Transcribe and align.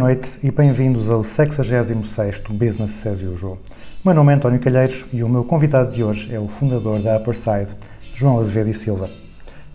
Noite 0.00 0.40
e 0.42 0.50
bem-vindos 0.50 1.10
ao 1.10 1.20
66º 1.20 2.52
Business 2.52 3.06
as 3.06 3.22
Usual. 3.22 3.58
Meu 4.02 4.14
nome 4.14 4.32
é 4.32 4.36
António 4.36 4.58
Calheiros 4.58 5.04
e 5.12 5.22
o 5.22 5.28
meu 5.28 5.44
convidado 5.44 5.92
de 5.92 6.02
hoje 6.02 6.34
é 6.34 6.40
o 6.40 6.48
fundador 6.48 7.02
da 7.02 7.18
Upperside, 7.18 7.76
João 8.14 8.38
Azevedo 8.38 8.70
e 8.70 8.72
Silva. 8.72 9.10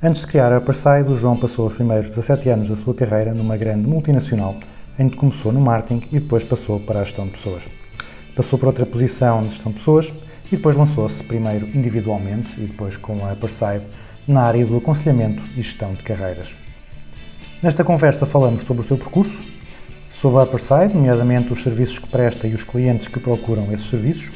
Antes 0.01 0.21
de 0.21 0.27
criar 0.27 0.51
a 0.51 0.57
Upperside, 0.57 1.11
o 1.11 1.13
João 1.13 1.37
passou 1.37 1.67
os 1.67 1.75
primeiros 1.75 2.07
17 2.07 2.49
anos 2.49 2.69
da 2.69 2.75
sua 2.75 2.95
carreira 2.95 3.35
numa 3.35 3.55
grande 3.55 3.87
multinacional, 3.87 4.55
em 4.97 5.07
que 5.07 5.15
começou 5.15 5.51
no 5.51 5.61
marketing 5.61 6.01
e 6.11 6.19
depois 6.19 6.43
passou 6.43 6.79
para 6.79 7.01
a 7.01 7.03
gestão 7.03 7.25
de 7.25 7.33
pessoas. 7.33 7.69
Passou 8.35 8.57
por 8.57 8.65
outra 8.65 8.85
posição 8.87 9.43
de 9.43 9.49
gestão 9.49 9.71
de 9.71 9.77
pessoas 9.77 10.11
e 10.47 10.55
depois 10.55 10.75
lançou-se 10.75 11.23
primeiro 11.23 11.67
individualmente 11.67 12.59
e 12.59 12.65
depois 12.65 12.97
com 12.97 13.23
a 13.23 13.33
Upperside 13.33 13.85
na 14.27 14.41
área 14.41 14.65
do 14.65 14.77
aconselhamento 14.77 15.43
e 15.51 15.61
gestão 15.61 15.93
de 15.93 16.01
carreiras. 16.01 16.57
Nesta 17.61 17.83
conversa 17.83 18.25
falamos 18.25 18.63
sobre 18.63 18.81
o 18.81 18.85
seu 18.85 18.97
percurso, 18.97 19.54
sobre 20.15 20.39
a 20.39 20.43
Upperside, 20.43 20.93
nomeadamente 20.93 21.51
os 21.51 21.61
serviços 21.61 21.99
que 21.99 22.07
presta 22.07 22.47
e 22.47 22.53
os 22.53 22.63
clientes 22.63 23.05
que 23.05 23.19
procuram 23.19 23.69
esses 23.73 23.89
serviços, 23.89 24.31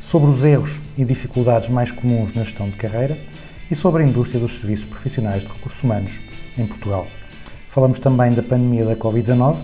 sobre 0.00 0.28
os 0.28 0.42
erros 0.42 0.82
e 0.98 1.04
dificuldades 1.04 1.68
mais 1.68 1.92
comuns 1.92 2.34
na 2.34 2.42
gestão 2.42 2.68
de 2.68 2.76
carreira 2.76 3.16
e 3.70 3.74
sobre 3.76 4.02
a 4.02 4.06
indústria 4.06 4.40
dos 4.40 4.58
serviços 4.58 4.86
profissionais 4.86 5.44
de 5.44 5.52
recursos 5.52 5.80
humanos 5.80 6.18
em 6.58 6.66
Portugal. 6.66 7.06
Falamos 7.68 8.00
também 8.00 8.34
da 8.34 8.42
pandemia 8.42 8.84
da 8.84 8.96
Covid-19 8.96 9.58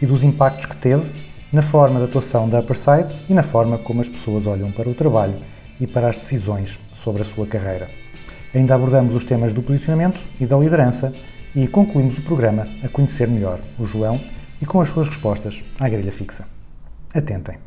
e 0.00 0.06
dos 0.06 0.22
impactos 0.22 0.66
que 0.66 0.76
teve 0.76 1.10
na 1.52 1.60
forma 1.60 1.98
de 1.98 2.04
atuação 2.04 2.48
da 2.48 2.60
Upperside 2.60 3.12
e 3.28 3.34
na 3.34 3.42
forma 3.42 3.78
como 3.78 4.00
as 4.00 4.08
pessoas 4.08 4.46
olham 4.46 4.70
para 4.70 4.88
o 4.88 4.94
trabalho 4.94 5.34
e 5.80 5.88
para 5.88 6.08
as 6.08 6.18
decisões 6.18 6.78
sobre 6.92 7.22
a 7.22 7.24
sua 7.24 7.48
carreira. 7.48 7.90
Ainda 8.54 8.76
abordamos 8.76 9.16
os 9.16 9.24
temas 9.24 9.52
do 9.52 9.60
posicionamento 9.60 10.20
e 10.40 10.46
da 10.46 10.56
liderança 10.56 11.12
e 11.52 11.66
concluímos 11.66 12.16
o 12.18 12.22
programa 12.22 12.68
a 12.84 12.88
conhecer 12.88 13.26
melhor 13.26 13.58
o 13.76 13.84
João 13.84 14.20
e 14.60 14.66
com 14.66 14.80
as 14.80 14.88
suas 14.88 15.08
respostas 15.08 15.64
à 15.78 15.88
grelha 15.88 16.12
fixa. 16.12 16.46
Atentem. 17.14 17.58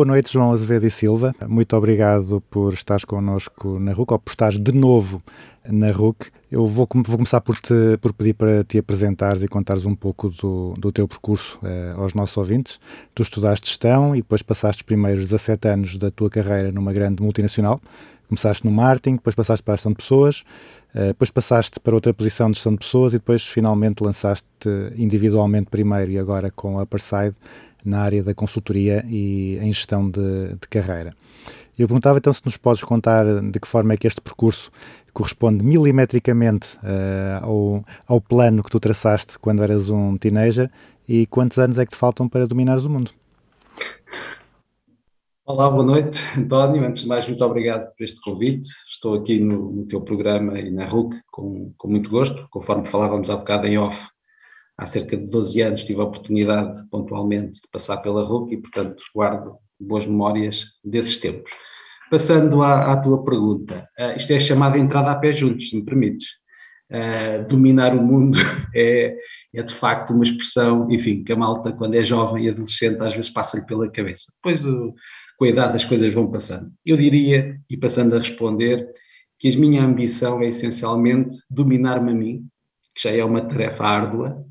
Boa 0.00 0.06
noite, 0.06 0.32
João 0.32 0.50
Azevedo 0.50 0.86
e 0.86 0.90
Silva. 0.90 1.34
Muito 1.46 1.76
obrigado 1.76 2.40
por 2.48 2.72
estares 2.72 3.04
connosco 3.04 3.78
na 3.78 3.92
RUC, 3.92 4.12
ou 4.12 4.18
por 4.18 4.30
estares 4.30 4.58
de 4.58 4.72
novo 4.72 5.22
na 5.64 5.90
RUC. 5.90 6.30
Eu 6.50 6.66
vou, 6.66 6.88
vou 6.92 7.16
começar 7.16 7.40
por, 7.40 7.56
te, 7.56 7.96
por 8.00 8.12
pedir 8.12 8.34
para 8.34 8.64
te 8.64 8.78
apresentares 8.78 9.42
e 9.42 9.48
contares 9.48 9.86
um 9.86 9.94
pouco 9.94 10.28
do, 10.30 10.74
do 10.76 10.90
teu 10.90 11.06
percurso 11.06 11.58
eh, 11.62 11.92
aos 11.94 12.14
nossos 12.14 12.36
ouvintes. 12.36 12.80
Tu 13.14 13.22
estudaste 13.22 13.68
gestão 13.68 14.14
e 14.14 14.18
depois 14.18 14.42
passaste 14.42 14.82
os 14.82 14.86
primeiros 14.86 15.22
17 15.28 15.68
anos 15.68 15.96
da 15.96 16.10
tua 16.10 16.28
carreira 16.28 16.72
numa 16.72 16.92
grande 16.92 17.22
multinacional. 17.22 17.80
Começaste 18.28 18.64
no 18.64 18.72
marketing, 18.72 19.16
depois 19.16 19.34
passaste 19.34 19.62
para 19.62 19.74
a 19.74 19.76
gestão 19.76 19.92
de 19.92 19.96
pessoas, 19.96 20.44
eh, 20.94 21.08
depois 21.08 21.30
passaste 21.30 21.78
para 21.78 21.94
outra 21.94 22.12
posição 22.12 22.50
de 22.50 22.56
gestão 22.56 22.72
de 22.72 22.78
pessoas 22.78 23.12
e 23.12 23.18
depois 23.18 23.46
finalmente 23.46 24.02
lançaste 24.02 24.46
individualmente 24.96 25.68
primeiro 25.70 26.10
e 26.10 26.18
agora 26.18 26.50
com 26.50 26.78
a 26.78 26.82
Upperside 26.82 27.36
na 27.84 28.00
área 28.00 28.22
da 28.22 28.34
consultoria 28.34 29.04
e 29.08 29.58
em 29.60 29.72
gestão 29.72 30.10
de, 30.10 30.48
de 30.60 30.68
carreira. 30.68 31.14
Eu 31.78 31.88
perguntava 31.88 32.18
então 32.18 32.30
se 32.30 32.42
nos 32.44 32.58
podes 32.58 32.84
contar 32.84 33.24
de 33.40 33.58
que 33.58 33.66
forma 33.66 33.94
é 33.94 33.96
que 33.96 34.06
este 34.06 34.20
percurso 34.20 34.70
corresponde 35.12 35.64
milimetricamente 35.64 36.78
eh, 36.82 37.38
ao, 37.42 37.84
ao 38.06 38.20
plano 38.20 38.62
que 38.62 38.70
tu 38.70 38.80
traçaste 38.80 39.38
quando 39.38 39.62
eras 39.62 39.90
um 39.90 40.16
teenager 40.16 40.70
e 41.08 41.26
quantos 41.26 41.58
anos 41.58 41.78
é 41.78 41.84
que 41.84 41.90
te 41.92 41.96
faltam 41.96 42.28
para 42.28 42.46
dominares 42.46 42.84
o 42.84 42.90
mundo? 42.90 43.12
Olá, 45.44 45.68
boa 45.68 45.82
noite, 45.82 46.20
António. 46.38 46.84
Antes 46.84 47.02
de 47.02 47.08
mais, 47.08 47.26
muito 47.26 47.44
obrigado 47.44 47.92
por 47.96 48.04
este 48.04 48.20
convite. 48.20 48.68
Estou 48.88 49.14
aqui 49.14 49.40
no, 49.40 49.72
no 49.72 49.86
teu 49.86 50.00
programa 50.00 50.60
e 50.60 50.70
na 50.70 50.84
RUC 50.84 51.16
com, 51.32 51.72
com 51.76 51.88
muito 51.88 52.08
gosto. 52.08 52.46
Conforme 52.50 52.86
falávamos 52.86 53.28
há 53.28 53.36
bocado 53.36 53.66
em 53.66 53.76
off, 53.76 54.06
há 54.78 54.86
cerca 54.86 55.16
de 55.16 55.28
12 55.28 55.60
anos 55.60 55.82
tive 55.82 56.00
a 56.00 56.04
oportunidade 56.04 56.88
pontualmente 56.88 57.62
de 57.62 57.68
passar 57.72 57.96
pela 57.96 58.24
RUC 58.24 58.54
e, 58.54 58.58
portanto, 58.58 59.02
guardo 59.12 59.56
boas 59.80 60.06
memórias 60.06 60.66
desses 60.84 61.16
tempos. 61.16 61.50
Passando 62.10 62.62
à, 62.62 62.92
à 62.92 62.96
tua 62.96 63.24
pergunta, 63.24 63.88
ah, 63.98 64.14
isto 64.14 64.32
é 64.32 64.40
chamada 64.40 64.76
entrada 64.78 65.10
a 65.12 65.14
pé 65.16 65.32
juntos, 65.32 65.68
se 65.70 65.76
me 65.76 65.84
permites. 65.84 66.26
Ah, 66.92 67.38
dominar 67.48 67.94
o 67.94 68.02
mundo 68.02 68.36
é, 68.74 69.16
é 69.54 69.62
de 69.62 69.72
facto 69.72 70.12
uma 70.12 70.24
expressão, 70.24 70.90
enfim, 70.90 71.22
que 71.22 71.32
a 71.32 71.36
malta, 71.36 71.72
quando 71.72 71.94
é 71.94 72.02
jovem 72.04 72.44
e 72.46 72.48
adolescente, 72.48 73.00
às 73.00 73.14
vezes 73.14 73.30
passa-lhe 73.30 73.64
pela 73.64 73.88
cabeça. 73.90 74.32
Depois, 74.36 74.66
o- 74.66 74.92
com 75.38 75.44
a 75.44 75.48
idade, 75.48 75.76
as 75.76 75.84
coisas 75.84 76.12
vão 76.12 76.30
passando. 76.30 76.70
Eu 76.84 76.96
diria, 76.96 77.56
e 77.70 77.76
passando 77.76 78.14
a 78.14 78.18
responder, 78.18 78.86
que 79.38 79.48
a 79.48 79.58
minha 79.58 79.82
ambição 79.82 80.42
é 80.42 80.48
essencialmente 80.48 81.34
dominar-me 81.48 82.10
a 82.10 82.14
mim, 82.14 82.44
que 82.94 83.02
já 83.08 83.10
é 83.16 83.24
uma 83.24 83.40
tarefa 83.40 83.84
árdua, 83.84 84.44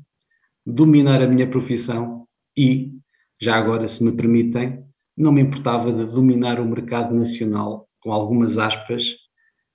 dominar 0.66 1.22
a 1.22 1.28
minha 1.28 1.46
profissão 1.46 2.26
e, 2.56 2.92
já 3.40 3.54
agora, 3.56 3.86
se 3.86 4.02
me 4.02 4.12
permitem, 4.16 4.82
não 5.20 5.32
me 5.32 5.42
importava 5.42 5.92
de 5.92 6.06
dominar 6.06 6.58
o 6.58 6.64
mercado 6.64 7.14
nacional, 7.14 7.88
com 8.00 8.12
algumas 8.12 8.56
aspas, 8.56 9.14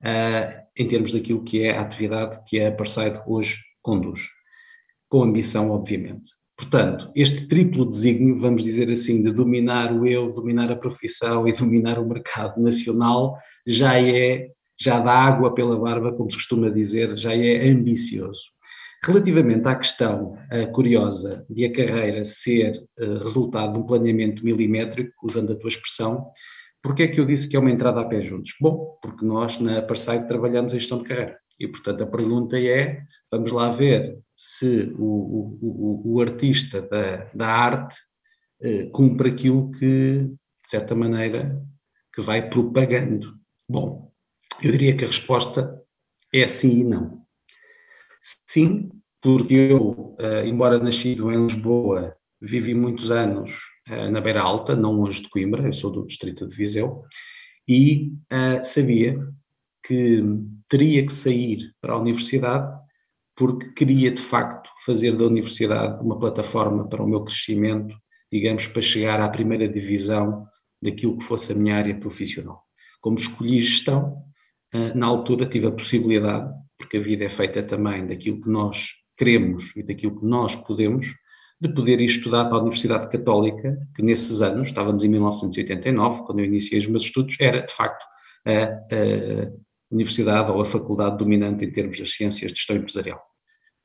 ah, 0.04 0.64
em 0.78 0.88
termos 0.88 1.12
daquilo 1.12 1.44
que 1.44 1.64
é 1.64 1.78
a 1.78 1.82
atividade 1.82 2.42
que 2.48 2.60
a 2.60 2.72
Parside 2.72 3.22
hoje 3.28 3.58
conduz. 3.82 4.22
Com 5.08 5.24
ambição, 5.24 5.70
obviamente. 5.70 6.32
Portanto, 6.58 7.12
este 7.16 7.48
triplo 7.48 7.86
desígnio, 7.86 8.40
vamos 8.40 8.64
dizer 8.64 8.90
assim, 8.90 9.22
de 9.22 9.32
dominar 9.32 9.94
o 9.94 10.06
eu, 10.06 10.34
dominar 10.34 10.72
a 10.72 10.76
profissão 10.76 11.48
e 11.48 11.54
dominar 11.54 12.00
o 12.00 12.08
mercado 12.08 12.60
nacional, 12.60 13.38
já 13.68 14.02
é, 14.02 14.50
já 14.80 15.00
dá 15.00 15.14
água 15.14 15.54
pela 15.54 15.78
barba, 15.78 16.14
como 16.14 16.32
se 16.32 16.38
costuma 16.38 16.70
dizer, 16.70 17.16
já 17.18 17.36
é 17.36 17.70
ambicioso. 17.70 18.55
Relativamente 19.06 19.68
à 19.68 19.76
questão 19.76 20.38
eh, 20.50 20.66
curiosa 20.66 21.46
de 21.50 21.66
a 21.66 21.72
carreira 21.72 22.26
ser 22.26 22.84
eh, 22.98 23.06
resultado 23.06 23.74
de 23.74 23.80
um 23.80 23.86
planeamento 23.86 24.44
milimétrico, 24.44 25.14
usando 25.24 25.54
a 25.54 25.56
tua 25.56 25.70
expressão, 25.70 26.32
Porquê 26.86 27.02
é 27.02 27.08
que 27.08 27.20
eu 27.20 27.26
disse 27.26 27.50
que 27.50 27.56
é 27.56 27.60
uma 27.60 27.72
entrada 27.72 28.00
a 28.00 28.06
pé 28.06 28.22
juntos? 28.22 28.54
Bom, 28.62 28.96
porque 29.02 29.26
nós 29.26 29.58
na 29.58 29.82
Parside 29.82 30.28
trabalhamos 30.28 30.72
em 30.72 30.80
gestão 30.80 31.00
de 31.00 31.06
carreira. 31.06 31.40
E, 31.60 31.68
portanto, 31.68 32.04
a 32.04 32.06
pergunta 32.06 32.60
é, 32.60 33.02
vamos 33.32 33.52
lá 33.52 33.72
ver 33.72 34.20
se 34.36 34.94
o, 34.96 35.04
o, 35.04 35.60
o, 35.64 36.14
o 36.14 36.22
artista 36.22 36.84
da, 36.84 37.28
da 37.34 37.48
arte 37.48 37.96
eh, 38.62 38.86
cumpre 38.94 39.32
aquilo 39.32 39.72
que, 39.72 40.26
de 40.26 40.70
certa 40.70 40.94
maneira, 40.94 41.60
que 42.14 42.22
vai 42.22 42.48
propagando. 42.48 43.34
Bom, 43.68 44.12
eu 44.62 44.72
diria 44.72 44.96
que 44.96 45.06
a 45.06 45.08
resposta 45.08 45.82
é 46.32 46.46
sim 46.46 46.82
e 46.82 46.84
não. 46.84 47.26
Sim, 48.22 48.92
porque 49.26 49.56
eu, 49.56 50.16
eh, 50.20 50.48
embora 50.48 50.78
nascido 50.78 51.32
em 51.32 51.48
Lisboa, 51.48 52.16
vivi 52.40 52.76
muitos 52.76 53.10
anos 53.10 53.60
eh, 53.90 54.08
na 54.12 54.22
Beira 54.22 54.44
Alta, 54.44 54.76
não 54.76 54.92
longe 54.92 55.20
de 55.20 55.30
Coimbra, 55.30 55.64
eu 55.66 55.74
sou 55.74 55.90
do 55.92 56.06
distrito 56.06 56.46
de 56.46 56.56
Viseu, 56.56 57.02
e 57.68 58.12
eh, 58.30 58.64
sabia 58.64 59.18
que 59.84 60.24
teria 60.70 61.04
que 61.04 61.12
sair 61.12 61.74
para 61.82 61.94
a 61.94 61.98
universidade 61.98 62.72
porque 63.36 63.72
queria 63.74 64.12
de 64.12 64.22
facto 64.22 64.70
fazer 64.86 65.18
da 65.18 65.26
universidade 65.26 66.04
uma 66.04 66.20
plataforma 66.20 66.88
para 66.88 67.02
o 67.02 67.08
meu 67.08 67.24
crescimento, 67.24 67.98
digamos, 68.32 68.68
para 68.68 68.84
chegar 68.84 69.20
à 69.20 69.28
primeira 69.28 69.68
divisão 69.68 70.46
daquilo 70.80 71.18
que 71.18 71.24
fosse 71.24 71.52
a 71.52 71.56
minha 71.56 71.78
área 71.78 72.00
profissional. 72.00 72.62
Como 73.02 73.18
escolhi 73.18 73.60
gestão, 73.60 74.22
na 74.94 75.08
altura 75.08 75.50
tive 75.50 75.66
a 75.66 75.72
possibilidade, 75.72 76.54
porque 76.78 76.98
a 76.98 77.02
vida 77.02 77.26
é 77.26 77.30
feita 77.30 77.64
também 77.64 78.06
daquilo 78.06 78.40
que 78.40 78.50
nós 78.50 79.04
queremos 79.18 79.72
e 79.76 79.84
daquilo 79.84 80.18
que 80.18 80.26
nós 80.26 80.56
podemos, 80.56 81.08
de 81.60 81.70
poder 81.70 82.02
ir 82.02 82.06
estudar 82.06 82.46
para 82.46 82.58
a 82.58 82.62
Universidade 82.62 83.10
Católica, 83.10 83.78
que 83.96 84.02
nesses 84.02 84.42
anos, 84.42 84.70
estávamos 84.70 85.04
em 85.04 85.08
1989, 85.08 86.24
quando 86.24 86.40
eu 86.40 86.46
iniciei 86.46 86.80
os 86.80 86.88
meus 86.88 87.04
estudos, 87.04 87.38
era 87.40 87.62
de 87.62 87.74
facto 87.74 88.04
a, 88.46 88.52
a 88.52 89.52
universidade 89.90 90.52
ou 90.52 90.62
a 90.62 90.66
faculdade 90.66 91.18
dominante 91.18 91.64
em 91.64 91.72
termos 91.72 91.98
das 91.98 92.12
ciências 92.12 92.52
de 92.52 92.58
gestão 92.58 92.76
empresarial. 92.76 93.22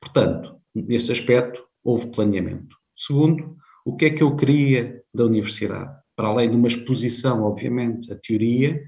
Portanto, 0.01 0.57
nesse 0.75 1.11
aspecto, 1.11 1.63
houve 1.83 2.11
planeamento. 2.11 2.75
Segundo, 2.95 3.55
o 3.85 3.95
que 3.95 4.05
é 4.05 4.09
que 4.09 4.21
eu 4.21 4.35
queria 4.35 5.01
da 5.13 5.25
universidade? 5.25 5.91
Para 6.15 6.27
além 6.27 6.49
de 6.49 6.55
uma 6.55 6.67
exposição, 6.67 7.43
obviamente, 7.43 8.11
a 8.11 8.15
teoria 8.15 8.81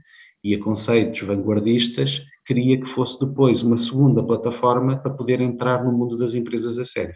e 0.44 0.54
a 0.54 0.60
conceitos 0.60 1.22
vanguardistas, 1.22 2.24
queria 2.46 2.80
que 2.80 2.88
fosse 2.88 3.26
depois 3.26 3.62
uma 3.62 3.78
segunda 3.78 4.24
plataforma 4.24 4.98
para 4.98 5.14
poder 5.14 5.42
entrar 5.42 5.84
no 5.84 5.92
mundo 5.92 6.18
das 6.18 6.34
empresas 6.34 6.78
a 6.78 6.86
sério. 6.86 7.16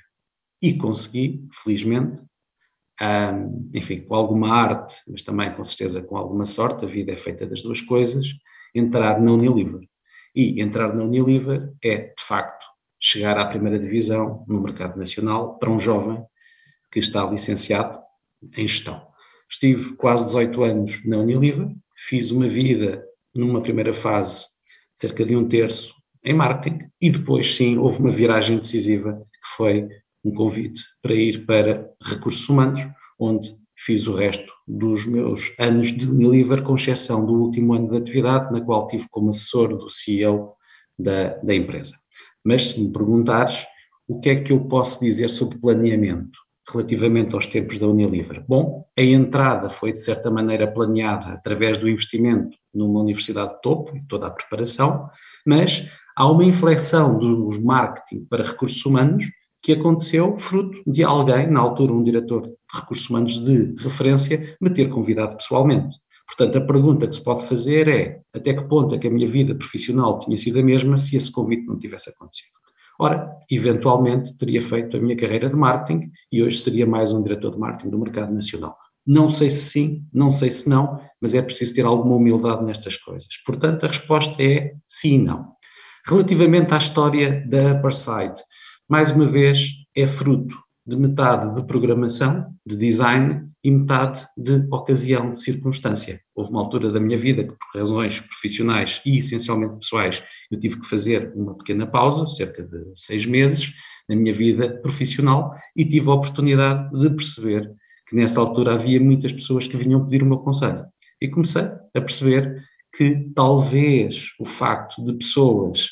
E 0.62 0.76
consegui, 0.76 1.46
felizmente, 1.64 2.22
um, 3.02 3.70
enfim, 3.74 4.02
com 4.02 4.16
alguma 4.16 4.54
arte, 4.54 4.96
mas 5.08 5.22
também 5.22 5.54
com 5.54 5.64
certeza 5.64 6.02
com 6.02 6.18
alguma 6.18 6.46
sorte, 6.46 6.86
a 6.86 6.88
vida 6.88 7.12
é 7.12 7.18
feita 7.18 7.46
das 7.46 7.62
duas 7.62 7.82
coisas, 7.82 8.28
entrar 8.74 9.22
na 9.22 9.32
Unilever. 9.32 9.88
E 10.36 10.62
entrar 10.62 10.96
na 10.96 11.04
Unilever 11.04 11.74
é, 11.84 11.98
de 11.98 12.24
facto, 12.24 12.66
chegar 13.00 13.38
à 13.38 13.46
primeira 13.46 13.78
divisão 13.78 14.44
no 14.48 14.62
mercado 14.62 14.98
nacional 14.98 15.58
para 15.60 15.70
um 15.70 15.80
jovem 15.80 16.24
que 16.92 17.00
está 17.00 17.26
licenciado 17.26 18.00
em 18.56 18.68
gestão. 18.68 19.06
Estive 19.50 19.96
quase 19.96 20.26
18 20.26 20.64
anos 20.64 21.06
na 21.06 21.18
Unilever, 21.18 21.70
fiz 21.96 22.32
uma 22.32 22.48
vida 22.48 23.06
numa 23.36 23.62
primeira 23.62 23.94
fase, 23.94 24.46
cerca 24.98 25.24
de 25.24 25.36
um 25.36 25.48
terço, 25.48 25.94
em 26.26 26.34
marketing, 26.34 26.90
e 27.00 27.10
depois 27.10 27.56
sim 27.56 27.78
houve 27.78 28.00
uma 28.00 28.12
viragem 28.12 28.58
decisiva, 28.58 29.14
que 29.14 29.56
foi 29.56 29.88
um 30.26 30.34
convite 30.34 30.82
para 31.02 31.14
ir 31.14 31.46
para 31.46 31.90
recursos 32.02 32.50
humanos, 32.50 32.82
onde 33.20 33.56
fiz 33.78 34.08
o 34.08 34.14
resto 34.14 34.52
dos 34.68 35.06
meus 35.06 35.54
anos 35.60 35.96
de 35.96 36.10
Unilever, 36.10 36.64
com 36.64 36.76
exceção 36.76 37.26
do 37.26 37.34
último 37.34 37.74
ano 37.74 37.90
de 37.90 37.98
atividade, 37.98 38.52
na 38.52 38.60
qual 38.60 38.88
tive 38.88 39.08
como 39.10 39.30
assessor 39.30 39.70
do 39.70 39.90
CEO 39.90 40.54
da, 40.98 41.36
da 41.36 41.56
empresa. 41.56 41.94
Mas 42.44 42.70
se 42.70 42.82
me 42.82 42.92
perguntares 42.92 43.66
o 44.08 44.20
que 44.20 44.30
é 44.30 44.42
que 44.42 44.52
eu 44.52 44.68
posso 44.68 45.00
dizer 45.00 45.30
sobre 45.30 45.60
planeamento 45.60 46.40
relativamente 46.72 47.34
aos 47.34 47.48
tempos 47.48 47.78
da 47.78 47.88
Unilever? 47.88 48.44
Bom, 48.48 48.86
a 48.98 49.02
entrada 49.02 49.70
foi 49.70 49.94
de 49.94 50.02
certa 50.02 50.30
maneira 50.30 50.68
planeada 50.68 51.28
através 51.28 51.78
do 51.78 51.90
investimento 51.90 52.58
numa 52.74 53.00
universidade 53.00 53.56
de 53.56 53.62
topo 53.62 53.96
e 53.96 54.06
toda 54.08 54.28
a 54.28 54.32
preparação, 54.32 55.10
mas 55.46 55.90
há 56.16 56.30
uma 56.30 56.44
inflexão 56.44 57.18
dos 57.18 57.58
marketing 57.62 58.26
para 58.26 58.44
recursos 58.44 58.86
humanos 58.86 59.26
que 59.62 59.74
aconteceu 59.74 60.36
fruto 60.36 60.82
de 60.86 61.04
alguém, 61.04 61.50
na 61.50 61.60
altura 61.60 61.92
um 61.92 62.04
diretor 62.04 62.44
de 62.44 62.54
recursos 62.74 63.10
humanos 63.10 63.44
de 63.44 63.76
referência, 63.80 64.56
me 64.62 64.70
ter 64.70 64.90
convidado 64.90 65.36
pessoalmente. 65.36 65.96
Portanto, 66.28 66.58
a 66.58 66.62
pergunta 66.62 67.08
que 67.08 67.16
se 67.16 67.24
pode 67.24 67.46
fazer 67.48 67.88
é 67.88 68.22
até 68.34 68.54
que 68.54 68.68
ponto 68.68 68.94
é 68.94 68.98
que 68.98 69.08
a 69.08 69.12
minha 69.12 69.28
vida 69.28 69.56
profissional 69.56 70.20
tinha 70.20 70.38
sido 70.38 70.60
a 70.60 70.64
mesma 70.64 70.98
se 70.98 71.16
esse 71.16 71.32
convite 71.32 71.66
não 71.66 71.80
tivesse 71.80 72.10
acontecido. 72.10 72.52
Ora, 73.00 73.32
eventualmente 73.50 74.36
teria 74.36 74.62
feito 74.62 74.98
a 74.98 75.00
minha 75.00 75.16
carreira 75.16 75.50
de 75.50 75.56
marketing 75.56 76.12
e 76.32 76.42
hoje 76.42 76.60
seria 76.60 76.86
mais 76.86 77.12
um 77.12 77.22
diretor 77.22 77.52
de 77.52 77.60
marketing 77.60 77.90
do 77.90 78.00
mercado 78.00 78.34
nacional. 78.34 78.76
Não 79.06 79.30
sei 79.30 79.50
se 79.50 79.70
sim, 79.70 80.06
não 80.12 80.32
sei 80.32 80.52
se 80.52 80.68
não, 80.68 81.00
mas 81.22 81.34
é 81.34 81.42
preciso 81.42 81.76
ter 81.76 81.86
alguma 81.86 82.16
humildade 82.16 82.64
nestas 82.64 82.98
coisas. 82.98 83.30
Portanto, 83.46 83.86
a 83.86 83.88
resposta 83.88 84.42
é 84.42 84.74
sim 84.88 85.16
e 85.16 85.20
não. 85.20 85.54
Relativamente 86.06 86.74
à 86.74 86.78
história 86.78 87.46
da 87.48 87.72
Apartheid, 87.72 88.34
mais 88.90 89.12
uma 89.12 89.28
vez, 89.28 89.70
é 89.96 90.08
fruto 90.08 90.56
de 90.86 90.96
metade 90.96 91.56
de 91.56 91.66
programação, 91.66 92.54
de 92.66 92.76
design 92.76 93.48
e 93.68 93.72
metade 93.72 94.26
de 94.38 94.66
ocasião, 94.72 95.34
de 95.34 95.42
circunstância. 95.42 96.22
Houve 96.34 96.52
uma 96.52 96.62
altura 96.62 96.90
da 96.90 97.02
minha 97.02 97.18
vida 97.18 97.44
que, 97.44 97.50
por 97.50 97.78
razões 97.78 98.22
profissionais 98.22 99.02
e 99.06 99.18
essencialmente 99.18 99.80
pessoais, 99.80 100.24
eu 100.50 100.58
tive 100.58 100.80
que 100.80 100.88
fazer 100.88 101.34
uma 101.36 101.54
pequena 101.54 101.86
pausa, 101.86 102.26
cerca 102.28 102.64
de 102.64 102.94
seis 102.96 103.26
meses, 103.26 103.74
na 104.08 104.16
minha 104.16 104.34
vida 104.34 104.80
profissional 104.82 105.52
e 105.76 105.84
tive 105.84 106.10
a 106.10 106.14
oportunidade 106.14 106.98
de 106.98 107.10
perceber 107.10 107.70
que 108.08 108.16
nessa 108.16 108.40
altura 108.40 108.76
havia 108.76 109.02
muitas 109.02 109.34
pessoas 109.34 109.68
que 109.68 109.76
vinham 109.76 110.02
pedir 110.02 110.24
o 110.24 110.28
meu 110.28 110.38
conselho. 110.38 110.86
E 111.22 111.28
comecei 111.28 111.64
a 111.64 112.00
perceber 112.00 112.64
que 112.96 113.30
talvez 113.36 114.28
o 114.40 114.46
facto 114.46 115.04
de 115.04 115.12
pessoas 115.12 115.90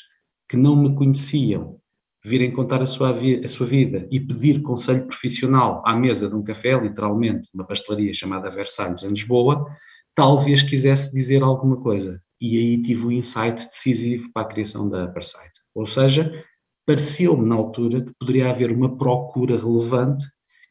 que 0.48 0.56
não 0.56 0.74
me 0.74 0.94
conheciam 0.94 1.78
virem 2.26 2.50
contar 2.50 2.82
a 2.82 2.86
sua, 2.86 3.16
a 3.44 3.48
sua 3.48 3.66
vida 3.66 4.08
e 4.10 4.18
pedir 4.18 4.60
conselho 4.60 5.06
profissional 5.06 5.80
à 5.86 5.94
mesa 5.94 6.28
de 6.28 6.34
um 6.34 6.42
café, 6.42 6.76
literalmente, 6.76 7.48
uma 7.54 7.64
pastelaria 7.64 8.12
chamada 8.12 8.50
Versalhes, 8.50 9.04
em 9.04 9.08
Lisboa, 9.10 9.64
talvez 10.12 10.62
quisesse 10.62 11.12
dizer 11.12 11.42
alguma 11.42 11.76
coisa. 11.76 12.20
E 12.40 12.58
aí 12.58 12.82
tive 12.82 13.06
o 13.06 13.12
insight 13.12 13.64
decisivo 13.68 14.30
para 14.32 14.42
a 14.42 14.48
criação 14.48 14.88
da 14.88 15.04
Aparsite. 15.04 15.60
Ou 15.72 15.86
seja, 15.86 16.44
pareceu-me 16.84 17.48
na 17.48 17.54
altura 17.54 18.04
que 18.04 18.12
poderia 18.18 18.50
haver 18.50 18.72
uma 18.72 18.96
procura 18.96 19.56
relevante 19.56 20.26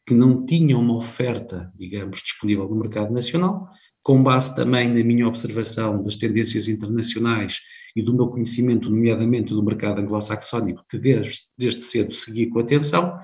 que 0.06 0.14
não 0.14 0.44
tinha 0.44 0.76
uma 0.76 0.96
oferta, 0.96 1.72
digamos, 1.74 2.18
disponível 2.18 2.68
no 2.68 2.76
mercado 2.76 3.12
nacional, 3.12 3.66
com 4.02 4.22
base 4.22 4.54
também 4.54 4.88
na 4.88 5.02
minha 5.02 5.26
observação 5.26 6.02
das 6.02 6.16
tendências 6.16 6.68
internacionais 6.68 7.60
e 7.96 8.02
do 8.02 8.12
meu 8.12 8.28
conhecimento, 8.28 8.90
nomeadamente 8.90 9.54
do 9.54 9.62
mercado 9.62 10.02
anglo-saxónico, 10.02 10.84
que 10.88 10.98
desde, 10.98 11.40
desde 11.58 11.80
cedo 11.80 12.12
segui 12.12 12.46
com 12.46 12.58
atenção, 12.58 13.18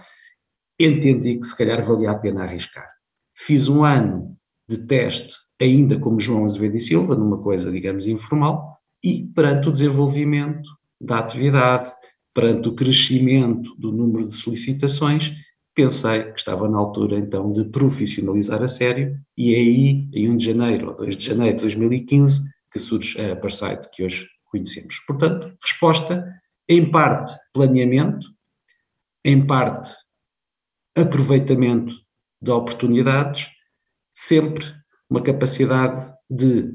entendi 0.81 1.37
que 1.37 1.47
se 1.47 1.57
calhar 1.57 1.85
valia 1.85 2.11
a 2.11 2.15
pena 2.15 2.43
arriscar. 2.43 2.89
Fiz 3.35 3.69
um 3.69 3.85
ano 3.85 4.35
de 4.67 4.79
teste, 4.79 5.35
ainda 5.61 5.99
como 5.99 6.19
João 6.19 6.47
Azevedo 6.47 6.77
e 6.79 6.81
Silva, 6.81 7.15
numa 7.15 7.39
coisa, 7.39 7.71
digamos, 7.71 8.07
informal, 8.07 8.79
e 9.05 9.25
perante 9.35 9.69
o 9.69 9.73
desenvolvimento 9.73 10.69
da 10.99 11.19
atividade, 11.19 11.93
perante 12.33 12.69
o 12.69 12.75
crescimento 12.75 13.75
do 13.77 13.93
número 13.93 14.27
de 14.27 14.35
solicitações, 14.35 15.35
pensei 15.75 16.25
que 16.25 16.39
estava 16.39 16.67
na 16.69 16.79
altura 16.79 17.19
então 17.19 17.53
de 17.53 17.65
profissionalizar 17.65 18.63
a 18.63 18.69
sério, 18.69 19.19
e 19.37 19.55
é 19.55 19.59
aí, 19.59 20.09
em 20.15 20.31
1 20.31 20.37
de 20.39 20.47
janeiro 20.47 20.89
ou 20.89 20.97
2 20.97 21.15
de 21.15 21.27
janeiro 21.27 21.59
de 21.59 21.63
2015, 21.63 22.49
que 22.71 22.79
surge 22.79 23.21
a 23.21 23.37
Parsite, 23.37 23.91
que 23.93 24.03
hoje 24.03 24.27
conhecemos. 24.53 25.01
Portanto, 25.07 25.57
resposta 25.61 26.25
em 26.69 26.91
parte 26.91 27.35
planeamento, 27.53 28.29
em 29.25 29.45
parte 29.45 29.93
aproveitamento 30.97 31.95
de 32.41 32.51
oportunidades, 32.51 33.49
sempre 34.15 34.65
uma 35.09 35.23
capacidade 35.23 36.13
de 36.31 36.75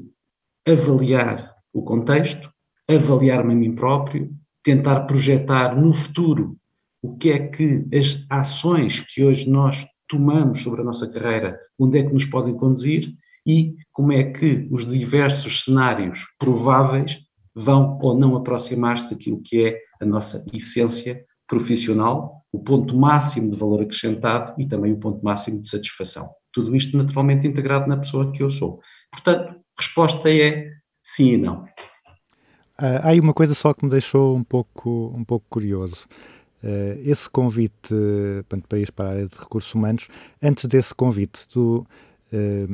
avaliar 0.66 1.54
o 1.72 1.82
contexto, 1.82 2.52
avaliar-me 2.88 3.52
a 3.52 3.56
mim 3.56 3.74
próprio, 3.74 4.30
tentar 4.62 5.00
projetar 5.02 5.76
no 5.76 5.92
futuro 5.92 6.58
o 7.00 7.16
que 7.16 7.30
é 7.30 7.48
que 7.48 7.86
as 7.96 8.26
ações 8.28 9.00
que 9.00 9.22
hoje 9.22 9.48
nós 9.48 9.86
tomamos 10.08 10.62
sobre 10.62 10.80
a 10.80 10.84
nossa 10.84 11.08
carreira, 11.08 11.58
onde 11.78 11.98
é 11.98 12.02
que 12.02 12.12
nos 12.12 12.24
podem 12.24 12.56
conduzir 12.56 13.14
e 13.46 13.76
como 13.92 14.12
é 14.12 14.24
que 14.24 14.68
os 14.70 14.84
diversos 14.84 15.64
cenários 15.64 16.26
prováveis 16.38 17.18
vão 17.58 17.98
ou 18.00 18.16
não 18.16 18.36
aproximar-se 18.36 19.12
daquilo 19.12 19.40
que 19.42 19.66
é 19.66 19.80
a 20.00 20.06
nossa 20.06 20.44
essência 20.52 21.24
profissional, 21.46 22.44
o 22.52 22.58
ponto 22.58 22.96
máximo 22.96 23.50
de 23.50 23.56
valor 23.56 23.82
acrescentado 23.82 24.54
e 24.58 24.66
também 24.66 24.92
o 24.92 24.98
ponto 24.98 25.24
máximo 25.24 25.60
de 25.60 25.68
satisfação. 25.68 26.30
Tudo 26.52 26.74
isto 26.76 26.96
naturalmente 26.96 27.46
integrado 27.46 27.88
na 27.88 27.96
pessoa 27.96 28.30
que 28.30 28.42
eu 28.42 28.50
sou. 28.50 28.80
Portanto, 29.10 29.60
resposta 29.76 30.30
é 30.30 30.70
sim 31.02 31.32
e 31.32 31.36
não. 31.36 31.64
Uh, 32.80 33.02
há 33.02 33.08
aí 33.08 33.20
uma 33.20 33.34
coisa 33.34 33.54
só 33.54 33.74
que 33.74 33.84
me 33.84 33.90
deixou 33.90 34.36
um 34.36 34.44
pouco, 34.44 35.12
um 35.16 35.24
pouco 35.24 35.44
curioso. 35.50 36.06
Uh, 36.62 36.98
esse 37.04 37.28
convite 37.28 37.92
uh, 37.92 38.44
para 38.68 38.78
ir 38.78 38.92
para 38.92 39.06
a 39.06 39.10
área 39.10 39.26
de 39.26 39.36
recursos 39.36 39.74
humanos, 39.74 40.08
antes 40.40 40.64
desse 40.66 40.94
convite, 40.94 41.48
tu 41.48 41.84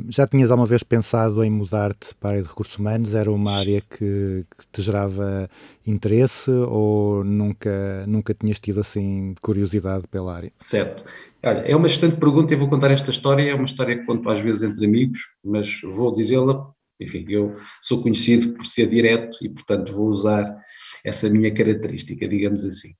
já 0.09 0.27
tinhas 0.27 0.51
alguma 0.51 0.67
vez 0.67 0.83
pensado 0.83 1.43
em 1.43 1.49
mudar-te 1.49 2.13
para 2.15 2.29
a 2.29 2.31
área 2.33 2.43
de 2.43 2.49
recursos 2.49 2.77
humanos? 2.77 3.15
Era 3.15 3.31
uma 3.31 3.53
área 3.53 3.81
que, 3.81 4.45
que, 4.57 4.67
te 4.71 4.81
gerava 4.81 5.49
interesse 5.85 6.51
ou 6.51 7.23
nunca, 7.23 8.03
nunca 8.07 8.33
tinhas 8.33 8.59
tido 8.59 8.81
assim 8.81 9.33
curiosidade 9.41 10.07
pela 10.09 10.35
área? 10.35 10.51
Certo. 10.57 11.05
Olha, 11.43 11.59
é 11.59 11.75
uma 11.75 11.87
excelente 11.87 12.17
pergunta 12.17 12.53
e 12.53 12.57
vou 12.57 12.69
contar 12.69 12.91
esta 12.91 13.11
história. 13.11 13.49
É 13.49 13.55
uma 13.55 13.65
história 13.65 13.97
que 13.97 14.05
conto 14.05 14.29
às 14.29 14.39
vezes 14.39 14.63
entre 14.63 14.85
amigos, 14.85 15.19
mas 15.43 15.79
vou 15.83 16.13
dizê-la. 16.13 16.69
Enfim, 16.99 17.25
eu 17.29 17.55
sou 17.81 18.01
conhecido 18.01 18.53
por 18.53 18.65
ser 18.65 18.89
direto 18.89 19.37
e, 19.41 19.49
portanto, 19.49 19.93
vou 19.93 20.07
usar 20.07 20.57
essa 21.03 21.29
minha 21.29 21.53
característica, 21.53 22.27
digamos 22.27 22.65
assim. 22.65 22.93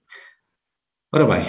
Ora 1.14 1.26
bem, 1.26 1.46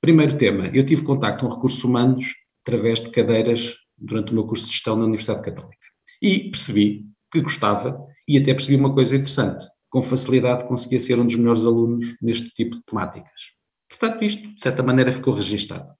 primeiro 0.00 0.36
tema. 0.36 0.66
Eu 0.74 0.84
tive 0.84 1.02
contacto 1.02 1.46
com 1.46 1.54
recursos 1.54 1.82
humanos 1.84 2.34
através 2.62 3.00
de 3.00 3.10
cadeiras 3.10 3.74
durante 3.98 4.32
o 4.32 4.34
meu 4.34 4.46
curso 4.46 4.66
de 4.66 4.72
gestão 4.72 4.96
na 4.96 5.04
Universidade 5.04 5.42
Católica. 5.42 5.86
E 6.22 6.50
percebi 6.50 7.06
que 7.30 7.40
gostava 7.40 7.98
e 8.26 8.36
até 8.38 8.54
percebi 8.54 8.76
uma 8.76 8.94
coisa 8.94 9.14
interessante. 9.14 9.66
Com 9.90 10.02
facilidade 10.02 10.66
conseguia 10.66 11.00
ser 11.00 11.18
um 11.18 11.26
dos 11.26 11.36
melhores 11.36 11.64
alunos 11.64 12.16
neste 12.20 12.50
tipo 12.50 12.76
de 12.76 12.82
temáticas. 12.84 13.52
Portanto, 13.88 14.22
isto, 14.24 14.42
de 14.42 14.62
certa 14.62 14.82
maneira, 14.82 15.12
ficou 15.12 15.32
registado. 15.32 15.90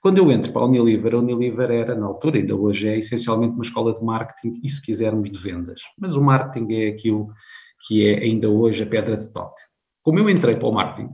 Quando 0.00 0.18
eu 0.18 0.32
entro 0.32 0.50
para 0.52 0.62
a 0.62 0.64
Unilever, 0.64 1.14
a 1.14 1.18
Unilever 1.18 1.70
era, 1.70 1.94
na 1.94 2.06
altura, 2.06 2.38
ainda 2.38 2.56
hoje 2.56 2.88
é, 2.88 2.96
essencialmente 2.96 3.54
uma 3.54 3.62
escola 3.62 3.94
de 3.94 4.02
marketing 4.02 4.58
e, 4.64 4.70
se 4.70 4.80
quisermos, 4.82 5.30
de 5.30 5.38
vendas. 5.38 5.82
Mas 5.98 6.14
o 6.14 6.22
marketing 6.22 6.72
é 6.72 6.88
aquilo 6.88 7.28
que 7.86 8.06
é 8.06 8.22
ainda 8.22 8.48
hoje 8.48 8.82
a 8.82 8.86
pedra 8.86 9.16
de 9.16 9.30
toque. 9.30 9.60
Como 10.02 10.18
eu 10.18 10.28
entrei 10.30 10.56
para 10.56 10.68
o 10.68 10.72
marketing, 10.72 11.10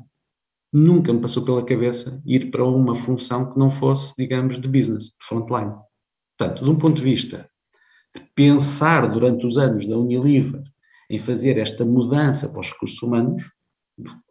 nunca 0.72 1.12
me 1.12 1.20
passou 1.20 1.44
pela 1.44 1.64
cabeça 1.64 2.22
ir 2.24 2.50
para 2.50 2.64
uma 2.64 2.94
função 2.94 3.52
que 3.52 3.58
não 3.58 3.70
fosse, 3.70 4.14
digamos, 4.16 4.58
de 4.58 4.68
business, 4.68 5.06
de 5.06 5.26
frontline. 5.26 5.74
Portanto, 6.36 6.64
de 6.64 6.70
um 6.70 6.76
ponto 6.76 6.96
de 6.96 7.02
vista 7.02 7.48
de 8.14 8.20
pensar 8.34 9.10
durante 9.10 9.46
os 9.46 9.58
anos 9.58 9.86
da 9.86 9.96
Unilever 9.96 10.62
em 11.10 11.18
fazer 11.18 11.58
esta 11.58 11.84
mudança 11.84 12.48
para 12.48 12.60
os 12.60 12.70
recursos 12.70 13.00
humanos, 13.02 13.42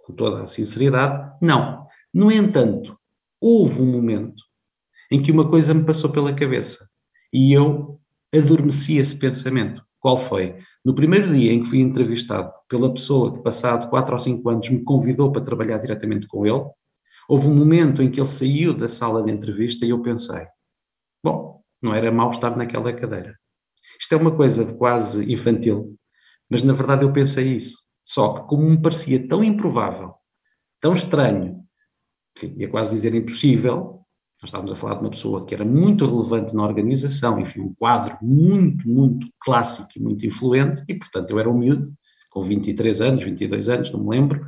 com 0.06 0.14
toda 0.14 0.44
a 0.44 0.48
sinceridade, 0.48 1.36
não. 1.42 1.86
No 2.14 2.32
entanto, 2.32 2.98
houve 3.42 3.82
um 3.82 3.92
momento 3.92 4.44
em 5.12 5.22
que 5.22 5.32
uma 5.32 5.50
coisa 5.50 5.74
me 5.74 5.84
passou 5.84 6.12
pela 6.12 6.34
cabeça 6.34 6.88
e 7.32 7.54
eu 7.54 8.00
adormeci 8.34 8.98
esse 8.98 9.18
pensamento. 9.18 9.84
Qual 10.00 10.18
foi? 10.18 10.56
No 10.84 10.94
primeiro 10.94 11.34
dia 11.34 11.52
em 11.52 11.64
que 11.64 11.70
fui 11.70 11.80
entrevistado 11.80 12.54
pela 12.70 12.94
pessoa 12.94 13.34
que, 13.34 13.42
passado 13.42 13.90
4 13.90 14.14
ou 14.14 14.20
5 14.20 14.50
anos, 14.50 14.70
me 14.70 14.84
convidou 14.84 15.32
para 15.32 15.44
trabalhar 15.44 15.80
diretamente 15.80 16.28
com 16.28 16.46
ele, 16.46 16.64
houve 17.28 17.48
um 17.48 17.56
momento 17.56 18.04
em 18.04 18.12
que 18.12 18.20
ele 18.20 18.28
saiu 18.28 18.74
da 18.74 18.88
sala 18.88 19.24
de 19.24 19.32
entrevista 19.32 19.86
e 19.86 19.90
eu 19.90 20.02
pensei: 20.02 20.46
bom, 21.24 21.62
não 21.86 21.94
era 21.94 22.12
mau 22.12 22.32
estar 22.32 22.58
naquela 22.58 22.92
cadeira. 22.92 23.38
Isto 24.00 24.16
é 24.16 24.18
uma 24.18 24.36
coisa 24.36 24.66
quase 24.74 25.32
infantil, 25.32 25.96
mas 26.50 26.64
na 26.64 26.74
verdade 26.74 27.06
eu 27.06 27.14
pensei 27.14 27.48
isso. 27.48 27.78
Só 28.04 28.34
que, 28.34 28.48
como 28.50 28.70
me 28.70 28.82
parecia 28.82 29.28
tão 29.28 29.44
improvável, 29.44 30.16
tão 30.82 30.94
estranho, 30.94 31.64
enfim, 32.38 32.56
ia 32.58 32.70
quase 32.70 32.94
dizer 32.94 33.16
impossível, 33.16 34.02
nós 34.42 34.50
estávamos 34.50 34.72
a 34.72 34.76
falar 34.76 34.96
de 34.96 35.02
uma 35.02 35.10
pessoa 35.10 35.46
que 35.46 35.56
era 35.56 35.64
muito 35.64 36.06
relevante 36.06 36.54
na 36.54 36.64
organização, 36.64 37.40
enfim, 37.40 37.62
um 37.62 37.74
quadro 37.74 38.18
muito, 38.22 38.88
muito 38.88 39.28
clássico 39.40 39.90
e 39.96 40.02
muito 40.02 40.26
influente, 40.26 40.84
e 40.88 40.94
portanto 40.96 41.30
eu 41.32 41.40
era 41.40 41.50
um 41.50 41.58
miúdo, 41.58 41.94
com 42.30 42.42
23 42.42 43.00
anos, 43.02 43.24
22 43.24 43.70
anos, 43.70 43.92
não 43.92 44.04
me 44.04 44.10
lembro, 44.10 44.46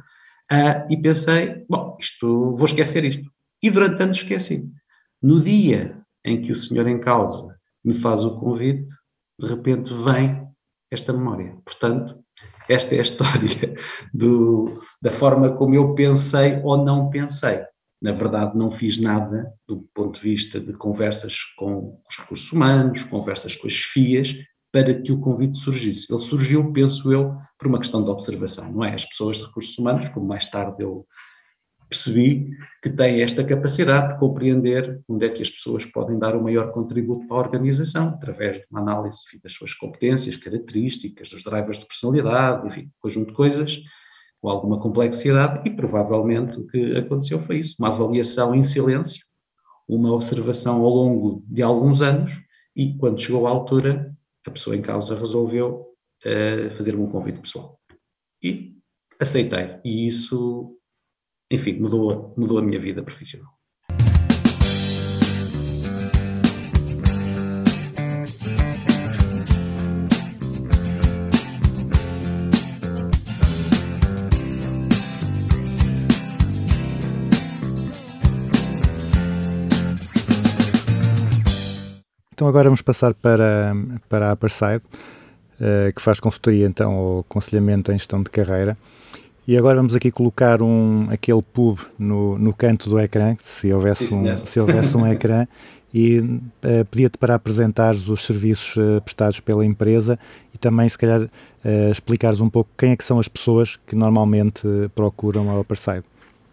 ah, 0.52 0.86
e 0.90 0.98
pensei, 0.98 1.66
bom, 1.70 1.98
isto, 2.00 2.54
vou 2.54 2.66
esquecer 2.66 3.06
isto. 3.06 3.30
E 3.64 3.70
durante 3.70 4.04
anos 4.04 4.18
esqueci. 4.18 4.70
No 5.22 5.42
dia 5.42 5.98
em 6.28 6.42
que 6.42 6.52
o 6.52 6.56
senhor 6.56 6.88
em 6.88 7.00
causa 7.00 7.58
me 7.84 7.94
faz 7.94 8.24
o 8.24 8.38
convite, 8.38 8.90
de 9.40 9.48
repente 9.48 9.94
vem 9.94 10.46
esta 10.92 11.14
memória. 11.14 11.58
Portanto, 11.64 12.20
esta 12.68 12.96
é 12.96 13.00
a 13.00 13.02
história 13.04 13.76
do, 14.14 14.82
da 15.02 15.10
forma 15.10 15.56
como 15.56 15.74
eu 15.74 15.96
pensei 15.96 16.60
ou 16.64 16.84
não 16.84 17.10
pensei. 17.10 17.62
Na 18.02 18.12
verdade, 18.12 18.58
não 18.58 18.70
fiz 18.70 19.00
nada 19.00 19.52
do 19.68 19.88
ponto 19.94 20.16
de 20.16 20.22
vista 20.22 20.60
de 20.60 20.74
conversas 20.74 21.38
com 21.58 22.00
os 22.08 22.18
recursos 22.18 22.52
humanos, 22.52 23.06
conversas 23.06 23.56
com 23.56 23.66
as 23.66 23.74
FIAs, 23.74 24.36
para 24.72 24.94
que 24.94 25.12
o 25.12 25.20
convite 25.20 25.58
surgisse. 25.58 26.12
Ele 26.12 26.20
surgiu, 26.20 26.72
penso 26.74 27.12
eu, 27.12 27.36
por 27.58 27.68
uma 27.68 27.80
questão 27.80 28.04
de 28.04 28.12
observação, 28.12 28.72
não 28.72 28.84
é? 28.84 28.94
As 28.94 29.06
pessoas 29.06 29.38
de 29.38 29.46
recursos 29.46 29.76
humanos, 29.78 30.10
como 30.10 30.28
mais 30.28 30.46
tarde 30.46 30.84
eu 30.84 31.08
percebi, 31.90 32.52
que 32.82 32.90
têm 32.90 33.22
esta 33.22 33.44
capacidade 33.44 34.14
de 34.14 34.20
compreender 34.20 35.02
onde 35.08 35.26
é 35.26 35.30
que 35.30 35.42
as 35.42 35.50
pessoas 35.50 35.86
podem 35.86 36.20
dar 36.20 36.36
o 36.36 36.44
maior 36.44 36.72
contributo 36.72 37.26
para 37.28 37.38
a 37.38 37.40
organização, 37.40 38.10
através 38.10 38.58
de 38.58 38.66
uma 38.70 38.82
análise 38.82 39.20
das 39.42 39.54
suas 39.54 39.74
competências, 39.74 40.36
características, 40.36 41.30
dos 41.30 41.44
drivers 41.44 41.80
de 41.80 41.86
personalidade, 41.86 42.68
enfim, 42.68 42.82
um 42.82 42.92
conjunto 43.00 43.28
de 43.28 43.34
coisas 43.34 43.80
com 44.42 44.50
alguma 44.50 44.80
complexidade 44.80 45.68
e 45.68 45.74
provavelmente 45.74 46.60
o 46.60 46.68
que 46.68 46.96
aconteceu 46.96 47.40
foi 47.40 47.60
isso, 47.60 47.76
uma 47.80 47.88
avaliação 47.88 48.54
em 48.54 48.62
silêncio, 48.62 49.26
uma 49.88 50.12
observação 50.12 50.84
ao 50.84 50.90
longo 50.90 51.44
de 51.48 51.64
alguns 51.64 52.02
anos 52.02 52.40
e 52.76 52.96
quando 52.98 53.20
chegou 53.20 53.48
à 53.48 53.50
altura 53.50 54.14
a 54.46 54.52
pessoa 54.52 54.76
em 54.76 54.82
causa 54.82 55.18
resolveu 55.18 55.88
uh, 56.26 56.72
fazer-me 56.72 57.02
um 57.02 57.10
convite 57.10 57.40
pessoal. 57.40 57.80
E 58.42 58.78
aceitei. 59.20 59.80
E 59.84 60.08
isso, 60.08 60.77
enfim, 61.50 61.80
mudou, 61.80 62.34
mudou 62.38 62.58
a 62.60 62.62
minha 62.62 62.80
vida 62.80 63.02
profissional. 63.02 63.58
Então 82.34 82.48
agora 82.48 82.66
vamos 82.66 82.84
passar 82.84 83.16
para, 83.16 83.74
para 84.08 84.30
a 84.30 84.34
Upperside, 84.34 84.84
uh, 85.60 85.92
que 85.96 86.00
faz 86.00 86.20
consultoria 86.20 86.68
então 86.68 86.94
ao 86.94 87.20
aconselhamento 87.22 87.92
em 87.92 87.98
gestão 87.98 88.22
de 88.22 88.30
carreira. 88.30 88.78
E 89.48 89.58
agora 89.58 89.78
vamos 89.78 89.96
aqui 89.96 90.12
colocar 90.12 90.62
um, 90.62 91.10
aquele 91.10 91.42
pub 91.42 91.80
no, 91.98 92.38
no 92.38 92.54
canto 92.54 92.90
do 92.90 93.00
ecrã, 93.00 93.38
se 93.40 93.72
houvesse, 93.72 94.10
Sim, 94.10 94.30
um, 94.30 94.46
se 94.46 94.60
houvesse 94.60 94.98
um 94.98 95.08
ecrã, 95.08 95.48
e 95.94 96.20
uh, 96.20 96.86
pedia-te 96.92 97.18
para 97.18 97.36
apresentares 97.36 98.10
os 98.10 98.26
serviços 98.26 98.76
uh, 98.76 99.02
prestados 99.02 99.40
pela 99.40 99.66
empresa 99.66 100.20
e 100.54 100.58
também, 100.58 100.90
se 100.90 100.98
calhar, 100.98 101.22
uh, 101.22 101.92
explicares 101.92 102.42
um 102.42 102.50
pouco 102.50 102.70
quem 102.78 102.92
é 102.92 102.98
que 102.98 103.06
são 103.06 103.22
as 103.22 103.30
pessoas 103.30 103.78
que 103.88 103.96
normalmente 103.96 104.68
procuram 104.94 105.50
a 105.50 105.62
Upperside. 105.62 106.04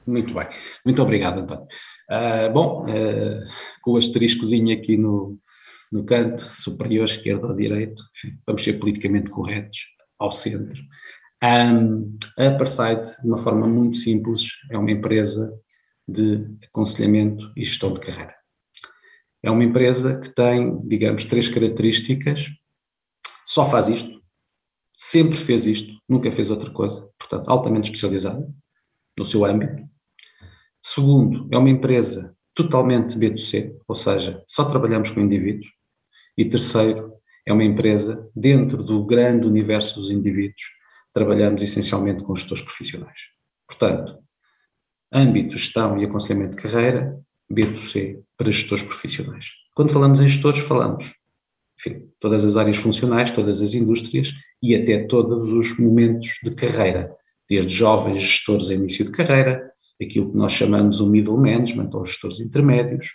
Muito 0.07 0.33
bem. 0.33 0.47
Muito 0.85 1.03
obrigado, 1.03 1.41
António. 1.41 1.67
Ah, 2.09 2.49
bom, 2.53 2.85
ah, 2.87 3.45
com 3.81 3.93
o 3.93 3.97
asteriscozinho 3.97 4.77
aqui 4.77 4.99
no, 4.99 5.39
no 5.91 6.05
canto 6.05 6.49
superior, 6.55 7.07
esquerdo 7.07 7.47
ou 7.47 7.57
direito, 7.57 8.03
enfim, 8.15 8.37
vamos 8.47 8.63
ser 8.63 8.75
politicamente 8.75 9.31
corretos, 9.31 9.79
ao 10.19 10.33
centro. 10.33 10.81
Um, 11.45 12.17
a 12.39 12.49
Upperside, 12.49 13.21
de 13.21 13.27
uma 13.27 13.43
forma 13.43 13.67
muito 13.67 13.99
simples, 13.99 14.49
é 14.71 14.79
uma 14.79 14.91
empresa 14.91 15.55
de 16.09 16.43
aconselhamento 16.65 17.53
e 17.55 17.63
gestão 17.63 17.93
de 17.93 18.01
carreira. 18.01 18.35
É 19.43 19.51
uma 19.51 19.63
empresa 19.63 20.19
que 20.19 20.31
tem, 20.31 20.81
digamos, 20.89 21.27
três 21.27 21.51
características, 21.51 22.47
só 23.45 23.69
faz 23.71 23.89
isto, 23.89 24.23
sempre 24.97 25.37
fez 25.37 25.67
isto, 25.67 25.93
nunca 26.09 26.33
fez 26.33 26.49
outra 26.49 26.71
coisa, 26.71 27.07
portanto, 27.19 27.47
altamente 27.47 27.91
especializada 27.91 28.51
no 29.19 29.27
seu 29.27 29.45
âmbito. 29.45 29.83
Segundo, 30.81 31.47
é 31.53 31.59
uma 31.59 31.69
empresa 31.69 32.35
totalmente 32.55 33.19
B2C, 33.19 33.77
ou 33.87 33.95
seja, 33.95 34.43
só 34.49 34.65
trabalhamos 34.65 35.11
com 35.11 35.21
indivíduos. 35.21 35.71
E 36.39 36.45
terceiro, 36.47 37.13
é 37.45 37.53
uma 37.53 37.65
empresa 37.65 38.27
dentro 38.35 38.83
do 38.83 39.05
grande 39.05 39.47
universo 39.47 40.01
dos 40.01 40.11
indivíduos, 40.11 40.63
trabalhamos 41.15 41.63
essencialmente 41.63 42.25
com 42.25 42.35
gestores 42.35 42.63
profissionais. 42.63 43.21
Portanto, 43.67 44.19
âmbito, 45.13 45.57
gestão 45.57 45.97
e 45.97 46.05
aconselhamento 46.05 46.57
de 46.57 46.63
carreira, 46.63 47.19
B2C 47.51 48.21
para 48.37 48.51
gestores 48.51 48.85
profissionais. 48.85 49.53
Quando 49.75 49.93
falamos 49.93 50.21
em 50.21 50.29
gestores, 50.29 50.61
falamos, 50.61 51.15
enfim, 51.79 52.09
todas 52.19 52.45
as 52.45 52.57
áreas 52.57 52.79
funcionais, 52.79 53.31
todas 53.31 53.63
as 53.63 53.75
indústrias 53.75 54.33
e 54.61 54.75
até 54.75 55.05
todos 55.07 55.53
os 55.53 55.79
momentos 55.79 56.39
de 56.43 56.51
carreira, 56.55 57.15
desde 57.49 57.73
jovens 57.73 58.21
gestores 58.21 58.71
em 58.71 58.75
início 58.75 59.05
de 59.05 59.13
carreira, 59.13 59.71
aquilo 60.03 60.33
que 60.33 60.37
nós 60.37 60.53
chamamos 60.53 60.99
o 60.99 61.09
middle 61.09 61.37
management, 61.37 61.91
ou 61.93 62.05
gestores 62.05 62.41
intermédios, 62.41 63.09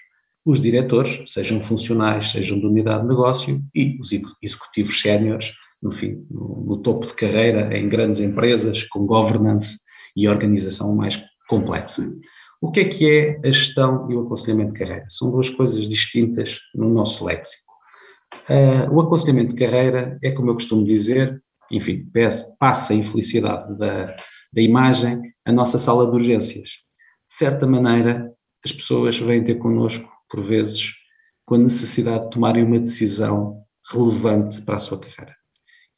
os 0.46 0.62
diretores, 0.62 1.22
sejam 1.32 1.60
funcionais, 1.60 2.30
sejam 2.30 2.60
de 2.60 2.66
unidade 2.66 3.02
de 3.02 3.10
negócio, 3.10 3.62
e 3.76 3.98
os 4.00 4.12
executivos 4.42 5.02
séniores, 5.02 5.52
no 5.82 5.92
fim, 5.92 6.26
no, 6.30 6.64
no 6.66 6.78
topo 6.78 7.08
de 7.08 7.14
carreira, 7.14 7.76
em 7.78 7.88
grandes 7.88 8.20
empresas, 8.20 8.84
com 8.84 9.06
governance 9.06 9.80
e 10.16 10.28
organização 10.28 10.96
mais 10.96 11.24
complexa. 11.48 12.12
O 12.62 12.72
que 12.72 12.82
é 12.82 12.86
que 12.86 13.10
é 13.10 13.40
a 13.48 13.52
gestão 13.52 14.10
e 14.12 14.16
o 14.16 14.22
aconselhamento 14.22 14.74
de 14.74 14.80
carreira? 14.80 15.06
São 15.10 15.32
duas 15.32 15.50
coisas 15.50 15.88
distintas 15.88 16.60
no 16.76 16.90
nosso 16.90 17.24
léxico. 17.24 17.70
Uh, 18.50 18.94
o 18.94 19.02
aconselhamento 19.02 19.56
de 19.56 19.66
carreira 19.66 20.20
é, 20.22 20.32
como 20.32 20.50
eu 20.50 20.56
costumo 20.56 20.84
dizer, 20.84 21.42
enfim, 21.72 22.06
passa 22.60 22.94
a 22.94 22.96
infelicidade 22.96 23.78
da, 23.78 24.16
da 24.52 24.62
imagem 24.62 25.22
a 25.46 25.54
nossa 25.54 25.80
sala 25.80 26.06
de 26.06 26.16
urgências. 26.16 26.70
De 27.28 27.36
certa 27.36 27.66
maneira, 27.66 28.32
as 28.64 28.72
pessoas 28.72 29.18
vêm 29.18 29.44
ter 29.44 29.56
connosco, 29.56 30.10
por 30.30 30.42
vezes, 30.42 30.94
com 31.46 31.56
a 31.56 31.60
necessidade 31.60 32.26
de 32.26 32.30
tomarem 32.32 32.64
uma 32.64 32.80
decisão 32.80 33.64
relevante 33.92 34.62
para 34.62 34.76
a 34.76 34.80
sua 34.80 35.00
carreira. 35.00 35.39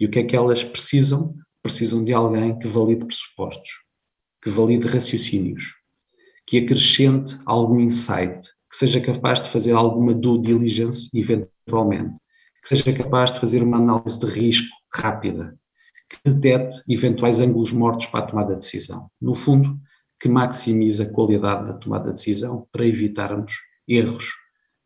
E 0.02 0.06
o 0.08 0.10
que 0.10 0.18
é 0.18 0.24
que 0.24 0.36
elas 0.36 0.64
precisam? 0.64 1.36
Precisam 1.62 2.04
de 2.04 2.12
alguém 2.12 2.58
que 2.58 2.68
valide 2.68 3.06
pressupostos, 3.06 3.70
que 4.42 4.50
valide 4.50 4.88
raciocínios, 4.88 5.76
que 6.48 6.58
acrescente 6.58 7.38
algum 7.46 7.80
insight, 7.80 8.42
que 8.68 8.78
seja 8.78 9.00
capaz 9.00 9.40
de 9.40 9.50
fazer 9.50 9.74
alguma 9.74 10.12
due 10.12 10.42
diligence, 10.42 11.08
eventualmente, 11.14 12.18
que 12.64 12.70
seja 12.70 12.92
capaz 12.92 13.30
de 13.30 13.40
fazer 13.40 13.62
uma 13.62 13.78
análise 13.78 14.20
de 14.20 14.26
risco 14.26 14.76
rápida, 14.92 15.56
que 16.10 16.32
detete 16.32 16.82
eventuais 16.90 17.40
ângulos 17.40 17.72
mortos 17.72 18.08
para 18.08 18.22
a 18.22 18.28
tomada 18.28 18.54
de 18.56 18.62
decisão. 18.62 19.08
No 19.22 19.36
fundo, 19.36 19.80
que 20.20 20.28
maximize 20.28 21.04
a 21.04 21.12
qualidade 21.12 21.68
da 21.68 21.74
tomada 21.76 22.06
de 22.06 22.16
decisão 22.16 22.68
para 22.72 22.88
evitarmos 22.88 23.54
erros 23.88 24.32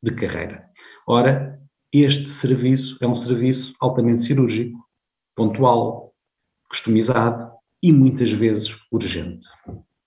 de 0.03 0.13
carreira. 0.13 0.65
Ora, 1.07 1.57
este 1.93 2.27
serviço 2.27 2.97
é 3.01 3.07
um 3.07 3.15
serviço 3.15 3.73
altamente 3.79 4.21
cirúrgico, 4.21 4.84
pontual, 5.35 6.13
customizado 6.69 7.51
e 7.81 7.91
muitas 7.91 8.31
vezes 8.31 8.75
urgente. 8.91 9.47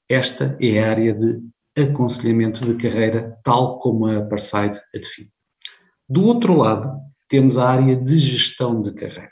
Esta 0.09 0.57
é 0.61 0.83
a 0.83 0.91
área 0.91 1.15
de 1.15 1.41
aconselhamento 1.77 2.65
de 2.65 2.75
carreira, 2.75 3.39
tal 3.45 3.79
como 3.79 4.07
a 4.07 4.23
Parside 4.23 4.81
a 4.95 4.99
define. 4.99 5.31
Do 6.09 6.25
outro 6.25 6.55
lado, 6.55 6.99
temos 7.29 7.59
a 7.59 7.69
área 7.69 7.95
de 7.95 8.17
gestão 8.17 8.81
de 8.81 8.93
carreira. 8.95 9.31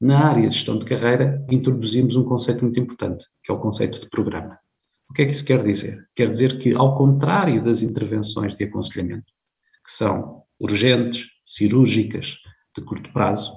Na 0.00 0.28
área 0.28 0.48
de 0.48 0.54
gestão 0.54 0.78
de 0.78 0.84
carreira, 0.84 1.44
introduzimos 1.50 2.16
um 2.16 2.24
conceito 2.24 2.62
muito 2.64 2.78
importante, 2.78 3.24
que 3.42 3.50
é 3.50 3.54
o 3.54 3.58
conceito 3.58 4.00
de 4.00 4.08
programa. 4.10 4.58
O 5.08 5.14
que 5.14 5.22
é 5.22 5.24
que 5.24 5.32
isso 5.32 5.44
quer 5.44 5.64
dizer? 5.64 6.06
Quer 6.14 6.28
dizer 6.28 6.58
que, 6.58 6.74
ao 6.74 6.96
contrário 6.96 7.62
das 7.64 7.80
intervenções 7.80 8.54
de 8.54 8.64
aconselhamento, 8.64 9.32
que 9.84 9.92
são 9.92 10.42
urgentes, 10.60 11.26
cirúrgicas, 11.44 12.36
de 12.76 12.84
curto 12.84 13.12
prazo, 13.12 13.52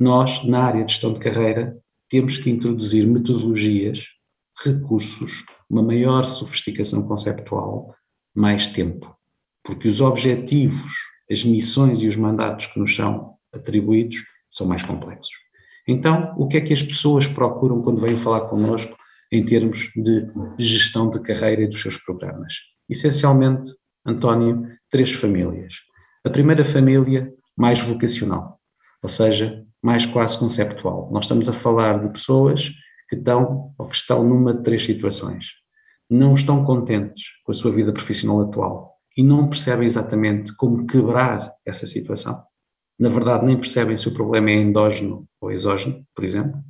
nós, 0.00 0.42
na 0.44 0.64
área 0.64 0.84
de 0.84 0.92
gestão 0.92 1.12
de 1.12 1.20
carreira, 1.20 1.76
temos 2.08 2.38
que 2.38 2.50
introduzir 2.50 3.06
metodologias, 3.06 4.06
recursos, 4.64 5.44
uma 5.68 5.82
maior 5.82 6.24
sofisticação 6.24 7.06
conceptual, 7.06 7.94
mais 8.34 8.66
tempo. 8.66 9.14
Porque 9.62 9.86
os 9.86 10.00
objetivos, 10.00 10.92
as 11.30 11.44
missões 11.44 12.02
e 12.02 12.08
os 12.08 12.16
mandatos 12.16 12.66
que 12.66 12.80
nos 12.80 12.96
são 12.96 13.34
atribuídos 13.52 14.24
são 14.50 14.66
mais 14.66 14.82
complexos. 14.82 15.34
Então, 15.86 16.34
o 16.36 16.48
que 16.48 16.56
é 16.56 16.60
que 16.60 16.72
as 16.72 16.82
pessoas 16.82 17.26
procuram 17.26 17.82
quando 17.82 18.00
vêm 18.00 18.16
falar 18.16 18.42
connosco 18.42 18.96
em 19.30 19.44
termos 19.44 19.90
de 19.96 20.30
gestão 20.58 21.10
de 21.10 21.20
carreira 21.20 21.62
e 21.62 21.68
dos 21.68 21.80
seus 21.80 21.96
programas? 21.98 22.54
Essencialmente, 22.88 23.70
António, 24.04 24.66
três 24.88 25.12
famílias. 25.12 25.74
A 26.24 26.30
primeira 26.30 26.64
família, 26.64 27.32
mais 27.56 27.80
vocacional, 27.80 28.58
ou 29.02 29.08
seja, 29.08 29.64
mais 29.82 30.06
quase 30.06 30.38
conceptual. 30.38 31.08
Nós 31.12 31.24
estamos 31.24 31.48
a 31.48 31.52
falar 31.52 32.02
de 32.02 32.10
pessoas 32.10 32.70
que 33.08 33.16
estão 33.16 33.72
ou 33.78 33.86
que 33.86 33.96
estão 33.96 34.22
numa 34.22 34.54
de 34.54 34.62
três 34.62 34.84
situações. 34.84 35.46
Não 36.08 36.34
estão 36.34 36.64
contentes 36.64 37.22
com 37.44 37.52
a 37.52 37.54
sua 37.54 37.72
vida 37.72 37.92
profissional 37.92 38.40
atual 38.42 38.96
e 39.16 39.22
não 39.22 39.48
percebem 39.48 39.86
exatamente 39.86 40.54
como 40.56 40.86
quebrar 40.86 41.52
essa 41.64 41.86
situação. 41.86 42.42
Na 42.98 43.08
verdade, 43.08 43.46
nem 43.46 43.56
percebem 43.56 43.96
se 43.96 44.08
o 44.08 44.14
problema 44.14 44.50
é 44.50 44.54
endógeno 44.54 45.26
ou 45.40 45.50
exógeno, 45.50 46.04
por 46.14 46.24
exemplo. 46.24 46.60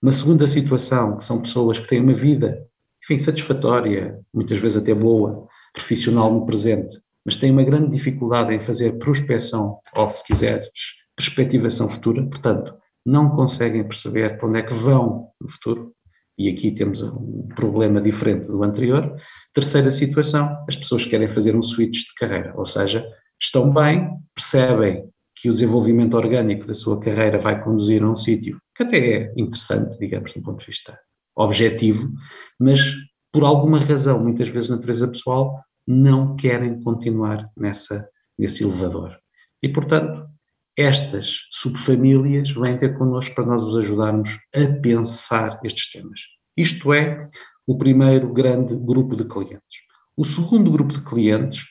Uma 0.00 0.12
segunda 0.12 0.46
situação, 0.46 1.16
que 1.16 1.24
são 1.24 1.42
pessoas 1.42 1.78
que 1.78 1.88
têm 1.88 2.00
uma 2.00 2.14
vida, 2.14 2.64
enfim, 3.02 3.18
satisfatória, 3.18 4.20
muitas 4.32 4.58
vezes 4.58 4.80
até 4.80 4.94
boa, 4.94 5.46
profissional 5.72 6.32
no 6.32 6.46
presente, 6.46 7.00
mas 7.24 7.36
têm 7.36 7.50
uma 7.50 7.64
grande 7.64 7.90
dificuldade 7.90 8.54
em 8.54 8.60
fazer 8.60 8.98
prospecção, 8.98 9.80
ou 9.94 10.10
se 10.10 10.24
quiseres, 10.24 10.70
perspectivação 11.16 11.88
futura, 11.88 12.22
portanto, 12.24 12.74
não 13.04 13.30
conseguem 13.30 13.84
perceber 13.84 14.36
para 14.36 14.48
onde 14.48 14.58
é 14.58 14.62
que 14.62 14.74
vão 14.74 15.30
no 15.40 15.50
futuro, 15.50 15.92
e 16.38 16.50
aqui 16.50 16.70
temos 16.70 17.00
um 17.00 17.48
problema 17.54 18.00
diferente 18.00 18.46
do 18.46 18.62
anterior. 18.62 19.16
Terceira 19.54 19.90
situação, 19.90 20.64
as 20.68 20.76
pessoas 20.76 21.06
querem 21.06 21.28
fazer 21.28 21.56
um 21.56 21.62
switch 21.62 22.00
de 22.08 22.14
carreira, 22.14 22.52
ou 22.56 22.66
seja, 22.66 23.06
estão 23.40 23.72
bem, 23.72 24.10
percebem 24.34 25.08
que 25.34 25.48
o 25.48 25.52
desenvolvimento 25.52 26.14
orgânico 26.14 26.66
da 26.66 26.74
sua 26.74 26.98
carreira 26.98 27.38
vai 27.38 27.62
conduzir 27.62 28.02
a 28.02 28.10
um 28.10 28.16
sítio 28.16 28.58
que 28.74 28.82
até 28.82 28.98
é 28.98 29.32
interessante, 29.36 29.98
digamos, 29.98 30.32
do 30.32 30.42
ponto 30.42 30.60
de 30.60 30.66
vista 30.66 30.98
objetivo, 31.34 32.10
mas 32.58 32.94
por 33.32 33.44
alguma 33.44 33.78
razão, 33.78 34.22
muitas 34.22 34.48
vezes 34.48 34.70
natureza 34.70 35.06
pessoal, 35.08 35.62
não 35.86 36.36
querem 36.36 36.80
continuar 36.82 37.50
nessa, 37.56 38.08
nesse 38.38 38.64
elevador. 38.64 39.16
E, 39.62 39.68
portanto, 39.68 40.26
estas 40.76 41.46
subfamílias 41.50 42.50
vêm 42.50 42.76
ter 42.76 42.96
connosco 42.98 43.34
para 43.34 43.46
nós 43.46 43.64
os 43.64 43.76
ajudarmos 43.76 44.38
a 44.54 44.80
pensar 44.80 45.58
estes 45.64 45.90
temas. 45.90 46.20
Isto 46.56 46.92
é 46.92 47.28
o 47.66 47.78
primeiro 47.78 48.32
grande 48.32 48.76
grupo 48.76 49.16
de 49.16 49.24
clientes. 49.24 49.80
O 50.16 50.24
segundo 50.24 50.70
grupo 50.70 50.92
de 50.92 51.02
clientes, 51.02 51.64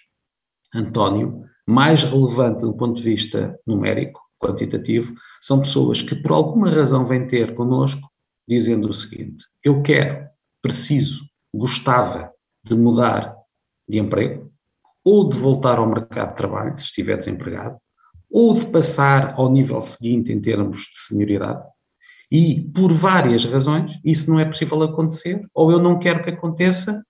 António, 0.74 1.44
mais 1.68 2.04
relevante 2.04 2.62
do 2.62 2.76
ponto 2.76 2.96
de 2.96 3.04
vista 3.04 3.58
numérico, 3.66 4.22
quantitativo, 4.40 5.14
são 5.42 5.62
pessoas 5.62 6.02
que 6.02 6.16
por 6.16 6.32
alguma 6.32 6.70
razão 6.70 7.08
vêm 7.08 7.28
ter 7.28 7.56
connosco 7.56 8.10
dizendo 8.48 8.90
o 8.90 8.94
seguinte: 8.94 9.46
eu 9.64 9.82
quero, 9.82 10.28
preciso, 10.62 11.24
gostava 11.54 12.32
de 12.64 12.76
mudar 12.76 13.36
de 13.88 14.00
emprego, 14.00 14.52
ou 15.04 15.30
de 15.30 15.38
voltar 15.38 15.78
ao 15.78 15.88
mercado 15.88 16.30
de 16.30 16.38
trabalho, 16.38 16.80
se 16.80 16.86
estiver 16.86 17.18
desempregado, 17.18 17.78
ou 18.32 18.54
de 18.54 18.66
passar 18.68 19.34
ao 19.38 19.52
nível 19.52 19.80
seguinte 19.82 20.32
em 20.32 20.40
termos 20.40 20.82
de 20.82 20.98
senioridade. 21.00 21.68
E, 22.32 22.70
por 22.74 22.92
várias 22.92 23.46
razões, 23.46 24.00
isso 24.04 24.30
não 24.30 24.40
é 24.40 24.46
possível 24.46 24.82
acontecer, 24.84 25.42
ou 25.54 25.72
eu 25.72 25.80
não 25.80 26.00
quero 26.00 26.24
que 26.24 26.32
aconteça 26.32 27.04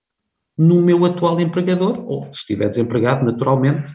no 0.56 0.80
meu 0.80 1.04
atual 1.04 1.40
empregador, 1.40 1.98
ou 2.06 2.24
se 2.26 2.40
estiver 2.40 2.68
desempregado, 2.68 3.24
naturalmente, 3.24 3.92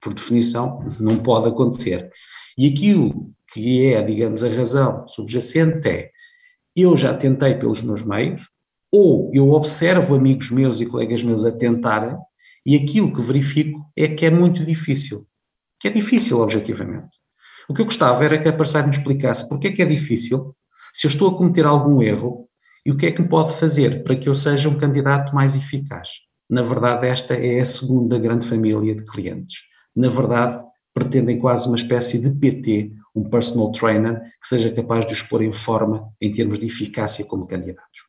por 0.00 0.14
definição, 0.14 0.86
não 1.00 1.18
pode 1.18 1.48
acontecer. 1.48 2.10
E 2.56 2.68
aquilo 2.68 3.32
que 3.52 3.86
é, 3.86 4.02
digamos, 4.02 4.44
a 4.44 4.48
razão 4.48 5.06
subjacente 5.08 5.88
é: 5.88 6.10
eu 6.76 6.96
já 6.96 7.14
tentei 7.14 7.54
pelos 7.54 7.82
meus 7.82 8.04
meios, 8.04 8.48
ou 8.90 9.30
eu 9.34 9.50
observo 9.50 10.14
amigos 10.14 10.50
meus 10.50 10.80
e 10.80 10.86
colegas 10.86 11.22
meus 11.22 11.44
a 11.44 11.50
tentarem, 11.50 12.16
e 12.64 12.76
aquilo 12.76 13.12
que 13.12 13.20
verifico 13.20 13.84
é 13.96 14.08
que 14.08 14.26
é 14.26 14.30
muito 14.30 14.64
difícil. 14.64 15.26
Que 15.84 15.88
é 15.88 15.92
difícil, 15.92 16.40
objetivamente. 16.40 17.18
O 17.68 17.74
que 17.74 17.82
eu 17.82 17.84
gostava 17.84 18.24
era 18.24 18.40
que 18.40 18.48
a 18.48 18.54
Parceiro 18.54 18.88
me 18.88 18.94
explicasse 18.94 19.46
porque 19.46 19.68
é 19.68 19.70
que 19.70 19.82
é 19.82 19.84
difícil, 19.84 20.56
se 20.94 21.06
eu 21.06 21.10
estou 21.10 21.28
a 21.28 21.36
cometer 21.36 21.66
algum 21.66 22.00
erro, 22.00 22.48
e 22.86 22.90
o 22.90 22.96
que 22.96 23.04
é 23.04 23.12
que 23.12 23.22
pode 23.22 23.52
fazer 23.58 24.02
para 24.02 24.16
que 24.16 24.26
eu 24.26 24.34
seja 24.34 24.66
um 24.70 24.78
candidato 24.78 25.34
mais 25.34 25.54
eficaz. 25.54 26.08
Na 26.48 26.62
verdade, 26.62 27.06
esta 27.06 27.34
é 27.34 27.60
a 27.60 27.66
segunda 27.66 28.18
grande 28.18 28.48
família 28.48 28.94
de 28.94 29.04
clientes. 29.04 29.58
Na 29.94 30.08
verdade, 30.08 30.64
pretendem 30.94 31.38
quase 31.38 31.66
uma 31.66 31.76
espécie 31.76 32.18
de 32.18 32.30
PT, 32.30 32.90
um 33.14 33.24
personal 33.24 33.70
trainer, 33.70 34.22
que 34.40 34.48
seja 34.48 34.72
capaz 34.72 35.04
de 35.04 35.12
os 35.12 35.20
pôr 35.20 35.42
em 35.42 35.52
forma 35.52 36.10
em 36.18 36.32
termos 36.32 36.58
de 36.58 36.64
eficácia 36.64 37.26
como 37.26 37.46
candidatos. 37.46 38.06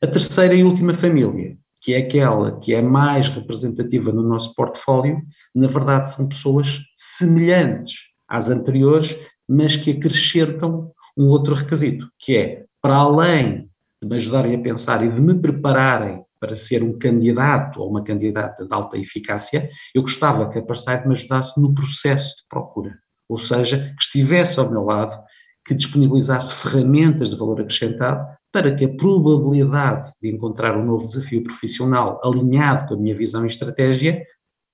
A 0.00 0.06
terceira 0.06 0.54
e 0.54 0.62
última 0.62 0.94
família, 0.94 1.58
que 1.86 1.94
é 1.94 1.98
aquela 1.98 2.58
que 2.58 2.74
é 2.74 2.82
mais 2.82 3.28
representativa 3.28 4.10
no 4.10 4.24
nosso 4.24 4.52
portfólio, 4.56 5.22
na 5.54 5.68
verdade 5.68 6.10
são 6.10 6.28
pessoas 6.28 6.80
semelhantes 6.96 8.06
às 8.28 8.50
anteriores, 8.50 9.16
mas 9.48 9.76
que 9.76 9.92
acrescentam 9.92 10.90
um 11.16 11.26
outro 11.26 11.54
requisito, 11.54 12.08
que 12.18 12.36
é, 12.36 12.64
para 12.82 12.96
além 12.96 13.70
de 14.02 14.08
me 14.08 14.16
ajudarem 14.16 14.56
a 14.56 14.60
pensar 14.60 15.04
e 15.04 15.12
de 15.12 15.22
me 15.22 15.40
prepararem 15.40 16.24
para 16.40 16.56
ser 16.56 16.82
um 16.82 16.98
candidato 16.98 17.80
ou 17.80 17.88
uma 17.88 18.02
candidata 18.02 18.66
de 18.66 18.74
alta 18.74 18.98
eficácia, 18.98 19.70
eu 19.94 20.02
gostava 20.02 20.50
que 20.50 20.58
a 20.58 20.62
Parsite 20.62 21.06
me 21.06 21.14
ajudasse 21.14 21.60
no 21.60 21.72
processo 21.72 22.30
de 22.38 22.42
procura, 22.50 22.98
ou 23.28 23.38
seja, 23.38 23.94
que 23.96 24.02
estivesse 24.02 24.58
ao 24.58 24.68
meu 24.68 24.82
lado, 24.82 25.16
que 25.64 25.72
disponibilizasse 25.72 26.52
ferramentas 26.52 27.30
de 27.30 27.36
valor 27.36 27.60
acrescentado 27.60 28.26
para 28.56 28.74
que 28.74 28.86
a 28.86 28.96
probabilidade 28.96 30.10
de 30.18 30.30
encontrar 30.30 30.78
um 30.78 30.86
novo 30.86 31.04
desafio 31.04 31.42
profissional 31.42 32.18
alinhado 32.24 32.86
com 32.86 32.94
a 32.94 32.96
minha 32.96 33.14
visão 33.14 33.44
e 33.44 33.48
estratégia 33.48 34.24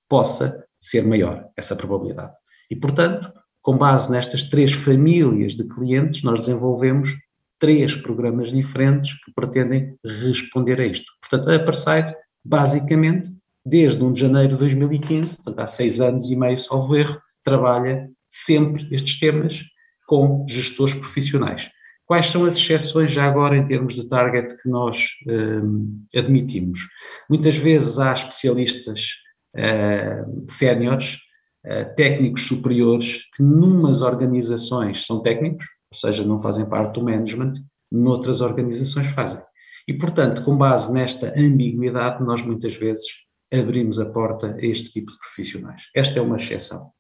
possa 0.09 0.65
ser 0.81 1.05
maior, 1.05 1.49
essa 1.57 1.75
probabilidade. 1.75 2.33
E, 2.71 2.77
portanto, 2.77 3.33
com 3.61 3.77
base 3.77 4.09
nestas 4.09 4.45
três 4.45 4.73
famílias 4.73 5.57
de 5.57 5.65
clientes, 5.65 6.23
nós 6.23 6.47
desenvolvemos 6.47 7.11
três 7.59 7.97
programas 7.97 8.53
diferentes 8.53 9.19
que 9.25 9.33
pretendem 9.35 9.97
responder 10.23 10.81
a 10.81 10.87
isto. 10.87 11.11
Portanto, 11.21 11.51
a 11.51 11.57
Aparsite, 11.57 12.15
basicamente, 12.45 13.33
desde 13.67 14.01
1 14.01 14.13
de 14.13 14.21
janeiro 14.21 14.53
de 14.53 14.59
2015, 14.59 15.39
portanto, 15.39 15.59
há 15.59 15.67
seis 15.67 16.01
anos 16.01 16.31
e 16.31 16.37
meio, 16.37 16.57
salvo 16.57 16.95
erro, 16.95 17.21
trabalha 17.43 18.09
sempre 18.31 18.87
estes 18.95 19.19
temas 19.19 19.65
com 20.07 20.47
gestores 20.49 20.95
profissionais. 20.95 21.69
Quais 22.13 22.27
são 22.27 22.45
as 22.45 22.59
exceções 22.59 23.11
já 23.11 23.25
agora 23.25 23.57
em 23.57 23.65
termos 23.65 23.95
de 23.95 24.07
target 24.07 24.55
que 24.61 24.69
nós 24.69 25.13
um, 25.27 26.05
admitimos? 26.15 26.81
Muitas 27.27 27.57
vezes 27.57 27.99
há 27.99 28.13
especialistas 28.13 29.13
uh, 29.57 30.45
séniores, 30.47 31.17
uh, 31.65 31.97
técnicos 31.97 32.47
superiores, 32.47 33.21
que 33.35 33.43
numas 33.43 34.03
organizações 34.03 35.07
são 35.07 35.23
técnicos, 35.23 35.65
ou 35.91 35.99
seja, 35.99 36.23
não 36.23 36.39
fazem 36.39 36.69
parte 36.69 37.01
do 37.01 37.03
management, 37.03 37.55
noutras 37.91 38.43
organizações 38.43 39.07
fazem. 39.07 39.41
E, 39.89 39.95
portanto, 39.95 40.45
com 40.45 40.55
base 40.55 40.93
nesta 40.93 41.33
ambiguidade, 41.35 42.23
nós 42.23 42.43
muitas 42.43 42.77
vezes 42.77 43.07
abrimos 43.51 43.99
a 43.99 44.13
porta 44.13 44.49
a 44.49 44.67
este 44.67 44.93
tipo 44.93 45.11
de 45.13 45.17
profissionais. 45.17 45.85
Esta 45.97 46.19
é 46.19 46.23
uma 46.23 46.37
exceção. 46.37 46.91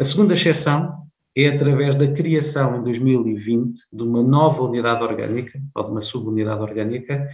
A 0.00 0.04
segunda 0.04 0.34
exceção 0.34 1.08
é 1.36 1.48
através 1.48 1.96
da 1.96 2.10
criação 2.12 2.76
em 2.78 2.82
2020 2.84 3.80
de 3.92 4.02
uma 4.02 4.22
nova 4.22 4.62
unidade 4.62 5.02
orgânica, 5.02 5.60
ou 5.74 5.84
de 5.84 5.90
uma 5.90 6.00
subunidade 6.00 6.60
orgânica, 6.60 7.26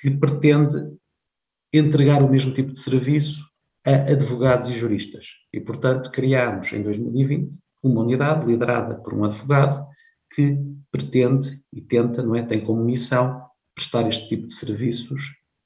que 0.00 0.10
pretende 0.10 0.76
entregar 1.72 2.22
o 2.22 2.30
mesmo 2.30 2.52
tipo 2.52 2.72
de 2.72 2.78
serviço 2.78 3.46
a 3.84 4.12
advogados 4.12 4.68
e 4.68 4.76
juristas. 4.76 5.28
E, 5.52 5.60
portanto, 5.60 6.10
criámos 6.10 6.72
em 6.72 6.82
2020 6.82 7.58
uma 7.82 8.02
unidade 8.02 8.46
liderada 8.46 8.96
por 8.96 9.14
um 9.14 9.24
advogado 9.24 9.86
que 10.34 10.58
pretende 10.90 11.60
e 11.72 11.80
tenta, 11.80 12.22
não 12.22 12.34
é? 12.34 12.42
Tem 12.42 12.60
como 12.60 12.84
missão 12.84 13.42
prestar 13.74 14.08
este 14.08 14.28
tipo 14.28 14.46
de 14.46 14.54
serviços 14.54 15.20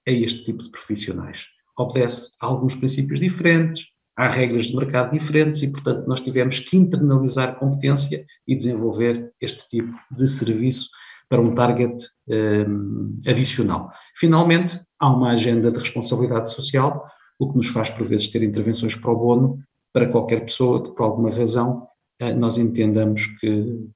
a 0.07 0.11
este 0.11 0.45
tipo 0.45 0.63
de 0.63 0.71
profissionais. 0.71 1.47
Obedece 1.79 2.31
a 2.41 2.47
alguns 2.47 2.75
princípios 2.75 3.19
diferentes, 3.19 3.87
há 4.17 4.29
regras 4.29 4.67
de 4.67 4.77
mercado 4.77 5.13
diferentes 5.13 5.63
e, 5.63 5.71
portanto, 5.71 6.07
nós 6.07 6.21
tivemos 6.21 6.59
que 6.59 6.77
internalizar 6.77 7.59
competência 7.59 8.25
e 8.47 8.55
desenvolver 8.55 9.33
este 9.41 9.69
tipo 9.69 9.93
de 10.11 10.29
serviço 10.29 10.89
para 11.29 11.41
um 11.41 11.55
target 11.55 11.97
um, 12.29 13.19
adicional. 13.27 13.91
Finalmente, 14.17 14.79
há 14.99 15.09
uma 15.09 15.31
agenda 15.31 15.71
de 15.71 15.79
responsabilidade 15.79 16.53
social, 16.53 17.07
o 17.39 17.51
que 17.51 17.57
nos 17.57 17.69
faz, 17.69 17.89
por 17.89 18.07
vezes, 18.07 18.29
ter 18.29 18.43
intervenções 18.43 18.95
pro 18.95 19.17
bono 19.17 19.59
para 19.93 20.09
qualquer 20.09 20.41
pessoa 20.41 20.83
que, 20.83 20.91
por 20.91 21.05
alguma 21.05 21.31
razão, 21.31 21.87
eh, 22.21 22.35
nós 22.35 22.59
entendamos 22.59 23.27
que, 23.41 23.89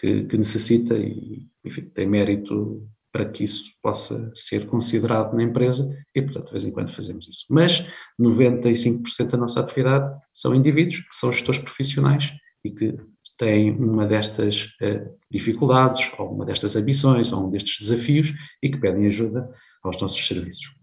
que, 0.00 0.24
que 0.24 0.36
necessita 0.36 0.94
e, 0.96 1.46
enfim, 1.64 1.82
tem 1.82 2.06
mérito 2.06 2.84
para 3.12 3.26
que 3.26 3.44
isso 3.44 3.70
possa 3.82 4.32
ser 4.34 4.66
considerado 4.66 5.34
na 5.36 5.42
empresa 5.42 5.94
e, 6.14 6.22
portanto, 6.22 6.46
de 6.46 6.52
vez 6.52 6.64
em 6.64 6.70
quando 6.70 6.92
fazemos 6.92 7.28
isso. 7.28 7.46
Mas 7.50 7.86
95% 8.18 9.28
da 9.30 9.36
nossa 9.36 9.60
atividade 9.60 10.18
são 10.32 10.54
indivíduos 10.54 11.00
que 11.00 11.14
são 11.14 11.30
gestores 11.30 11.60
profissionais 11.60 12.32
e 12.64 12.70
que 12.70 12.96
têm 13.36 13.72
uma 13.72 14.06
destas 14.06 14.72
uh, 14.80 15.18
dificuldades, 15.30 16.10
ou 16.18 16.32
uma 16.32 16.44
destas 16.44 16.74
ambições, 16.74 17.32
ou 17.32 17.46
um 17.46 17.50
destes 17.50 17.86
desafios 17.86 18.32
e 18.62 18.70
que 18.70 18.78
pedem 18.78 19.06
ajuda 19.06 19.50
aos 19.82 20.00
nossos 20.00 20.26
serviços. 20.26 20.81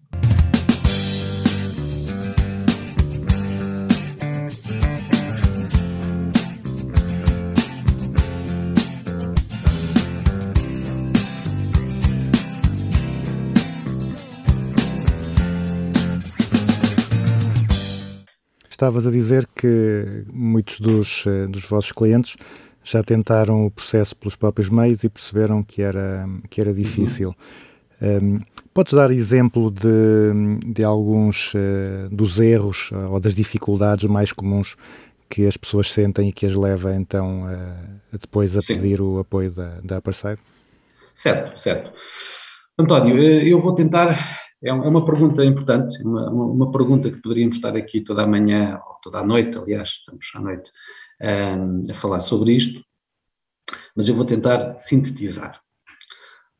Estavas 18.79 19.05
a 19.05 19.11
dizer 19.11 19.45
que 19.57 20.23
muitos 20.31 20.79
dos, 20.79 21.25
eh, 21.27 21.47
dos 21.47 21.65
vossos 21.65 21.91
clientes 21.91 22.37
já 22.81 23.03
tentaram 23.03 23.65
o 23.65 23.69
processo 23.69 24.15
pelos 24.15 24.37
próprios 24.37 24.69
meios 24.69 25.03
e 25.03 25.09
perceberam 25.09 25.61
que 25.61 25.81
era, 25.81 26.25
que 26.49 26.61
era 26.61 26.73
difícil. 26.73 27.35
Uhum. 28.01 28.37
Um, 28.37 28.39
podes 28.73 28.93
dar 28.93 29.11
exemplo 29.11 29.69
de, 29.69 30.71
de 30.71 30.81
alguns 30.81 31.53
uh, 31.55 32.07
dos 32.09 32.39
erros 32.39 32.89
uh, 32.91 33.11
ou 33.11 33.19
das 33.19 33.35
dificuldades 33.35 34.09
mais 34.09 34.31
comuns 34.31 34.77
que 35.29 35.45
as 35.45 35.57
pessoas 35.57 35.91
sentem 35.91 36.29
e 36.29 36.31
que 36.31 36.45
as 36.45 36.55
leva 36.55 36.95
então 36.95 37.43
uh, 37.51 38.17
depois 38.17 38.55
a 38.55 38.61
Sim. 38.61 38.75
pedir 38.75 39.01
o 39.01 39.19
apoio 39.19 39.51
da, 39.51 39.81
da 39.83 39.97
Upperside? 39.97 40.39
Certo, 41.13 41.59
certo. 41.59 41.91
António, 42.79 43.21
eu 43.21 43.59
vou 43.59 43.75
tentar 43.75 44.17
é, 44.61 44.69
é 44.69 44.73
uma 44.73 45.05
pergunta 45.05 45.43
importante, 45.43 46.01
uma, 46.03 46.29
uma, 46.29 46.71
pergunta 46.71 47.09
que 47.09 47.21
poderíamos 47.21 47.55
estar 47.55 47.75
aqui 47.75 48.01
toda 48.01 48.23
a 48.23 48.27
manhã, 48.27 48.79
ou 48.85 48.95
toda 49.01 49.19
a 49.19 49.25
noite, 49.25 49.57
aliás, 49.57 49.89
estamos 49.89 50.29
à 50.35 50.39
noite, 50.39 50.71
um, 51.21 51.89
a 51.89 51.93
falar 51.93 52.19
sobre 52.19 52.53
isto, 52.53 52.83
mas 53.95 54.07
eu 54.07 54.15
vou 54.15 54.25
tentar 54.25 54.77
sintetizar. 54.79 55.61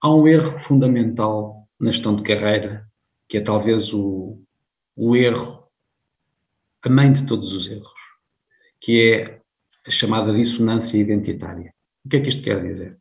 Há 0.02 0.14
um 0.14 0.28
erro 0.28 0.58
fundamental 0.60 1.68
na 1.80 1.92
gestão 1.92 2.16
de 2.16 2.24
carreira, 2.24 2.88
que 3.28 3.38
é 3.38 3.42
talvez 3.42 3.94
o, 3.94 4.42
o 4.96 5.16
erro, 5.16 5.68
a 6.82 6.90
mãe 6.90 7.12
de 7.12 7.26
todos 7.26 7.54
os 7.54 7.70
erros, 7.70 8.00
que 8.80 9.12
é 9.12 9.42
a 9.86 9.92
chamada 9.92 10.34
dissonância 10.34 10.98
identitária. 10.98 11.74
O 12.06 12.10
que 12.10 12.18
é 12.18 12.22
que 12.22 12.30
isto 12.30 12.42
quer 12.42 12.62
dizer? 12.64 12.98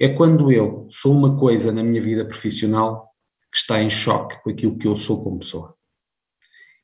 É 0.00 0.08
quando 0.08 0.50
eu 0.50 0.88
sou 0.90 1.12
uma 1.12 1.38
coisa 1.38 1.70
na 1.70 1.82
minha 1.82 2.02
vida 2.02 2.24
profissional 2.24 3.11
que 3.52 3.58
está 3.58 3.82
em 3.82 3.90
choque 3.90 4.42
com 4.42 4.50
aquilo 4.50 4.78
que 4.78 4.88
eu 4.88 4.96
sou 4.96 5.22
como 5.22 5.38
pessoa. 5.38 5.76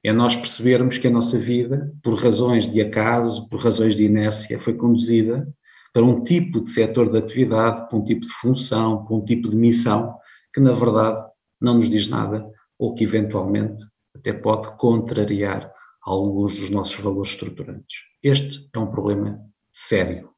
É 0.05 0.13
nós 0.13 0.37
percebermos 0.37 0.99
que 0.99 1.09
a 1.09 1.11
nossa 1.11 1.39
vida, 1.39 1.93
por 2.03 2.15
razões 2.15 2.71
de 2.71 2.81
acaso, 2.81 3.49
por 3.49 3.61
razões 3.61 3.97
de 3.97 4.05
inércia, 4.05 4.61
foi 4.61 4.75
conduzida 4.75 5.49
para 5.93 6.05
um 6.05 6.23
tipo 6.23 6.61
de 6.61 6.71
setor 6.71 7.11
de 7.11 7.19
atividade, 7.19 7.89
para 7.89 7.99
um 7.99 8.05
tipo 8.05 8.21
de 8.21 8.33
função, 8.33 9.05
para 9.05 9.17
um 9.17 9.25
tipo 9.25 9.49
de 9.49 9.57
missão, 9.57 10.15
que 10.55 10.61
na 10.61 10.73
verdade 10.73 11.27
não 11.61 11.75
nos 11.75 11.89
diz 11.89 12.07
nada 12.07 12.49
ou 12.79 12.95
que 12.95 13.03
eventualmente 13.03 13.85
até 14.15 14.33
pode 14.33 14.77
contrariar 14.77 15.73
alguns 16.03 16.59
dos 16.61 16.71
nossos 16.71 17.03
valores 17.03 17.33
estruturantes. 17.33 18.03
Este 18.23 18.69
é 18.73 18.79
um 18.79 18.91
problema 18.91 19.41
sério 19.73 20.31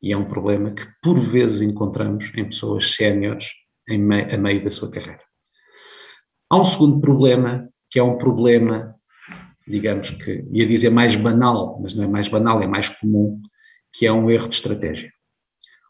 e 0.00 0.12
é 0.12 0.16
um 0.16 0.24
problema 0.24 0.70
que 0.72 0.86
por 1.02 1.18
vezes 1.18 1.60
encontramos 1.60 2.30
em 2.36 2.44
pessoas 2.44 2.94
séniores 2.94 3.50
a 3.88 4.36
meio 4.36 4.62
da 4.62 4.70
sua 4.70 4.90
carreira. 4.90 5.31
Há 6.52 6.60
um 6.60 6.66
segundo 6.66 7.00
problema, 7.00 7.66
que 7.88 7.98
é 7.98 8.02
um 8.02 8.18
problema, 8.18 8.94
digamos 9.66 10.10
que, 10.10 10.44
ia 10.52 10.66
dizer 10.66 10.90
mais 10.90 11.16
banal, 11.16 11.80
mas 11.80 11.94
não 11.94 12.04
é 12.04 12.06
mais 12.06 12.28
banal, 12.28 12.60
é 12.60 12.66
mais 12.66 12.90
comum, 12.90 13.40
que 13.90 14.06
é 14.06 14.12
um 14.12 14.30
erro 14.30 14.50
de 14.50 14.56
estratégia. 14.56 15.10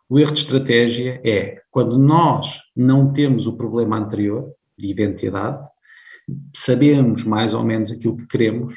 O 0.09 0.21
erro 0.21 0.31
de 0.31 0.39
estratégia 0.39 1.21
é 1.25 1.61
quando 1.69 1.99
nós 1.99 2.61
não 2.77 3.13
temos 3.13 3.49
o 3.49 3.57
problema 3.57 3.99
anterior, 3.99 4.55
de 4.79 4.87
identidade, 4.87 5.67
sabemos 6.55 7.25
mais 7.25 7.55
ou 7.55 7.65
menos 7.65 7.91
aquilo 7.91 8.17
que 8.17 8.29
queremos, 8.29 8.77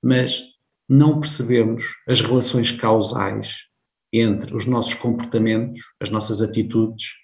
mas 0.00 0.40
não 0.88 1.18
percebemos 1.18 1.96
as 2.08 2.20
relações 2.20 2.70
causais 2.70 3.64
entre 4.12 4.54
os 4.54 4.66
nossos 4.66 4.94
comportamentos, 4.94 5.80
as 6.00 6.10
nossas 6.10 6.40
atitudes 6.40 7.23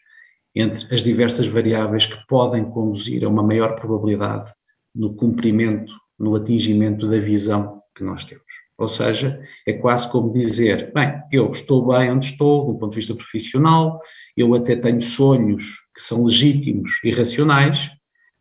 entre 0.55 0.93
as 0.93 1.03
diversas 1.03 1.47
variáveis 1.47 2.07
que 2.07 2.27
podem 2.27 2.65
conduzir 2.65 3.25
a 3.25 3.29
uma 3.29 3.43
maior 3.43 3.75
probabilidade 3.77 4.53
no 4.95 5.15
cumprimento, 5.15 5.93
no 6.19 6.35
atingimento 6.35 7.09
da 7.09 7.19
visão 7.19 7.81
que 7.95 8.03
nós 8.03 8.25
temos. 8.25 8.45
Ou 8.77 8.89
seja, 8.89 9.41
é 9.67 9.75
quase 9.75 10.11
como 10.11 10.33
dizer: 10.33 10.93
bem, 10.93 11.21
eu 11.31 11.51
estou 11.51 11.87
bem 11.87 12.11
onde 12.11 12.27
estou, 12.27 12.73
do 12.73 12.79
ponto 12.79 12.93
de 12.93 12.97
vista 12.97 13.15
profissional, 13.15 14.01
eu 14.37 14.55
até 14.55 14.75
tenho 14.75 15.03
sonhos 15.03 15.81
que 15.95 16.01
são 16.01 16.25
legítimos 16.25 16.99
e 17.05 17.11
racionais, 17.11 17.91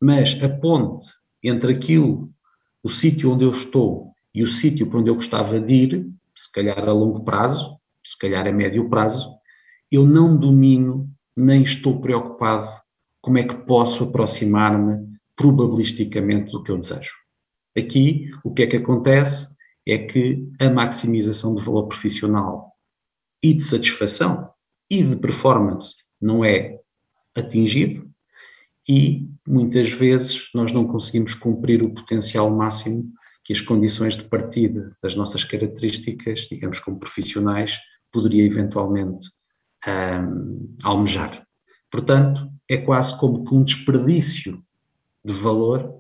mas 0.02 0.42
a 0.42 0.48
ponte 0.48 1.06
entre 1.44 1.74
aquilo, 1.74 2.32
o 2.82 2.90
sítio 2.90 3.32
onde 3.34 3.44
eu 3.44 3.52
estou 3.52 4.14
e 4.34 4.42
o 4.42 4.48
sítio 4.48 4.88
para 4.88 5.00
onde 5.00 5.10
eu 5.10 5.16
gostava 5.16 5.60
de 5.60 5.74
ir, 5.74 6.10
se 6.34 6.52
calhar 6.52 6.88
a 6.88 6.94
longo 6.94 7.24
prazo, 7.24 7.78
se 8.02 8.18
calhar 8.18 8.48
a 8.48 8.52
médio 8.52 8.90
prazo, 8.90 9.36
eu 9.92 10.06
não 10.06 10.38
domino 10.38 11.10
nem 11.40 11.64
estou 11.64 12.02
preocupado 12.02 12.68
como 13.22 13.38
é 13.38 13.44
que 13.44 13.56
posso 13.56 14.04
aproximar-me 14.04 15.08
probabilisticamente 15.36 16.52
do 16.52 16.62
que 16.64 16.72
eu 16.72 16.78
desejo. 16.78 17.14
Aqui, 17.78 18.30
o 18.44 18.54
que 18.54 18.64
é 18.64 18.68
que 18.68 18.78
acontece 18.78 19.56
é 19.88 19.98
que 19.98 20.48
a 20.60 20.70
maximização 20.70 21.56
do 21.56 21.62
valor 21.62 21.88
profissional 21.88 22.74
e 23.42 23.54
de 23.54 23.64
satisfação 23.64 24.50
e 24.90 25.02
de 25.02 25.16
performance 25.16 25.96
não 26.22 26.44
é 26.44 26.78
atingido 27.36 28.10
e 28.88 29.30
muitas 29.48 29.92
vezes 29.92 30.50
nós 30.54 30.72
não 30.72 30.86
conseguimos 30.86 31.34
cumprir 31.34 31.82
o 31.84 31.94
potencial 31.94 32.50
máximo 32.50 33.12
que 33.44 33.54
as 33.54 33.62
condições 33.62 34.18
de 34.18 34.24
partida 34.24 34.96
das 35.02 35.16
nossas 35.16 35.44
características, 35.44 36.42
digamos 36.52 36.80
como 36.80 37.00
profissionais, 37.00 37.80
poderia 38.12 38.44
eventualmente 38.44 39.30
um, 39.88 40.76
almejar. 40.84 41.46
Portanto, 41.92 42.50
é 42.68 42.78
quase 42.78 43.18
como 43.18 43.44
que 43.44 43.54
um 43.54 43.64
desperdício 43.64 44.62
de 45.24 45.34
valor, 45.34 46.00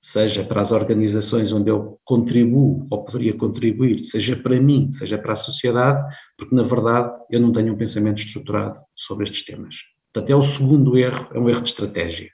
seja 0.00 0.44
para 0.44 0.62
as 0.62 0.72
organizações 0.72 1.52
onde 1.52 1.70
eu 1.70 1.98
contribuo 2.04 2.86
ou 2.90 3.04
poderia 3.04 3.34
contribuir, 3.34 4.04
seja 4.04 4.36
para 4.36 4.60
mim, 4.60 4.90
seja 4.92 5.18
para 5.18 5.32
a 5.32 5.36
sociedade, 5.36 6.14
porque 6.36 6.54
na 6.54 6.62
verdade 6.62 7.12
eu 7.30 7.40
não 7.40 7.52
tenho 7.52 7.74
um 7.74 7.76
pensamento 7.76 8.18
estruturado 8.18 8.78
sobre 8.94 9.24
estes 9.24 9.44
temas. 9.44 9.76
Portanto, 10.12 10.30
é 10.30 10.36
o 10.36 10.42
segundo 10.42 10.96
erro, 10.96 11.28
é 11.34 11.38
um 11.38 11.48
erro 11.48 11.60
de 11.60 11.68
estratégia. 11.68 12.30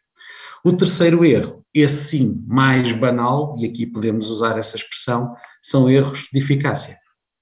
O 0.65 0.73
terceiro 0.73 1.25
erro, 1.25 1.65
esse 1.75 2.05
sim, 2.05 2.45
mais 2.47 2.93
banal, 2.93 3.57
e 3.59 3.67
aqui 3.67 3.85
podemos 3.85 4.29
usar 4.29 4.59
essa 4.59 4.77
expressão, 4.77 5.35
são 5.61 5.91
erros 5.91 6.29
de 6.33 6.39
eficácia. 6.39 6.97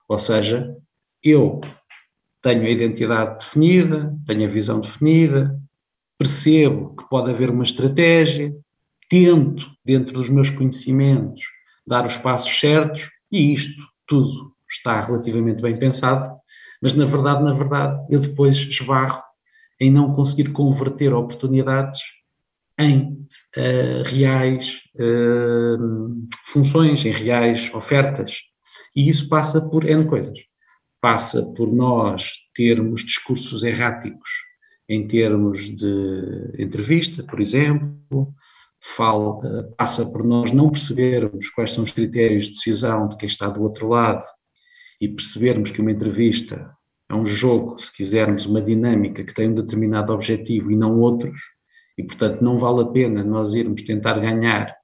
Ou 0.09 0.19
seja, 0.19 0.75
eu 1.23 1.61
tenho 2.43 2.63
a 2.63 2.71
identidade 2.71 3.39
definida, 3.39 4.15
tenho 4.27 4.45
a 4.45 4.49
visão 4.49 4.81
definida, 4.81 5.59
percebo 6.19 6.95
que 6.97 7.09
pode 7.09 7.31
haver 7.31 7.51
uma 7.51 7.63
estratégia, 7.63 8.55
tento, 9.09 9.71
dentro 9.85 10.15
dos 10.15 10.29
meus 10.29 10.51
conhecimentos, 10.51 11.43
dar 11.87 12.07
os 12.07 12.17
passos 12.17 12.59
certos 12.59 13.11
e 13.31 13.53
isto 13.53 13.83
tudo 14.07 14.53
está 14.69 15.01
relativamente 15.01 15.63
bem 15.63 15.77
pensado, 15.77 16.37
mas 16.81 16.95
na 16.95 17.05
verdade, 17.05 17.43
na 17.43 17.53
verdade, 17.53 18.03
eu 18.09 18.21
depois 18.21 18.57
esbarro 18.57 19.23
em 19.81 19.91
não 19.91 20.13
conseguir 20.13 20.51
converter 20.53 21.13
oportunidades 21.13 22.01
em 22.79 23.27
uh, 23.57 24.03
reais 24.05 24.81
uh, 24.97 26.29
funções, 26.47 27.05
em 27.05 27.13
reais 27.13 27.71
ofertas. 27.75 28.41
E 28.97 29.09
isso 29.09 29.29
passa 29.29 29.61
por 29.69 29.87
N 29.87 30.07
coisas 30.07 30.50
passa 31.01 31.45
por 31.55 31.73
nós 31.73 32.33
termos 32.55 33.03
discursos 33.03 33.63
erráticos 33.63 34.29
em 34.89 35.07
termos 35.07 35.75
de 35.75 36.53
entrevista, 36.59 37.23
por 37.23 37.41
exemplo, 37.41 38.35
passa 39.77 40.11
por 40.11 40.25
nós 40.25 40.53
não 40.53 40.71
percebermos 40.71 41.49
quais 41.51 41.71
são 41.71 41.85
os 41.85 41.93
critérios 41.93 42.47
de 42.47 42.53
decisão 42.53 43.09
de 43.09 43.17
quem 43.17 43.29
está 43.29 43.49
do 43.49 43.63
outro 43.63 43.89
lado 43.89 44.25
e 45.01 45.09
percebermos 45.09 45.71
que 45.71 45.81
uma 45.81 45.93
entrevista 45.93 46.71
é 47.09 47.15
um 47.15 47.27
jogo, 47.27 47.79
se 47.81 47.93
quisermos, 47.95 48.47
uma 48.47 48.63
dinâmica 48.63 49.25
que 49.25 49.35
tem 49.35 49.49
um 49.49 49.55
determinado 49.55 50.13
objetivo 50.13 50.71
e 50.71 50.77
não 50.77 51.01
outros, 51.01 51.41
e 51.99 52.05
portanto 52.05 52.41
não 52.41 52.57
vale 52.57 52.83
a 52.83 52.87
pena 52.87 53.25
nós 53.25 53.53
irmos 53.53 53.83
tentar 53.83 54.19
ganhar 54.21 54.75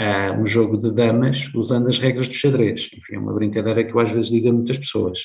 uh, 0.00 0.40
um 0.40 0.44
jogo 0.46 0.76
de 0.76 0.90
damas 0.92 1.48
usando 1.54 1.88
as 1.88 1.98
regras 1.98 2.28
do 2.28 2.34
xadrez. 2.34 2.88
Enfim, 2.96 3.16
é 3.16 3.18
uma 3.18 3.32
brincadeira 3.32 3.84
que 3.84 3.94
eu 3.94 4.00
às 4.00 4.10
vezes 4.10 4.30
digo 4.30 4.48
a 4.48 4.52
muitas 4.52 4.78
pessoas. 4.78 5.20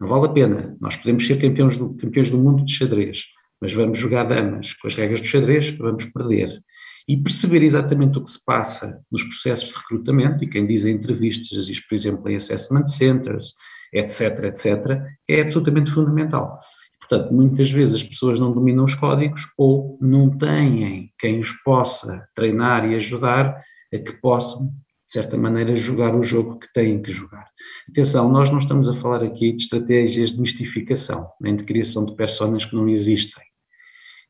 Não 0.00 0.08
vale 0.08 0.26
a 0.26 0.30
pena, 0.30 0.76
nós 0.80 0.96
podemos 0.96 1.26
ser 1.26 1.40
campeões 1.40 1.76
do, 1.76 1.94
campeões 1.94 2.30
do 2.30 2.38
mundo 2.38 2.64
de 2.64 2.72
xadrez, 2.72 3.22
mas 3.60 3.72
vamos 3.72 3.96
jogar 3.98 4.24
damas 4.24 4.74
com 4.74 4.88
as 4.88 4.94
regras 4.94 5.20
do 5.20 5.26
xadrez, 5.26 5.70
vamos 5.70 6.04
perder. 6.06 6.60
E 7.08 7.16
perceber 7.16 7.62
exatamente 7.62 8.18
o 8.18 8.24
que 8.24 8.30
se 8.30 8.44
passa 8.44 9.00
nos 9.10 9.22
processos 9.22 9.68
de 9.68 9.74
recrutamento, 9.74 10.42
e 10.42 10.48
quem 10.48 10.66
diz 10.66 10.84
em 10.84 10.94
entrevistas, 10.94 11.66
diz, 11.66 11.86
por 11.86 11.94
exemplo, 11.94 12.28
em 12.28 12.36
assessment 12.36 12.86
centers, 12.86 13.54
etc., 13.92 14.44
etc., 14.44 15.00
é 15.28 15.40
absolutamente 15.40 15.90
fundamental. 15.90 16.58
Portanto, 16.98 17.32
muitas 17.32 17.70
vezes 17.70 17.96
as 17.96 18.02
pessoas 18.02 18.40
não 18.40 18.52
dominam 18.52 18.84
os 18.84 18.94
códigos 18.94 19.42
ou 19.58 19.98
não 20.00 20.36
têm 20.36 21.12
quem 21.18 21.38
os 21.38 21.52
possa 21.62 22.26
treinar 22.34 22.90
e 22.90 22.96
ajudar 22.96 23.62
a 23.92 23.98
que 23.98 24.12
possam, 24.20 24.72
certa 25.14 25.38
maneira, 25.38 25.76
jogar 25.76 26.14
o 26.16 26.24
jogo 26.24 26.58
que 26.58 26.72
têm 26.72 27.00
que 27.00 27.12
jogar. 27.12 27.46
Atenção, 27.88 28.28
nós 28.28 28.50
não 28.50 28.58
estamos 28.58 28.88
a 28.88 28.94
falar 28.94 29.22
aqui 29.22 29.52
de 29.52 29.62
estratégias 29.62 30.32
de 30.32 30.40
mistificação, 30.40 31.30
nem 31.40 31.54
de 31.54 31.62
criação 31.62 32.04
de 32.04 32.16
personas 32.16 32.64
que 32.64 32.74
não 32.74 32.88
existem. 32.88 33.42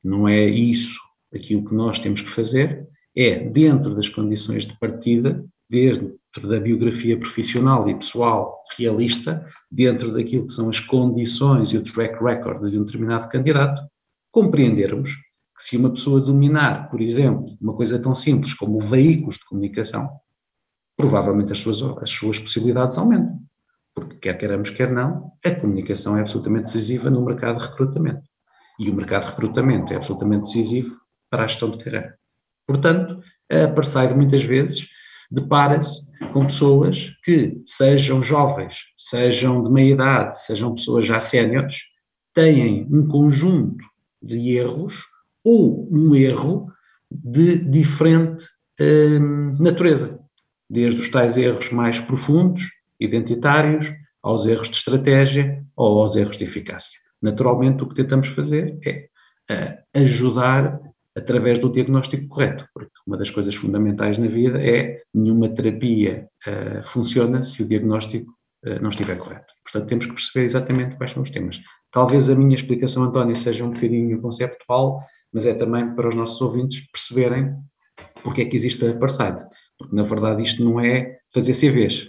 Não 0.03 0.29
é 0.29 0.45
isso. 0.45 1.01
Aquilo 1.35 1.65
que 1.65 1.75
nós 1.75 1.99
temos 1.99 2.21
que 2.21 2.29
fazer 2.29 2.87
é, 3.17 3.49
dentro 3.49 3.95
das 3.95 4.11
condições 4.11 4.67
de 4.67 4.79
partida, 4.79 5.43
dentro 5.71 6.19
da 6.43 6.61
biografia 6.61 7.19
profissional 7.19 7.89
e 7.89 7.95
pessoal 7.95 8.63
realista, 8.77 9.43
dentro 9.71 10.13
daquilo 10.13 10.47
que 10.47 10.53
são 10.53 10.69
as 10.69 10.81
condições 10.81 11.73
e 11.73 11.79
o 11.79 11.83
track 11.83 12.23
record 12.23 12.71
de 12.71 12.79
um 12.79 12.85
determinado 12.85 13.27
candidato, 13.29 13.81
compreendermos 14.31 15.15
que 15.57 15.63
se 15.63 15.79
uma 15.79 15.91
pessoa 15.91 16.21
dominar, 16.21 16.91
por 16.91 17.01
exemplo, 17.01 17.47
uma 17.59 17.75
coisa 17.75 17.99
tão 17.99 18.15
simples 18.15 18.53
como 18.53 18.79
veículos 18.81 19.37
de 19.37 19.47
comunicação, 19.47 20.11
provavelmente 20.97 21.53
as 21.53 21.59
suas, 21.59 21.83
as 22.01 22.11
suas 22.11 22.39
possibilidades 22.39 22.97
aumentam. 22.99 23.41
Porque 23.95 24.17
quer 24.17 24.37
queiramos, 24.39 24.71
quer 24.71 24.91
não, 24.91 25.33
a 25.45 25.51
comunicação 25.53 26.17
é 26.17 26.21
absolutamente 26.21 26.65
decisiva 26.65 27.11
no 27.11 27.25
mercado 27.25 27.59
de 27.59 27.65
recrutamento. 27.65 28.29
E 28.79 28.91
o 28.91 28.95
mercado 28.95 29.25
de 29.25 29.31
recrutamento 29.31 29.93
é 29.93 29.97
absolutamente 29.97 30.43
decisivo 30.43 30.97
para 31.31 31.45
a 31.45 31.47
gestão 31.47 31.71
de 31.71 31.79
carreira. 31.83 32.19
Portanto, 32.67 33.21
a 33.51 33.69
Parceiro 33.69 34.17
muitas 34.17 34.43
vezes 34.43 34.89
depara-se 35.31 36.11
com 36.33 36.47
pessoas 36.47 37.11
que 37.23 37.61
sejam 37.65 38.23
jovens, 38.23 38.85
sejam 38.97 39.63
de 39.63 39.71
meia 39.71 39.93
idade, 39.93 40.45
sejam 40.45 40.75
pessoas 40.75 41.07
já 41.07 41.21
séniores, 41.21 41.83
têm 42.33 42.87
um 42.91 43.07
conjunto 43.07 43.85
de 44.23 44.57
erros 44.57 45.03
ou 45.45 45.89
um 45.93 46.15
erro 46.15 46.73
de 47.11 47.59
diferente 47.59 48.47
hum, 48.81 49.57
natureza, 49.61 50.19
desde 50.69 51.01
os 51.01 51.11
tais 51.11 51.37
erros 51.37 51.71
mais 51.71 52.01
profundos, 52.01 52.63
identitários, 52.99 53.93
aos 54.23 54.47
erros 54.47 54.69
de 54.69 54.77
estratégia 54.77 55.63
ou 55.77 56.01
aos 56.01 56.17
erros 56.17 56.39
de 56.39 56.45
eficácia. 56.45 56.99
Naturalmente, 57.21 57.83
o 57.83 57.89
que 57.89 57.95
tentamos 57.95 58.29
fazer 58.29 58.79
é 58.85 59.09
uh, 59.51 60.01
ajudar 60.03 60.81
através 61.17 61.59
do 61.59 61.71
diagnóstico 61.71 62.27
correto, 62.27 62.67
porque 62.75 62.91
uma 63.07 63.17
das 63.17 63.31
coisas 63.31 63.55
fundamentais 63.55 64.19
na 64.19 64.27
vida 64.27 64.61
é 64.61 65.03
nenhuma 65.13 65.49
terapia 65.49 66.29
uh, 66.47 66.83
funciona 66.85 67.43
se 67.43 67.63
o 67.63 67.67
diagnóstico 67.67 68.33
uh, 68.67 68.83
não 68.83 68.89
estiver 68.89 69.17
correto. 69.17 69.53
Portanto, 69.63 69.89
temos 69.89 70.07
que 70.07 70.15
perceber 70.15 70.47
exatamente 70.47 70.97
quais 70.97 71.13
são 71.13 71.23
os 71.23 71.31
temas. 71.31 71.61
Talvez 71.91 72.29
a 72.29 72.35
minha 72.35 72.55
explicação, 72.57 73.05
António, 73.05 73.37
seja 73.37 73.65
um 73.65 73.71
bocadinho 73.71 74.21
conceptual, 74.21 75.01
mas 75.33 75.47
é 75.47 75.55
também 75.55 75.95
para 75.95 76.09
os 76.09 76.15
nossos 76.15 76.41
ouvintes 76.41 76.81
perceberem 76.91 77.55
porque 78.23 78.43
é 78.43 78.45
que 78.47 78.57
existe 78.57 78.87
a 78.87 78.97
Parside. 78.97 79.45
Porque, 79.85 79.97
na 79.97 80.03
verdade, 80.03 80.43
isto 80.43 80.65
não 80.65 80.81
é 80.81 81.19
fazer 81.31 81.53
CVs. 81.53 82.09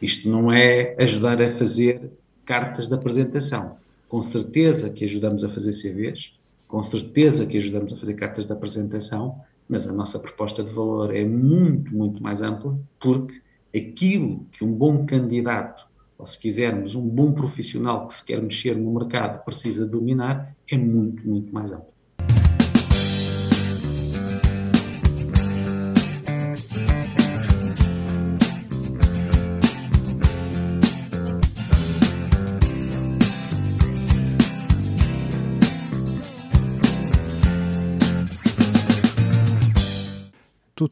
Isto 0.00 0.30
não 0.30 0.50
é 0.50 0.96
ajudar 0.98 1.42
a 1.42 1.50
fazer 1.50 2.10
cartas 2.44 2.88
de 2.88 2.94
apresentação. 2.94 3.76
Com 4.08 4.22
certeza 4.22 4.88
que 4.88 5.04
ajudamos 5.04 5.44
a 5.44 5.48
fazer 5.50 5.72
CVs, 5.72 6.32
com 6.66 6.82
certeza 6.82 7.44
que 7.44 7.58
ajudamos 7.58 7.92
a 7.92 7.96
fazer 7.96 8.14
cartas 8.14 8.46
de 8.46 8.52
apresentação, 8.52 9.38
mas 9.68 9.86
a 9.86 9.92
nossa 9.92 10.18
proposta 10.18 10.64
de 10.64 10.70
valor 10.70 11.14
é 11.14 11.22
muito, 11.22 11.94
muito 11.94 12.22
mais 12.22 12.40
ampla, 12.40 12.78
porque 12.98 13.42
aquilo 13.76 14.46
que 14.50 14.64
um 14.64 14.72
bom 14.72 15.04
candidato 15.04 15.86
ou 16.16 16.26
se 16.26 16.38
quisermos, 16.38 16.94
um 16.94 17.06
bom 17.06 17.32
profissional 17.32 18.06
que 18.06 18.14
se 18.14 18.24
quer 18.24 18.40
mexer 18.40 18.76
no 18.76 18.94
mercado 18.94 19.44
precisa 19.44 19.86
dominar, 19.86 20.56
é 20.70 20.78
muito, 20.78 21.28
muito 21.28 21.52
mais 21.52 21.72
amplo. 21.72 21.91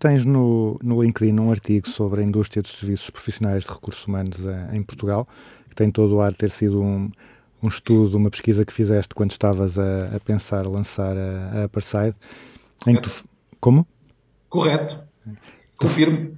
Tens 0.00 0.24
no, 0.24 0.78
no 0.82 1.02
LinkedIn 1.02 1.38
um 1.38 1.50
artigo 1.50 1.88
sobre 1.88 2.22
a 2.22 2.26
indústria 2.26 2.62
dos 2.62 2.72
serviços 2.72 3.10
profissionais 3.10 3.64
de 3.64 3.68
recursos 3.68 4.04
humanos 4.06 4.46
em, 4.72 4.78
em 4.78 4.82
Portugal, 4.82 5.28
que 5.68 5.74
tem 5.76 5.90
todo 5.90 6.16
o 6.16 6.20
ar 6.20 6.32
de 6.32 6.38
ter 6.38 6.50
sido 6.50 6.82
um, 6.82 7.10
um 7.62 7.68
estudo, 7.68 8.16
uma 8.16 8.30
pesquisa 8.30 8.64
que 8.64 8.72
fizeste 8.72 9.14
quando 9.14 9.30
estavas 9.30 9.78
a, 9.78 10.16
a 10.16 10.20
pensar 10.20 10.66
lançar 10.66 11.16
a, 11.16 11.60
a 11.60 11.64
Aparside, 11.64 12.16
em 12.86 12.96
que 12.96 13.02
tu, 13.02 13.10
como? 13.60 13.86
Correto. 14.48 14.98
Confirmo. 15.76 16.34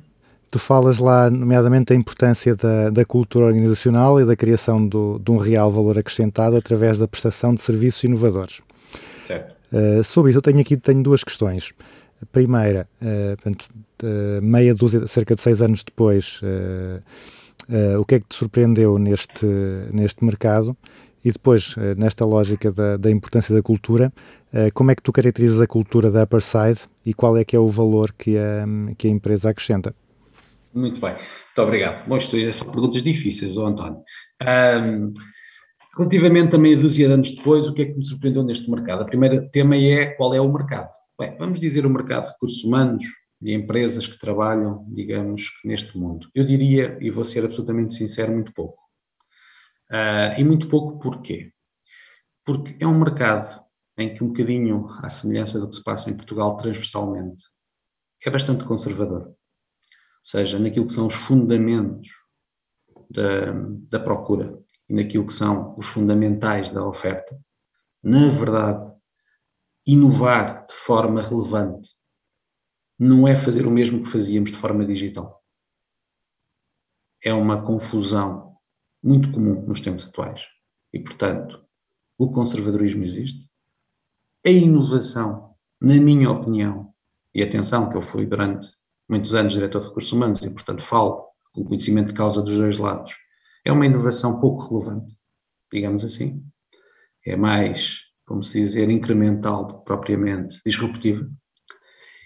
Tu 0.51 0.59
falas 0.59 0.99
lá, 0.99 1.31
nomeadamente, 1.31 1.87
da 1.87 1.95
importância 1.95 2.55
da, 2.55 2.91
da 2.91 3.05
cultura 3.05 3.47
organizacional 3.47 4.21
e 4.21 4.25
da 4.25 4.37
criação 4.37 4.87
do, 4.87 5.19
de 5.19 5.31
um 5.31 5.39
real 5.39 5.71
valor 5.71 5.99
acrescentado 5.99 6.57
através 6.57 6.99
da 6.99 7.09
prestação 7.09 7.55
de 7.55 7.63
serviços 7.63 8.05
inovadores. 8.05 8.61
Certo. 9.27 9.55
Uh, 9.73 10.05
sobre 10.05 10.31
isso, 10.31 10.39
eu 10.39 10.43
tenho 10.43 10.61
aqui 10.61 10.77
tenho 10.77 11.03
duas 11.03 11.25
questões. 11.25 11.73
A 12.23 12.27
primeira, 12.27 12.89
uh, 13.01 13.37
portanto, 13.37 13.69
meia 14.43 14.75
dúzia, 14.75 15.07
cerca 15.07 15.35
de 15.35 15.41
seis 15.41 15.61
anos 15.61 15.83
depois, 15.83 16.41
uh, 16.43 18.01
o 18.01 18.05
que 18.05 18.17
é 18.17 18.21
que 18.21 18.27
te 18.29 18.35
surpreendeu 18.35 18.99
neste, 18.99 19.47
neste 19.93 20.25
mercado? 20.25 20.77
E 21.25 21.31
depois, 21.31 21.77
nesta 21.97 22.25
lógica 22.25 22.73
da, 22.73 22.97
da, 22.97 23.09
importância 23.09 23.55
da 23.55 23.63
cultura, 23.63 24.13
como 24.75 24.91
é 24.91 24.95
que 24.97 25.03
tu 25.03 25.13
caracterizas 25.13 25.61
a 25.61 25.69
cultura 25.69 26.11
da 26.11 26.25
Upper 26.25 26.41
Side 26.41 26.81
e 27.07 27.15
qual 27.15 27.37
é 27.37 27.45
que 27.45 27.55
é 27.55 27.61
o 27.61 27.69
valor 27.69 28.13
que 28.13 28.37
a, 28.37 28.65
que 28.99 29.07
a 29.07 29.11
empresa 29.11 29.51
acrescenta? 29.51 29.95
Muito 30.75 31.01
bem, 31.01 31.13
muito 31.13 31.63
obrigado. 31.63 32.09
Bom, 32.09 32.17
isto 32.17 32.37
são 32.53 32.67
perguntas 32.69 33.03
difíceis, 33.03 33.57
oh 33.57 33.67
António. 33.67 34.03
Um, 34.43 35.13
relativamente 35.97 36.57
a 36.57 36.59
meia 36.59 36.77
dúzia 36.77 37.07
de 37.07 37.13
anos 37.13 37.35
depois, 37.35 37.69
o 37.69 37.75
que 37.75 37.83
é 37.83 37.85
que 37.87 37.95
me 37.95 38.03
surpreendeu 38.03 38.43
neste 38.43 38.71
mercado? 38.71 39.03
O 39.03 39.07
primeiro 39.07 39.49
tema 39.51 39.77
é 39.77 40.07
qual 40.07 40.33
é 40.35 40.41
o 40.41 40.51
mercado. 40.51 40.89
Vamos 41.39 41.61
dizer 41.61 41.87
o 41.87 41.91
mercado 41.91 42.25
de 42.25 42.33
recursos 42.33 42.65
humanos 42.65 43.05
e 43.41 43.53
empresas 43.53 44.07
que 44.07 44.19
trabalham, 44.19 44.87
digamos, 44.89 45.51
neste 45.65 45.97
mundo. 45.99 46.29
Eu 46.35 46.45
diria, 46.45 46.97
e 47.01 47.11
vou 47.11 47.25
ser 47.25 47.45
absolutamente 47.45 47.93
sincero, 47.93 48.33
muito 48.33 48.53
pouco. 48.53 48.81
Uh, 49.91 50.39
e 50.39 50.45
muito 50.45 50.69
pouco 50.69 50.99
porquê? 50.99 51.53
Porque 52.45 52.77
é 52.83 52.87
um 52.87 52.99
mercado 52.99 53.63
em 53.99 54.15
que 54.15 54.25
um 54.25 54.29
bocadinho 54.29 54.87
à 55.01 55.11
semelhança 55.11 55.61
do 55.61 55.69
que 55.69 55.77
se 55.77 55.85
passa 55.85 56.11
em 56.11 56.17
Portugal 56.17 56.57
transversalmente, 56.57 57.45
é 58.25 58.31
bastante 58.31 58.65
conservador. 58.65 59.27
Ou 59.27 59.37
seja, 60.23 60.59
naquilo 60.59 60.87
que 60.87 60.93
são 60.93 61.09
os 61.09 61.15
fundamentos 61.15 62.09
da, 63.11 63.53
da 63.91 64.01
procura 64.01 64.59
e 64.89 64.95
naquilo 64.95 65.27
que 65.27 65.35
são 65.35 65.77
os 65.77 65.87
fundamentais 65.87 66.71
da 66.71 66.87
oferta, 66.87 67.39
na 68.03 68.29
verdade, 68.29 68.93
inovar 69.87 70.67
de 70.67 70.75
forma 70.75 71.21
relevante 71.21 71.91
não 72.99 73.27
é 73.27 73.35
fazer 73.35 73.67
o 73.67 73.71
mesmo 73.71 74.03
que 74.03 74.09
fazíamos 74.09 74.51
de 74.51 74.57
forma 74.57 74.85
digital. 74.85 75.43
É 77.23 77.33
uma 77.33 77.63
confusão 77.63 78.57
muito 79.03 79.33
comum 79.33 79.63
nos 79.67 79.81
tempos 79.81 80.07
atuais. 80.07 80.47
E, 80.93 81.01
portanto, 81.01 81.65
o 82.17 82.31
conservadorismo 82.31 83.03
existe. 83.03 83.51
A 84.45 84.51
inovação, 84.51 85.57
na 85.81 85.95
minha 85.95 86.31
opinião, 86.31 86.93
e 87.35 87.43
atenção 87.43 87.89
que 87.89 87.97
eu 87.97 88.03
fui 88.03 88.27
durante 88.27 88.71
muitos 89.09 89.35
anos 89.35 89.53
diretor 89.53 89.81
de 89.81 89.89
recursos 89.89 90.13
humanos 90.13 90.41
e, 90.43 90.51
portanto, 90.51 90.83
falo 90.83 91.29
com 91.53 91.65
conhecimento 91.65 92.09
de 92.09 92.15
causa 92.15 92.43
dos 92.43 92.57
dois 92.57 92.79
lados, 92.79 93.15
é 93.65 93.73
uma 93.73 93.87
inovação 93.87 94.41
pouco 94.41 94.63
relevante, 94.63 95.17
digamos 95.73 96.05
assim. 96.05 96.45
É 97.25 97.37
mais 97.37 98.12
como 98.33 98.43
se 98.43 98.59
dizer, 98.59 98.89
incremental 98.89 99.85
propriamente 99.85 100.59
disruptiva. 100.65 101.31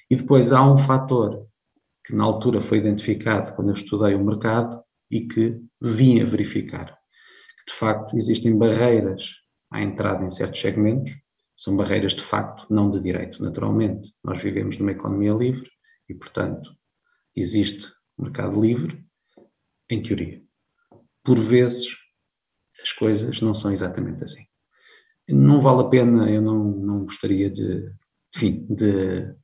E 0.08 0.14
depois 0.14 0.52
há 0.52 0.62
um 0.62 0.78
fator 0.78 1.44
que 2.04 2.14
na 2.14 2.22
altura 2.22 2.60
foi 2.60 2.78
identificado 2.78 3.52
quando 3.56 3.70
eu 3.70 3.74
estudei 3.74 4.14
o 4.14 4.24
mercado 4.24 4.80
e 5.10 5.26
que 5.26 5.60
vim 5.80 6.20
a 6.20 6.24
verificar, 6.24 6.86
que 6.86 7.72
de 7.72 7.76
facto 7.76 8.16
existem 8.16 8.56
barreiras 8.56 9.32
à 9.68 9.82
entrada 9.82 10.24
em 10.24 10.30
certos 10.30 10.60
segmentos, 10.60 11.10
são 11.56 11.76
barreiras 11.76 12.14
de 12.14 12.22
facto, 12.22 12.64
não 12.70 12.88
de 12.88 13.00
direito, 13.00 13.42
naturalmente. 13.42 14.14
Nós 14.22 14.40
vivemos 14.40 14.78
numa 14.78 14.92
economia 14.92 15.32
livre 15.32 15.68
e, 16.08 16.14
portanto, 16.14 16.70
existe 17.34 17.92
mercado 18.16 18.60
livre, 18.60 19.04
em 19.90 20.00
teoria. 20.00 20.40
Por 21.24 21.40
vezes, 21.40 21.96
as 22.80 22.92
coisas 22.92 23.40
não 23.40 23.56
são 23.56 23.72
exatamente 23.72 24.22
assim. 24.22 24.44
Não 25.28 25.60
vale 25.60 25.82
a 25.82 25.88
pena, 25.88 26.30
eu 26.30 26.40
não, 26.40 26.64
não 26.64 27.04
gostaria 27.04 27.50
de, 27.50 27.92
enfim, 28.34 28.66
de 28.70 29.34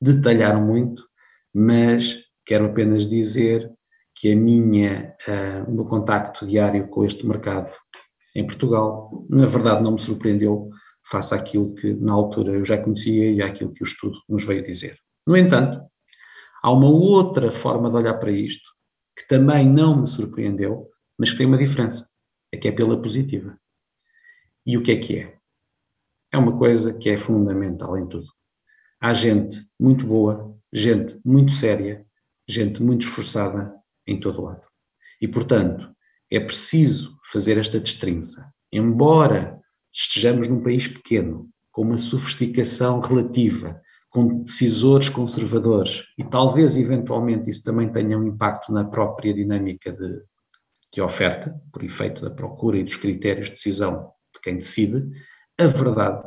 detalhar 0.00 0.60
muito, 0.60 1.06
mas 1.52 2.22
quero 2.44 2.66
apenas 2.66 3.06
dizer 3.06 3.70
que 4.14 4.32
a 4.32 4.36
minha, 4.36 5.14
uh, 5.26 5.70
o 5.70 5.74
meu 5.74 5.84
contacto 5.86 6.46
diário 6.46 6.88
com 6.88 7.04
este 7.04 7.26
mercado 7.26 7.70
em 8.34 8.46
Portugal, 8.46 9.26
na 9.28 9.46
verdade 9.46 9.82
não 9.82 9.92
me 9.92 10.00
surpreendeu 10.00 10.68
face 11.10 11.34
àquilo 11.34 11.74
que 11.74 11.92
na 11.94 12.12
altura 12.12 12.52
eu 12.52 12.64
já 12.64 12.78
conhecia 12.78 13.30
e 13.30 13.42
àquilo 13.42 13.72
que 13.72 13.82
o 13.82 13.86
estudo 13.86 14.16
nos 14.28 14.46
veio 14.46 14.62
dizer. 14.62 14.98
No 15.26 15.36
entanto, 15.36 15.80
há 16.62 16.70
uma 16.70 16.88
outra 16.88 17.50
forma 17.52 17.90
de 17.90 17.96
olhar 17.96 18.14
para 18.14 18.30
isto 18.30 18.74
que 19.16 19.26
também 19.28 19.68
não 19.68 20.00
me 20.00 20.06
surpreendeu, 20.06 20.88
mas 21.18 21.30
que 21.30 21.38
tem 21.38 21.46
uma 21.46 21.58
diferença, 21.58 22.08
é 22.52 22.56
que 22.56 22.68
é 22.68 22.72
pela 22.72 23.00
positiva. 23.00 23.56
E 24.66 24.76
o 24.76 24.82
que 24.82 24.92
é 24.92 24.96
que 24.96 25.18
é? 25.18 25.36
É 26.32 26.38
uma 26.38 26.56
coisa 26.56 26.92
que 26.94 27.10
é 27.10 27.16
fundamental 27.16 27.98
em 27.98 28.06
tudo. 28.06 28.26
Há 29.00 29.12
gente 29.12 29.64
muito 29.78 30.06
boa, 30.06 30.56
gente 30.72 31.20
muito 31.24 31.52
séria, 31.52 32.06
gente 32.48 32.82
muito 32.82 33.06
esforçada 33.06 33.74
em 34.06 34.18
todo 34.18 34.42
lado. 34.42 34.66
E, 35.20 35.28
portanto, 35.28 35.94
é 36.30 36.40
preciso 36.40 37.16
fazer 37.30 37.58
esta 37.58 37.78
destrinça. 37.78 38.50
Embora 38.72 39.60
estejamos 39.92 40.48
num 40.48 40.62
país 40.62 40.88
pequeno, 40.88 41.48
com 41.70 41.82
uma 41.82 41.96
sofisticação 41.98 43.00
relativa, 43.00 43.80
com 44.08 44.42
decisores 44.42 45.08
conservadores, 45.08 46.04
e 46.16 46.24
talvez 46.24 46.76
eventualmente 46.76 47.50
isso 47.50 47.64
também 47.64 47.90
tenha 47.92 48.18
um 48.18 48.26
impacto 48.26 48.72
na 48.72 48.84
própria 48.84 49.34
dinâmica 49.34 49.92
de, 49.92 50.22
de 50.92 51.02
oferta, 51.02 51.54
por 51.72 51.82
efeito 51.82 52.22
da 52.22 52.30
procura 52.30 52.78
e 52.78 52.84
dos 52.84 52.96
critérios 52.96 53.48
de 53.48 53.54
decisão 53.54 54.08
de 54.08 54.13
quem 54.44 54.56
decide, 54.56 55.02
a 55.58 55.66
verdade 55.66 56.22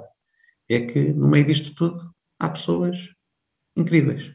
é 0.69 0.81
que 0.81 1.13
no 1.13 1.27
meio 1.27 1.45
disto 1.45 1.73
tudo 1.75 2.11
há 2.39 2.49
pessoas 2.49 2.97
incríveis. 3.75 4.33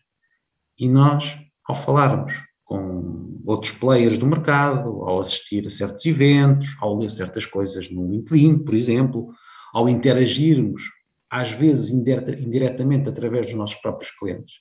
E 0.78 0.88
nós, 0.88 1.36
ao 1.64 1.74
falarmos 1.74 2.32
com 2.64 3.40
outros 3.44 3.72
players 3.72 4.18
do 4.18 4.26
mercado, 4.26 5.02
ao 5.02 5.20
assistir 5.20 5.66
a 5.66 5.70
certos 5.70 6.04
eventos, 6.06 6.74
ao 6.80 6.96
ler 6.96 7.10
certas 7.10 7.44
coisas 7.44 7.90
no 7.90 8.10
LinkedIn, 8.10 8.58
por 8.64 8.74
exemplo, 8.74 9.32
ao 9.72 9.88
interagirmos, 9.88 10.82
às 11.28 11.50
vezes 11.50 11.90
indiretamente 11.90 13.08
através 13.08 13.46
dos 13.46 13.54
nossos 13.54 13.76
próprios 13.76 14.10
clientes. 14.12 14.60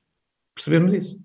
Percebemos 0.56 0.94
isso. 0.94 1.22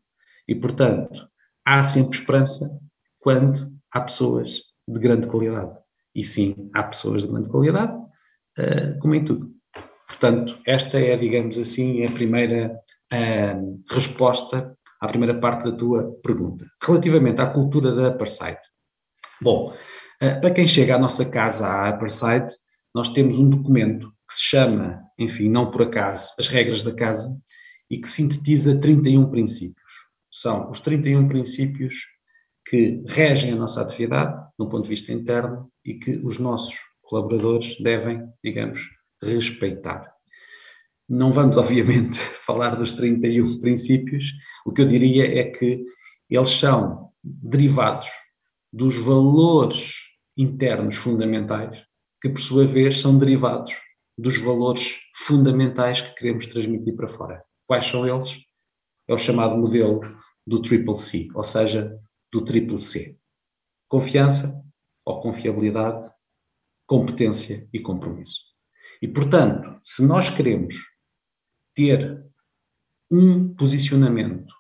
E, 0.46 0.54
portanto, 0.54 1.26
há 1.64 1.82
sempre 1.82 2.18
esperança 2.18 2.78
quando 3.18 3.72
há 3.90 4.00
pessoas 4.00 4.61
de 4.87 5.00
grande 5.00 5.26
qualidade. 5.26 5.76
E 6.16 6.24
sim, 6.24 6.70
há 6.74 6.83
pessoas 6.83 7.24
de 7.24 7.29
grande 7.29 7.50
qualidade, 7.50 7.92
uh, 7.92 8.98
como 9.00 9.14
em 9.14 9.22
tudo. 9.22 9.50
Portanto, 10.09 10.59
esta 10.66 10.98
é, 10.98 11.14
digamos 11.14 11.59
assim, 11.59 12.07
a 12.07 12.11
primeira 12.11 12.74
uh, 13.12 13.85
resposta 13.90 14.74
à 14.98 15.07
primeira 15.07 15.38
parte 15.38 15.70
da 15.70 15.76
tua 15.76 16.11
pergunta. 16.22 16.64
Relativamente 16.83 17.42
à 17.42 17.46
cultura 17.46 17.92
da 17.92 18.09
apartheid. 18.09 18.59
Bom, 19.42 19.74
eh, 20.18 20.35
para 20.37 20.50
quem 20.50 20.66
chega 20.66 20.94
à 20.94 20.98
nossa 20.98 21.26
casa 21.26 21.66
à 21.66 21.88
apartheid, 21.90 22.46
nós 22.94 23.11
temos 23.11 23.38
um 23.38 23.50
documento 23.50 24.09
que 24.26 24.35
se 24.35 24.44
chama, 24.44 25.02
enfim, 25.18 25.50
não 25.50 25.70
por 25.70 25.83
acaso, 25.83 26.31
as 26.38 26.48
regras 26.48 26.83
da 26.83 26.94
casa 26.94 27.38
e 27.90 27.98
que 27.98 28.09
sintetiza 28.09 28.81
31 28.81 29.31
princípios. 29.31 29.92
São 30.33 30.70
os 30.70 30.81
31 30.81 31.29
princípios 31.29 32.07
que 32.68 33.02
regem 33.07 33.52
a 33.52 33.57
nossa 33.57 33.81
atividade, 33.81 34.35
do 34.59 34.68
ponto 34.68 34.83
de 34.83 34.88
vista 34.88 35.12
interno, 35.12 35.70
e 35.85 35.94
que 35.94 36.18
os 36.24 36.38
nossos 36.38 36.74
colaboradores 37.02 37.76
devem, 37.81 38.22
digamos, 38.42 38.81
respeitar. 39.22 40.12
Não 41.09 41.33
vamos, 41.33 41.57
obviamente, 41.59 42.18
falar 42.18 42.74
dos 42.74 42.92
31 42.92 43.61
princípios, 43.61 44.33
o 44.64 44.72
que 44.72 44.83
eu 44.83 44.87
diria 44.87 45.40
é 45.40 45.44
que 45.44 45.85
eles 46.29 46.50
são 46.50 47.11
derivados 47.22 48.09
dos 48.72 48.96
valores 48.96 49.92
internos 50.37 50.96
fundamentais, 50.96 51.85
que 52.20 52.29
por 52.29 52.40
sua 52.40 52.66
vez 52.66 53.00
são 53.00 53.16
derivados 53.16 53.74
dos 54.18 54.38
valores 54.38 54.96
fundamentais 55.14 56.00
que 56.00 56.14
queremos 56.14 56.46
transmitir 56.46 56.96
para 56.96 57.09
fora. 57.09 57.44
Quais 57.66 57.87
são 57.87 58.07
eles? 58.07 58.38
É 59.09 59.14
o 59.14 59.18
chamado 59.18 59.57
modelo 59.57 60.00
do 60.46 60.61
triple 60.61 60.96
C, 60.96 61.29
ou 61.35 61.44
seja, 61.44 61.96
do 62.32 62.44
triplo 62.44 62.78
C. 62.78 63.18
Confiança 63.88 64.62
ou 65.04 65.20
confiabilidade, 65.20 66.10
competência 66.86 67.68
e 67.72 67.80
compromisso. 67.80 68.44
E, 69.00 69.08
portanto, 69.08 69.80
se 69.84 70.06
nós 70.06 70.30
queremos 70.30 70.76
ter 71.74 72.24
um 73.10 73.54
posicionamento, 73.54 74.52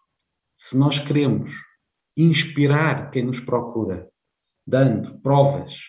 se 0.56 0.78
nós 0.78 0.98
queremos 0.98 1.52
inspirar 2.16 3.10
quem 3.10 3.24
nos 3.24 3.40
procura, 3.40 4.08
dando 4.66 5.18
provas 5.20 5.80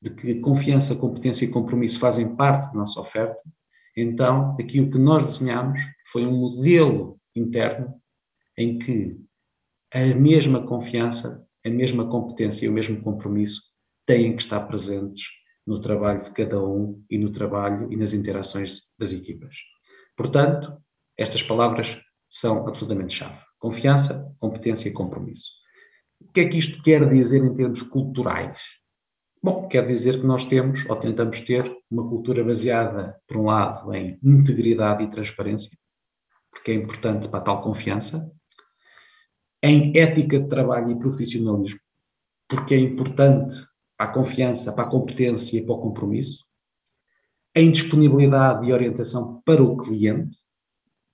de 0.00 0.14
que 0.14 0.40
confiança, 0.40 0.94
competência 0.94 1.44
e 1.44 1.50
compromisso 1.50 1.98
fazem 1.98 2.36
parte 2.36 2.68
da 2.68 2.78
nossa 2.78 3.00
oferta, 3.00 3.42
então 3.96 4.54
aquilo 4.60 4.90
que 4.90 4.98
nós 4.98 5.24
desenhamos 5.24 5.80
foi 6.06 6.26
um 6.26 6.38
modelo 6.38 7.18
interno 7.34 8.00
em 8.56 8.78
que 8.78 9.18
a 9.96 10.14
mesma 10.14 10.62
confiança, 10.66 11.42
a 11.64 11.70
mesma 11.70 12.06
competência 12.06 12.66
e 12.66 12.68
o 12.68 12.72
mesmo 12.72 13.00
compromisso 13.00 13.62
têm 14.04 14.36
que 14.36 14.42
estar 14.42 14.60
presentes 14.60 15.24
no 15.66 15.80
trabalho 15.80 16.22
de 16.22 16.30
cada 16.32 16.62
um 16.62 17.02
e 17.10 17.16
no 17.16 17.32
trabalho 17.32 17.90
e 17.90 17.96
nas 17.96 18.12
interações 18.12 18.82
das 18.98 19.14
equipas. 19.14 19.56
Portanto, 20.14 20.76
estas 21.16 21.42
palavras 21.42 21.98
são 22.28 22.68
absolutamente 22.68 23.14
chave: 23.14 23.42
confiança, 23.58 24.30
competência 24.38 24.90
e 24.90 24.92
compromisso. 24.92 25.50
O 26.20 26.30
que 26.30 26.40
é 26.40 26.44
que 26.46 26.58
isto 26.58 26.82
quer 26.82 27.08
dizer 27.08 27.42
em 27.42 27.54
termos 27.54 27.80
culturais? 27.80 28.60
Bom, 29.42 29.66
quer 29.66 29.86
dizer 29.86 30.20
que 30.20 30.26
nós 30.26 30.44
temos, 30.44 30.84
ou 30.90 30.96
tentamos 30.96 31.40
ter, 31.40 31.74
uma 31.90 32.06
cultura 32.06 32.44
baseada, 32.44 33.18
por 33.26 33.38
um 33.38 33.44
lado, 33.46 33.94
em 33.94 34.18
integridade 34.22 35.04
e 35.04 35.08
transparência, 35.08 35.70
porque 36.50 36.72
é 36.72 36.74
importante 36.74 37.28
para 37.28 37.38
a 37.38 37.42
tal 37.42 37.62
confiança, 37.62 38.30
em 39.62 39.96
ética 39.96 40.38
de 40.38 40.48
trabalho 40.48 40.90
e 40.90 40.98
profissionalismo, 40.98 41.80
porque 42.48 42.74
é 42.74 42.78
importante 42.78 43.54
para 43.96 44.10
a 44.10 44.12
confiança, 44.12 44.72
para 44.72 44.84
a 44.84 44.90
competência 44.90 45.58
e 45.58 45.64
para 45.64 45.74
o 45.74 45.80
compromisso, 45.80 46.44
em 47.54 47.70
disponibilidade 47.70 48.68
e 48.68 48.72
orientação 48.72 49.40
para 49.44 49.62
o 49.62 49.76
cliente, 49.76 50.36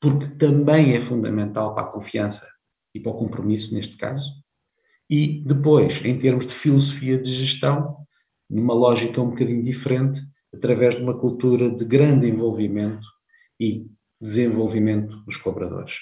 porque 0.00 0.26
também 0.36 0.96
é 0.96 1.00
fundamental 1.00 1.74
para 1.74 1.84
a 1.84 1.90
confiança 1.90 2.48
e 2.92 3.00
para 3.00 3.12
o 3.12 3.16
compromisso, 3.16 3.72
neste 3.72 3.96
caso, 3.96 4.42
e 5.08 5.42
depois, 5.44 6.04
em 6.04 6.18
termos 6.18 6.46
de 6.46 6.54
filosofia 6.54 7.18
de 7.18 7.30
gestão, 7.30 7.96
numa 8.50 8.74
lógica 8.74 9.20
um 9.20 9.30
bocadinho 9.30 9.62
diferente, 9.62 10.20
através 10.52 10.96
de 10.96 11.02
uma 11.02 11.18
cultura 11.18 11.70
de 11.70 11.84
grande 11.84 12.28
envolvimento 12.28 13.06
e 13.58 13.86
desenvolvimento 14.20 15.16
dos 15.24 15.36
colaboradores. 15.36 16.00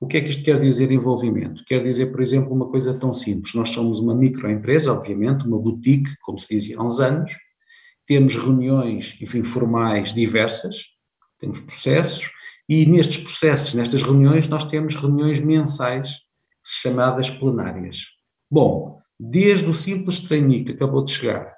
O 0.00 0.06
que 0.06 0.16
é 0.16 0.20
que 0.22 0.30
isto 0.30 0.42
quer 0.42 0.58
dizer 0.58 0.90
envolvimento? 0.90 1.62
Quer 1.66 1.84
dizer, 1.84 2.06
por 2.06 2.22
exemplo, 2.22 2.54
uma 2.54 2.70
coisa 2.70 2.94
tão 2.94 3.12
simples. 3.12 3.52
Nós 3.52 3.68
somos 3.68 4.00
uma 4.00 4.14
microempresa, 4.14 4.94
obviamente, 4.94 5.46
uma 5.46 5.58
boutique, 5.58 6.10
como 6.22 6.38
se 6.38 6.54
dizia 6.54 6.78
há 6.78 6.82
uns 6.82 7.00
anos, 7.00 7.30
temos 8.06 8.34
reuniões, 8.34 9.18
enfim, 9.20 9.44
formais 9.44 10.12
diversas, 10.14 10.86
temos 11.38 11.60
processos, 11.60 12.32
e 12.66 12.86
nestes 12.86 13.18
processos, 13.18 13.74
nestas 13.74 14.02
reuniões, 14.02 14.48
nós 14.48 14.64
temos 14.64 14.96
reuniões 14.96 15.38
mensais, 15.38 16.20
chamadas 16.64 17.28
plenárias. 17.28 18.06
Bom, 18.50 18.98
desde 19.18 19.68
o 19.68 19.74
simples 19.74 20.18
trainee 20.18 20.64
que 20.64 20.72
acabou 20.72 21.04
de 21.04 21.12
chegar, 21.12 21.54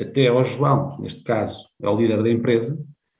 até 0.00 0.26
ao 0.26 0.42
João, 0.42 0.98
neste 1.00 1.22
caso, 1.22 1.68
é 1.80 1.88
o 1.88 1.96
líder 1.96 2.22
da 2.24 2.30
empresa, 2.30 2.76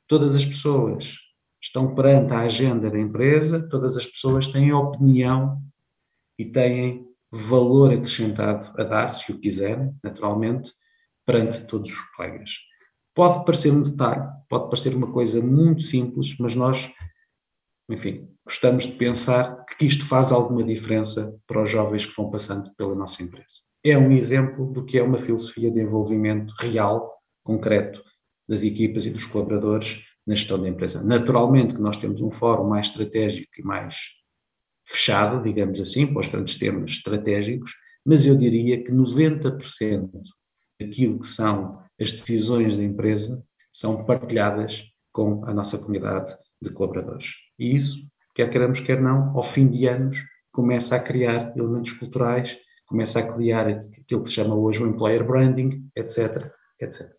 todas 0.09 0.35
as 0.35 0.45
pessoas 0.45 1.17
estão 1.61 1.95
perante 1.95 2.33
a 2.33 2.41
agenda 2.41 2.91
da 2.91 2.99
empresa, 2.99 3.67
todas 3.69 3.97
as 3.97 4.07
pessoas 4.07 4.47
têm 4.47 4.73
opinião 4.73 5.61
e 6.39 6.45
têm 6.45 7.07
valor 7.31 7.93
acrescentado 7.93 8.73
a 8.81 8.85
dar, 8.85 9.13
se 9.13 9.31
o 9.33 9.39
quiserem, 9.39 9.95
naturalmente, 10.03 10.73
perante 11.27 11.67
todos 11.67 11.91
os 11.91 12.01
colegas. 12.17 12.53
Pode 13.15 13.45
parecer 13.45 13.73
um 13.73 13.83
detalhe, 13.83 14.27
pode 14.49 14.67
parecer 14.71 14.95
uma 14.95 15.13
coisa 15.13 15.43
muito 15.43 15.83
simples, 15.83 16.37
mas 16.39 16.55
nós, 16.55 16.91
enfim, 17.91 18.29
gostamos 18.47 18.85
de 18.85 18.93
pensar 18.93 19.65
que 19.65 19.85
isto 19.85 20.07
faz 20.07 20.33
alguma 20.33 20.65
diferença 20.65 21.37
para 21.47 21.63
os 21.63 21.69
jovens 21.69 22.07
que 22.07 22.17
vão 22.17 22.31
passando 22.31 22.73
pela 22.77 22.95
nossa 22.95 23.23
empresa. 23.23 23.67
É 23.85 23.99
um 23.99 24.13
exemplo 24.13 24.73
do 24.73 24.85
que 24.85 24.99
é 24.99 25.03
uma 25.03 25.19
filosofia 25.19 25.71
de 25.71 25.81
envolvimento 25.81 26.55
real, 26.59 27.21
concreto, 27.45 28.03
das 28.49 28.63
equipas 28.63 29.05
e 29.05 29.11
dos 29.11 29.27
colaboradores 29.27 30.08
na 30.29 30.35
gestão 30.35 30.61
da 30.61 30.69
empresa. 30.69 31.03
Naturalmente 31.03 31.75
que 31.75 31.81
nós 31.81 31.97
temos 31.97 32.21
um 32.21 32.31
fórum 32.31 32.69
mais 32.69 32.89
estratégico 32.89 33.49
e 33.59 33.63
mais 33.63 33.97
fechado, 34.87 35.43
digamos 35.43 35.81
assim, 35.81 36.07
para 36.07 36.21
os 36.21 36.29
grandes 36.29 36.55
temas 36.57 36.91
estratégicos, 36.91 37.73
mas 38.05 38.27
eu 38.27 38.37
diria 38.37 38.83
que 38.85 38.93
90% 38.93 40.11
daquilo 40.79 41.19
que 41.19 41.27
são 41.27 41.83
as 41.99 42.13
decisões 42.13 42.77
da 42.77 42.85
empresa 42.85 43.43
são 43.73 44.05
partilhadas 44.05 44.85
com 45.13 45.45
a 45.47 45.55
nossa 45.55 45.79
comunidade 45.79 46.31
de 46.61 46.71
colaboradores. 46.71 47.33
E 47.59 47.75
isso, 47.75 48.07
quer 48.35 48.51
queiramos, 48.51 48.81
quer 48.81 49.01
não, 49.01 49.35
ao 49.35 49.43
fim 49.43 49.67
de 49.67 49.87
anos, 49.89 50.19
começa 50.53 50.95
a 50.95 51.01
criar 51.01 51.55
elementos 51.57 51.93
culturais, 51.93 52.59
começa 52.87 53.19
a 53.19 53.35
criar 53.35 53.67
aquilo 53.67 54.23
que 54.23 54.29
se 54.29 54.35
chama 54.35 54.55
hoje 54.55 54.83
o 54.83 54.87
employer 54.87 55.27
branding, 55.27 55.89
etc, 55.97 56.51
etc. 56.81 57.18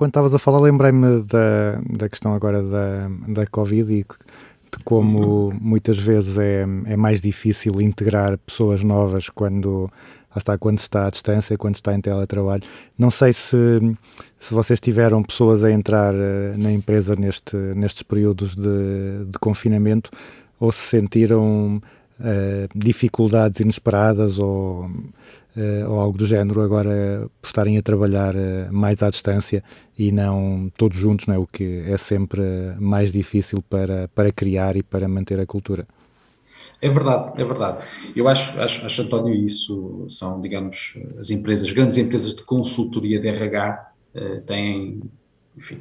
Quando 0.00 0.12
estavas 0.12 0.34
a 0.34 0.38
falar, 0.38 0.60
lembrei-me 0.60 1.22
da, 1.24 1.78
da 1.86 2.08
questão 2.08 2.32
agora 2.32 2.62
da, 2.62 3.10
da 3.28 3.46
Covid 3.46 3.92
e 3.92 3.96
de 3.98 4.82
como 4.82 5.52
muitas 5.60 5.98
vezes 5.98 6.38
é, 6.38 6.62
é 6.86 6.96
mais 6.96 7.20
difícil 7.20 7.82
integrar 7.82 8.38
pessoas 8.38 8.82
novas 8.82 9.28
quando, 9.28 9.90
lá 10.30 10.38
está, 10.38 10.56
quando 10.56 10.78
está 10.78 11.06
à 11.06 11.10
distância, 11.10 11.58
quando 11.58 11.74
está 11.74 11.94
em 11.94 12.00
teletrabalho. 12.00 12.62
Não 12.96 13.10
sei 13.10 13.34
se, 13.34 13.78
se 14.38 14.54
vocês 14.54 14.80
tiveram 14.80 15.22
pessoas 15.22 15.64
a 15.64 15.70
entrar 15.70 16.14
eh, 16.14 16.54
na 16.56 16.72
empresa 16.72 17.14
neste, 17.14 17.54
nestes 17.54 18.02
períodos 18.02 18.56
de, 18.56 19.26
de 19.26 19.38
confinamento 19.38 20.10
ou 20.58 20.72
se 20.72 20.80
sentiram 20.80 21.78
eh, 22.22 22.68
dificuldades 22.74 23.60
inesperadas 23.60 24.38
ou, 24.38 24.90
eh, 25.56 25.86
ou 25.86 25.98
algo 25.98 26.18
do 26.18 26.26
género 26.26 26.60
agora 26.60 27.26
por 27.40 27.48
estarem 27.48 27.78
a 27.78 27.82
trabalhar 27.82 28.36
eh, 28.36 28.68
mais 28.70 29.02
à 29.02 29.08
distância 29.08 29.64
e 29.98 30.12
não 30.12 30.70
todos 30.76 30.98
juntos, 30.98 31.26
não 31.26 31.34
é? 31.34 31.38
o 31.38 31.46
que 31.46 31.82
é 31.86 31.96
sempre 31.96 32.42
mais 32.78 33.10
difícil 33.10 33.62
para, 33.62 34.08
para 34.08 34.30
criar 34.30 34.76
e 34.76 34.82
para 34.82 35.08
manter 35.08 35.40
a 35.40 35.46
cultura. 35.46 35.86
É 36.82 36.90
verdade, 36.90 37.40
é 37.40 37.44
verdade. 37.44 37.84
Eu 38.14 38.28
acho, 38.28 38.60
acho, 38.60 38.84
acho, 38.84 39.02
António, 39.02 39.34
isso 39.34 40.06
são, 40.10 40.40
digamos, 40.42 40.98
as 41.18 41.30
empresas, 41.30 41.70
grandes 41.72 41.96
empresas 41.96 42.34
de 42.34 42.42
consultoria 42.42 43.18
de 43.18 43.28
RH 43.28 43.92
têm, 44.46 45.00
enfim, 45.56 45.78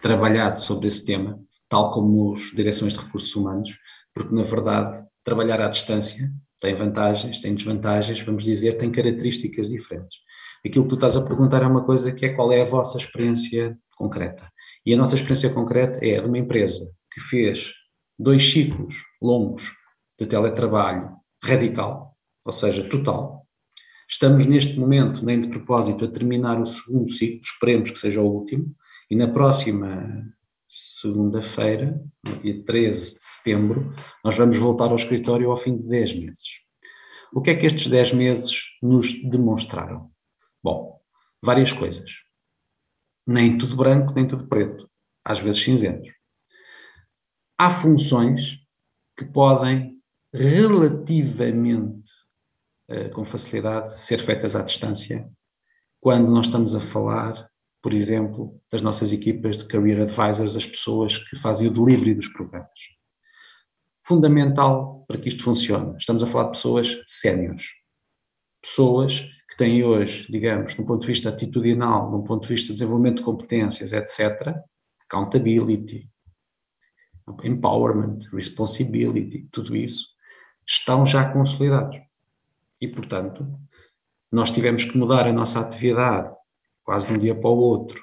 trabalhado 0.00 0.62
sobre 0.62 0.88
esse 0.88 1.04
tema, 1.04 1.38
tal 1.68 1.90
como 1.90 2.34
as 2.34 2.40
direções 2.54 2.92
de 2.92 2.98
recursos 2.98 3.34
humanos, 3.34 3.70
porque, 4.14 4.34
na 4.34 4.42
verdade, 4.42 5.02
trabalhar 5.24 5.60
à 5.60 5.68
distância 5.68 6.30
tem 6.62 6.76
vantagens, 6.76 7.40
tem 7.40 7.54
desvantagens, 7.54 8.20
vamos 8.20 8.44
dizer, 8.44 8.78
tem 8.78 8.90
características 8.90 9.68
diferentes. 9.68 10.18
Aquilo 10.64 10.84
que 10.84 10.90
tu 10.90 10.94
estás 10.94 11.16
a 11.16 11.22
perguntar 11.22 11.60
é 11.62 11.66
uma 11.66 11.84
coisa 11.84 12.12
que 12.12 12.24
é 12.24 12.28
qual 12.28 12.52
é 12.52 12.62
a 12.62 12.64
vossa 12.64 12.96
experiência 12.96 13.76
concreta. 13.96 14.48
E 14.86 14.94
a 14.94 14.96
nossa 14.96 15.16
experiência 15.16 15.50
concreta 15.50 15.98
é 16.00 16.20
de 16.20 16.26
uma 16.26 16.38
empresa 16.38 16.88
que 17.12 17.20
fez 17.20 17.72
dois 18.16 18.52
ciclos 18.52 18.94
longos 19.20 19.72
de 20.20 20.24
teletrabalho 20.24 21.10
radical, 21.44 22.16
ou 22.44 22.52
seja, 22.52 22.88
total. 22.88 23.44
Estamos 24.08 24.46
neste 24.46 24.78
momento, 24.78 25.24
nem 25.24 25.40
de 25.40 25.48
propósito, 25.48 26.04
a 26.04 26.08
terminar 26.08 26.60
o 26.60 26.66
segundo 26.66 27.10
ciclo, 27.10 27.40
esperemos 27.42 27.90
que 27.90 27.98
seja 27.98 28.20
o 28.20 28.26
último, 28.26 28.72
e 29.10 29.16
na 29.16 29.26
próxima 29.26 30.24
segunda-feira, 30.72 32.02
dia 32.40 32.64
13 32.64 33.18
de 33.18 33.24
setembro, 33.24 33.94
nós 34.24 34.38
vamos 34.38 34.56
voltar 34.56 34.86
ao 34.86 34.96
escritório 34.96 35.50
ao 35.50 35.56
fim 35.56 35.76
de 35.76 35.86
10 35.86 36.14
meses. 36.14 36.48
O 37.30 37.42
que 37.42 37.50
é 37.50 37.54
que 37.54 37.66
estes 37.66 37.88
10 37.88 38.14
meses 38.14 38.62
nos 38.82 39.12
demonstraram? 39.30 40.10
Bom, 40.62 40.98
várias 41.42 41.72
coisas. 41.72 42.10
Nem 43.26 43.58
tudo 43.58 43.76
branco, 43.76 44.14
nem 44.14 44.26
tudo 44.26 44.48
preto. 44.48 44.90
Às 45.22 45.38
vezes 45.38 45.62
cinzentos. 45.62 46.10
Há 47.58 47.70
funções 47.70 48.58
que 49.16 49.26
podem 49.26 50.00
relativamente 50.32 52.10
uh, 52.90 53.10
com 53.10 53.26
facilidade 53.26 54.00
ser 54.00 54.18
feitas 54.20 54.56
à 54.56 54.62
distância 54.62 55.30
quando 56.00 56.30
nós 56.30 56.46
estamos 56.46 56.74
a 56.74 56.80
falar 56.80 57.51
por 57.82 57.92
exemplo, 57.92 58.60
das 58.70 58.80
nossas 58.80 59.12
equipas 59.12 59.58
de 59.58 59.66
Career 59.66 60.02
Advisors, 60.02 60.56
as 60.56 60.66
pessoas 60.66 61.18
que 61.18 61.36
fazem 61.36 61.66
o 61.66 61.72
delivery 61.72 62.14
dos 62.14 62.28
programas. 62.28 62.70
Fundamental 64.06 65.04
para 65.08 65.18
que 65.18 65.28
isto 65.28 65.42
funcione. 65.42 65.96
Estamos 65.98 66.22
a 66.22 66.26
falar 66.26 66.44
de 66.44 66.50
pessoas 66.52 67.02
séniores. 67.08 67.66
Pessoas 68.62 69.20
que 69.50 69.56
têm 69.56 69.82
hoje, 69.82 70.30
digamos, 70.30 70.76
de 70.76 70.80
um 70.80 70.86
ponto 70.86 71.00
de 71.00 71.08
vista 71.08 71.28
atitudinal, 71.28 72.08
de 72.08 72.16
um 72.16 72.22
ponto 72.22 72.42
de 72.42 72.54
vista 72.54 72.68
de 72.68 72.74
desenvolvimento 72.74 73.18
de 73.18 73.24
competências, 73.24 73.92
etc., 73.92 74.54
accountability, 75.00 76.08
empowerment, 77.42 78.18
responsibility, 78.32 79.48
tudo 79.50 79.74
isso, 79.74 80.06
estão 80.66 81.04
já 81.04 81.32
consolidados. 81.32 81.98
E, 82.80 82.86
portanto, 82.86 83.46
nós 84.30 84.52
tivemos 84.52 84.84
que 84.84 84.96
mudar 84.96 85.26
a 85.26 85.32
nossa 85.32 85.60
atividade 85.60 86.32
quase 86.84 87.06
de 87.06 87.12
um 87.12 87.18
dia 87.18 87.34
para 87.34 87.50
o 87.50 87.56
outro, 87.56 88.02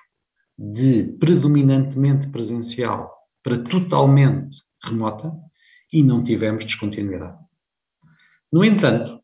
de 0.58 1.04
predominantemente 1.20 2.28
presencial 2.28 3.14
para 3.42 3.58
totalmente 3.58 4.58
remota 4.84 5.34
e 5.92 6.04
não 6.04 6.24
tivemos 6.24 6.66
descontinuidade. 6.66 7.38
No 8.52 8.64
entanto, 8.64 9.20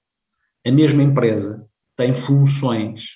a 0.65 0.71
mesma 0.71 1.03
empresa 1.03 1.67
tem 1.95 2.13
funções 2.13 3.15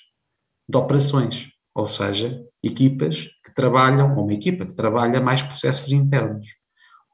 de 0.68 0.76
operações, 0.76 1.48
ou 1.74 1.86
seja, 1.86 2.44
equipas 2.62 3.26
que 3.44 3.54
trabalham, 3.54 4.16
ou 4.16 4.24
uma 4.24 4.34
equipa 4.34 4.66
que 4.66 4.74
trabalha 4.74 5.20
mais 5.20 5.42
processos 5.42 5.90
internos. 5.90 6.46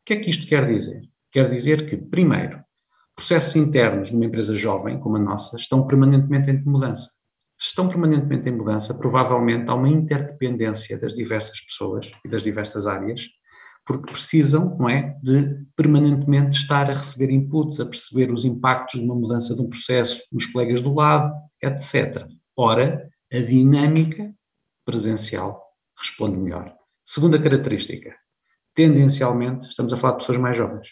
O 0.01 0.05
que 0.05 0.15
é 0.15 0.17
que 0.17 0.31
isto 0.31 0.47
quer 0.47 0.67
dizer? 0.67 1.03
Quer 1.31 1.51
dizer 1.51 1.87
que, 1.87 1.97
primeiro, 1.97 2.63
processos 3.15 3.57
internos 3.57 4.11
numa 4.11 4.27
empresa 4.27 4.55
jovem 4.55 4.99
como 4.99 5.17
a 5.17 5.21
nossa 5.21 5.57
estão 5.57 5.87
permanentemente 5.87 6.51
em 6.51 6.63
mudança 6.65 7.16
se 7.57 7.69
estão 7.69 7.89
permanentemente 7.89 8.49
em 8.49 8.53
mudança, 8.53 8.99
provavelmente 8.99 9.71
há 9.71 9.75
uma 9.75 9.89
interdependência 9.89 10.99
das 10.99 11.15
diversas 11.15 11.61
pessoas 11.61 12.11
e 12.25 12.29
das 12.29 12.43
diversas 12.43 12.87
áreas, 12.87 13.29
porque 13.87 14.13
precisam, 14.13 14.77
não 14.79 14.91
é, 14.91 15.17
de 15.23 15.65
permanentemente 15.75 16.59
estar 16.59 16.91
a 16.91 16.95
receber 16.95 17.33
inputs, 17.33 17.81
a 17.81 17.87
perceber 17.87 18.31
os 18.33 18.45
impactos 18.45 19.01
de 19.01 19.07
uma 19.07 19.15
mudança 19.15 19.55
de 19.55 19.63
um 19.63 19.69
processo 19.69 20.25
nos 20.33 20.45
colegas 20.47 20.83
do 20.83 20.93
lado, 20.93 21.33
etc. 21.63 22.27
Ora, 22.57 23.09
a 23.33 23.39
dinâmica 23.39 24.35
presencial 24.85 25.63
responde 25.99 26.37
melhor. 26.37 26.75
Segunda 27.05 27.41
característica, 27.41 28.15
tendencialmente 28.75 29.69
estamos 29.69 29.93
a 29.93 29.97
falar 29.97 30.15
de 30.15 30.19
pessoas 30.19 30.39
mais 30.39 30.57
jovens. 30.57 30.89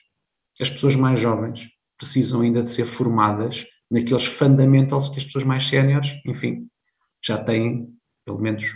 As 0.60 0.70
pessoas 0.70 0.94
mais 0.94 1.18
jovens 1.20 1.68
precisam 1.98 2.40
ainda 2.40 2.62
de 2.62 2.70
ser 2.70 2.86
formadas 2.86 3.66
naqueles 3.94 4.26
fundamentals 4.26 5.08
que 5.08 5.18
as 5.18 5.24
pessoas 5.24 5.44
mais 5.44 5.68
séniores, 5.68 6.20
enfim, 6.26 6.68
já 7.24 7.38
têm, 7.38 7.88
pelo 8.24 8.40
menos 8.40 8.64
de 8.64 8.74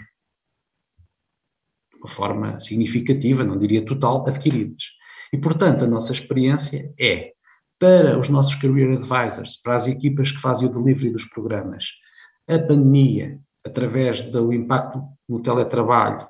uma 1.97 2.09
forma 2.09 2.61
significativa, 2.61 3.43
não 3.43 3.59
diria 3.59 3.85
total, 3.85 4.25
adquiridas. 4.29 4.85
E, 5.33 5.37
portanto, 5.37 5.85
a 5.85 5.89
nossa 5.89 6.13
experiência 6.13 6.95
é, 6.99 7.33
para 7.81 8.17
os 8.17 8.29
nossos 8.29 8.55
career 8.55 8.97
advisors, 8.97 9.57
para 9.57 9.75
as 9.75 9.89
equipas 9.89 10.31
que 10.31 10.41
fazem 10.41 10.69
o 10.69 10.71
delivery 10.71 11.11
dos 11.11 11.25
programas, 11.25 11.87
a 12.47 12.57
pandemia, 12.57 13.41
através 13.67 14.23
do 14.23 14.53
impacto 14.53 15.03
no 15.29 15.43
teletrabalho, 15.43 16.29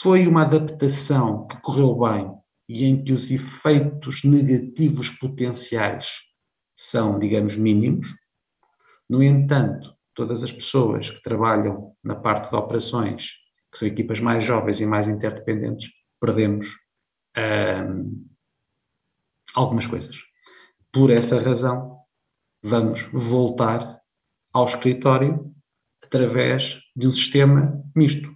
foi 0.00 0.26
uma 0.28 0.42
adaptação 0.42 1.48
que 1.48 1.60
correu 1.60 1.98
bem 1.98 2.32
e 2.68 2.84
em 2.84 3.02
que 3.02 3.12
os 3.12 3.28
efeitos 3.28 4.22
negativos 4.22 5.10
potenciais 5.10 6.29
são, 6.80 7.18
digamos, 7.18 7.56
mínimos. 7.56 8.06
No 9.06 9.22
entanto, 9.22 9.94
todas 10.14 10.42
as 10.42 10.50
pessoas 10.50 11.10
que 11.10 11.22
trabalham 11.22 11.94
na 12.02 12.16
parte 12.16 12.48
de 12.48 12.56
operações, 12.56 13.32
que 13.70 13.76
são 13.76 13.86
equipas 13.86 14.18
mais 14.18 14.42
jovens 14.42 14.80
e 14.80 14.86
mais 14.86 15.06
interdependentes, 15.06 15.90
perdemos 16.18 16.66
hum, 17.36 18.26
algumas 19.54 19.86
coisas. 19.86 20.16
Por 20.90 21.10
essa 21.10 21.38
razão, 21.38 21.98
vamos 22.62 23.02
voltar 23.12 24.00
ao 24.50 24.64
escritório 24.64 25.54
através 26.02 26.80
de 26.96 27.06
um 27.06 27.12
sistema 27.12 27.84
misto. 27.94 28.34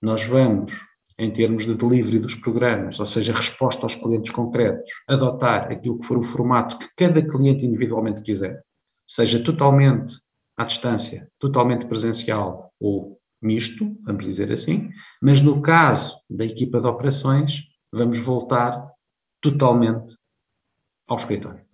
Nós 0.00 0.22
vamos, 0.22 0.72
em 1.18 1.32
termos 1.32 1.64
de 1.64 1.74
delivery 1.74 2.18
dos 2.18 2.34
programas, 2.34 3.00
ou 3.00 3.06
seja, 3.06 3.32
resposta 3.32 3.84
aos 3.84 3.94
clientes 3.94 4.30
concretos, 4.30 4.90
adotar 5.08 5.72
aquilo 5.72 5.98
que 5.98 6.06
for 6.06 6.18
o 6.18 6.22
formato 6.22 6.78
que 6.78 6.88
cada 6.96 7.22
cliente 7.22 7.64
individualmente 7.64 8.20
quiser, 8.20 8.62
seja 9.06 9.42
totalmente 9.42 10.14
à 10.56 10.64
distância, 10.64 11.30
totalmente 11.38 11.86
presencial 11.86 12.72
ou 12.80 13.18
misto, 13.40 13.96
vamos 14.02 14.24
dizer 14.24 14.52
assim, 14.52 14.90
mas 15.22 15.40
no 15.40 15.62
caso 15.62 16.20
da 16.28 16.44
equipa 16.44 16.80
de 16.80 16.86
operações, 16.86 17.62
vamos 17.92 18.18
voltar 18.18 18.90
totalmente 19.40 20.16
ao 21.06 21.16
escritório. 21.16 21.64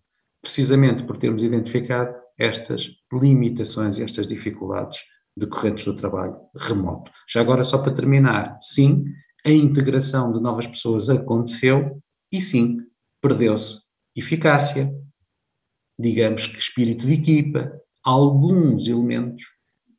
Precisamente 0.41 1.05
por 1.05 1.17
termos 1.17 1.43
identificado 1.43 2.15
estas 2.39 2.91
limitações 3.13 3.99
e 3.99 4.03
estas 4.03 4.27
dificuldades 4.27 5.01
decorrentes 5.37 5.85
do 5.85 5.97
trabalho 5.97 6.37
remoto. 6.55 7.11
Já 7.29 7.41
agora, 7.41 7.65
só 7.65 7.79
para 7.79 7.95
terminar, 7.95 8.59
sim, 8.61 9.05
a 9.45 9.51
integração 9.51 10.33
de 10.33 10.41
novas 10.41 10.67
pessoas 10.67 11.09
aconteceu 11.09 12.01
e 12.31 12.41
sim, 12.41 12.79
perdeu-se 13.21 13.81
eficácia, 14.17 14.93
digamos 15.99 16.47
que 16.47 16.59
espírito 16.59 17.07
de 17.07 17.15
equipa, 17.15 17.73
alguns 18.05 18.87
elementos, 18.87 19.43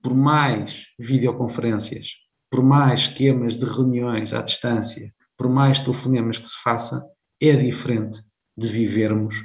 por 0.02 0.14
mais 0.14 0.86
videoconferências, 1.00 2.10
por 2.52 2.64
mais 2.64 3.02
esquemas 3.02 3.56
de 3.58 3.66
reuniões 3.66 4.34
à 4.34 4.42
distância, 4.42 5.14
por 5.38 5.50
mais 5.50 5.80
telefonemas 5.80 6.38
que 6.38 6.48
se 6.48 6.62
faça, 6.62 7.04
é 7.42 7.56
diferente 7.56 8.22
de 8.58 8.68
vivermos 8.70 9.36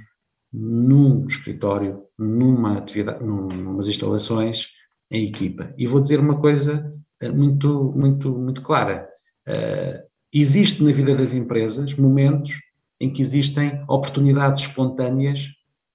num 0.52 1.26
escritório, 1.26 2.04
numa 2.18 2.78
atividade, 2.78 3.24
num, 3.24 3.48
numas 3.48 3.88
instalações 3.88 4.68
em 5.10 5.26
equipa. 5.26 5.72
E 5.76 5.86
vou 5.86 6.00
dizer 6.00 6.20
uma 6.20 6.40
coisa 6.40 6.92
eh, 7.20 7.30
muito, 7.30 7.92
muito, 7.96 8.30
muito 8.30 8.62
clara. 8.62 9.08
Uh, 9.48 10.06
existe 10.30 10.84
na 10.84 10.92
vida 10.92 11.16
das 11.16 11.32
empresas 11.32 11.94
momentos 11.94 12.52
em 13.00 13.10
que 13.10 13.22
existem 13.22 13.82
oportunidades 13.88 14.62
espontâneas 14.62 15.48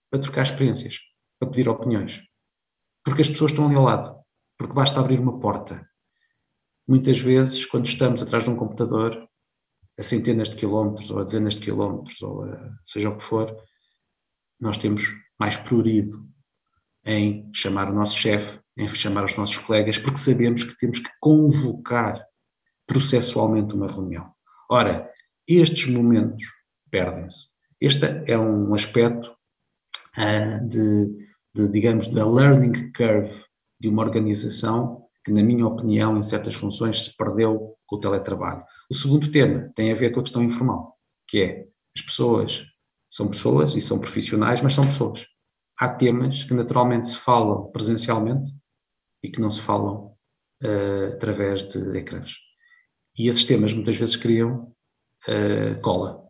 para 0.09 0.21
trocar 0.21 0.41
experiências, 0.41 0.97
para 1.39 1.49
pedir 1.49 1.69
opiniões. 1.69 2.23
Porque 3.03 3.21
as 3.21 3.29
pessoas 3.29 3.51
estão 3.51 3.67
ali 3.67 3.75
ao 3.75 3.83
lado. 3.83 4.17
Porque 4.57 4.73
basta 4.73 4.99
abrir 4.99 5.19
uma 5.19 5.39
porta. 5.39 5.87
Muitas 6.87 7.19
vezes, 7.19 7.65
quando 7.65 7.85
estamos 7.85 8.21
atrás 8.21 8.43
de 8.43 8.49
um 8.49 8.55
computador, 8.55 9.27
a 9.97 10.03
centenas 10.03 10.49
de 10.49 10.55
quilómetros, 10.55 11.11
ou 11.11 11.19
a 11.19 11.23
dezenas 11.23 11.55
de 11.55 11.61
quilómetros, 11.61 12.21
ou 12.21 12.43
a, 12.43 12.71
seja 12.85 13.09
o 13.09 13.17
que 13.17 13.23
for, 13.23 13.55
nós 14.59 14.77
temos 14.77 15.03
mais 15.39 15.57
prurido 15.57 16.25
em 17.05 17.49
chamar 17.53 17.91
o 17.91 17.93
nosso 17.93 18.17
chefe, 18.17 18.59
em 18.77 18.87
chamar 18.87 19.25
os 19.25 19.35
nossos 19.35 19.57
colegas, 19.57 19.97
porque 19.97 20.17
sabemos 20.17 20.63
que 20.63 20.77
temos 20.77 20.99
que 20.99 21.09
convocar 21.19 22.25
processualmente 22.87 23.73
uma 23.73 23.87
reunião. 23.87 24.31
Ora, 24.69 25.09
estes 25.47 25.87
momentos 25.87 26.43
perdem-se. 26.89 27.49
Este 27.79 28.05
é 28.27 28.37
um 28.37 28.73
aspecto 28.73 29.35
uh, 30.17 30.67
de, 30.67 31.07
de, 31.53 31.67
digamos, 31.67 32.07
da 32.07 32.25
learning 32.25 32.91
curve 32.93 33.43
de 33.79 33.89
uma 33.89 34.03
organização 34.03 35.05
que, 35.25 35.31
na 35.31 35.43
minha 35.43 35.67
opinião, 35.67 36.17
em 36.17 36.21
certas 36.21 36.55
funções 36.55 37.05
se 37.05 37.17
perdeu 37.17 37.75
com 37.85 37.95
o 37.95 37.99
teletrabalho. 37.99 38.63
O 38.89 38.95
segundo 38.95 39.31
tema 39.31 39.71
tem 39.75 39.91
a 39.91 39.95
ver 39.95 40.11
com 40.11 40.19
a 40.19 40.23
questão 40.23 40.43
informal, 40.43 40.97
que 41.27 41.41
é 41.41 41.67
as 41.95 42.01
pessoas 42.01 42.65
são 43.09 43.27
pessoas 43.27 43.75
e 43.75 43.81
são 43.81 43.99
profissionais, 43.99 44.61
mas 44.61 44.73
são 44.73 44.85
pessoas. 44.85 45.27
Há 45.77 45.87
temas 45.89 46.43
que 46.43 46.53
naturalmente 46.53 47.09
se 47.09 47.17
falam 47.17 47.71
presencialmente 47.71 48.51
e 49.23 49.29
que 49.29 49.39
não 49.39 49.51
se 49.51 49.61
falam 49.61 50.15
uh, 50.63 51.13
através 51.13 51.61
de 51.67 51.97
ecrãs. 51.97 52.33
E 53.17 53.27
esses 53.27 53.43
temas 53.43 53.73
muitas 53.73 53.97
vezes 53.97 54.15
criam 54.15 54.71
uh, 55.27 55.79
cola. 55.81 56.23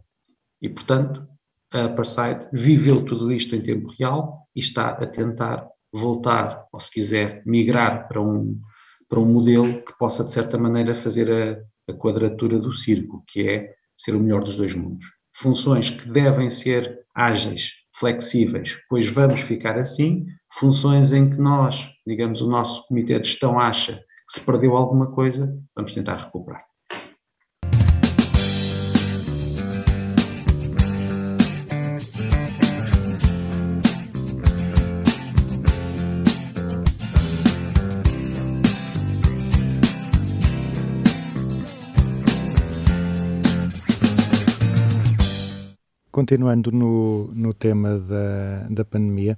E, 0.62 0.70
portanto, 0.70 1.28
a 1.72 1.86
Upperside 1.86 2.48
viveu 2.52 3.04
tudo 3.04 3.32
isto 3.32 3.56
em 3.56 3.62
tempo 3.62 3.90
real 3.98 4.48
e 4.56 4.60
está 4.60 4.90
a 4.90 5.08
tentar 5.08 5.68
voltar, 5.92 6.66
ou 6.72 6.80
se 6.80 6.92
quiser, 6.92 7.44
migrar 7.46 8.08
para 8.08 8.22
um, 8.22 8.60
para 9.08 9.20
um 9.20 9.26
modelo 9.26 9.82
que 9.84 9.98
possa, 9.98 10.24
de 10.24 10.32
certa 10.32 10.58
maneira, 10.58 10.96
fazer 10.96 11.32
a, 11.32 11.92
a 11.92 11.96
quadratura 11.96 12.60
do 12.60 12.74
círculo, 12.74 13.24
que 13.28 13.48
é 13.48 13.74
ser 13.96 14.16
o 14.16 14.20
melhor 14.20 14.44
dos 14.44 14.56
dois 14.56 14.74
mundos 14.74 15.06
funções 15.34 15.90
que 15.90 16.08
devem 16.10 16.50
ser 16.50 17.06
ágeis, 17.14 17.74
flexíveis, 17.92 18.78
pois 18.90 19.10
vamos 19.10 19.42
ficar 19.42 19.78
assim, 19.78 20.26
funções 20.52 21.12
em 21.12 21.30
que 21.30 21.38
nós, 21.38 21.92
digamos, 22.06 22.42
o 22.42 22.50
nosso 22.50 22.88
comitê 22.88 23.20
de 23.20 23.28
gestão 23.28 23.60
acha 23.60 23.96
que 23.96 24.40
se 24.40 24.42
perdeu 24.42 24.76
alguma 24.76 25.12
coisa, 25.12 25.54
vamos 25.76 25.94
tentar 25.94 26.18
recuperar. 26.18 26.64
Continuando 46.24 46.71
no, 46.71 47.30
no 47.34 47.53
tema 47.53 47.99
da, 47.99 48.65
da 48.69 48.86
pandemia, 48.86 49.38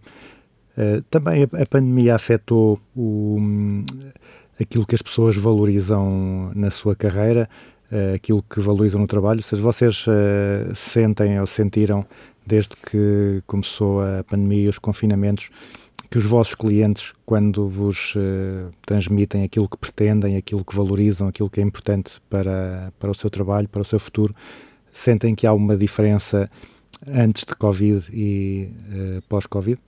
uh, 0.78 1.02
também 1.10 1.42
a, 1.42 1.64
a, 1.64 1.66
pandemia 1.66 2.14
afetou 2.14 2.80
o, 2.96 3.40
aquilo 4.62 4.86
que 4.86 4.94
as 4.94 5.02
pessoas 5.02 5.36
valorizam 5.36 6.52
na 6.54 6.70
sua 6.70 6.96
carreira, 6.96 7.50
uh, 7.92 8.14
aquilo 8.14 8.44
que 8.44 8.60
valorizam 8.60 9.02
no 9.02 9.08
trabalho. 9.08 9.40
Ou 9.40 9.44
seja, 9.44 9.64
vocês 9.64 10.06
uh, 10.06 10.76
sentem 10.76 11.40
ou 11.40 11.48
sentiram, 11.48 12.06
desde 12.46 12.76
que 12.76 13.42
começou 13.48 14.04
a 14.04 14.24
pandemia 14.24 14.66
e 14.66 14.68
os 14.68 14.78
confinamentos, 14.78 15.50
que 16.12 16.20
os 16.20 16.26
vossos 16.26 16.54
clientes, 16.54 17.14
quando 17.26 17.68
vos 17.68 18.14
transmitem 18.86 19.44
aquilo 19.44 19.68
que 19.68 19.76
pretendem, 19.76 20.38
aquilo 20.38 20.64
que 20.64 20.76
valorizam, 20.76 21.28
aquilo 21.28 21.50
que 21.50 21.60
é 21.60 21.64
importante 21.64 22.22
para, 22.30 22.94
para 23.00 23.10
o 23.10 23.16
seu 23.16 23.32
trabalho, 23.32 23.68
para 23.68 23.82
o 23.82 23.84
seu 23.84 23.98
futuro, 23.98 24.36
Sentem 24.96 25.36
que 25.36 25.46
há 25.46 25.52
uma 25.52 25.76
diferença 25.76 26.50
antes 27.08 27.44
de 27.44 27.56
Covid 27.56 28.10
e 28.12 28.72
uh, 28.90 29.22
pós-Covid? 29.30 29.80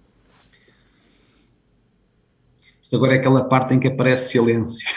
Isto 2.82 2.95
agora 2.95 3.15
é 3.15 3.20
aquela 3.20 3.43
parte 3.43 3.74
em 3.74 3.80
que 3.80 3.88
aparece 3.88 4.32
silêncio. 4.32 4.88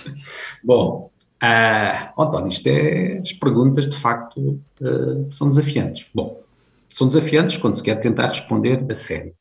Bom, 0.64 1.10
uh, 1.42 2.20
António, 2.20 2.48
isto 2.48 2.66
é, 2.66 3.18
as 3.18 3.32
perguntas 3.32 3.88
de 3.88 3.96
facto 3.96 4.60
uh, 4.80 5.32
são 5.32 5.48
desafiantes. 5.48 6.06
Bom, 6.14 6.42
são 6.90 7.06
desafiantes 7.06 7.56
quando 7.56 7.76
se 7.76 7.82
quer 7.82 7.96
tentar 8.00 8.28
responder 8.28 8.84
a 8.90 8.94
sério. 8.94 9.34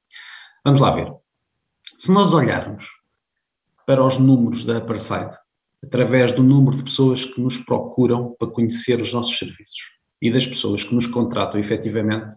Vamos 0.63 0.79
lá 0.79 0.91
ver. 0.91 1.11
Se 1.97 2.11
nós 2.11 2.33
olharmos 2.33 2.85
para 3.85 4.05
os 4.05 4.17
números 4.17 4.63
da 4.65 4.77
Upperside, 4.77 5.35
através 5.83 6.31
do 6.31 6.43
número 6.43 6.77
de 6.77 6.83
pessoas 6.83 7.25
que 7.25 7.41
nos 7.41 7.57
procuram 7.57 8.35
para 8.37 8.49
conhecer 8.49 9.01
os 9.01 9.13
nossos 9.13 9.37
serviços, 9.37 9.96
e 10.21 10.31
das 10.31 10.47
pessoas 10.47 10.83
que 10.83 10.95
nos 10.95 11.07
contratam 11.07 11.59
efetivamente, 11.59 12.35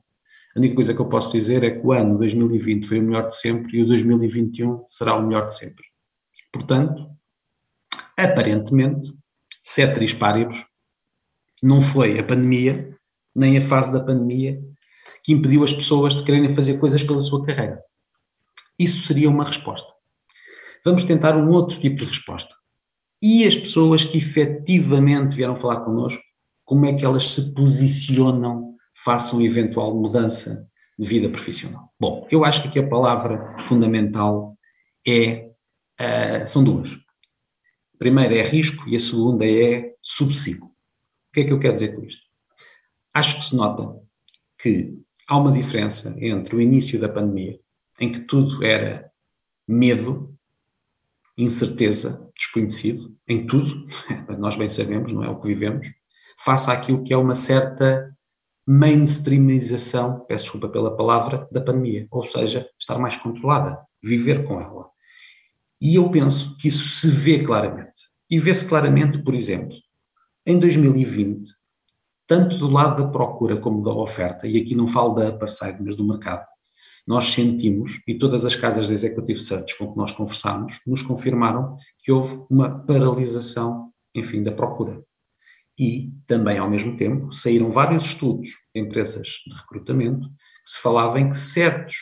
a 0.54 0.58
única 0.58 0.74
coisa 0.74 0.92
que 0.92 1.00
eu 1.00 1.08
posso 1.08 1.32
dizer 1.32 1.62
é 1.62 1.70
que 1.70 1.86
o 1.86 1.92
ano 1.92 2.18
2020 2.18 2.86
foi 2.86 2.98
o 2.98 3.02
melhor 3.02 3.28
de 3.28 3.36
sempre 3.36 3.78
e 3.78 3.82
o 3.82 3.86
2021 3.86 4.84
será 4.86 5.14
o 5.14 5.22
melhor 5.22 5.46
de 5.46 5.56
sempre. 5.56 5.84
Portanto, 6.52 7.08
aparentemente, 8.16 9.12
ceteris 9.62 10.12
paribus, 10.12 10.66
não 11.62 11.80
foi 11.80 12.18
a 12.18 12.24
pandemia, 12.24 12.96
nem 13.34 13.58
a 13.58 13.60
fase 13.60 13.92
da 13.92 14.00
pandemia, 14.00 14.60
que 15.22 15.32
impediu 15.32 15.62
as 15.62 15.72
pessoas 15.72 16.14
de 16.14 16.24
quererem 16.24 16.52
fazer 16.52 16.78
coisas 16.78 17.02
pela 17.02 17.20
sua 17.20 17.44
carreira. 17.44 17.80
Isso 18.78 19.06
seria 19.06 19.28
uma 19.28 19.44
resposta. 19.44 19.86
Vamos 20.84 21.04
tentar 21.04 21.36
um 21.36 21.50
outro 21.50 21.78
tipo 21.78 21.96
de 21.96 22.06
resposta. 22.06 22.54
E 23.22 23.44
as 23.44 23.54
pessoas 23.54 24.04
que 24.04 24.18
efetivamente 24.18 25.36
vieram 25.36 25.54
falar 25.54 25.84
connosco 25.84 26.22
como 26.70 26.86
é 26.86 26.94
que 26.94 27.04
elas 27.04 27.26
se 27.32 27.52
posicionam 27.52 28.76
face 28.94 29.32
a 29.32 29.36
uma 29.36 29.44
eventual 29.44 29.92
mudança 29.92 30.70
de 30.96 31.04
vida 31.04 31.28
profissional. 31.28 31.92
Bom, 31.98 32.28
eu 32.30 32.44
acho 32.44 32.62
que 32.62 32.68
aqui 32.68 32.78
a 32.78 32.88
palavra 32.88 33.58
fundamental 33.58 34.56
é, 35.04 35.50
uh, 36.00 36.46
são 36.46 36.62
duas. 36.62 36.92
A 36.92 37.98
primeira 37.98 38.36
é 38.36 38.42
risco 38.42 38.88
e 38.88 38.94
a 38.94 39.00
segunda 39.00 39.44
é 39.44 39.96
subciclo. 40.00 40.68
O 40.68 40.72
que 41.32 41.40
é 41.40 41.44
que 41.44 41.52
eu 41.52 41.58
quero 41.58 41.74
dizer 41.74 41.96
com 41.96 42.04
isto? 42.04 42.22
Acho 43.12 43.38
que 43.38 43.44
se 43.46 43.56
nota 43.56 43.92
que 44.62 44.96
há 45.26 45.38
uma 45.38 45.50
diferença 45.50 46.14
entre 46.20 46.54
o 46.54 46.60
início 46.60 47.00
da 47.00 47.08
pandemia, 47.08 47.58
em 47.98 48.12
que 48.12 48.20
tudo 48.20 48.64
era 48.64 49.10
medo, 49.66 50.32
incerteza, 51.36 52.30
desconhecido, 52.36 53.12
em 53.26 53.44
tudo, 53.44 53.84
nós 54.38 54.54
bem 54.54 54.68
sabemos, 54.68 55.12
não 55.12 55.24
é 55.24 55.28
o 55.28 55.40
que 55.40 55.48
vivemos, 55.48 55.90
face 56.44 56.70
àquilo 56.70 57.02
que 57.02 57.12
é 57.12 57.16
uma 57.16 57.34
certa 57.34 58.14
mainstreamização, 58.66 60.24
peço 60.26 60.44
desculpa 60.44 60.68
pela 60.68 60.96
palavra, 60.96 61.48
da 61.50 61.60
pandemia, 61.60 62.06
ou 62.10 62.24
seja, 62.24 62.68
estar 62.78 62.98
mais 62.98 63.16
controlada, 63.16 63.78
viver 64.02 64.46
com 64.46 64.60
ela. 64.60 64.88
E 65.80 65.96
eu 65.96 66.10
penso 66.10 66.56
que 66.56 66.68
isso 66.68 66.88
se 67.00 67.10
vê 67.10 67.42
claramente. 67.44 68.08
E 68.30 68.38
vê-se 68.38 68.64
claramente, 68.66 69.18
por 69.18 69.34
exemplo, 69.34 69.76
em 70.46 70.58
2020, 70.58 71.50
tanto 72.26 72.58
do 72.58 72.70
lado 72.70 73.02
da 73.02 73.10
procura 73.10 73.60
como 73.60 73.82
da 73.82 73.92
oferta, 73.92 74.46
e 74.46 74.56
aqui 74.56 74.74
não 74.74 74.86
falo 74.86 75.14
da 75.14 75.28
upper 75.28 75.50
side, 75.50 75.82
mas 75.82 75.96
do 75.96 76.06
mercado, 76.06 76.46
nós 77.06 77.32
sentimos, 77.32 78.00
e 78.06 78.14
todas 78.14 78.46
as 78.46 78.54
casas 78.54 78.86
de 78.86 78.92
executive 78.92 79.42
search 79.42 79.76
com 79.76 79.90
que 79.90 79.98
nós 79.98 80.12
conversamos, 80.12 80.80
nos 80.86 81.02
confirmaram 81.02 81.76
que 81.98 82.12
houve 82.12 82.46
uma 82.48 82.86
paralisação, 82.86 83.90
enfim, 84.14 84.42
da 84.42 84.52
procura. 84.52 85.02
E 85.80 86.12
também, 86.26 86.58
ao 86.58 86.68
mesmo 86.68 86.94
tempo, 86.94 87.32
saíram 87.32 87.70
vários 87.70 88.04
estudos 88.04 88.50
de 88.74 88.82
empresas 88.82 89.26
de 89.46 89.56
recrutamento 89.56 90.28
que 90.28 90.72
se 90.72 90.78
falava 90.78 91.18
em 91.18 91.30
que 91.30 91.36
certos 91.36 91.94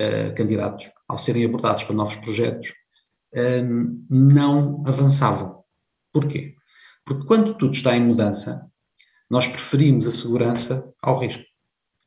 uh, 0.00 0.34
candidatos, 0.34 0.90
ao 1.06 1.16
serem 1.16 1.44
abordados 1.44 1.84
para 1.84 1.94
novos 1.94 2.16
projetos, 2.16 2.74
um, 3.32 4.04
não 4.10 4.82
avançavam. 4.84 5.62
Porquê? 6.12 6.56
Porque 7.04 7.24
quando 7.24 7.54
tudo 7.54 7.72
está 7.74 7.96
em 7.96 8.04
mudança, 8.04 8.68
nós 9.30 9.46
preferimos 9.46 10.08
a 10.08 10.10
segurança 10.10 10.84
ao 11.00 11.16
risco. 11.20 11.44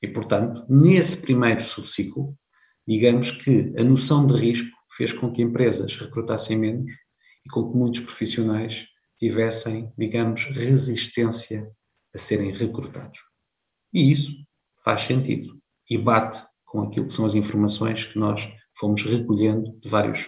E, 0.02 0.10
portanto, 0.10 0.66
nesse 0.68 1.22
primeiro 1.22 1.64
subciclo, 1.64 2.38
digamos 2.86 3.32
que 3.32 3.74
a 3.80 3.84
noção 3.84 4.28
de 4.28 4.34
risco 4.34 4.76
fez 4.92 5.14
com 5.14 5.32
que 5.32 5.42
empresas 5.42 5.96
recrutassem 5.96 6.58
menos 6.58 6.92
e 7.46 7.50
com 7.50 7.72
que 7.72 7.78
muitos 7.78 8.02
profissionais 8.02 8.88
tivessem, 9.18 9.92
digamos, 9.98 10.46
resistência 10.46 11.70
a 12.14 12.18
serem 12.18 12.52
recrutados. 12.52 13.20
E 13.94 14.12
isso 14.12 14.32
faz 14.84 15.02
sentido 15.02 15.60
e 15.90 15.98
bate 15.98 16.44
com 16.66 16.82
aquilo 16.82 17.08
que 17.08 17.14
são 17.14 17.26
as 17.26 17.36
informações 17.36 18.06
que 18.06 18.20
nós 18.20 18.48
fomos 18.78 19.04
recolhendo 19.04 19.72
de 19.80 19.90
vários 19.90 20.26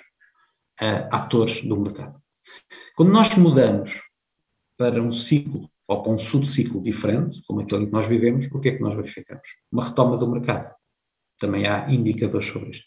uh, 0.82 1.08
atores 1.12 1.62
do 1.62 1.80
mercado. 1.80 2.20
Quando 2.96 3.12
nós 3.12 3.36
mudamos 3.36 4.02
para 4.78 5.02
um 5.02 5.12
ciclo 5.12 5.70
ou 5.88 6.02
para 6.02 6.12
um 6.12 6.18
subciclo 6.18 6.82
diferente, 6.82 7.42
como 7.48 7.62
aquele 7.62 7.86
que 7.86 7.92
nós 7.92 8.08
vivemos, 8.08 8.48
o 8.52 8.60
que 8.60 8.70
é 8.70 8.76
que 8.76 8.82
nós 8.82 8.96
verificamos? 8.96 9.48
Uma 9.72 9.86
retoma 9.86 10.18
do 10.18 10.30
mercado. 10.30 10.74
Também 11.38 11.68
há 11.68 11.90
indicadores 11.90 12.48
sobre 12.48 12.72
isto. 12.72 12.86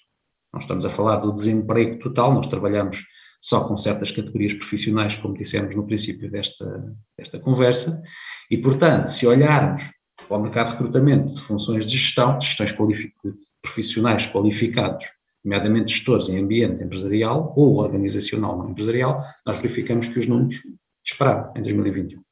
Nós 0.53 0.65
estamos 0.65 0.85
a 0.85 0.91
falar 0.91 1.17
do 1.17 1.35
desemprego 1.35 1.99
total, 1.99 2.35
nós 2.35 2.47
trabalhamos 2.47 3.05
só 3.43 3.65
com 3.65 3.77
certas 3.77 4.13
categorias 4.13 4.55
profissionais, 4.55 5.17
como 5.17 5.37
dissemos 5.37 5.75
no 5.75 5.85
princípio 5.85 6.31
desta, 6.31 6.95
desta 7.19 7.41
conversa, 7.41 8.01
e, 8.49 8.57
portanto, 8.57 9.09
se 9.09 9.27
olharmos 9.27 9.83
para 10.29 10.37
o 10.37 10.41
mercado 10.41 10.67
de 10.67 10.73
recrutamento 10.75 11.35
de 11.35 11.43
funções 11.43 11.85
de 11.85 11.99
gestão, 11.99 12.39
de 12.39 12.47
gestões 12.47 12.71
qualific 12.71 13.13
de 13.25 13.35
profissionais 13.61 14.27
qualificados, 14.27 15.05
nomeadamente 15.45 15.93
gestores 15.93 16.29
em 16.29 16.39
ambiente 16.39 16.85
empresarial 16.85 17.53
ou 17.57 17.79
organizacional 17.79 18.57
não 18.57 18.71
empresarial, 18.71 19.21
nós 19.45 19.61
verificamos 19.61 20.07
que 20.07 20.21
os 20.21 20.27
números 20.27 20.63
dispararam 21.05 21.53
em 21.57 21.63
2021. 21.63 22.23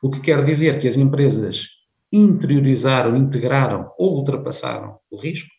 O 0.00 0.10
que 0.10 0.20
quer 0.20 0.44
dizer 0.44 0.78
que 0.78 0.86
as 0.86 0.96
empresas 0.96 1.66
interiorizaram, 2.12 3.16
integraram 3.16 3.90
ou 3.98 4.18
ultrapassaram 4.18 4.98
o 5.10 5.16
risco, 5.16 5.50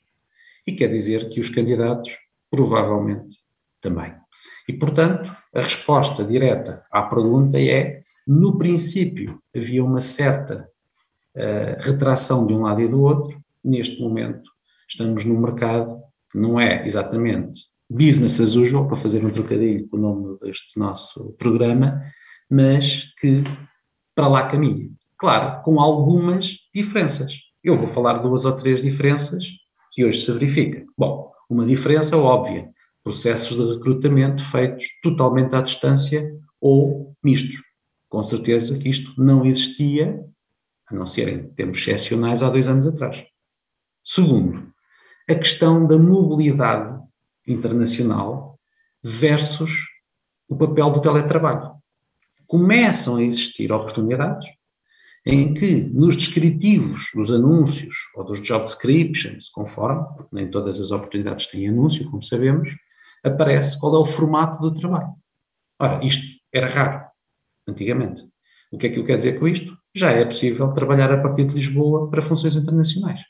e 0.66 0.72
quer 0.72 0.88
dizer 0.88 1.30
que 1.30 1.42
os 1.42 1.50
candidatos 1.50 2.18
provavelmente 2.50 3.40
também. 3.82 4.23
E, 4.68 4.74
portanto, 4.74 5.32
a 5.54 5.62
resposta 5.62 6.24
direta 6.24 6.84
à 6.92 7.04
pergunta 7.04 7.60
é: 7.60 8.02
no 8.28 8.58
princípio 8.58 9.42
havia 9.56 9.84
uma 9.84 10.02
certa 10.02 10.70
uh, 11.36 11.82
retração 11.82 12.48
de 12.48 12.54
um 12.54 12.62
lado 12.62 12.82
e 12.82 12.88
do 12.88 13.02
outro, 13.02 13.42
neste 13.64 14.02
momento 14.02 14.50
estamos 14.88 15.26
num 15.26 15.40
mercado 15.40 16.02
que 16.32 16.38
não 16.38 16.60
é 16.60 16.86
exatamente 16.86 17.74
business 17.90 18.40
as 18.40 18.56
usual, 18.56 18.88
para 18.88 18.98
fazer 18.98 19.26
um 19.26 19.30
trocadilho 19.30 19.88
com 19.88 19.98
o 19.98 20.00
nome 20.00 20.38
deste 20.40 20.80
nosso 20.80 21.32
programa, 21.38 22.02
mas 22.50 23.14
que 23.20 23.44
para 24.16 24.28
lá 24.28 24.48
caminha. 24.48 24.90
Claro, 25.18 25.62
com 25.64 25.80
algumas 25.80 26.58
diferenças. 26.74 27.36
Eu 27.64 27.76
vou 27.76 27.88
falar 27.88 28.18
duas 28.18 28.46
ou 28.46 28.52
três 28.54 28.82
diferenças 28.82 29.46
que 29.92 30.04
hoje 30.04 30.22
se 30.22 30.32
verificam. 30.32 30.86
Bom, 30.98 31.32
uma 31.50 31.66
diferença 31.66 32.18
óbvia: 32.18 32.70
processos 33.04 33.58
de 33.58 33.74
recrutamento 33.74 34.44
feitos 34.44 34.86
totalmente 35.02 35.56
à 35.56 35.62
distância 35.62 36.34
ou 36.60 37.16
mistos. 37.24 37.62
Com 38.08 38.24
certeza 38.24 38.78
que 38.78 38.90
isto 38.90 39.14
não 39.22 39.46
existia, 39.46 40.24
a 40.88 40.96
não 40.96 41.06
ser 41.06 41.28
em 41.28 41.50
termos 41.50 41.80
excepcionais, 41.80 42.42
há 42.42 42.50
dois 42.50 42.68
anos 42.68 42.88
atrás. 42.88 43.26
Segundo, 44.04 44.72
a 45.30 45.36
questão 45.36 45.86
da 45.86 45.98
mobilidade 45.98 47.02
internacional 47.48 48.60
versus 49.04 49.72
o 50.48 50.56
papel 50.56 50.92
do 50.92 51.02
teletrabalho 51.02 51.74
começam 52.48 53.18
a 53.18 53.24
existir 53.24 53.72
oportunidades 53.72 54.48
em 55.26 55.54
que 55.54 55.90
nos 55.90 56.16
descritivos 56.16 57.10
dos 57.14 57.32
anúncios 57.32 57.96
ou 58.16 58.26
dos 58.26 58.42
job 58.42 58.64
descriptions, 58.66 59.50
conforme, 59.50 60.06
porque 60.18 60.36
nem 60.36 60.52
todas 60.52 60.80
as 60.80 60.92
oportunidades 60.92 61.48
têm 61.48 61.70
anúncio, 61.70 62.10
como 62.10 62.22
sabemos, 62.22 62.70
aparece 63.24 63.80
qual 63.80 63.96
é 63.96 64.00
o 64.00 64.06
formato 64.06 64.62
do 64.62 64.74
trabalho. 64.74 65.14
Ora, 65.80 66.04
isto 66.06 66.24
era 66.54 66.68
raro, 66.68 67.06
antigamente. 67.68 68.24
O 68.72 68.78
que 68.78 68.88
é 68.88 68.90
que 68.90 69.00
eu 69.00 69.06
quero 69.06 69.18
dizer 69.18 69.40
com 69.40 69.48
isto? 69.48 69.78
Já 69.96 70.12
é 70.12 70.26
possível 70.26 70.72
trabalhar 70.74 71.12
a 71.12 71.22
partir 71.22 71.46
de 71.46 71.54
Lisboa 71.54 72.10
para 72.10 72.22
funções 72.22 72.56
internacionais. 72.56 73.22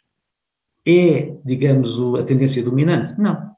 É, 0.87 1.37
digamos, 1.45 1.99
a 2.17 2.23
tendência 2.23 2.63
dominante? 2.63 3.13
Não. 3.19 3.53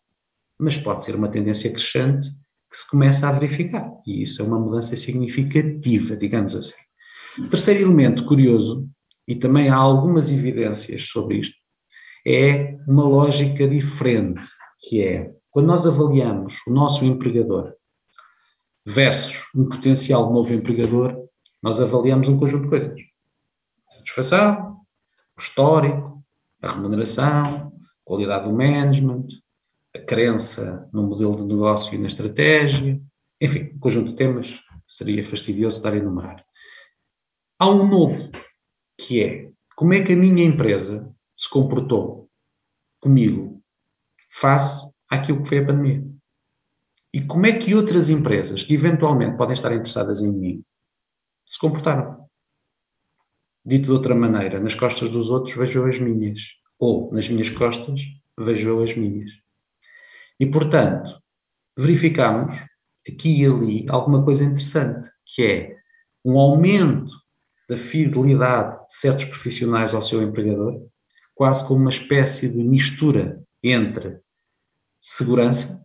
Mas 0.60 0.78
pode 0.78 1.04
ser 1.04 1.16
uma 1.16 1.30
tendência 1.30 1.72
crescente 1.72 2.30
que 2.70 2.78
se 2.78 2.90
começa 2.90 3.28
a 3.28 3.32
verificar. 3.32 3.92
E 4.06 4.24
isso 4.24 4.42
é 4.42 4.46
uma 4.46 4.60
mudança 4.60 4.96
significativa, 4.96 6.16
digamos 6.16 6.56
assim. 6.56 6.76
Terceiro 7.50 7.82
elemento 7.82 8.26
curioso, 8.26 8.88
e 9.28 9.36
também 9.36 9.70
há 9.70 9.76
algumas 9.76 10.32
evidências 10.32 11.08
sobre 11.08 11.40
isto, 11.40 11.56
é 12.26 12.78
uma 12.88 13.04
lógica 13.04 13.68
diferente, 13.68 14.42
que 14.80 15.02
é 15.02 15.32
quando 15.56 15.68
nós 15.68 15.86
avaliamos 15.86 16.58
o 16.68 16.70
nosso 16.70 17.06
empregador 17.06 17.74
versus 18.86 19.46
um 19.56 19.70
potencial 19.70 20.30
novo 20.34 20.54
empregador, 20.54 21.30
nós 21.64 21.80
avaliamos 21.80 22.28
um 22.28 22.38
conjunto 22.38 22.64
de 22.64 22.70
coisas. 22.70 23.02
Satisfação, 23.88 24.82
o 25.38 25.40
histórico, 25.40 26.22
a 26.62 26.74
remuneração, 26.74 27.72
qualidade 28.04 28.50
do 28.50 28.54
management, 28.54 29.28
a 29.96 30.00
crença 30.00 30.90
no 30.92 31.04
modelo 31.04 31.38
de 31.38 31.46
negócio 31.46 31.96
e 31.96 31.98
na 32.00 32.08
estratégia, 32.08 33.02
enfim, 33.40 33.72
um 33.74 33.80
conjunto 33.80 34.10
de 34.10 34.18
temas 34.18 34.60
seria 34.86 35.24
fastidioso 35.24 35.78
estar 35.78 35.94
a 35.94 35.98
enumerar. 35.98 36.46
Há 37.58 37.70
um 37.70 37.88
novo, 37.88 38.30
que 38.98 39.24
é 39.24 39.50
como 39.74 39.94
é 39.94 40.04
que 40.04 40.12
a 40.12 40.18
minha 40.18 40.44
empresa 40.44 41.10
se 41.34 41.50
comportou 41.50 42.30
comigo 43.00 43.64
face 44.30 44.94
àquilo 45.16 45.44
que 45.44 45.50
foi 45.50 45.60
a 45.60 45.66
pandemia. 45.66 46.06
E 47.14 47.22
como 47.22 47.46
é 47.46 47.54
que 47.54 47.74
outras 47.74 48.10
empresas 48.10 48.62
que 48.62 48.74
eventualmente 48.74 49.38
podem 49.38 49.54
estar 49.54 49.72
interessadas 49.74 50.22
em 50.22 50.32
mim 50.32 50.64
se 51.46 51.58
comportaram? 51.58 52.26
Dito 53.66 53.86
de 53.86 53.92
outra 53.92 54.14
maneira, 54.14 54.60
nas 54.60 54.76
costas 54.76 55.10
dos 55.10 55.30
outros 55.30 55.56
vejo 55.56 55.86
as 55.86 55.98
minhas, 55.98 56.42
ou 56.78 57.12
nas 57.14 57.30
minhas 57.30 57.50
costas 57.50 58.02
vejo 58.38 58.84
as 58.84 58.96
minhas. 58.96 59.32
E, 60.40 60.46
portanto, 60.46 61.18
verificamos 61.78 62.54
aqui 63.08 63.42
e 63.42 63.46
ali 63.46 63.86
alguma 63.90 64.24
coisa 64.24 64.44
interessante, 64.44 65.10
que 65.26 65.46
é 65.46 65.76
um 66.24 66.38
aumento 66.38 67.14
da 67.70 67.78
fidelidade 67.78 68.86
de 68.86 68.94
certos 68.94 69.26
profissionais 69.26 69.94
ao 69.94 70.02
seu 70.02 70.22
empregador, 70.22 70.86
quase 71.34 71.66
como 71.68 71.82
uma 71.82 71.90
espécie 71.90 72.50
de 72.50 72.64
mistura 72.64 73.42
entre 73.64 74.20
segurança, 75.08 75.84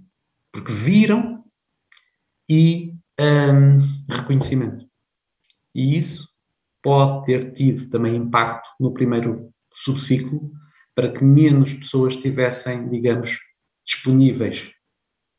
porque 0.50 0.72
viram, 0.72 1.44
e 2.48 2.94
um, 3.20 3.78
reconhecimento. 4.10 4.86
E 5.74 5.96
isso 5.96 6.26
pode 6.82 7.26
ter 7.26 7.52
tido 7.52 7.90
também 7.90 8.16
impacto 8.16 8.68
no 8.80 8.94
primeiro 8.94 9.52
subciclo, 9.74 10.50
para 10.94 11.12
que 11.12 11.22
menos 11.22 11.74
pessoas 11.74 12.16
tivessem, 12.16 12.88
digamos, 12.88 13.38
disponíveis 13.84 14.72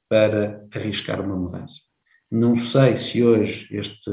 para 0.07 0.65
arriscar 0.73 1.19
uma 1.19 1.35
mudança. 1.35 1.81
Não 2.29 2.55
sei 2.55 2.95
se 2.95 3.23
hoje 3.23 3.67
este, 3.71 4.11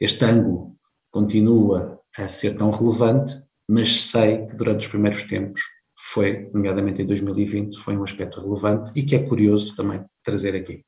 este 0.00 0.24
ângulo 0.24 0.76
continua 1.10 2.00
a 2.16 2.28
ser 2.28 2.56
tão 2.56 2.70
relevante, 2.70 3.34
mas 3.68 4.04
sei 4.04 4.46
que 4.46 4.54
durante 4.54 4.86
os 4.86 4.86
primeiros 4.86 5.24
tempos 5.24 5.60
foi, 5.96 6.50
nomeadamente 6.52 7.02
em 7.02 7.06
2020, 7.06 7.78
foi 7.78 7.96
um 7.96 8.02
aspecto 8.02 8.40
relevante 8.40 8.92
e 8.94 9.02
que 9.02 9.14
é 9.14 9.18
curioso 9.20 9.74
também 9.74 10.04
trazer 10.22 10.54
aqui. 10.54 10.82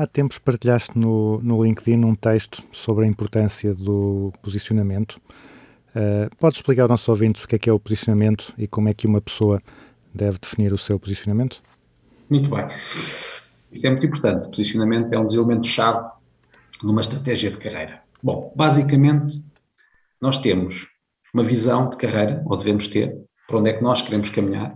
Há 0.00 0.06
tempos 0.06 0.38
partilhaste 0.38 0.98
no, 0.98 1.42
no 1.42 1.62
LinkedIn 1.62 2.04
um 2.06 2.14
texto 2.14 2.62
sobre 2.72 3.04
a 3.04 3.08
importância 3.08 3.74
do 3.74 4.32
posicionamento. 4.42 5.20
Uh, 5.94 6.34
podes 6.36 6.58
explicar 6.58 6.82
aos 6.82 6.90
nossos 6.90 7.08
ouvintes 7.08 7.44
o 7.44 7.48
que 7.48 7.56
é 7.56 7.58
que 7.58 7.68
é 7.68 7.72
o 7.72 7.80
posicionamento 7.80 8.54
e 8.56 8.66
como 8.66 8.88
é 8.88 8.94
que 8.94 9.06
uma 9.06 9.20
pessoa 9.20 9.60
deve 10.14 10.38
definir 10.38 10.72
o 10.72 10.78
seu 10.78 10.98
posicionamento? 10.98 11.60
Muito 12.28 12.48
bem. 12.48 12.68
Isso 13.72 13.86
é 13.86 13.90
muito 13.90 14.06
importante. 14.06 14.46
O 14.46 14.50
posicionamento 14.50 15.12
é 15.12 15.18
um 15.18 15.24
dos 15.24 15.34
elementos-chave 15.34 16.08
numa 16.82 17.00
estratégia 17.00 17.50
de 17.50 17.58
carreira. 17.58 18.02
Bom, 18.22 18.52
basicamente, 18.56 19.44
nós 20.20 20.38
temos 20.38 20.88
uma 21.32 21.42
visão 21.42 21.88
de 21.88 21.96
carreira, 21.96 22.42
ou 22.46 22.56
devemos 22.56 22.88
ter, 22.88 23.16
para 23.46 23.58
onde 23.58 23.70
é 23.70 23.72
que 23.72 23.82
nós 23.82 24.02
queremos 24.02 24.30
caminhar. 24.30 24.74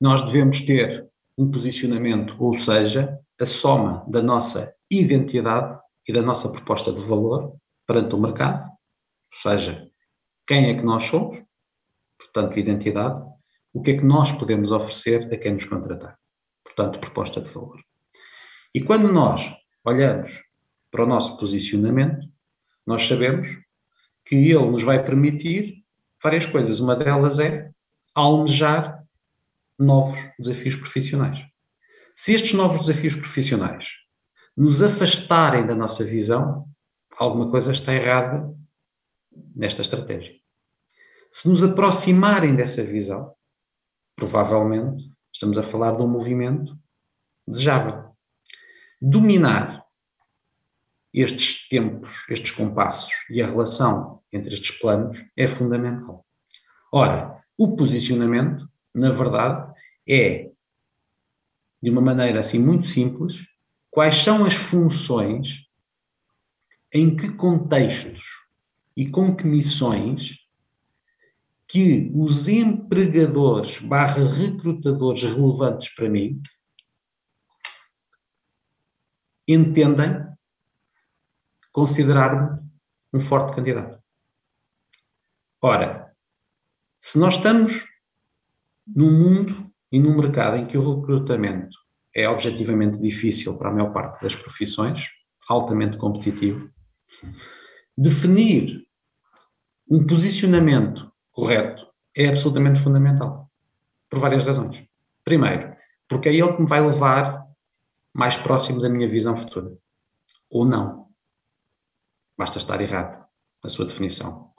Nós 0.00 0.22
devemos 0.22 0.60
ter 0.60 1.06
um 1.36 1.50
posicionamento, 1.50 2.34
ou 2.38 2.56
seja, 2.56 3.18
a 3.40 3.46
soma 3.46 4.04
da 4.08 4.22
nossa 4.22 4.74
identidade 4.90 5.78
e 6.06 6.12
da 6.12 6.22
nossa 6.22 6.48
proposta 6.48 6.92
de 6.92 7.00
valor 7.00 7.54
perante 7.86 8.14
o 8.14 8.20
mercado, 8.20 8.68
ou 9.32 9.38
seja, 9.38 9.88
quem 10.46 10.70
é 10.70 10.74
que 10.74 10.82
nós 10.82 11.04
somos, 11.04 11.42
portanto, 12.18 12.58
identidade, 12.58 13.20
o 13.72 13.82
que 13.82 13.92
é 13.92 13.96
que 13.96 14.04
nós 14.04 14.32
podemos 14.32 14.70
oferecer 14.70 15.32
a 15.32 15.36
quem 15.36 15.52
nos 15.52 15.64
contratar, 15.64 16.18
portanto, 16.64 16.98
proposta 16.98 17.40
de 17.40 17.48
valor. 17.48 17.80
E 18.74 18.82
quando 18.82 19.12
nós 19.12 19.54
olhamos 19.84 20.42
para 20.90 21.04
o 21.04 21.06
nosso 21.06 21.36
posicionamento, 21.38 22.26
nós 22.86 23.06
sabemos 23.06 23.48
que 24.24 24.36
ele 24.36 24.70
nos 24.70 24.82
vai 24.82 25.02
permitir 25.02 25.84
várias 26.22 26.46
coisas. 26.46 26.80
Uma 26.80 26.96
delas 26.96 27.38
é 27.38 27.70
almejar 28.14 29.04
novos 29.78 30.18
desafios 30.38 30.74
profissionais. 30.74 31.38
Se 32.14 32.32
estes 32.32 32.52
novos 32.52 32.80
desafios 32.80 33.14
profissionais 33.14 33.86
nos 34.56 34.82
afastarem 34.82 35.66
da 35.66 35.74
nossa 35.74 36.04
visão, 36.04 36.66
alguma 37.16 37.50
coisa 37.50 37.70
está 37.70 37.94
errada 37.94 38.52
nesta 39.54 39.82
estratégia. 39.82 40.34
Se 41.30 41.48
nos 41.48 41.62
aproximarem 41.62 42.56
dessa 42.56 42.82
visão, 42.82 43.34
provavelmente 44.16 45.12
estamos 45.32 45.58
a 45.58 45.62
falar 45.62 45.96
de 45.96 46.02
um 46.02 46.08
movimento 46.08 46.76
desejável. 47.46 48.10
Dominar 49.00 49.84
estes 51.12 51.68
tempos, 51.68 52.10
estes 52.28 52.50
compassos 52.50 53.12
e 53.30 53.42
a 53.42 53.46
relação 53.46 54.22
entre 54.32 54.52
estes 54.52 54.78
planos 54.78 55.24
é 55.36 55.46
fundamental. 55.46 56.24
Ora, 56.92 57.42
o 57.56 57.76
posicionamento, 57.76 58.68
na 58.94 59.10
verdade, 59.10 59.72
é, 60.08 60.50
de 61.82 61.90
uma 61.90 62.00
maneira 62.00 62.40
assim 62.40 62.58
muito 62.58 62.88
simples, 62.88 63.46
quais 63.90 64.16
são 64.16 64.44
as 64.44 64.54
funções, 64.54 65.66
em 66.92 67.14
que 67.14 67.30
contextos 67.34 68.37
e 68.98 69.08
com 69.08 69.36
que 69.36 69.46
missões 69.46 70.44
que 71.68 72.10
os 72.16 72.48
empregadores 72.48 73.78
barra 73.78 74.28
recrutadores 74.28 75.22
relevantes 75.22 75.94
para 75.94 76.08
mim 76.08 76.42
entendem 79.46 80.26
considerar-me 81.70 82.58
um 83.12 83.20
forte 83.20 83.54
candidato. 83.54 84.02
Ora, 85.62 86.12
se 86.98 87.20
nós 87.20 87.36
estamos 87.36 87.86
num 88.84 89.12
mundo 89.12 89.72
e 89.92 90.00
num 90.00 90.16
mercado 90.16 90.56
em 90.56 90.66
que 90.66 90.76
o 90.76 91.00
recrutamento 91.00 91.78
é 92.12 92.28
objetivamente 92.28 93.00
difícil 93.00 93.56
para 93.56 93.68
a 93.68 93.72
maior 93.72 93.92
parte 93.92 94.20
das 94.20 94.34
profissões, 94.34 95.06
altamente 95.48 95.96
competitivo, 95.96 96.68
definir 97.96 98.87
um 99.90 100.06
posicionamento 100.06 101.10
correto 101.32 101.86
é 102.14 102.28
absolutamente 102.28 102.80
fundamental. 102.80 103.50
Por 104.10 104.18
várias 104.18 104.44
razões. 104.44 104.84
Primeiro, 105.24 105.74
porque 106.08 106.28
é 106.28 106.34
ele 106.34 106.52
que 106.54 106.62
me 106.62 106.68
vai 106.68 106.80
levar 106.80 107.46
mais 108.12 108.36
próximo 108.36 108.80
da 108.80 108.88
minha 108.88 109.08
visão 109.08 109.36
futura. 109.36 109.72
Ou 110.50 110.64
não. 110.64 111.08
Basta 112.36 112.58
estar 112.58 112.80
errado 112.80 113.24
na 113.62 113.70
sua 113.70 113.86
definição. 113.86 114.50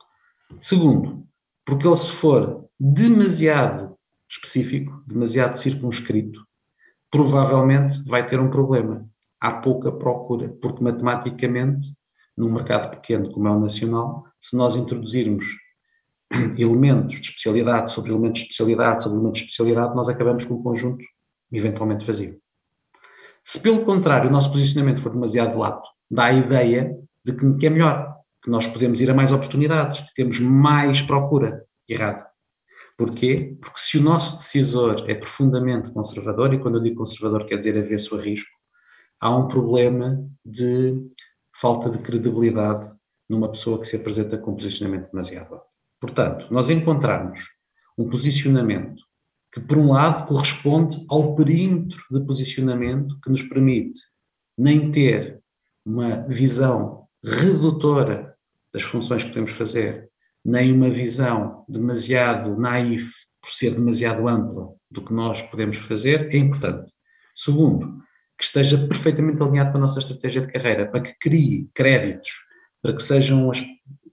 Segundo, 0.60 1.28
porque 1.66 1.88
ele, 1.88 1.96
se 1.96 2.12
for 2.12 2.70
demasiado 2.80 3.98
específico, 4.28 5.04
demasiado 5.08 5.58
circunscrito, 5.58 6.46
provavelmente 7.10 8.04
vai 8.04 8.26
ter 8.26 8.40
um 8.40 8.50
problema. 8.50 9.08
Há 9.40 9.52
pouca 9.54 9.92
procura, 9.92 10.50
porque 10.62 10.84
matematicamente, 10.84 11.96
num 12.38 12.52
mercado 12.52 12.92
pequeno 12.92 13.32
como 13.32 13.48
é 13.48 13.52
o 13.52 13.60
nacional, 13.60 14.29
se 14.40 14.56
nós 14.56 14.76
introduzirmos 14.76 15.46
elementos 16.58 17.16
de 17.16 17.28
especialidade 17.28 17.92
sobre 17.92 18.12
elementos 18.12 18.42
de 18.42 18.48
especialidade 18.48 19.04
sobre 19.04 19.18
elementos 19.18 19.40
de 19.40 19.46
especialidade, 19.46 19.96
nós 19.96 20.10
acabamos 20.10 20.46
com 20.46 20.56
um 20.56 20.64
conjunto 20.64 21.04
eventualmente 21.52 22.06
vazio. 22.06 22.40
Se, 23.44 23.60
pelo 23.60 23.84
contrário, 23.84 24.30
o 24.30 24.32
nosso 24.32 24.52
posicionamento 24.52 25.02
for 25.02 25.12
demasiado 25.12 25.58
lato, 25.58 25.88
dá 26.10 26.26
a 26.26 26.34
ideia 26.34 26.96
de 27.26 27.34
que, 27.34 27.54
que 27.56 27.68
é 27.68 27.70
melhor, 27.70 28.16
que 28.44 28.50
nós 28.50 28.68
podemos 28.68 29.02
ir 29.02 29.10
a 29.10 29.14
mais 29.14 29.32
oportunidades, 29.32 30.02
que 30.02 30.14
temos 30.14 30.40
mais 30.40 31.02
procura. 31.02 31.66
Errado. 31.88 32.30
Porquê? 32.98 33.58
Porque 33.60 33.80
se 33.80 33.98
o 33.98 34.04
nosso 34.04 34.38
decisor 34.38 35.10
é 35.10 35.16
profundamente 35.16 35.92
conservador, 35.92 36.54
e 36.54 36.60
quando 36.60 36.78
eu 36.78 36.84
digo 36.84 36.98
conservador 36.98 37.46
quer 37.46 37.58
dizer 37.58 37.78
avesso 37.78 38.16
a 38.16 38.22
risco, 38.22 38.52
há 39.20 39.36
um 39.36 39.48
problema 39.48 40.24
de 40.46 41.10
falta 41.60 41.90
de 41.90 41.98
credibilidade 42.00 42.94
numa 43.30 43.50
pessoa 43.50 43.80
que 43.80 43.86
se 43.86 43.96
apresenta 43.96 44.38
com 44.38 44.52
um 44.52 44.56
posicionamento 44.56 45.12
demasiado 45.12 45.54
alto. 45.54 45.68
Portanto, 46.00 46.48
nós 46.52 46.70
encontrarmos 46.70 47.42
um 47.98 48.10
posicionamento 48.10 49.04
que, 49.52 49.60
por 49.60 49.78
um 49.78 49.92
lado, 49.92 50.28
corresponde 50.28 51.06
ao 51.10 51.36
perímetro 51.36 52.04
de 52.12 52.22
posicionamento 52.26 53.20
que 53.22 53.30
nos 53.30 53.44
permite 53.44 54.00
nem 54.58 54.92
ter 54.92 55.42
uma 55.86 56.28
visão 56.28 57.08
redutora 57.24 58.36
das 58.74 58.84
funções 58.84 59.24
que 59.24 59.30
podemos 59.30 59.52
fazer, 59.52 60.10
nem 60.46 60.72
uma 60.72 60.90
visão 60.90 61.66
demasiado 61.68 62.58
naif, 62.58 63.12
por 63.42 63.50
ser 63.50 63.72
demasiado 63.72 64.28
ampla, 64.28 64.74
do 64.92 65.04
que 65.04 65.14
nós 65.14 65.42
podemos 65.42 65.78
fazer, 65.78 66.34
é 66.34 66.38
importante. 66.38 66.92
Segundo, 67.36 68.02
que 68.38 68.44
esteja 68.44 68.78
perfeitamente 68.88 69.42
alinhado 69.42 69.72
com 69.72 69.78
a 69.78 69.82
nossa 69.82 70.00
estratégia 70.00 70.42
de 70.42 70.52
carreira, 70.52 70.90
para 70.90 71.02
que 71.02 71.18
crie 71.20 71.70
créditos, 71.74 72.32
para 72.82 72.94
que 72.94 73.04
sejam 73.04 73.50
as, 73.50 73.64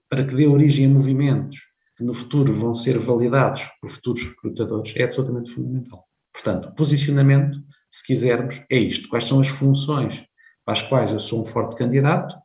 para 0.09 0.25
que 0.25 0.35
dê 0.35 0.47
origem 0.47 0.85
a 0.85 0.89
movimentos 0.89 1.57
que 1.97 2.03
no 2.03 2.13
futuro 2.13 2.53
vão 2.53 2.73
ser 2.73 2.97
validados 2.99 3.67
por 3.81 3.89
futuros 3.89 4.23
recrutadores, 4.23 4.93
é 4.95 5.03
absolutamente 5.03 5.51
fundamental. 5.51 6.05
Portanto, 6.31 6.73
posicionamento, 6.75 7.57
se 7.89 8.05
quisermos, 8.05 8.61
é 8.69 8.77
isto. 8.77 9.09
Quais 9.09 9.25
são 9.25 9.39
as 9.39 9.47
funções 9.47 10.23
para 10.63 10.73
as 10.73 10.81
quais 10.81 11.11
eu 11.11 11.19
sou 11.19 11.41
um 11.41 11.45
forte 11.45 11.75
candidato, 11.75 12.35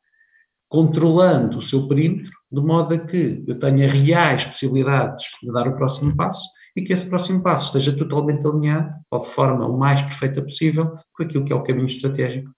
controlando 0.69 1.59
o 1.59 1.63
seu 1.63 1.87
perímetro, 1.87 2.33
de 2.51 2.63
modo 2.63 2.95
a 2.95 2.99
que 2.99 3.45
eu 3.47 3.59
tenha 3.59 3.87
reais 3.87 4.45
possibilidades 4.45 5.25
de 5.43 5.53
dar 5.53 5.69
o 5.69 5.77
próximo 5.77 6.17
passo 6.17 6.49
e 6.75 6.83
que 6.83 6.93
esse 6.93 7.09
próximo 7.11 7.43
passo 7.43 7.67
esteja 7.67 7.95
totalmente 7.95 8.47
alinhado, 8.47 8.95
ou 9.11 9.21
de 9.21 9.29
forma 9.29 9.67
o 9.67 9.77
mais 9.77 10.01
perfeita 10.01 10.41
possível, 10.41 10.93
com 11.13 11.25
aquilo 11.25 11.45
que 11.45 11.53
é 11.53 11.57
o 11.57 11.63
caminho 11.63 11.87
estratégico 11.87 12.51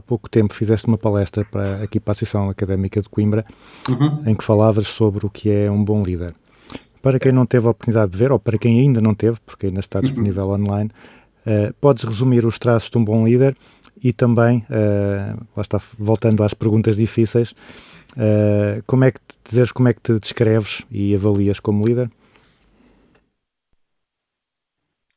há 0.00 0.02
pouco 0.02 0.28
tempo 0.28 0.54
fizeste 0.54 0.88
uma 0.88 0.98
palestra 0.98 1.44
para, 1.44 1.82
aqui 1.82 2.00
para 2.00 2.10
a 2.10 2.12
Associação 2.12 2.48
Académica 2.48 3.00
de 3.00 3.08
Coimbra, 3.08 3.44
uhum. 3.88 4.22
em 4.26 4.34
que 4.34 4.42
falavas 4.42 4.86
sobre 4.86 5.26
o 5.26 5.30
que 5.30 5.50
é 5.50 5.70
um 5.70 5.84
bom 5.84 6.02
líder. 6.02 6.34
Para 7.02 7.18
quem 7.18 7.32
não 7.32 7.46
teve 7.46 7.66
a 7.66 7.70
oportunidade 7.70 8.12
de 8.12 8.18
ver, 8.18 8.32
ou 8.32 8.38
para 8.38 8.58
quem 8.58 8.80
ainda 8.80 9.00
não 9.00 9.14
teve, 9.14 9.38
porque 9.44 9.66
ainda 9.66 9.80
está 9.80 10.00
disponível 10.00 10.46
uhum. 10.46 10.54
online, 10.54 10.90
uh, 11.46 11.72
podes 11.80 12.04
resumir 12.04 12.44
os 12.44 12.58
traços 12.58 12.90
de 12.90 12.98
um 12.98 13.04
bom 13.04 13.26
líder 13.26 13.56
e 14.02 14.12
também, 14.12 14.64
uh, 14.70 15.46
lá 15.54 15.62
está, 15.62 15.78
voltando 15.98 16.42
às 16.42 16.54
perguntas 16.54 16.96
difíceis, 16.96 17.52
uh, 18.12 18.82
como 18.86 19.04
é 19.04 19.12
que 19.12 19.20
dizeres 19.44 19.72
como 19.72 19.88
é 19.88 19.92
que 19.92 20.00
te 20.00 20.18
descreves 20.18 20.82
e 20.90 21.14
avalias 21.14 21.60
como 21.60 21.86
líder? 21.86 22.10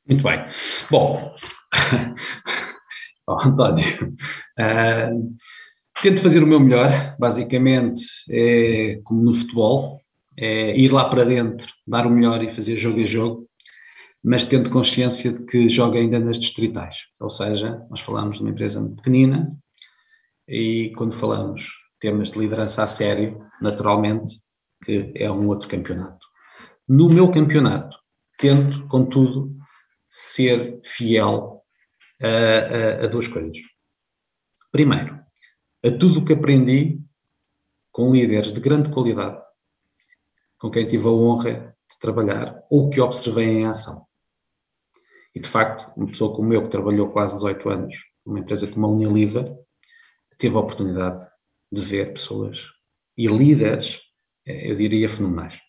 Muito 0.08 0.24
bem. 0.24 0.46
Bom, 0.92 1.34
oh, 3.28 3.38
António, 3.42 3.86
uh, 4.60 5.36
tento 6.02 6.22
fazer 6.22 6.44
o 6.44 6.48
meu 6.48 6.60
melhor, 6.60 7.16
basicamente 7.18 8.02
é 8.30 9.00
como 9.04 9.24
no 9.24 9.34
futebol, 9.34 10.02
é 10.38 10.76
ir 10.78 10.92
lá 10.92 11.08
para 11.08 11.24
dentro, 11.24 11.72
dar 11.88 12.06
o 12.06 12.10
melhor 12.10 12.44
e 12.44 12.50
fazer 12.50 12.76
jogo 12.76 13.02
a 13.02 13.06
jogo. 13.06 13.48
mas 14.24 14.46
tendo 14.46 14.70
consciência 14.70 15.32
de 15.34 15.46
que 15.46 15.70
joga 15.70 16.00
ainda 16.00 16.18
nas 16.20 16.40
distritais. 16.40 16.96
Ou 17.20 17.30
seja, 17.30 17.86
nós 17.90 18.00
falamos 18.00 18.38
de 18.38 18.44
uma 18.44 18.52
empresa 18.52 18.82
pequenina 18.96 19.54
e 20.48 20.92
quando 20.98 21.14
falamos 21.14 21.74
temas 22.00 22.32
de 22.32 22.40
liderança 22.40 22.84
a 22.84 22.88
sério, 22.88 23.42
naturalmente, 23.62 24.42
que 24.84 25.12
é 25.16 25.32
um 25.32 25.48
outro 25.48 25.70
campeonato. 25.70 26.26
No 26.88 27.10
meu 27.10 27.32
campeonato, 27.32 27.98
tento, 28.38 28.86
contudo, 28.88 29.56
ser 30.10 30.82
fiel 30.84 31.63
a, 32.24 33.02
a, 33.02 33.06
a 33.06 33.08
duas 33.08 33.28
coisas. 33.28 33.58
Primeiro, 34.72 35.20
a 35.86 35.92
tudo 35.92 36.20
o 36.20 36.26
que 36.26 36.34
aprendi 36.34 37.00
com 37.92 38.14
líderes 38.14 38.52
de 38.52 38.62
grande 38.62 38.90
qualidade, 38.90 39.40
com 40.58 40.72
quem 40.72 40.88
tive 40.88 41.08
a 41.08 41.12
honra 41.12 41.76
de 41.92 42.00
trabalhar 42.00 42.64
ou 42.70 42.90
que 42.90 43.02
observei 43.02 43.46
em 43.46 43.66
ação. 43.66 44.08
E, 45.36 45.40
de 45.40 45.50
facto, 45.50 45.92
uma 45.98 46.08
pessoa 46.08 46.36
como 46.36 46.54
eu, 46.54 46.64
que 46.64 46.70
trabalhou 46.70 47.12
quase 47.12 47.36
18 47.36 47.70
anos 47.70 47.96
numa 48.26 48.40
empresa 48.40 48.68
como 48.68 48.86
a 48.86 48.90
Unilever, 48.90 49.54
teve 50.38 50.56
a 50.56 50.60
oportunidade 50.60 51.28
de 51.72 51.82
ver 51.82 52.14
pessoas 52.14 52.70
e 53.18 53.28
líderes, 53.28 54.00
eu 54.46 54.76
diria, 54.76 55.10
fenomenais. 55.10 55.60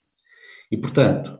E, 0.70 0.76
portanto, 0.76 1.38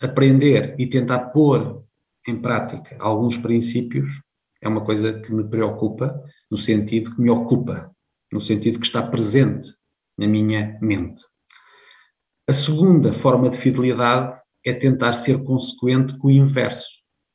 aprender 0.00 0.74
e 0.78 0.86
tentar 0.86 1.30
pôr 1.30 1.84
em 2.28 2.40
prática 2.40 2.96
alguns 3.00 3.36
princípios 3.36 4.20
é 4.60 4.68
uma 4.68 4.84
coisa 4.84 5.20
que 5.20 5.32
me 5.32 5.44
preocupa, 5.48 6.20
no 6.50 6.58
sentido 6.58 7.14
que 7.14 7.20
me 7.20 7.30
ocupa, 7.30 7.90
no 8.32 8.40
sentido 8.40 8.78
que 8.78 8.86
está 8.86 9.02
presente 9.02 9.70
na 10.16 10.26
minha 10.26 10.76
mente. 10.80 11.22
A 12.48 12.52
segunda 12.52 13.12
forma 13.12 13.48
de 13.48 13.56
fidelidade 13.56 14.38
é 14.64 14.72
tentar 14.72 15.12
ser 15.12 15.44
consequente 15.44 16.18
com 16.18 16.28
o 16.28 16.30
inverso. 16.32 16.88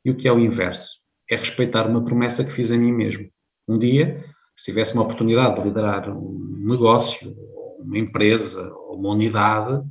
E 0.04 0.12
o 0.12 0.16
que 0.16 0.28
é 0.28 0.34
o 0.34 0.40
inverso? 0.40 1.00
É 1.30 1.36
respeitar 1.36 1.88
uma 1.88 2.04
promessa 2.04 2.44
que 2.44 2.52
fiz 2.52 2.72
a 2.72 2.78
mim 2.78 2.92
mesmo. 2.92 3.30
Um 3.68 3.80
dia, 3.80 4.26
se 4.58 4.66
tivesse 4.66 4.94
uma 4.94 5.04
oportunidade 5.04 5.56
de 5.56 5.68
liderar 5.68 6.10
um 6.10 6.66
negócio, 6.68 7.34
uma 7.80 7.98
empresa, 7.98 8.70
uma 8.90 9.10
unidade, 9.12 9.82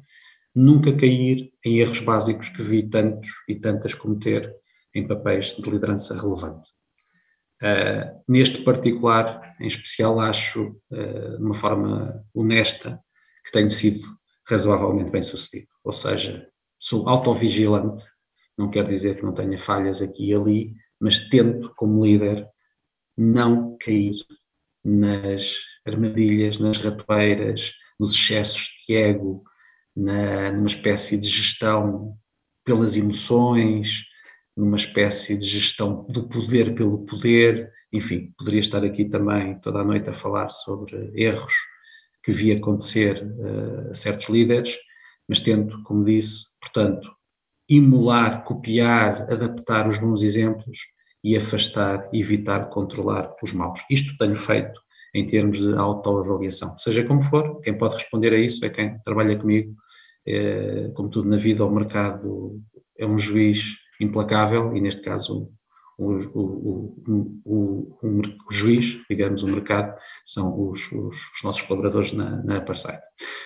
nunca 0.55 0.95
cair 0.95 1.51
em 1.65 1.79
erros 1.79 2.01
básicos 2.01 2.51
que 2.51 2.63
vi 2.63 2.89
tantos 2.89 3.31
e 3.49 3.55
tantas 3.55 3.95
cometer 3.95 4.55
em 4.95 5.07
papéis 5.07 5.57
de 5.57 5.71
liderança 5.71 6.15
relevante. 6.15 6.69
Uh, 7.63 8.23
neste 8.29 8.63
particular, 8.63 9.55
em 9.61 9.67
especial, 9.67 10.19
acho, 10.19 10.77
uh, 10.91 11.39
de 11.39 11.43
uma 11.43 11.55
forma 11.55 12.25
honesta, 12.35 13.01
que 13.45 13.53
tenho 13.53 13.71
sido 13.71 14.01
razoavelmente 14.49 15.11
bem 15.11 15.23
sucedido. 15.23 15.69
Ou 15.85 15.93
seja, 15.93 16.49
sou 16.79 17.09
autovigilante, 17.09 18.05
não 18.59 18.69
quer 18.69 18.85
dizer 18.85 19.17
que 19.17 19.25
não 19.25 19.33
tenha 19.33 19.59
falhas 19.59 20.03
aqui 20.03 20.31
e 20.31 20.35
ali, 20.35 20.75
mas 21.01 21.29
tento, 21.29 21.73
como 21.77 22.05
líder, 22.05 22.47
não 23.17 23.77
cair 23.79 24.15
nas 24.85 25.55
armadilhas, 25.87 26.59
nas 26.59 26.79
ratoeiras, 26.79 27.73
nos 27.99 28.15
excessos 28.15 28.69
de 28.89 28.97
ego, 28.97 29.45
na, 29.95 30.51
numa 30.51 30.67
espécie 30.67 31.17
de 31.17 31.29
gestão 31.29 32.17
pelas 32.65 32.97
emoções, 32.97 34.05
numa 34.57 34.77
espécie 34.77 35.37
de 35.37 35.47
gestão 35.47 36.07
do 36.09 36.29
poder 36.29 36.75
pelo 36.75 37.05
poder. 37.05 37.71
Enfim, 37.93 38.33
poderia 38.39 38.61
estar 38.61 38.85
aqui 38.85 39.05
também 39.05 39.59
toda 39.61 39.81
a 39.81 39.85
noite 39.85 40.11
a 40.11 40.13
falar 40.13 40.51
sobre 40.51 41.11
erros 41.15 41.53
que 42.23 42.33
vi 42.33 42.53
acontecer 42.53 43.23
uh, 43.25 43.91
a 43.91 43.95
certos 43.95 44.29
líderes, 44.29 44.77
mas 45.29 45.41
tento, 45.41 45.83
como 45.83 46.05
disse, 46.05 46.47
portanto, 46.61 47.11
emular, 47.69 48.45
copiar, 48.45 49.23
adaptar 49.33 49.89
os 49.89 49.99
bons 49.99 50.23
exemplos 50.23 50.79
e 51.25 51.37
afastar, 51.37 52.09
evitar, 52.13 52.69
controlar 52.69 53.35
os 53.43 53.53
maus. 53.53 53.81
Isto 53.91 54.17
tenho 54.19 54.37
feito 54.37 54.81
em 55.15 55.27
termos 55.27 55.59
de 55.59 55.75
autoavaliação. 55.75 56.77
Seja 56.79 57.05
como 57.05 57.23
for, 57.23 57.61
quem 57.61 57.77
pode 57.77 57.95
responder 57.95 58.33
a 58.33 58.39
isso 58.39 58.65
é 58.65 58.71
quem 58.71 58.99
trabalha 59.01 59.39
comigo. 59.39 59.75
É, 60.27 60.91
como 60.95 61.09
tudo 61.09 61.29
na 61.29 61.37
vida, 61.37 61.65
o 61.65 61.71
mercado 61.71 62.61
é 62.99 63.07
um 63.07 63.19
juiz 63.19 63.77
implacável 64.01 64.77
e, 64.77 64.81
neste 64.81 65.03
caso, 65.03 65.51
o, 65.99 66.13
o, 66.35 67.03
o, 67.45 67.99
o, 68.03 68.23
juiz, 68.51 69.01
digamos, 69.09 69.43
o 69.43 69.49
mercado, 69.49 69.95
são 70.25 70.71
os, 70.71 70.91
os, 70.91 71.17
os 71.17 71.43
nossos 71.45 71.63
colaboradores 71.63 72.13
na, 72.13 72.43
na. 72.43 72.65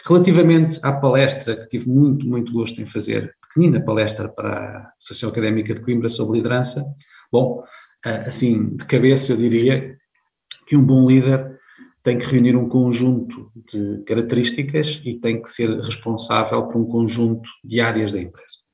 Relativamente 0.07 0.79
à 0.83 0.93
palestra, 0.93 1.57
que 1.57 1.69
tive 1.69 1.89
muito, 1.89 2.27
muito 2.27 2.53
gosto 2.53 2.81
em 2.81 2.87
fazer, 2.87 3.35
pequenina 3.49 3.85
palestra 3.85 4.29
para 4.29 4.51
a 4.51 4.93
Associação 4.99 5.31
Académica 5.31 5.75
de 5.75 5.81
Coimbra 5.81 6.09
sobre 6.09 6.39
liderança, 6.39 6.85
bom, 7.31 7.63
assim, 8.05 8.77
de 8.77 8.85
cabeça 8.85 9.33
eu 9.33 9.37
diria 9.37 9.97
que 10.67 10.77
um 10.77 10.83
bom 10.83 11.09
líder 11.09 11.57
tem 12.03 12.19
que 12.19 12.27
reunir 12.27 12.55
um 12.55 12.69
conjunto 12.69 13.51
de 13.69 14.03
características 14.05 15.03
e 15.05 15.19
tem 15.19 15.43
que 15.43 15.51
ser 15.51 15.69
responsável 15.81 16.69
por 16.69 16.77
um 16.77 16.85
conjunto 16.85 17.49
de 17.65 17.81
áreas 17.81 18.13
da 18.13 18.21
empresa. 18.21 18.66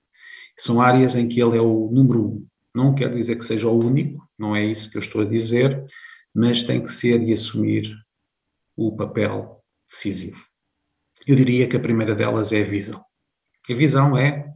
São 0.59 0.81
áreas 0.81 1.17
em 1.17 1.29
que 1.29 1.41
ele 1.41 1.57
é 1.57 1.61
o 1.61 1.91
número 1.91 2.27
um. 2.27 2.47
Não 2.75 2.95
quer 2.95 3.15
dizer 3.15 3.37
que 3.37 3.45
seja 3.45 3.69
o 3.69 3.79
único, 3.79 4.27
não 4.39 4.57
é 4.57 4.65
isso 4.65 4.91
que 4.91 4.97
eu 4.97 5.03
estou 5.03 5.23
a 5.23 5.25
dizer, 5.25 5.85
mas 6.35 6.63
tem 6.63 6.83
que 6.83 6.91
ser 6.91 7.23
e 7.23 7.33
assumir 7.33 7.95
o 8.77 8.97
papel 8.97 9.63
decisivo. 9.89 10.41
Eu 11.27 11.37
diria 11.37 11.69
que 11.69 11.77
a 11.77 11.81
primeira 11.81 12.15
delas 12.15 12.53
é 12.53 12.63
a 12.63 12.65
visão. 12.65 13.05
A 13.71 13.75
visão 13.75 14.17
é 14.17 14.53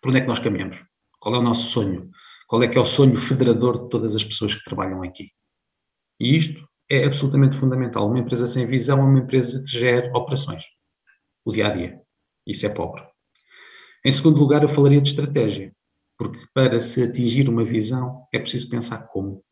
por 0.00 0.08
onde 0.08 0.18
é 0.18 0.20
que 0.20 0.26
nós 0.26 0.38
caminhamos, 0.38 0.84
qual 1.18 1.34
é 1.34 1.38
o 1.38 1.42
nosso 1.42 1.70
sonho, 1.70 2.10
qual 2.46 2.62
é 2.62 2.68
que 2.68 2.76
é 2.76 2.80
o 2.80 2.86
sonho 2.86 3.16
federador 3.16 3.84
de 3.84 3.88
todas 3.90 4.16
as 4.16 4.24
pessoas 4.24 4.54
que 4.54 4.64
trabalham 4.64 5.02
aqui. 5.02 5.30
E 6.18 6.36
isto 6.36 6.68
é 6.90 7.04
absolutamente 7.04 7.56
fundamental. 7.56 8.08
Uma 8.08 8.18
empresa 8.18 8.46
sem 8.46 8.66
visão 8.66 8.98
é 8.98 9.02
uma 9.02 9.20
empresa 9.20 9.62
que 9.62 9.70
gera 9.70 10.10
operações, 10.16 10.64
o 11.44 11.52
dia 11.52 11.68
a 11.68 11.70
dia. 11.70 12.00
Isso 12.46 12.66
é 12.66 12.68
pobre. 12.70 13.09
Em 14.04 14.12
segundo 14.12 14.38
lugar, 14.38 14.62
eu 14.62 14.68
falaria 14.68 15.00
de 15.00 15.08
estratégia, 15.08 15.74
porque 16.18 16.38
para 16.54 16.80
se 16.80 17.02
atingir 17.02 17.48
uma 17.48 17.64
visão 17.64 18.26
é 18.32 18.38
preciso 18.38 18.70
pensar 18.70 19.08
como. 19.08 19.44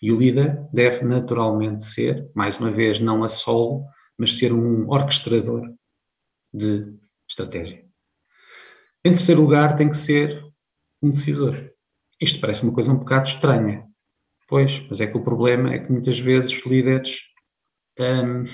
E 0.00 0.12
o 0.12 0.18
líder 0.18 0.66
deve 0.72 1.04
naturalmente 1.04 1.84
ser, 1.84 2.30
mais 2.34 2.58
uma 2.58 2.70
vez, 2.70 3.00
não 3.00 3.22
a 3.22 3.28
solo, 3.28 3.84
mas 4.18 4.36
ser 4.36 4.52
um 4.52 4.88
orquestrador 4.90 5.72
de 6.52 6.94
estratégia. 7.28 7.84
Em 9.04 9.10
terceiro 9.10 9.42
lugar, 9.42 9.76
tem 9.76 9.88
que 9.88 9.96
ser 9.96 10.42
um 11.02 11.10
decisor. 11.10 11.70
Isto 12.20 12.40
parece 12.40 12.62
uma 12.62 12.72
coisa 12.72 12.92
um 12.92 12.98
bocado 12.98 13.28
estranha, 13.28 13.86
Pois, 14.46 14.86
mas 14.88 15.00
é 15.00 15.06
que 15.06 15.16
o 15.16 15.24
problema 15.24 15.72
é 15.72 15.78
que 15.78 15.90
muitas 15.90 16.18
vezes 16.18 16.50
os 16.50 16.66
líderes 16.66 17.22
um, 17.98 18.44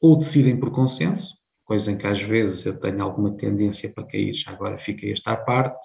ou 0.00 0.18
decidem 0.18 0.58
por 0.58 0.70
consenso, 0.70 1.34
coisa 1.64 1.90
em 1.90 1.98
que 1.98 2.06
às 2.06 2.20
vezes 2.20 2.64
eu 2.66 2.78
tenho 2.78 3.02
alguma 3.02 3.36
tendência 3.36 3.92
para 3.92 4.06
cair, 4.06 4.34
já 4.34 4.50
agora 4.50 4.78
fica 4.78 5.06
esta 5.06 5.32
à 5.32 5.36
parte, 5.36 5.84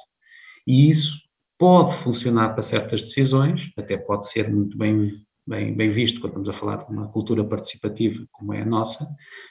e 0.65 0.89
isso 0.89 1.27
pode 1.57 1.95
funcionar 1.97 2.49
para 2.49 2.61
certas 2.61 3.01
decisões, 3.01 3.71
até 3.77 3.97
pode 3.97 4.29
ser 4.29 4.49
muito 4.49 4.77
bem, 4.77 5.11
bem, 5.47 5.73
bem 5.73 5.89
visto 5.89 6.19
quando 6.19 6.31
estamos 6.31 6.49
a 6.49 6.53
falar 6.53 6.77
de 6.83 6.91
uma 6.91 7.07
cultura 7.07 7.43
participativa 7.43 8.25
como 8.31 8.53
é 8.53 8.61
a 8.61 8.65
nossa, 8.65 9.07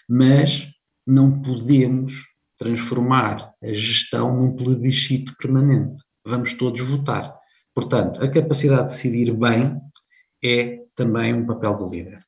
mas 0.09 0.70
não 1.07 1.41
podemos 1.41 2.14
transformar 2.59 3.53
a 3.62 3.72
gestão 3.72 4.35
num 4.35 4.57
plebiscito 4.57 5.35
permanente. 5.37 6.03
Vamos 6.24 6.55
todos 6.55 6.81
votar. 6.81 7.37
Portanto, 7.74 8.22
a 8.22 8.29
capacidade 8.29 8.89
de 8.89 8.95
decidir 8.95 9.33
bem 9.35 9.79
é 10.43 10.81
também 10.95 11.35
um 11.35 11.47
papel 11.47 11.77
do 11.77 11.89
líder. 11.89 12.26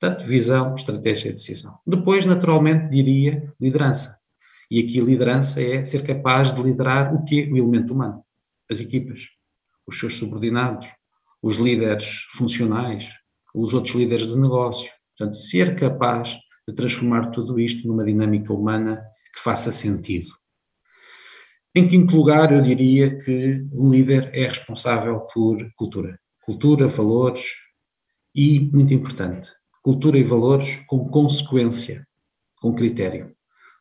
Portanto, 0.00 0.26
visão, 0.26 0.74
estratégia 0.74 1.28
e 1.28 1.32
decisão. 1.32 1.78
Depois, 1.86 2.24
naturalmente, 2.24 2.88
diria 2.88 3.46
liderança. 3.60 4.18
E 4.70 4.80
aqui 4.80 4.98
liderança 4.98 5.60
é 5.60 5.84
ser 5.84 6.02
capaz 6.02 6.54
de 6.54 6.62
liderar 6.62 7.14
o 7.14 7.22
quê? 7.24 7.46
O 7.52 7.56
elemento 7.56 7.92
humano. 7.92 8.24
As 8.70 8.80
equipas, 8.80 9.28
os 9.86 9.98
seus 9.98 10.16
subordinados, 10.16 10.88
os 11.42 11.56
líderes 11.56 12.24
funcionais, 12.30 13.10
os 13.54 13.74
outros 13.74 13.94
líderes 13.94 14.26
de 14.26 14.38
negócio. 14.38 14.90
Portanto, 15.18 15.36
ser 15.36 15.76
capaz 15.76 16.34
de 16.66 16.74
transformar 16.74 17.30
tudo 17.30 17.60
isto 17.60 17.86
numa 17.86 18.04
dinâmica 18.04 18.54
humana 18.54 19.02
que 19.34 19.42
faça 19.42 19.70
sentido. 19.70 20.30
Em 21.74 21.86
quinto 21.86 22.16
lugar, 22.16 22.52
eu 22.52 22.62
diria 22.62 23.18
que 23.18 23.68
o 23.72 23.90
líder 23.90 24.30
é 24.32 24.46
responsável 24.46 25.20
por 25.32 25.58
cultura. 25.76 26.18
Cultura, 26.40 26.88
valores 26.88 27.44
e, 28.34 28.70
muito 28.72 28.94
importante, 28.94 29.50
cultura 29.82 30.18
e 30.18 30.24
valores 30.24 30.76
com 30.86 31.08
consequência, 31.08 32.06
com 32.56 32.74
critério. 32.74 33.34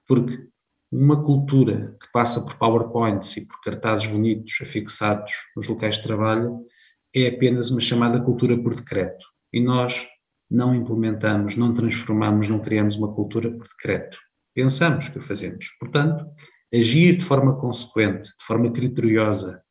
Porque 0.07 0.47
uma 0.91 1.23
cultura 1.23 1.95
que 2.01 2.11
passa 2.11 2.41
por 2.41 2.55
PowerPoints 2.55 3.37
e 3.37 3.47
por 3.47 3.61
cartazes 3.61 4.07
bonitos 4.07 4.57
afixados 4.61 5.31
nos 5.55 5.67
locais 5.67 5.97
de 5.97 6.03
trabalho 6.03 6.65
é 7.13 7.27
apenas 7.27 7.69
uma 7.69 7.81
chamada 7.81 8.19
cultura 8.21 8.57
por 8.57 8.73
decreto. 8.73 9.25
E 9.53 9.61
nós 9.61 10.07
não 10.49 10.73
implementamos, 10.73 11.55
não 11.55 11.73
transformamos, 11.73 12.47
não 12.47 12.59
criamos 12.59 12.95
uma 12.95 13.13
cultura 13.13 13.51
por 13.51 13.67
decreto. 13.67 14.17
Pensamos 14.55 15.09
que 15.09 15.19
o 15.19 15.21
fazemos. 15.21 15.65
Portanto, 15.79 16.25
agir 16.73 17.17
de 17.17 17.25
forma 17.25 17.59
consequente, 17.59 18.29
de 18.29 18.45
forma 18.45 18.71
criteriosa, 18.71 19.61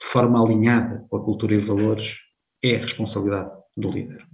de 0.00 0.06
forma 0.06 0.42
alinhada 0.42 1.06
com 1.08 1.16
a 1.16 1.24
cultura 1.24 1.54
e 1.54 1.58
valores, 1.58 2.18
é 2.62 2.76
a 2.76 2.80
responsabilidade 2.80 3.50
do 3.76 3.90
líder. 3.90 4.26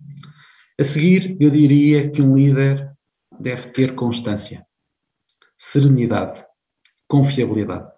A 0.81 0.85
seguir, 0.85 1.37
eu 1.41 1.51
diria 1.51 2.09
que 2.09 2.23
um 2.23 2.37
líder 2.37 2.97
deve 3.41 3.71
ter 3.71 3.97
constância, 3.97 4.65
serenidade, 5.57 6.45
confiabilidade. 7.09 7.91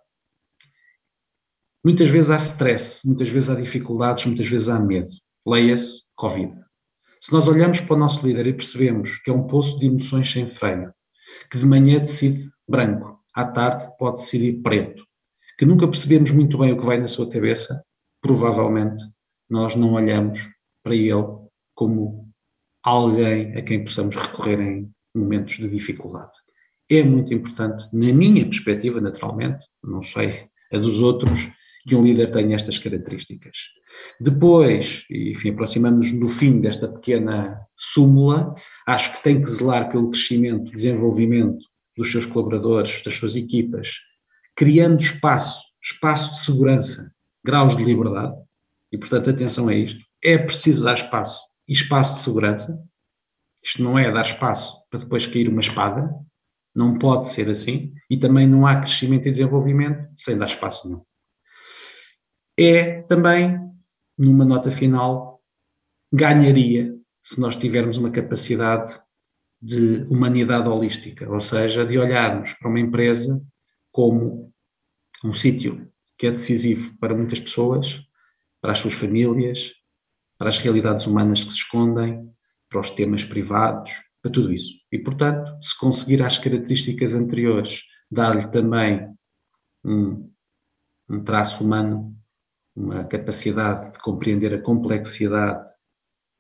Muitas 1.85 2.09
vezes 2.09 2.31
há 2.31 2.37
stress, 2.37 3.07
muitas 3.07 3.29
vezes 3.29 3.51
há 3.51 3.55
dificuldades, 3.55 4.25
muitas 4.25 4.49
vezes 4.49 4.71
há 4.71 4.81
medo. 4.81 5.11
Leia-se 5.47 6.05
Covid. 6.17 6.59
Se 7.21 7.35
nós 7.35 7.47
olhamos 7.47 7.81
para 7.81 7.97
o 7.97 7.99
nosso 7.99 8.27
líder 8.27 8.47
e 8.47 8.55
percebemos 8.55 9.17
que 9.17 9.29
é 9.29 9.33
um 9.35 9.47
poço 9.47 9.79
de 9.79 9.85
emoções 9.85 10.33
sem 10.33 10.49
freio, 10.49 10.91
que 11.51 11.59
de 11.59 11.67
manhã 11.67 11.99
decide 11.99 12.51
branco, 12.67 13.21
à 13.35 13.45
tarde 13.45 13.91
pode 13.99 14.23
decidir 14.23 14.63
preto, 14.63 15.05
que 15.59 15.67
nunca 15.67 15.87
percebemos 15.87 16.31
muito 16.31 16.57
bem 16.57 16.73
o 16.73 16.79
que 16.79 16.87
vai 16.87 16.99
na 16.99 17.09
sua 17.09 17.29
cabeça, 17.29 17.85
provavelmente 18.23 19.05
nós 19.51 19.75
não 19.75 19.93
olhamos 19.93 20.49
para 20.83 20.95
ele 20.95 21.27
como 21.75 22.30
alguém 22.83 23.57
a 23.57 23.63
quem 23.63 23.85
possamos 23.85 24.17
recorrer 24.17 24.61
em 24.61 24.91
momentos 25.15 25.57
de 25.57 25.69
dificuldade. 25.69 26.33
É 26.89 27.03
muito 27.03 27.33
importante, 27.33 27.85
na 27.93 28.13
minha 28.13 28.45
perspectiva, 28.45 29.01
naturalmente, 29.01 29.65
não 29.83 30.03
sei 30.03 30.49
a 30.73 30.79
dos 30.79 31.01
outros, 31.01 31.49
que 31.87 31.95
um 31.95 32.05
líder 32.05 32.31
tenha 32.31 32.55
estas 32.55 32.79
características. 32.79 33.57
Depois, 34.21 35.05
enfim, 35.11 35.51
aproximamos 35.51 36.13
do 36.13 36.29
fim 36.29 36.61
desta 36.61 36.89
pequena 36.89 37.61
súmula, 37.75 38.55
acho 38.87 39.17
que 39.17 39.23
tem 39.23 39.41
que 39.41 39.51
zelar 39.51 39.91
pelo 39.91 40.11
crescimento, 40.11 40.71
desenvolvimento 40.71 41.65
dos 41.97 42.11
seus 42.13 42.27
colaboradores, 42.27 43.03
das 43.03 43.15
suas 43.15 43.35
equipas, 43.35 43.95
criando 44.55 45.01
espaço, 45.01 45.63
espaço 45.83 46.33
de 46.33 46.41
segurança, 46.41 47.13
graus 47.45 47.77
de 47.77 47.85
liberdade, 47.85 48.35
e 48.93 48.99
portanto, 48.99 49.31
atenção 49.31 49.69
a 49.69 49.75
isto, 49.75 50.01
é 50.23 50.37
preciso 50.37 50.85
dar 50.85 50.95
espaço 50.95 51.41
e 51.71 51.73
espaço 51.73 52.15
de 52.15 52.21
segurança. 52.21 52.85
Isto 53.63 53.83
não 53.85 53.97
é 53.97 54.11
dar 54.11 54.23
espaço 54.23 54.85
para 54.91 54.99
depois 54.99 55.25
cair 55.25 55.49
uma 55.49 55.61
espada, 55.61 56.13
não 56.75 56.99
pode 56.99 57.29
ser 57.29 57.49
assim, 57.49 57.95
e 58.11 58.17
também 58.17 58.47
não 58.47 58.67
há 58.67 58.81
crescimento 58.81 59.29
e 59.29 59.31
desenvolvimento 59.31 60.11
sem 60.17 60.37
dar 60.37 60.47
espaço 60.47 60.89
nenhum. 60.89 61.03
É 62.59 63.03
também, 63.03 63.59
numa 64.19 64.45
nota 64.45 64.71
final, 64.71 65.41
ganharia 66.13 66.93
se 67.23 67.41
nós 67.41 67.55
tivermos 67.55 67.97
uma 67.99 68.11
capacidade 68.11 69.01
de 69.63 70.03
humanidade 70.11 70.69
holística, 70.69 71.31
ou 71.31 71.41
seja, 71.41 71.87
de 71.87 71.99
olharmos 71.99 72.55
para 72.55 72.69
uma 72.69 72.81
empresa 72.81 73.41
como 73.93 74.53
um 75.25 75.33
sítio 75.33 75.89
que 76.19 76.27
é 76.27 76.31
decisivo 76.31 76.99
para 76.99 77.15
muitas 77.15 77.39
pessoas, 77.39 78.01
para 78.61 78.73
as 78.73 78.79
suas 78.79 78.95
famílias, 78.95 79.75
para 80.41 80.49
as 80.49 80.57
realidades 80.57 81.07
humanas 81.07 81.45
que 81.45 81.53
se 81.53 81.59
escondem, 81.59 82.27
para 82.71 82.81
os 82.81 82.89
temas 82.89 83.23
privados, 83.23 83.91
para 84.23 84.33
tudo 84.33 84.51
isso. 84.51 84.73
E, 84.91 84.99
portanto, 84.99 85.53
se 85.63 85.79
conseguir 85.79 86.23
as 86.23 86.39
características 86.39 87.13
anteriores 87.13 87.83
dar-lhe 88.11 88.51
também 88.51 89.07
um, 89.85 90.33
um 91.11 91.23
traço 91.23 91.63
humano, 91.63 92.17
uma 92.75 93.05
capacidade 93.05 93.93
de 93.93 93.99
compreender 93.99 94.55
a 94.55 94.63
complexidade 94.63 95.69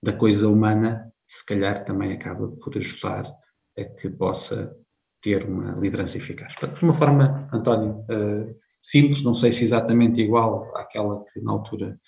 da 0.02 0.14
coisa 0.14 0.48
humana, 0.48 1.12
se 1.26 1.44
calhar 1.44 1.84
também 1.84 2.14
acaba 2.14 2.48
por 2.48 2.78
ajudar 2.78 3.30
a 3.78 3.84
que 3.84 4.08
possa 4.08 4.74
ter 5.20 5.44
uma 5.44 5.72
liderança 5.72 6.16
eficaz. 6.16 6.54
Portanto, 6.54 6.78
de 6.78 6.84
uma 6.86 6.94
forma, 6.94 7.50
António, 7.52 7.98
uh, 8.08 8.56
simples, 8.80 9.22
não 9.22 9.34
sei 9.34 9.52
se 9.52 9.62
exatamente 9.62 10.22
igual 10.22 10.74
àquela 10.74 11.22
que 11.26 11.38
na 11.42 11.52
altura 11.52 12.00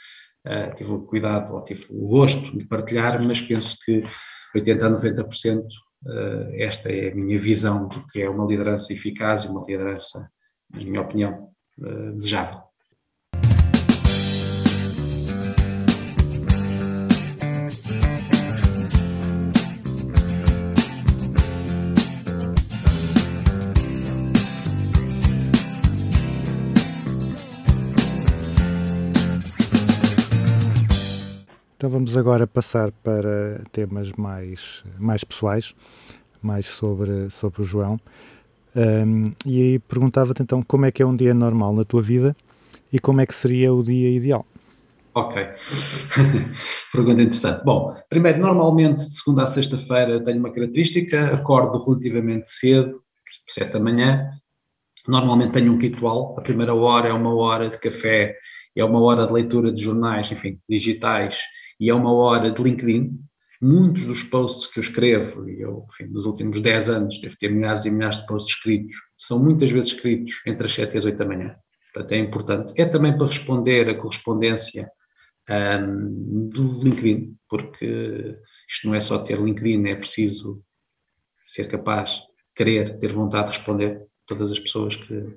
uh, 0.46 0.74
tive 0.74 0.92
o 0.92 1.00
cuidado 1.00 1.54
ou 1.54 1.62
tive 1.62 1.86
o 1.90 2.08
gosto 2.08 2.56
de 2.56 2.64
partilhar, 2.64 3.22
mas 3.22 3.40
penso 3.40 3.76
que 3.84 4.02
80% 4.56 4.82
a 4.82 4.90
90% 4.90 5.62
uh, 5.62 6.54
esta 6.54 6.90
é 6.90 7.10
a 7.10 7.14
minha 7.14 7.38
visão 7.38 7.88
do 7.88 8.06
que 8.06 8.22
é 8.22 8.28
uma 8.28 8.46
liderança 8.46 8.92
eficaz 8.92 9.44
e 9.44 9.48
uma 9.48 9.64
liderança, 9.66 10.30
na 10.70 10.80
minha 10.80 11.00
opinião, 11.00 11.50
uh, 11.78 12.12
desejável. 12.12 12.71
Vamos 31.92 32.16
agora 32.16 32.46
passar 32.46 32.90
para 32.90 33.60
temas 33.70 34.10
mais, 34.12 34.82
mais 34.98 35.22
pessoais, 35.22 35.74
mais 36.42 36.64
sobre, 36.64 37.28
sobre 37.28 37.60
o 37.60 37.64
João. 37.64 38.00
Um, 38.74 39.32
e 39.44 39.60
aí 39.60 39.78
perguntava-te 39.78 40.42
então 40.42 40.62
como 40.62 40.86
é 40.86 40.90
que 40.90 41.02
é 41.02 41.06
um 41.06 41.14
dia 41.14 41.34
normal 41.34 41.74
na 41.74 41.84
tua 41.84 42.00
vida 42.00 42.34
e 42.90 42.98
como 42.98 43.20
é 43.20 43.26
que 43.26 43.34
seria 43.34 43.74
o 43.74 43.82
dia 43.82 44.08
ideal. 44.08 44.46
Ok. 45.14 45.46
Pergunta 46.90 47.20
interessante. 47.20 47.62
Bom, 47.62 47.94
primeiro, 48.08 48.38
normalmente 48.38 49.04
de 49.06 49.14
segunda 49.14 49.42
a 49.42 49.46
sexta-feira 49.46 50.24
tenho 50.24 50.38
uma 50.38 50.50
característica, 50.50 51.26
acordo 51.34 51.76
relativamente 51.76 52.48
cedo, 52.48 53.02
sete 53.46 53.74
da 53.74 53.80
manhã. 53.80 54.30
Normalmente 55.06 55.52
tenho 55.52 55.74
um 55.74 55.78
ritual. 55.78 56.34
A 56.38 56.40
primeira 56.40 56.74
hora 56.74 57.10
é 57.10 57.12
uma 57.12 57.34
hora 57.34 57.68
de 57.68 57.78
café, 57.78 58.34
é 58.74 58.82
uma 58.82 59.02
hora 59.02 59.26
de 59.26 59.32
leitura 59.34 59.70
de 59.70 59.84
jornais, 59.84 60.32
enfim, 60.32 60.58
digitais 60.66 61.38
e 61.78 61.90
é 61.90 61.94
uma 61.94 62.12
hora 62.12 62.50
de 62.50 62.62
LinkedIn. 62.62 63.18
Muitos 63.60 64.06
dos 64.06 64.24
posts 64.24 64.66
que 64.66 64.80
eu 64.80 64.82
escrevo, 64.82 65.48
e 65.48 65.60
eu, 65.60 65.86
enfim, 65.88 66.10
nos 66.10 66.26
últimos 66.26 66.60
10 66.60 66.88
anos, 66.88 67.20
devo 67.20 67.36
ter 67.38 67.48
milhares 67.48 67.84
e 67.84 67.90
milhares 67.90 68.16
de 68.16 68.26
posts 68.26 68.56
escritos, 68.56 68.96
são 69.16 69.42
muitas 69.42 69.70
vezes 69.70 69.92
escritos 69.92 70.32
entre 70.46 70.66
as 70.66 70.74
7 70.74 70.94
e 70.94 70.98
as 70.98 71.04
8 71.04 71.16
da 71.16 71.24
manhã. 71.24 71.54
Portanto, 71.92 72.12
é 72.12 72.18
importante. 72.18 72.72
É 72.76 72.84
também 72.84 73.16
para 73.16 73.26
responder 73.26 73.88
a 73.88 73.94
correspondência 73.94 74.90
um, 75.48 76.48
do 76.48 76.82
LinkedIn, 76.82 77.36
porque 77.48 78.36
isto 78.68 78.86
não 78.86 78.94
é 78.94 79.00
só 79.00 79.18
ter 79.18 79.40
LinkedIn, 79.40 79.86
é 79.88 79.96
preciso 79.96 80.62
ser 81.46 81.68
capaz, 81.68 82.22
querer, 82.54 82.98
ter 82.98 83.12
vontade 83.12 83.50
de 83.50 83.58
responder 83.58 84.06
todas 84.26 84.50
as 84.50 84.58
pessoas 84.58 84.96
que, 84.96 85.36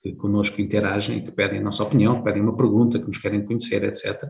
que 0.00 0.14
connosco 0.14 0.60
interagem, 0.60 1.24
que 1.24 1.32
pedem 1.32 1.58
a 1.58 1.62
nossa 1.62 1.82
opinião, 1.82 2.18
que 2.18 2.24
pedem 2.24 2.42
uma 2.42 2.56
pergunta, 2.56 2.98
que 2.98 3.06
nos 3.06 3.18
querem 3.18 3.44
conhecer, 3.44 3.82
etc. 3.84 4.22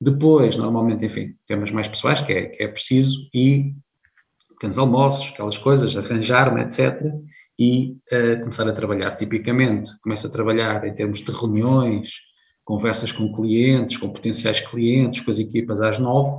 Depois, 0.00 0.56
normalmente, 0.56 1.04
enfim, 1.04 1.34
temas 1.46 1.70
mais 1.70 1.86
pessoais, 1.86 2.22
que 2.22 2.32
é, 2.32 2.46
que 2.46 2.62
é 2.62 2.68
preciso, 2.68 3.28
e 3.34 3.74
pequenos 4.50 4.78
almoços, 4.78 5.28
aquelas 5.28 5.58
coisas, 5.58 5.96
arranjar-me, 5.96 6.62
etc. 6.62 7.02
E 7.58 7.98
uh, 8.10 8.40
começar 8.40 8.66
a 8.66 8.72
trabalhar. 8.72 9.16
Tipicamente, 9.16 9.90
começo 10.00 10.26
a 10.26 10.30
trabalhar 10.30 10.86
em 10.86 10.94
termos 10.94 11.20
de 11.20 11.30
reuniões, 11.30 12.12
conversas 12.64 13.12
com 13.12 13.32
clientes, 13.34 13.98
com 13.98 14.10
potenciais 14.10 14.60
clientes, 14.60 15.20
com 15.20 15.30
as 15.30 15.38
equipas 15.38 15.80
às 15.80 15.98
nove, 15.98 16.30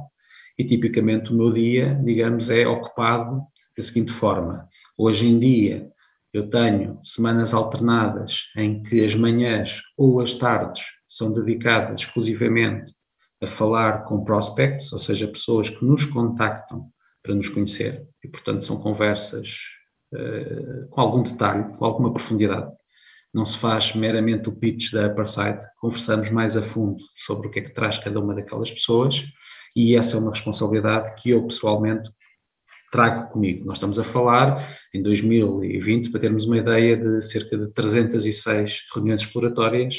e 0.57 0.66
tipicamente 0.66 1.32
o 1.32 1.36
meu 1.36 1.51
dia, 1.51 1.99
digamos, 2.03 2.49
é 2.49 2.68
ocupado 2.68 3.41
da 3.76 3.84
seguinte 3.84 4.12
forma. 4.12 4.68
Hoje 4.97 5.28
em 5.28 5.39
dia, 5.39 5.88
eu 6.34 6.49
tenho 6.49 6.97
semanas 7.03 7.53
alternadas 7.53 8.49
em 8.55 8.82
que 8.82 9.03
as 9.03 9.14
manhãs 9.14 9.82
ou 9.97 10.22
as 10.22 10.34
tardes 10.34 10.84
são 11.07 11.34
dedicadas 11.34 12.01
exclusivamente 12.01 12.93
a 13.42 13.48
falar 13.48 14.04
com 14.04 14.24
prospects, 14.24 14.94
ou 14.94 15.00
seja, 15.00 15.28
pessoas 15.28 15.70
que 15.70 15.84
nos 15.84 16.06
contactam 16.06 16.88
para 17.24 17.36
nos 17.36 17.50
conhecer, 17.50 18.08
e 18.24 18.28
portanto 18.28 18.64
são 18.64 18.80
conversas 18.80 19.58
uh, 20.14 20.88
com 20.89 21.02
algum 21.02 21.24
detalhe, 21.24 21.76
com 21.78 21.86
alguma 21.86 22.14
profundidade. 22.14 22.72
Não 23.34 23.46
se 23.46 23.58
faz 23.58 23.96
meramente 23.96 24.50
o 24.50 24.56
pitch 24.56 24.92
da 24.92 25.08
upper 25.08 25.28
side, 25.28 25.60
conversamos 25.80 26.30
mais 26.30 26.56
a 26.56 26.62
fundo 26.62 27.02
sobre 27.16 27.48
o 27.48 27.50
que 27.50 27.60
é 27.60 27.64
que 27.64 27.74
traz 27.74 27.98
cada 27.98 28.20
uma 28.20 28.36
daquelas 28.36 28.72
pessoas, 28.72 29.24
e 29.76 29.96
essa 29.96 30.18
é 30.18 30.20
uma 30.20 30.32
responsabilidade 30.32 31.14
que 31.22 31.32
eu 31.32 31.46
pessoalmente 31.48 32.10
trago 32.92 33.32
comigo. 33.32 33.66
Nós 33.66 33.78
estamos 33.78 33.98
a 33.98 34.04
falar 34.04 34.78
em 34.94 35.02
2020 35.02 36.12
para 36.12 36.20
termos 36.20 36.46
uma 36.46 36.58
ideia 36.58 36.98
de 36.98 37.22
cerca 37.22 37.58
de 37.58 37.72
306 37.74 38.82
reuniões 38.94 39.22
exploratórias 39.22 39.96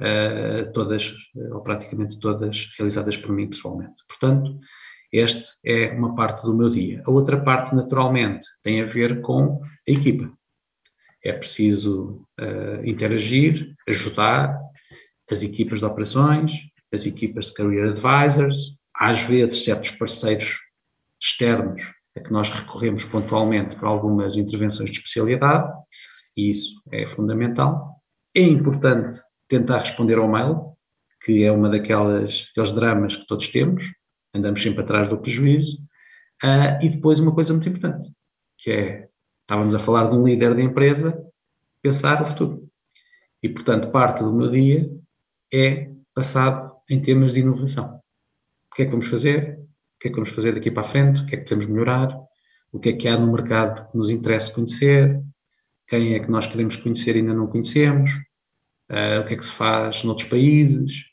uh, 0.00 0.72
todas, 0.72 1.14
ou 1.52 1.60
praticamente 1.62 2.18
todas, 2.18 2.68
realizadas 2.78 3.16
por 3.16 3.32
mim 3.32 3.48
pessoalmente. 3.48 4.02
Portanto, 4.08 4.58
este 5.12 5.48
é 5.64 5.92
uma 5.92 6.14
parte 6.14 6.42
do 6.42 6.54
meu 6.54 6.68
dia. 6.68 7.02
A 7.06 7.10
outra 7.10 7.40
parte, 7.40 7.74
naturalmente, 7.74 8.46
tem 8.62 8.80
a 8.80 8.84
ver 8.84 9.20
com 9.20 9.60
a 9.88 9.90
equipa. 9.90 10.30
É 11.24 11.32
preciso 11.32 12.24
uh, 12.40 12.84
interagir, 12.84 13.74
ajudar 13.88 14.58
as 15.30 15.42
equipas 15.42 15.80
de 15.80 15.84
operações, 15.84 16.52
as 16.92 17.06
equipas 17.06 17.46
de 17.46 17.54
career 17.54 17.88
advisors, 17.90 18.78
às 18.94 19.20
vezes 19.22 19.64
certos 19.64 19.90
parceiros 19.92 20.58
externos 21.20 21.82
a 22.16 22.20
que 22.20 22.32
nós 22.32 22.48
recorremos 22.48 23.04
pontualmente 23.04 23.76
para 23.76 23.88
algumas 23.88 24.36
intervenções 24.36 24.90
de 24.90 24.96
especialidade 24.96 25.70
e 26.36 26.50
isso 26.50 26.80
é 26.92 27.06
fundamental. 27.06 28.00
É 28.34 28.40
importante 28.40 29.20
tentar 29.48 29.78
responder 29.78 30.18
ao 30.18 30.30
mail, 30.30 30.76
que 31.24 31.44
é 31.44 31.52
uma 31.52 31.68
daquelas 31.68 32.52
dramas 32.74 33.16
que 33.16 33.26
todos 33.26 33.48
temos, 33.48 33.84
andamos 34.34 34.62
sempre 34.62 34.82
atrás 34.82 35.08
do 35.08 35.18
prejuízo. 35.18 35.78
Ah, 36.42 36.78
e 36.82 36.88
depois 36.88 37.18
uma 37.18 37.34
coisa 37.34 37.52
muito 37.52 37.68
importante, 37.68 38.12
que 38.58 38.70
é, 38.70 39.08
estávamos 39.42 39.74
a 39.74 39.78
falar 39.78 40.08
de 40.08 40.14
um 40.14 40.24
líder 40.24 40.54
da 40.54 40.62
empresa, 40.62 41.18
pensar 41.80 42.22
o 42.22 42.26
futuro. 42.26 42.68
E, 43.42 43.48
portanto, 43.48 43.90
parte 43.90 44.22
do 44.22 44.32
meu 44.32 44.50
dia 44.50 44.90
é 45.52 45.90
passado 46.14 46.74
em 46.90 47.00
temas 47.00 47.32
de 47.32 47.40
inovação. 47.40 48.00
O 48.70 48.74
que 48.74 48.82
é 48.82 48.84
que 48.84 48.90
vamos 48.90 49.06
fazer? 49.06 49.58
O 49.60 49.98
que 50.00 50.08
é 50.08 50.10
que 50.10 50.16
vamos 50.16 50.30
fazer 50.30 50.52
daqui 50.52 50.70
para 50.70 50.82
a 50.82 50.88
frente? 50.88 51.22
O 51.22 51.26
que 51.26 51.34
é 51.34 51.38
que 51.38 51.44
podemos 51.44 51.66
melhorar? 51.66 52.08
O 52.72 52.78
que 52.78 52.90
é 52.90 52.92
que 52.92 53.08
há 53.08 53.18
no 53.18 53.32
mercado 53.32 53.90
que 53.90 53.96
nos 53.96 54.10
interessa 54.10 54.52
conhecer? 54.52 55.22
Quem 55.86 56.14
é 56.14 56.20
que 56.20 56.30
nós 56.30 56.46
queremos 56.46 56.76
conhecer 56.76 57.16
e 57.16 57.20
ainda 57.20 57.32
não 57.32 57.46
conhecemos? 57.46 58.10
Ah, 58.88 59.20
o 59.20 59.24
que 59.24 59.34
é 59.34 59.36
que 59.36 59.44
se 59.44 59.50
faz 59.52 60.02
noutros 60.04 60.28
países? 60.28 61.04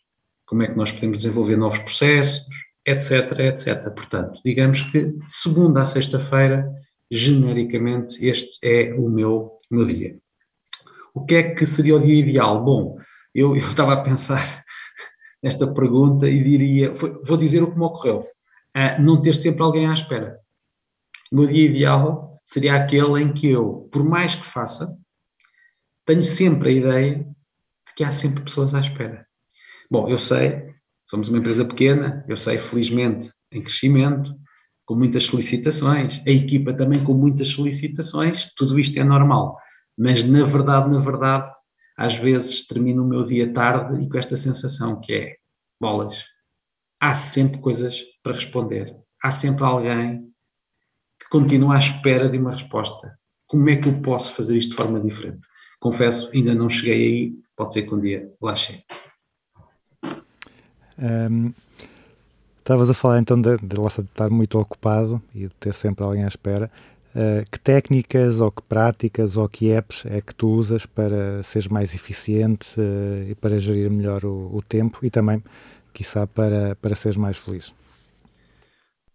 Como 0.46 0.64
é 0.64 0.68
que 0.68 0.76
nós 0.78 0.92
podemos 0.92 1.18
desenvolver 1.18 1.58
novos 1.58 1.80
processos? 1.80 2.46
Etc, 2.86 3.12
etc. 3.40 3.90
Portanto, 3.92 4.40
digamos 4.46 4.82
que 4.84 5.14
segunda 5.30 5.82
a 5.82 5.86
sexta-feira, 5.86 6.70
genericamente, 7.10 8.24
este 8.24 8.58
é 8.64 8.94
o 8.94 9.10
meu, 9.10 9.58
meu 9.72 9.86
dia. 9.86 10.18
O 11.14 11.26
que 11.26 11.36
é 11.36 11.54
que 11.54 11.66
seria 11.66 11.96
o 11.96 12.00
dia 12.00 12.16
ideal? 12.16 12.64
Bom, 12.64 12.98
eu, 13.34 13.56
eu 13.56 13.70
estava 13.70 13.94
a 13.94 14.04
pensar 14.04 14.64
nesta 15.42 15.66
pergunta 15.72 16.28
e 16.30 16.44
diria, 16.44 16.94
foi- 16.94 17.18
vou 17.24 17.38
dizer 17.38 17.64
o 17.64 17.72
que 17.72 17.78
me 17.78 17.84
ocorreu, 17.86 18.24
Ah, 18.76 19.00
não 19.00 19.22
ter 19.22 19.36
sempre 19.36 19.62
alguém 19.64 19.88
à 19.88 19.94
espera. 19.94 20.40
O 21.32 21.36
meu 21.38 21.48
dia 21.48 21.66
ideal 21.66 22.40
seria 22.44 22.76
aquele 22.76 23.22
em 23.22 23.32
que 23.34 23.48
eu, 23.50 23.88
por 23.92 24.04
mais 24.04 24.36
que 24.36 24.44
faça, 24.46 24.98
tenho 26.06 26.26
sempre 26.26 26.70
a 26.70 26.72
ideia 26.72 27.16
de 27.16 27.33
que 27.96 28.04
há 28.04 28.12
sempre 28.12 28.44
pessoas 28.44 28.74
à 28.74 28.80
espera. 28.80 29.26
Bom, 29.90 30.10
eu 30.10 30.18
sei, 30.18 30.74
somos 31.10 31.28
uma 31.28 31.38
empresa 31.38 31.66
pequena, 31.66 32.26
eu 32.28 32.38
sei, 32.38 32.58
felizmente, 32.58 33.32
em 33.52 33.62
crescimento, 33.62 34.36
com 34.86 34.96
muitas 34.96 35.24
solicitações, 35.26 36.22
a 36.28 36.32
equipa 36.32 36.74
também 36.74 37.04
com 37.04 37.14
muitas 37.14 37.50
solicitações, 37.50 38.52
tudo 38.56 38.80
isto 38.80 39.00
é 39.00 39.04
normal. 39.04 39.58
Mas, 39.98 40.26
na 40.26 40.44
verdade, 40.46 40.90
na 40.90 41.00
verdade, 41.00 41.52
às 41.98 42.16
vezes 42.16 42.66
termino 42.68 43.04
o 43.04 43.08
meu 43.08 43.24
dia 43.24 43.52
tarde 43.54 44.04
e 44.04 44.10
com 44.10 44.18
esta 44.18 44.36
sensação 44.36 45.00
que 45.00 45.14
é, 45.14 45.36
bolas, 45.80 46.24
há 47.00 47.14
sempre 47.16 47.60
coisas 47.60 48.02
para 48.24 48.34
responder, 48.34 48.96
há 49.22 49.32
sempre 49.32 49.64
alguém 49.64 50.34
que 51.20 51.30
continua 51.30 51.76
à 51.76 51.80
espera 51.80 52.28
de 52.28 52.38
uma 52.38 52.52
resposta. 52.52 53.18
Como 53.48 53.70
é 53.70 53.76
que 53.76 53.88
eu 53.88 54.02
posso 54.02 54.34
fazer 54.34 54.58
isto 54.58 54.72
de 54.72 54.76
forma 54.76 55.00
diferente? 55.00 55.48
Confesso, 55.80 56.30
ainda 56.34 56.56
não 56.56 56.70
cheguei 56.70 57.06
aí, 57.06 57.43
pode 57.56 57.74
ser 57.74 57.84
que 57.84 57.94
um 57.96 58.00
dia 58.00 58.32
lá 58.42 58.56
chegue. 58.56 58.84
Ahm, 60.98 61.54
Estavas 62.60 62.90
a 62.90 62.94
falar 62.94 63.20
então 63.20 63.40
de, 63.42 63.58
de 63.58 63.76
de 63.76 64.02
estar 64.02 64.30
muito 64.30 64.58
ocupado 64.58 65.22
e 65.36 65.48
de 65.48 65.56
ter 65.56 65.74
sempre 65.74 66.06
alguém 66.06 66.24
à 66.24 66.28
espera. 66.28 66.72
Ah, 67.16 67.44
que 67.52 67.60
técnicas 67.60 68.40
ou 68.42 68.52
que 68.52 68.62
práticas 68.64 69.36
ou 69.38 69.48
que 69.50 69.70
apps 69.70 70.06
é 70.06 70.22
que 70.22 70.34
tu 70.34 70.48
usas 70.50 70.86
para 70.86 71.44
seres 71.44 71.68
mais 71.68 71.94
eficiente 71.94 72.76
ah, 72.80 73.30
e 73.30 73.36
para 73.36 73.60
gerir 73.60 73.92
melhor 73.92 74.24
o, 74.26 74.50
o 74.56 74.62
tempo 74.62 75.00
e 75.06 75.10
também, 75.10 75.44
quiçá, 75.94 76.26
para, 76.26 76.76
para 76.82 76.96
seres 76.96 77.18
mais 77.18 77.38
feliz? 77.38 77.74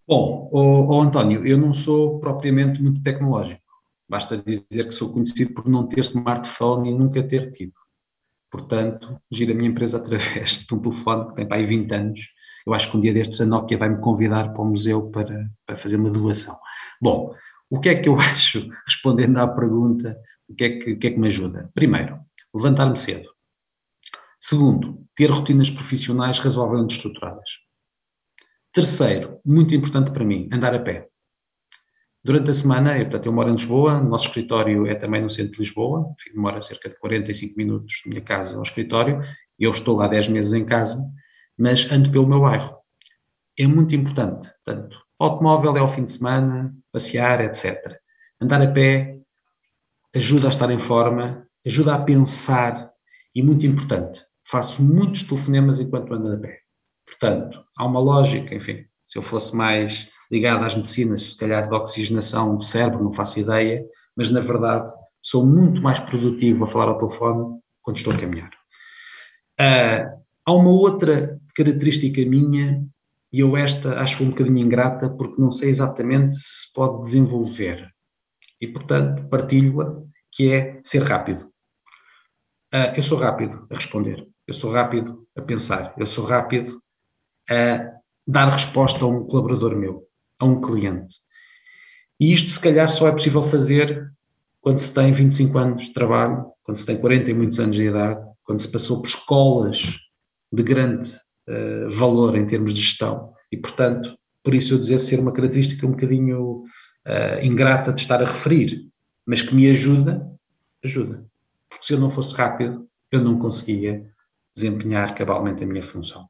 Bom, 0.06 0.50
ó- 0.52 0.96
ó 0.96 1.02
António, 1.02 1.46
eu 1.46 1.56
não 1.58 1.72
sou 1.72 2.18
propriamente 2.18 2.82
muito 2.82 3.02
tecnológico. 3.02 3.62
Basta 4.08 4.36
dizer 4.38 4.84
que 4.86 4.92
sou 4.92 5.12
conhecido 5.12 5.52
por 5.54 5.68
não 5.68 5.86
ter 5.86 6.00
smartphone 6.00 6.90
e 6.90 6.94
nunca 6.94 7.22
ter 7.22 7.50
tido. 7.50 7.74
Portanto, 8.50 9.20
giro 9.30 9.52
a 9.52 9.54
minha 9.54 9.68
empresa 9.68 9.98
através 9.98 10.66
de 10.66 10.74
um 10.74 10.80
telefone 10.80 11.28
que 11.28 11.34
tem 11.34 11.46
para 11.46 11.58
aí 11.58 11.66
20 11.66 11.92
anos. 11.92 12.20
Eu 12.66 12.74
acho 12.74 12.90
que 12.90 12.96
um 12.96 13.00
dia 13.00 13.12
destes 13.12 13.40
a 13.40 13.46
Nokia 13.46 13.78
vai 13.78 13.88
me 13.88 14.00
convidar 14.00 14.52
para 14.52 14.62
o 14.62 14.64
museu 14.64 15.10
para, 15.10 15.48
para 15.66 15.76
fazer 15.76 15.96
uma 15.96 16.10
doação. 16.10 16.58
Bom, 17.00 17.34
o 17.70 17.80
que 17.80 17.88
é 17.88 17.94
que 17.94 18.08
eu 18.08 18.16
acho, 18.18 18.68
respondendo 18.86 19.38
à 19.38 19.48
pergunta, 19.48 20.18
o 20.48 20.54
que 20.54 20.64
é 20.64 20.78
que, 20.78 20.92
o 20.92 20.98
que, 20.98 21.06
é 21.06 21.10
que 21.10 21.18
me 21.18 21.26
ajuda? 21.28 21.70
Primeiro, 21.74 22.18
levantar-me 22.54 22.96
cedo. 22.96 23.28
Segundo, 24.40 25.04
ter 25.14 25.30
rotinas 25.30 25.68
profissionais 25.68 26.38
razoavelmente 26.38 26.96
estruturadas. 26.96 27.50
Terceiro, 28.72 29.40
muito 29.44 29.74
importante 29.74 30.10
para 30.10 30.24
mim, 30.24 30.48
andar 30.52 30.74
a 30.74 30.78
pé. 30.78 31.07
Durante 32.28 32.50
a 32.50 32.52
semana, 32.52 32.98
eu, 32.98 33.04
portanto, 33.04 33.24
eu 33.24 33.32
moro 33.32 33.48
em 33.48 33.54
Lisboa, 33.54 33.94
o 33.94 34.04
nosso 34.04 34.26
escritório 34.26 34.86
é 34.86 34.94
também 34.94 35.22
no 35.22 35.30
centro 35.30 35.52
de 35.52 35.60
Lisboa, 35.60 36.14
demora 36.34 36.60
cerca 36.60 36.90
de 36.90 36.98
45 36.98 37.56
minutos 37.56 38.02
da 38.04 38.10
minha 38.10 38.20
casa 38.20 38.58
ao 38.58 38.62
escritório, 38.62 39.22
eu 39.58 39.70
estou 39.70 39.96
lá 39.96 40.06
10 40.06 40.28
meses 40.28 40.52
em 40.52 40.62
casa, 40.62 41.02
mas 41.56 41.90
ando 41.90 42.10
pelo 42.10 42.28
meu 42.28 42.42
bairro. 42.42 42.76
É 43.58 43.66
muito 43.66 43.96
importante, 43.96 44.50
portanto, 44.62 44.98
automóvel 45.18 45.74
é 45.78 45.80
ao 45.80 45.88
fim 45.88 46.04
de 46.04 46.12
semana, 46.12 46.76
passear, 46.92 47.40
etc. 47.40 47.96
Andar 48.38 48.60
a 48.60 48.70
pé 48.70 49.16
ajuda 50.14 50.48
a 50.48 50.50
estar 50.50 50.70
em 50.70 50.78
forma, 50.78 51.48
ajuda 51.64 51.94
a 51.94 52.02
pensar 52.02 52.90
e, 53.34 53.42
muito 53.42 53.64
importante, 53.64 54.22
faço 54.44 54.82
muitos 54.82 55.22
telefonemas 55.22 55.78
enquanto 55.78 56.12
ando 56.12 56.34
a 56.34 56.36
pé. 56.36 56.58
Portanto, 57.06 57.64
há 57.74 57.86
uma 57.86 58.00
lógica, 58.00 58.54
enfim, 58.54 58.84
se 59.06 59.18
eu 59.18 59.22
fosse 59.22 59.56
mais 59.56 60.10
ligado 60.30 60.64
às 60.64 60.74
medicinas, 60.74 61.32
se 61.32 61.38
calhar 61.38 61.68
de 61.68 61.74
oxigenação 61.74 62.54
do 62.54 62.64
cérebro, 62.64 63.02
não 63.02 63.12
faço 63.12 63.40
ideia, 63.40 63.84
mas 64.16 64.28
na 64.28 64.40
verdade 64.40 64.92
sou 65.22 65.46
muito 65.46 65.80
mais 65.80 65.98
produtivo 66.00 66.64
a 66.64 66.66
falar 66.66 66.88
ao 66.88 66.98
telefone 66.98 67.60
quando 67.82 67.96
estou 67.96 68.12
a 68.12 68.16
caminhar. 68.16 68.50
Ah, 69.58 70.14
há 70.44 70.52
uma 70.52 70.70
outra 70.70 71.38
característica 71.54 72.24
minha, 72.24 72.84
e 73.32 73.40
eu 73.40 73.56
esta 73.56 74.00
acho 74.00 74.22
um 74.22 74.30
bocadinho 74.30 74.58
ingrata, 74.58 75.10
porque 75.10 75.40
não 75.40 75.50
sei 75.50 75.70
exatamente 75.70 76.34
se 76.34 76.66
se 76.66 76.72
pode 76.72 77.02
desenvolver. 77.02 77.88
E, 78.60 78.66
portanto, 78.68 79.28
partilho-a, 79.28 80.02
que 80.32 80.52
é 80.52 80.80
ser 80.82 81.02
rápido. 81.02 81.50
Ah, 82.72 82.92
eu 82.96 83.02
sou 83.02 83.18
rápido 83.18 83.66
a 83.70 83.74
responder, 83.74 84.26
eu 84.46 84.54
sou 84.54 84.70
rápido 84.70 85.26
a 85.36 85.42
pensar, 85.42 85.94
eu 85.96 86.06
sou 86.06 86.24
rápido 86.24 86.82
a 87.50 87.98
dar 88.26 88.50
resposta 88.50 89.04
a 89.04 89.08
um 89.08 89.24
colaborador 89.26 89.74
meu, 89.74 90.07
a 90.38 90.44
um 90.44 90.60
cliente. 90.60 91.16
E 92.20 92.32
isto, 92.32 92.50
se 92.50 92.60
calhar, 92.60 92.88
só 92.88 93.08
é 93.08 93.12
possível 93.12 93.42
fazer 93.42 94.10
quando 94.60 94.78
se 94.78 94.92
tem 94.92 95.12
25 95.12 95.58
anos 95.58 95.84
de 95.84 95.92
trabalho, 95.92 96.46
quando 96.62 96.76
se 96.76 96.86
tem 96.86 96.98
40 96.98 97.30
e 97.30 97.34
muitos 97.34 97.60
anos 97.60 97.76
de 97.76 97.84
idade, 97.84 98.20
quando 98.44 98.60
se 98.60 98.70
passou 98.70 99.00
por 99.00 99.08
escolas 99.08 99.98
de 100.52 100.62
grande 100.62 101.16
eh, 101.46 101.86
valor 101.88 102.36
em 102.36 102.46
termos 102.46 102.74
de 102.74 102.80
gestão. 102.80 103.32
E, 103.50 103.56
portanto, 103.56 104.18
por 104.42 104.54
isso 104.54 104.74
eu 104.74 104.78
dizer 104.78 104.98
ser 104.98 105.20
uma 105.20 105.32
característica 105.32 105.86
um 105.86 105.92
bocadinho 105.92 106.64
eh, 107.04 107.46
ingrata 107.46 107.92
de 107.92 108.00
estar 108.00 108.20
a 108.20 108.26
referir, 108.26 108.86
mas 109.24 109.42
que 109.42 109.54
me 109.54 109.70
ajuda, 109.70 110.30
ajuda. 110.84 111.24
Porque 111.68 111.86
se 111.86 111.92
eu 111.92 112.00
não 112.00 112.10
fosse 112.10 112.34
rápido, 112.34 112.88
eu 113.10 113.22
não 113.22 113.38
conseguia 113.38 114.06
desempenhar 114.54 115.14
cabalmente 115.14 115.62
a 115.62 115.66
minha 115.66 115.82
função. 115.82 116.28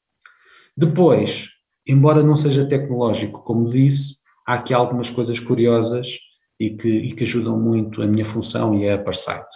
Depois, 0.76 1.48
embora 1.88 2.22
não 2.22 2.36
seja 2.36 2.68
tecnológico, 2.68 3.42
como 3.42 3.70
disse, 3.70 4.18
há 4.46 4.54
aqui 4.54 4.74
algumas 4.74 5.08
coisas 5.08 5.40
curiosas 5.40 6.18
e 6.60 6.70
que, 6.70 6.88
e 6.88 7.12
que 7.12 7.24
ajudam 7.24 7.58
muito 7.58 8.02
a 8.02 8.06
minha 8.06 8.24
função 8.24 8.74
e 8.74 8.88
a 8.88 8.96
Upperside. 8.96 9.46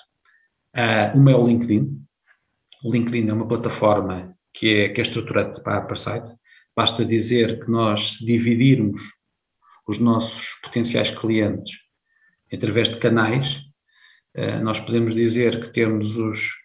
Uh, 0.74 1.18
uma 1.18 1.30
é 1.32 1.36
o 1.36 1.46
LinkedIn. 1.46 2.00
O 2.82 2.90
LinkedIn 2.90 3.28
é 3.28 3.32
uma 3.34 3.46
plataforma 3.46 4.34
que 4.52 4.80
é, 4.80 4.88
que 4.88 5.00
é 5.00 5.04
para 5.62 5.76
a 5.76 5.78
Upperside. 5.80 6.32
Basta 6.74 7.04
dizer 7.04 7.60
que 7.60 7.70
nós, 7.70 8.14
se 8.14 8.24
dividirmos 8.24 9.02
os 9.86 9.98
nossos 9.98 10.54
potenciais 10.62 11.10
clientes 11.10 11.78
através 12.50 12.88
de 12.88 12.96
canais, 12.96 13.58
uh, 14.36 14.62
nós 14.62 14.80
podemos 14.80 15.14
dizer 15.14 15.60
que 15.60 15.68
temos 15.68 16.16
os 16.16 16.61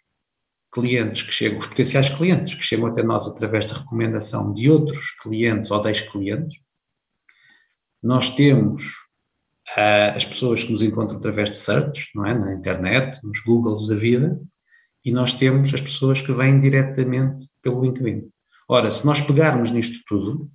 clientes 0.72 1.24
que 1.24 1.32
chegam, 1.32 1.60
os 1.60 1.68
potenciais 1.68 2.10
clientes 2.10 2.56
que 2.56 2.64
chegam 2.64 2.88
até 2.88 3.02
nós 3.02 3.28
através 3.28 3.66
da 3.66 3.76
recomendação 3.76 4.54
de 4.54 4.70
outros 4.70 5.12
clientes 5.22 5.72
ou 5.72 5.82
de 5.82 5.90
ex-clientes. 5.90 6.60
Nós 8.04 8.36
temos 8.36 8.86
uh, 9.76 10.16
as 10.16 10.26
pessoas 10.26 10.64
que 10.64 10.72
nos 10.72 10.82
encontram 10.82 11.18
através 11.18 11.50
de 11.50 11.58
search, 11.58 12.10
não 12.14 12.26
é? 12.26 12.38
Na 12.38 12.54
internet, 12.54 13.20
nos 13.24 13.40
Googles 13.42 13.88
da 13.88 13.96
vida, 13.96 14.40
e 15.04 15.12
nós 15.12 15.34
temos 15.34 15.74
as 15.74 15.82
pessoas 15.82 16.22
que 16.22 16.34
vêm 16.34 16.60
diretamente 16.60 17.48
pelo 17.62 17.82
LinkedIn. 17.82 18.30
Ora, 18.70 18.92
se 18.92 19.06
nós 19.06 19.22
pegarmos 19.22 19.72
nisto 19.72 20.04
tudo, 20.06 20.52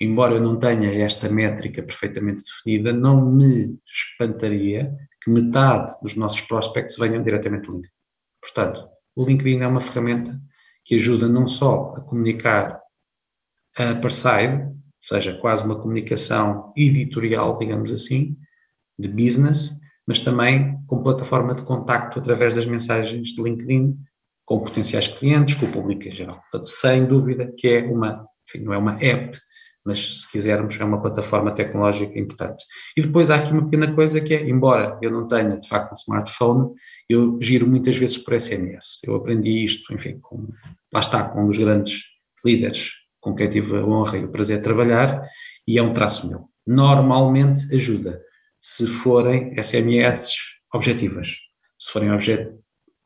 embora 0.00 0.34
eu 0.34 0.40
não 0.40 0.58
tenha 0.58 0.90
esta 1.04 1.28
métrica 1.28 1.82
perfeitamente 1.82 2.42
definida, 2.42 2.92
não 2.92 3.30
me 3.30 3.78
espantaria 3.86 4.94
que 5.22 5.30
metade 5.30 5.94
dos 6.02 6.14
nossos 6.14 6.40
prospects 6.40 6.96
venham 6.96 7.22
diretamente 7.22 7.66
do 7.66 7.74
LinkedIn. 7.74 7.95
Portanto, 8.46 8.88
o 9.16 9.24
LinkedIn 9.24 9.60
é 9.60 9.66
uma 9.66 9.80
ferramenta 9.80 10.40
que 10.84 10.94
ajuda 10.94 11.28
não 11.28 11.48
só 11.48 11.94
a 11.96 12.00
comunicar 12.00 12.80
a 13.76 13.94
parside, 13.96 14.62
ou 14.62 14.74
seja, 15.02 15.36
quase 15.38 15.64
uma 15.64 15.80
comunicação 15.80 16.72
editorial, 16.76 17.58
digamos 17.58 17.90
assim, 17.90 18.36
de 18.98 19.08
business, 19.08 19.72
mas 20.06 20.20
também 20.20 20.78
como 20.86 21.02
plataforma 21.02 21.54
de 21.54 21.62
contacto 21.64 22.18
através 22.18 22.54
das 22.54 22.66
mensagens 22.66 23.30
de 23.30 23.42
LinkedIn, 23.42 23.98
com 24.44 24.60
potenciais 24.60 25.08
clientes, 25.08 25.56
com 25.56 25.66
o 25.66 25.72
público 25.72 26.04
em 26.04 26.12
geral. 26.12 26.40
Portanto, 26.42 26.68
sem 26.68 27.04
dúvida 27.04 27.52
que 27.58 27.68
é 27.68 27.82
uma, 27.82 28.24
enfim, 28.48 28.64
não 28.64 28.72
é 28.72 28.78
uma 28.78 28.96
app, 29.02 29.36
mas 29.86 30.20
se 30.20 30.30
quisermos, 30.30 30.78
é 30.80 30.84
uma 30.84 31.00
plataforma 31.00 31.52
tecnológica 31.52 32.18
importante. 32.18 32.64
E 32.96 33.02
depois 33.02 33.30
há 33.30 33.36
aqui 33.36 33.52
uma 33.52 33.64
pequena 33.64 33.94
coisa 33.94 34.20
que 34.20 34.34
é, 34.34 34.48
embora 34.48 34.98
eu 35.00 35.10
não 35.10 35.28
tenha 35.28 35.58
de 35.58 35.68
facto 35.68 35.92
um 35.92 35.94
smartphone, 35.94 36.74
eu 37.08 37.38
giro 37.40 37.66
muitas 37.66 37.96
vezes 37.96 38.18
por 38.18 38.38
SMS. 38.38 38.98
Eu 39.04 39.14
aprendi 39.14 39.64
isto, 39.64 39.94
enfim, 39.94 40.18
com, 40.20 40.48
lá 40.92 41.00
está, 41.00 41.28
com 41.28 41.44
um 41.44 41.46
dos 41.46 41.58
grandes 41.58 42.02
líderes 42.44 42.90
com 43.26 43.34
quem 43.34 43.50
tive 43.50 43.76
a 43.76 43.84
honra 43.84 44.18
e 44.18 44.24
o 44.24 44.30
prazer 44.30 44.58
de 44.58 44.62
trabalhar, 44.62 45.20
e 45.66 45.78
é 45.78 45.82
um 45.82 45.92
traço 45.92 46.28
meu. 46.28 46.48
Normalmente 46.64 47.74
ajuda, 47.74 48.22
se 48.60 48.86
forem 48.86 49.60
SMS 49.60 50.32
objetivas, 50.72 51.34
se 51.76 51.90
forem 51.90 52.12
objet, 52.12 52.52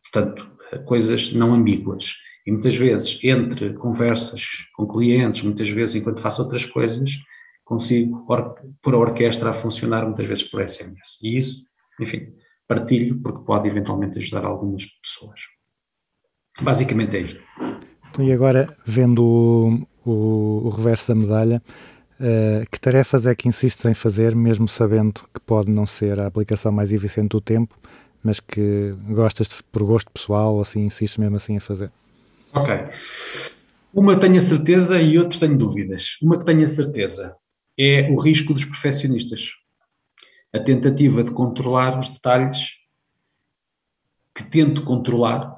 portanto, 0.02 0.50
coisas 0.84 1.32
não 1.32 1.54
ambíguas. 1.54 2.16
E 2.46 2.52
muitas 2.52 2.74
vezes, 2.76 3.18
entre 3.22 3.74
conversas 3.74 4.66
com 4.74 4.86
clientes, 4.86 5.42
muitas 5.42 5.68
vezes 5.68 5.96
enquanto 5.96 6.20
faço 6.20 6.42
outras 6.42 6.64
coisas, 6.64 7.10
consigo 7.64 8.26
pôr 8.82 8.94
a 8.94 8.98
orquestra 8.98 9.50
a 9.50 9.52
funcionar 9.52 10.04
muitas 10.04 10.26
vezes 10.26 10.44
por 10.44 10.66
SMS. 10.66 11.18
E 11.22 11.36
isso, 11.36 11.64
enfim, 12.00 12.32
partilho 12.66 13.20
porque 13.20 13.44
pode 13.44 13.68
eventualmente 13.68 14.18
ajudar 14.18 14.44
algumas 14.44 14.86
pessoas. 14.86 15.40
Basicamente 16.60 17.16
é 17.16 17.20
isto. 17.20 17.40
Então, 18.10 18.24
e 18.24 18.32
agora, 18.32 18.76
vendo 18.84 19.22
o, 19.22 19.86
o, 20.04 20.66
o 20.66 20.68
reverso 20.70 21.08
da 21.08 21.14
medalha, 21.14 21.62
uh, 22.18 22.68
que 22.70 22.80
tarefas 22.80 23.26
é 23.26 23.34
que 23.34 23.48
insistes 23.48 23.84
em 23.84 23.94
fazer, 23.94 24.34
mesmo 24.34 24.66
sabendo 24.66 25.22
que 25.32 25.40
pode 25.40 25.70
não 25.70 25.86
ser 25.86 26.18
a 26.18 26.26
aplicação 26.26 26.72
mais 26.72 26.92
eficiente 26.92 27.28
do 27.28 27.40
tempo, 27.40 27.78
mas 28.22 28.40
que 28.40 28.90
gostas 29.08 29.48
de, 29.48 29.62
por 29.70 29.84
gosto 29.84 30.10
pessoal, 30.10 30.60
assim, 30.60 30.84
insistes 30.84 31.18
mesmo 31.18 31.36
assim 31.36 31.56
a 31.56 31.60
fazer? 31.60 31.90
Ok. 32.52 32.74
Uma 33.92 34.18
tenho 34.18 34.36
a 34.36 34.40
certeza 34.40 35.00
e 35.00 35.18
outras 35.18 35.38
tenho 35.38 35.56
dúvidas. 35.58 36.16
Uma 36.22 36.38
que 36.38 36.44
tenho 36.44 36.64
a 36.64 36.68
certeza 36.68 37.36
é 37.78 38.10
o 38.10 38.20
risco 38.20 38.52
dos 38.52 38.64
perfeccionistas. 38.64 39.50
A 40.52 40.58
tentativa 40.58 41.22
de 41.22 41.32
controlar 41.32 41.98
os 41.98 42.10
detalhes 42.10 42.72
que 44.34 44.44
tento 44.44 44.84
controlar 44.84 45.54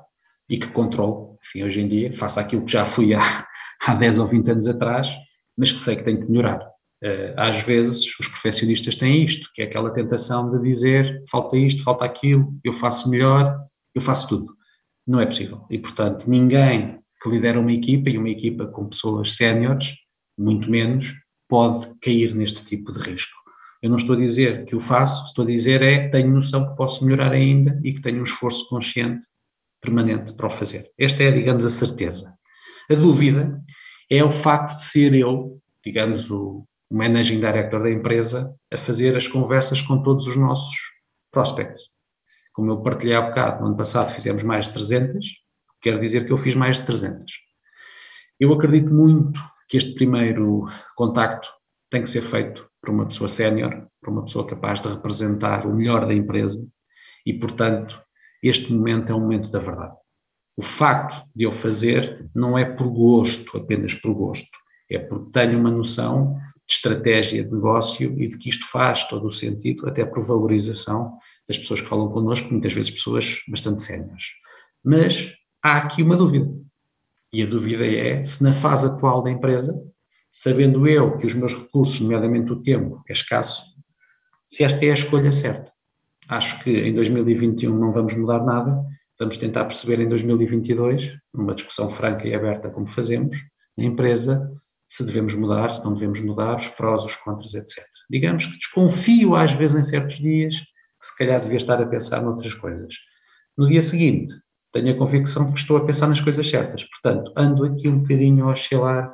e 0.48 0.58
que 0.58 0.68
controlo, 0.68 1.38
enfim, 1.44 1.62
hoje 1.64 1.80
em 1.80 1.88
dia, 1.88 2.16
faço 2.16 2.40
aquilo 2.40 2.64
que 2.64 2.72
já 2.72 2.84
fui 2.84 3.14
há, 3.14 3.20
há 3.86 3.94
10 3.94 4.18
ou 4.18 4.26
20 4.26 4.50
anos 4.50 4.66
atrás, 4.66 5.14
mas 5.56 5.72
que 5.72 5.80
sei 5.80 5.96
que 5.96 6.04
tenho 6.04 6.20
que 6.20 6.30
melhorar. 6.30 6.60
Eh, 7.02 7.34
às 7.36 7.62
vezes 7.62 8.04
os 8.18 8.28
perfeccionistas 8.28 8.96
têm 8.96 9.24
isto, 9.24 9.48
que 9.54 9.62
é 9.62 9.64
aquela 9.64 9.92
tentação 9.92 10.50
de 10.50 10.62
dizer 10.62 11.22
falta 11.30 11.56
isto, 11.56 11.82
falta 11.82 12.04
aquilo, 12.04 12.54
eu 12.62 12.72
faço 12.72 13.10
melhor, 13.10 13.58
eu 13.94 14.00
faço 14.00 14.28
tudo. 14.28 14.54
Não 15.06 15.20
é 15.20 15.26
possível. 15.26 15.66
E, 15.70 15.78
portanto, 15.78 16.28
ninguém 16.28 17.00
que 17.22 17.28
lidera 17.28 17.60
uma 17.60 17.72
equipa 17.72 18.10
e 18.10 18.18
uma 18.18 18.28
equipa 18.28 18.66
com 18.66 18.88
pessoas 18.88 19.36
séniores, 19.36 19.94
muito 20.36 20.70
menos, 20.70 21.14
pode 21.48 21.86
cair 22.00 22.34
neste 22.34 22.64
tipo 22.64 22.92
de 22.92 22.98
risco. 22.98 23.42
Eu 23.82 23.90
não 23.90 23.96
estou 23.96 24.14
a 24.14 24.18
dizer 24.18 24.64
que 24.64 24.76
o 24.76 24.80
faço, 24.80 25.26
estou 25.26 25.44
a 25.44 25.48
dizer 25.48 25.82
é 25.82 26.08
tenho 26.08 26.32
noção 26.32 26.68
que 26.68 26.76
posso 26.76 27.04
melhorar 27.04 27.32
ainda 27.32 27.80
e 27.82 27.92
que 27.92 28.00
tenho 28.00 28.20
um 28.20 28.24
esforço 28.24 28.68
consciente, 28.68 29.26
permanente 29.80 30.32
para 30.34 30.46
o 30.46 30.50
fazer. 30.50 30.90
Esta 30.98 31.22
é, 31.24 31.32
digamos, 31.32 31.64
a 31.64 31.70
certeza. 31.70 32.32
A 32.90 32.94
dúvida 32.94 33.60
é 34.08 34.22
o 34.22 34.30
facto 34.30 34.76
de 34.76 34.84
ser 34.84 35.14
eu, 35.14 35.60
digamos, 35.84 36.30
o 36.30 36.64
managing 36.90 37.40
director 37.40 37.82
da 37.82 37.90
empresa, 37.90 38.54
a 38.72 38.76
fazer 38.76 39.16
as 39.16 39.26
conversas 39.26 39.80
com 39.80 40.02
todos 40.02 40.26
os 40.26 40.36
nossos 40.36 40.76
prospects. 41.32 41.91
Como 42.52 42.70
eu 42.70 42.82
partilhei 42.82 43.14
há 43.14 43.22
bocado, 43.22 43.60
no 43.60 43.68
ano 43.68 43.76
passado 43.76 44.14
fizemos 44.14 44.42
mais 44.42 44.66
de 44.66 44.74
300, 44.74 45.26
quer 45.80 45.98
dizer 45.98 46.24
que 46.24 46.32
eu 46.32 46.38
fiz 46.38 46.54
mais 46.54 46.78
de 46.78 46.86
300. 46.86 47.32
Eu 48.38 48.52
acredito 48.52 48.92
muito 48.92 49.40
que 49.68 49.76
este 49.76 49.94
primeiro 49.94 50.66
contacto 50.96 51.48
tem 51.90 52.02
que 52.02 52.10
ser 52.10 52.22
feito 52.22 52.68
por 52.80 52.90
uma 52.90 53.06
pessoa 53.06 53.28
sénior, 53.28 53.86
por 54.00 54.10
uma 54.10 54.24
pessoa 54.24 54.46
capaz 54.46 54.80
de 54.80 54.88
representar 54.88 55.66
o 55.66 55.74
melhor 55.74 56.06
da 56.06 56.14
empresa 56.14 56.66
e, 57.24 57.32
portanto, 57.34 58.00
este 58.42 58.72
momento 58.72 59.12
é 59.12 59.14
o 59.14 59.20
momento 59.20 59.50
da 59.50 59.58
verdade. 59.58 59.94
O 60.56 60.62
facto 60.62 61.26
de 61.34 61.44
eu 61.44 61.52
fazer 61.52 62.28
não 62.34 62.58
é 62.58 62.64
por 62.64 62.88
gosto, 62.88 63.56
apenas 63.56 63.94
por 63.94 64.12
gosto, 64.12 64.50
é 64.90 64.98
porque 64.98 65.30
tenho 65.32 65.58
uma 65.58 65.70
noção 65.70 66.34
de 66.66 66.74
estratégia 66.74 67.44
de 67.44 67.50
negócio 67.50 68.20
e 68.20 68.28
de 68.28 68.36
que 68.36 68.50
isto 68.50 68.68
faz 68.68 69.06
todo 69.08 69.26
o 69.26 69.32
sentido, 69.32 69.88
até 69.88 70.04
por 70.04 70.22
valorização 70.26 71.16
das 71.48 71.58
pessoas 71.58 71.80
que 71.80 71.88
falam 71.88 72.10
connosco, 72.10 72.50
muitas 72.50 72.72
vezes 72.72 72.90
pessoas 72.90 73.38
bastante 73.48 73.82
séniores. 73.82 74.24
Mas 74.84 75.34
há 75.62 75.78
aqui 75.78 76.02
uma 76.02 76.16
dúvida. 76.16 76.50
E 77.32 77.42
a 77.42 77.46
dúvida 77.46 77.86
é 77.86 78.22
se 78.22 78.42
na 78.42 78.52
fase 78.52 78.86
atual 78.86 79.22
da 79.22 79.30
empresa, 79.30 79.74
sabendo 80.30 80.86
eu 80.86 81.16
que 81.18 81.26
os 81.26 81.34
meus 81.34 81.54
recursos, 81.54 82.00
nomeadamente 82.00 82.52
o 82.52 82.62
tempo, 82.62 83.02
é 83.08 83.12
escasso, 83.12 83.72
se 84.48 84.64
esta 84.64 84.84
é 84.84 84.90
a 84.90 84.94
escolha 84.94 85.32
certa. 85.32 85.72
Acho 86.28 86.62
que 86.62 86.70
em 86.70 86.94
2021 86.94 87.76
não 87.76 87.90
vamos 87.90 88.14
mudar 88.14 88.44
nada, 88.44 88.82
vamos 89.18 89.36
tentar 89.36 89.64
perceber 89.64 90.00
em 90.00 90.08
2022, 90.08 91.16
numa 91.32 91.54
discussão 91.54 91.88
franca 91.90 92.26
e 92.26 92.34
aberta 92.34 92.70
como 92.70 92.86
fazemos, 92.86 93.36
na 93.76 93.84
empresa, 93.84 94.52
se 94.88 95.04
devemos 95.06 95.34
mudar, 95.34 95.70
se 95.72 95.82
não 95.84 95.94
devemos 95.94 96.20
mudar, 96.20 96.56
os 96.56 96.68
prós, 96.68 97.02
os 97.02 97.16
contras, 97.16 97.54
etc. 97.54 97.82
Digamos 98.10 98.44
que 98.44 98.58
desconfio 98.58 99.34
às 99.34 99.52
vezes 99.52 99.76
em 99.78 99.82
certos 99.82 100.16
dias 100.16 100.56
que 101.02 101.06
se 101.08 101.18
calhar 101.18 101.40
devia 101.40 101.56
estar 101.56 101.82
a 101.82 101.86
pensar 101.86 102.22
noutras 102.22 102.54
coisas. 102.54 102.94
No 103.58 103.68
dia 103.68 103.82
seguinte, 103.82 104.32
tenho 104.72 104.94
a 104.94 104.96
convicção 104.96 105.46
de 105.46 105.52
que 105.52 105.58
estou 105.58 105.76
a 105.76 105.84
pensar 105.84 106.06
nas 106.06 106.20
coisas 106.20 106.48
certas. 106.48 106.84
Portanto, 106.84 107.32
ando 107.36 107.64
aqui 107.64 107.88
um 107.88 107.98
bocadinho 107.98 108.48
a 108.48 108.52
oscilar 108.52 109.12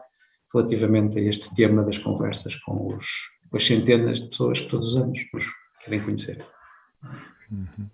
relativamente 0.52 1.19
a 1.19 1.23
este 1.23 1.55
tema 1.55 1.82
das 1.82 1.97
conversas 1.97 2.55
com, 2.56 2.94
os, 2.94 3.06
com 3.51 3.56
as 3.56 3.66
centenas 3.66 4.20
de 4.20 4.28
pessoas 4.28 4.60
que 4.60 4.69
todos 4.69 4.94
os 4.94 5.01
anos 5.01 5.19
nos 5.32 5.44
querem 5.82 6.01
conhecer. 6.01 6.44
Uhum. 7.51 7.89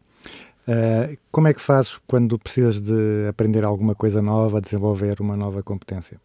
Uh, 0.67 1.17
como 1.31 1.47
é 1.47 1.55
que 1.55 1.61
fazes 1.61 1.99
quando 2.07 2.39
precisas 2.39 2.81
de 2.81 3.29
aprender 3.29 3.65
alguma 3.65 3.95
coisa 3.95 4.21
nova, 4.21 4.61
desenvolver 4.61 5.21
uma 5.21 5.37
nova 5.37 5.63
competência? 5.63 6.21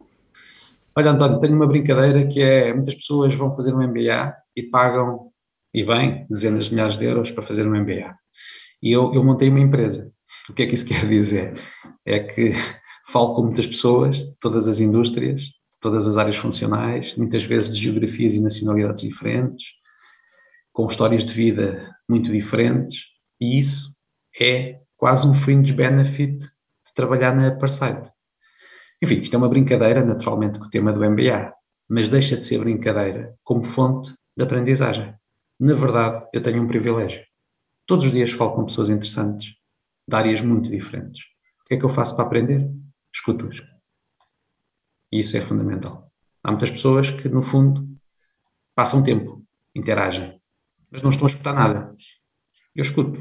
Olha, 0.95 1.11
António, 1.11 1.39
tenho 1.39 1.55
uma 1.55 1.67
brincadeira 1.67 2.25
que 2.25 2.41
é: 2.41 2.73
muitas 2.73 2.95
pessoas 2.95 3.33
vão 3.35 3.51
fazer 3.51 3.73
um 3.73 3.85
MBA 3.85 4.33
e 4.55 4.63
pagam, 4.63 5.29
e 5.73 5.83
bem, 5.83 6.25
dezenas 6.29 6.65
de 6.65 6.73
milhares 6.73 6.97
de 6.97 7.05
euros 7.05 7.31
para 7.31 7.43
fazer 7.43 7.67
um 7.67 7.75
MBA. 7.79 8.13
E 8.81 8.91
eu, 8.91 9.13
eu 9.13 9.23
montei 9.23 9.49
uma 9.49 9.59
empresa. 9.59 10.11
O 10.49 10.53
que 10.53 10.63
é 10.63 10.67
que 10.67 10.73
isso 10.73 10.85
quer 10.87 11.07
dizer? 11.07 11.53
É 12.05 12.19
que 12.19 12.53
falo 13.11 13.35
com 13.35 13.43
muitas 13.43 13.67
pessoas 13.67 14.17
de 14.17 14.39
todas 14.39 14.67
as 14.67 14.79
indústrias, 14.79 15.41
de 15.41 15.79
todas 15.81 16.07
as 16.07 16.17
áreas 16.17 16.37
funcionais, 16.37 17.15
muitas 17.15 17.43
vezes 17.43 17.75
de 17.75 17.81
geografias 17.81 18.33
e 18.33 18.41
nacionalidades 18.41 19.01
diferentes, 19.01 19.65
com 20.71 20.87
histórias 20.87 21.23
de 21.23 21.33
vida 21.33 21.89
muito 22.07 22.31
diferentes, 22.31 23.03
e 23.39 23.59
isso 23.59 23.93
é 24.39 24.79
quase 24.97 25.27
um 25.27 25.33
fringe 25.33 25.73
benefit 25.73 26.39
de 26.39 26.93
trabalhar 26.93 27.35
na 27.35 27.51
Parsite. 27.51 28.09
Enfim, 29.01 29.21
isto 29.21 29.33
é 29.33 29.37
uma 29.37 29.49
brincadeira, 29.49 30.03
naturalmente, 30.03 30.59
com 30.59 30.65
o 30.65 30.69
tema 30.69 30.91
do 30.91 31.03
MBA, 31.03 31.53
mas 31.89 32.09
deixa 32.09 32.35
de 32.35 32.45
ser 32.45 32.59
brincadeira 32.59 33.33
como 33.43 33.63
fonte 33.63 34.13
de 34.35 34.43
aprendizagem. 34.43 35.13
Na 35.59 35.73
verdade, 35.73 36.27
eu 36.33 36.41
tenho 36.41 36.63
um 36.63 36.67
privilégio. 36.67 37.25
Todos 37.85 38.05
os 38.05 38.11
dias 38.11 38.31
falo 38.31 38.53
com 38.53 38.65
pessoas 38.65 38.89
interessantes, 38.89 39.55
de 40.07 40.15
áreas 40.15 40.41
muito 40.41 40.69
diferentes. 40.69 41.23
O 41.61 41.65
que 41.65 41.75
é 41.75 41.77
que 41.77 41.83
eu 41.83 41.89
faço 41.89 42.15
para 42.15 42.25
aprender? 42.25 42.69
Escuto-as. 43.13 43.61
E 45.11 45.19
isso 45.19 45.35
é 45.35 45.41
fundamental. 45.41 46.09
Há 46.43 46.51
muitas 46.51 46.71
pessoas 46.71 47.11
que, 47.11 47.27
no 47.27 47.41
fundo, 47.41 47.87
passam 48.73 49.03
tempo, 49.03 49.43
interagem, 49.75 50.39
mas 50.89 51.01
não 51.01 51.09
estão 51.09 51.27
a 51.27 51.29
escutar 51.29 51.53
nada. 51.53 51.95
Eu 52.75 52.81
escuto. 52.81 53.19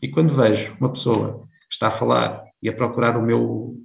E 0.00 0.08
quando 0.08 0.32
vejo 0.32 0.76
uma 0.78 0.92
pessoa 0.92 1.48
que 1.68 1.74
está 1.74 1.88
a 1.88 1.90
falar 1.90 2.44
e 2.62 2.68
a 2.68 2.72
procurar 2.72 3.16
o 3.16 3.22
meu 3.22 3.76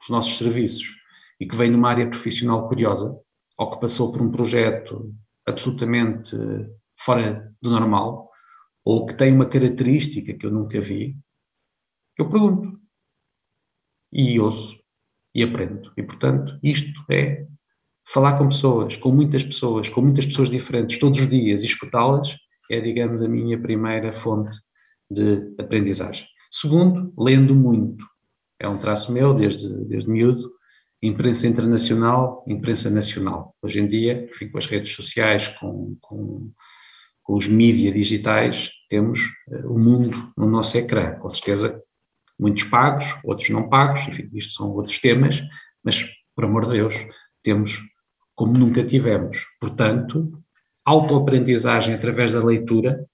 os 0.00 0.08
nossos 0.08 0.38
serviços 0.38 0.94
e 1.38 1.46
que 1.46 1.56
vem 1.56 1.70
numa 1.70 1.90
área 1.90 2.08
profissional 2.08 2.66
curiosa 2.66 3.14
ou 3.56 3.70
que 3.70 3.80
passou 3.80 4.10
por 4.10 4.22
um 4.22 4.30
projeto 4.30 5.14
absolutamente 5.46 6.34
fora 7.04 7.52
do 7.60 7.70
normal 7.70 8.28
ou 8.84 9.06
que 9.06 9.14
tem 9.14 9.32
uma 9.32 9.46
característica 9.46 10.34
que 10.34 10.46
eu 10.46 10.50
nunca 10.50 10.80
vi, 10.80 11.16
eu 12.18 12.28
pergunto 12.28 12.72
e 14.12 14.38
ouço 14.40 14.78
e 15.34 15.42
aprendo. 15.42 15.92
E, 15.96 16.02
portanto, 16.02 16.58
isto 16.62 16.90
é 17.10 17.46
falar 18.06 18.36
com 18.36 18.48
pessoas, 18.48 18.96
com 18.96 19.12
muitas 19.12 19.44
pessoas, 19.44 19.88
com 19.88 20.00
muitas 20.00 20.26
pessoas 20.26 20.50
diferentes 20.50 20.98
todos 20.98 21.20
os 21.20 21.28
dias 21.28 21.62
e 21.62 21.66
escutá-las 21.66 22.36
é, 22.70 22.80
digamos, 22.80 23.22
a 23.22 23.28
minha 23.28 23.60
primeira 23.60 24.12
fonte 24.12 24.56
de 25.10 25.54
aprendizagem. 25.58 26.26
Segundo, 26.50 27.12
lendo 27.18 27.54
muito 27.54 28.06
é 28.60 28.68
um 28.68 28.78
traço 28.78 29.12
meu 29.12 29.34
desde, 29.34 29.68
desde 29.86 30.08
miúdo, 30.08 30.52
imprensa 31.02 31.46
internacional, 31.46 32.44
imprensa 32.46 32.90
nacional. 32.90 33.56
Hoje 33.62 33.80
em 33.80 33.88
dia, 33.88 34.28
enfim, 34.30 34.48
com 34.48 34.58
as 34.58 34.66
redes 34.66 34.94
sociais, 34.94 35.48
com, 35.48 35.96
com 36.00 36.52
com 37.22 37.34
os 37.34 37.46
mídia 37.46 37.92
digitais, 37.92 38.70
temos 38.88 39.20
eh, 39.50 39.66
o 39.66 39.78
mundo 39.78 40.32
no 40.36 40.48
nosso 40.48 40.76
ecrã. 40.76 41.14
Com 41.16 41.28
certeza, 41.28 41.80
muitos 42.38 42.64
pagos, 42.64 43.06
outros 43.24 43.50
não 43.50 43.68
pagos, 43.68 44.06
enfim, 44.08 44.28
isto 44.34 44.54
são 44.54 44.70
outros 44.70 44.98
temas, 44.98 45.42
mas, 45.84 46.06
por 46.34 46.44
amor 46.44 46.66
de 46.66 46.72
Deus, 46.72 46.94
temos 47.42 47.80
como 48.34 48.52
nunca 48.54 48.84
tivemos. 48.84 49.44
Portanto, 49.60 50.42
autoaprendizagem 50.84 51.94
através 51.94 52.32
da 52.32 52.44
leitura, 52.44 53.04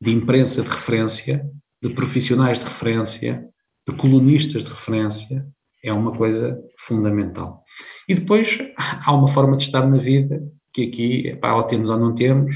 de 0.00 0.12
imprensa 0.12 0.62
de 0.62 0.68
referência, 0.68 1.48
de 1.82 1.88
profissionais 1.90 2.58
de 2.58 2.64
referência, 2.64 3.48
de 3.88 3.96
colunistas 3.96 4.64
de 4.64 4.70
referência, 4.70 5.46
é 5.82 5.92
uma 5.92 6.12
coisa 6.12 6.62
fundamental. 6.78 7.64
E 8.08 8.14
depois 8.14 8.58
há 9.04 9.12
uma 9.12 9.28
forma 9.28 9.56
de 9.56 9.64
estar 9.64 9.88
na 9.88 9.96
vida 9.96 10.42
que 10.72 10.84
aqui, 10.84 11.28
epá, 11.28 11.54
ou 11.54 11.64
temos 11.64 11.90
ou 11.90 11.98
não 11.98 12.14
temos, 12.14 12.54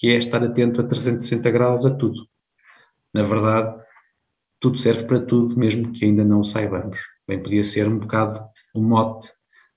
que 0.00 0.08
é 0.08 0.16
estar 0.16 0.42
atento 0.42 0.80
a 0.80 0.84
360 0.84 1.50
graus 1.50 1.84
a 1.84 1.90
tudo. 1.90 2.26
Na 3.12 3.22
verdade, 3.22 3.78
tudo 4.58 4.78
serve 4.78 5.04
para 5.04 5.20
tudo, 5.20 5.58
mesmo 5.58 5.92
que 5.92 6.06
ainda 6.06 6.24
não 6.24 6.42
saibamos. 6.42 6.98
Bem, 7.28 7.42
podia 7.42 7.62
ser 7.62 7.86
um 7.86 7.98
bocado 7.98 8.40
o 8.74 8.80
mote 8.82 9.28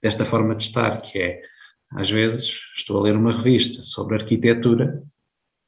desta 0.01 0.23
forma 0.23 0.55
de 0.55 0.63
estar, 0.63 1.01
que 1.01 1.19
é, 1.19 1.41
às 1.91 2.09
vezes, 2.09 2.57
estou 2.73 2.99
a 2.99 3.01
ler 3.01 3.17
uma 3.17 3.33
revista 3.33 3.81
sobre 3.81 4.15
arquitetura 4.15 5.03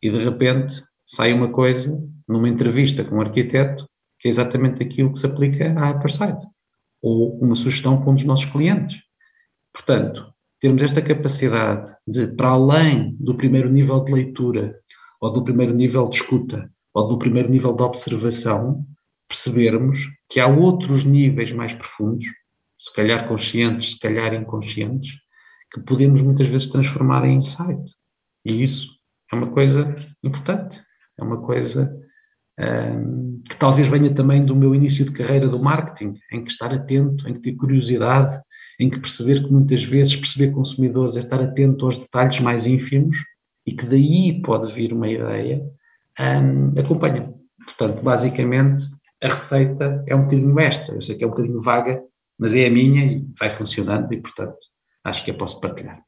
e 0.02 0.10
de 0.10 0.24
repente 0.24 0.82
sai 1.06 1.34
uma 1.34 1.52
coisa 1.52 2.02
numa 2.26 2.48
entrevista 2.48 3.04
com 3.04 3.18
um 3.18 3.22
arquiteto 3.22 3.86
que 4.20 4.30
é 4.30 4.32
exatamente 4.32 4.82
aquilo 4.82 5.12
que 5.12 5.20
se 5.20 5.26
aplica 5.26 5.78
à 5.78 5.92
Upperside, 5.92 6.48
ou 7.02 7.38
uma 7.40 7.56
sugestão 7.56 8.02
para 8.02 8.10
um 8.10 8.16
dos 8.16 8.24
nossos 8.24 8.46
clientes. 8.46 9.02
Portanto, 9.74 10.34
termos 10.66 10.82
esta 10.82 11.00
capacidade 11.00 11.96
de, 12.08 12.26
para 12.26 12.50
além 12.50 13.16
do 13.20 13.36
primeiro 13.36 13.70
nível 13.70 14.04
de 14.04 14.12
leitura, 14.12 14.76
ou 15.22 15.32
do 15.32 15.44
primeiro 15.44 15.76
nível 15.76 16.10
de 16.10 16.16
escuta, 16.16 16.72
ou 16.92 17.08
do 17.08 17.20
primeiro 17.20 17.48
nível 17.48 17.76
de 17.76 17.84
observação, 17.84 18.84
percebermos 19.30 20.00
que 20.28 20.40
há 20.40 20.48
outros 20.48 21.04
níveis 21.04 21.52
mais 21.52 21.72
profundos, 21.72 22.26
se 22.80 22.92
calhar 22.96 23.28
conscientes, 23.28 23.92
se 23.92 24.00
calhar 24.00 24.34
inconscientes, 24.34 25.14
que 25.72 25.82
podemos 25.82 26.24
muitas 26.24 26.48
vezes 26.48 26.66
transformar 26.66 27.24
em 27.26 27.36
insight. 27.36 27.84
E 28.44 28.64
isso 28.64 28.90
é 29.32 29.36
uma 29.36 29.52
coisa 29.52 29.96
importante, 30.24 30.82
é 31.20 31.24
uma 31.24 31.44
coisa 31.44 31.96
um, 32.60 33.40
que 33.48 33.56
talvez 33.56 33.88
venha 33.88 34.12
também 34.16 34.44
do 34.44 34.56
meu 34.56 34.74
início 34.74 35.06
de 35.06 35.12
carreira 35.12 35.48
do 35.48 35.62
marketing, 35.62 36.16
em 36.32 36.44
que 36.44 36.50
estar 36.50 36.74
atento, 36.74 37.30
em 37.30 37.34
que 37.36 37.42
ter 37.42 37.54
curiosidade, 37.54 38.42
em 38.80 38.90
que 38.90 39.00
perceber 39.00 39.44
que 39.44 39.52
muitas 39.52 39.84
vezes 39.84 40.16
perceber 40.16 40.52
consumidores 40.52 41.16
é 41.16 41.20
estar 41.20 41.42
atento 41.42 41.86
aos 41.86 41.98
detalhes 41.98 42.40
mais 42.40 42.66
ínfimos 42.66 43.18
e 43.66 43.72
que 43.72 43.86
daí 43.86 44.42
pode 44.42 44.72
vir 44.72 44.94
uma 44.94 45.10
ideia, 45.10 45.62
um, 46.20 46.80
acompanha. 46.80 47.34
Portanto, 47.66 48.04
basicamente, 48.04 48.84
a 49.24 49.28
receita 49.28 50.04
é 50.08 50.16
um 50.16 50.24
bocadinho 50.24 50.60
esta. 50.60 50.94
Eu 50.94 51.02
sei 51.02 51.16
que 51.16 51.24
é 51.24 51.28
um 51.28 51.32
bocadinho 51.32 51.60
vaga, 51.60 52.02
mas 52.38 52.54
é 52.54 52.68
a 52.68 52.70
minha 52.70 53.04
e 53.04 53.24
vai 53.40 53.50
funcionando 53.50 54.14
e, 54.14 54.22
portanto, 54.22 54.58
acho 55.04 55.24
que 55.24 55.32
a 55.32 55.34
posso 55.34 55.60
partilhar. 55.60 56.05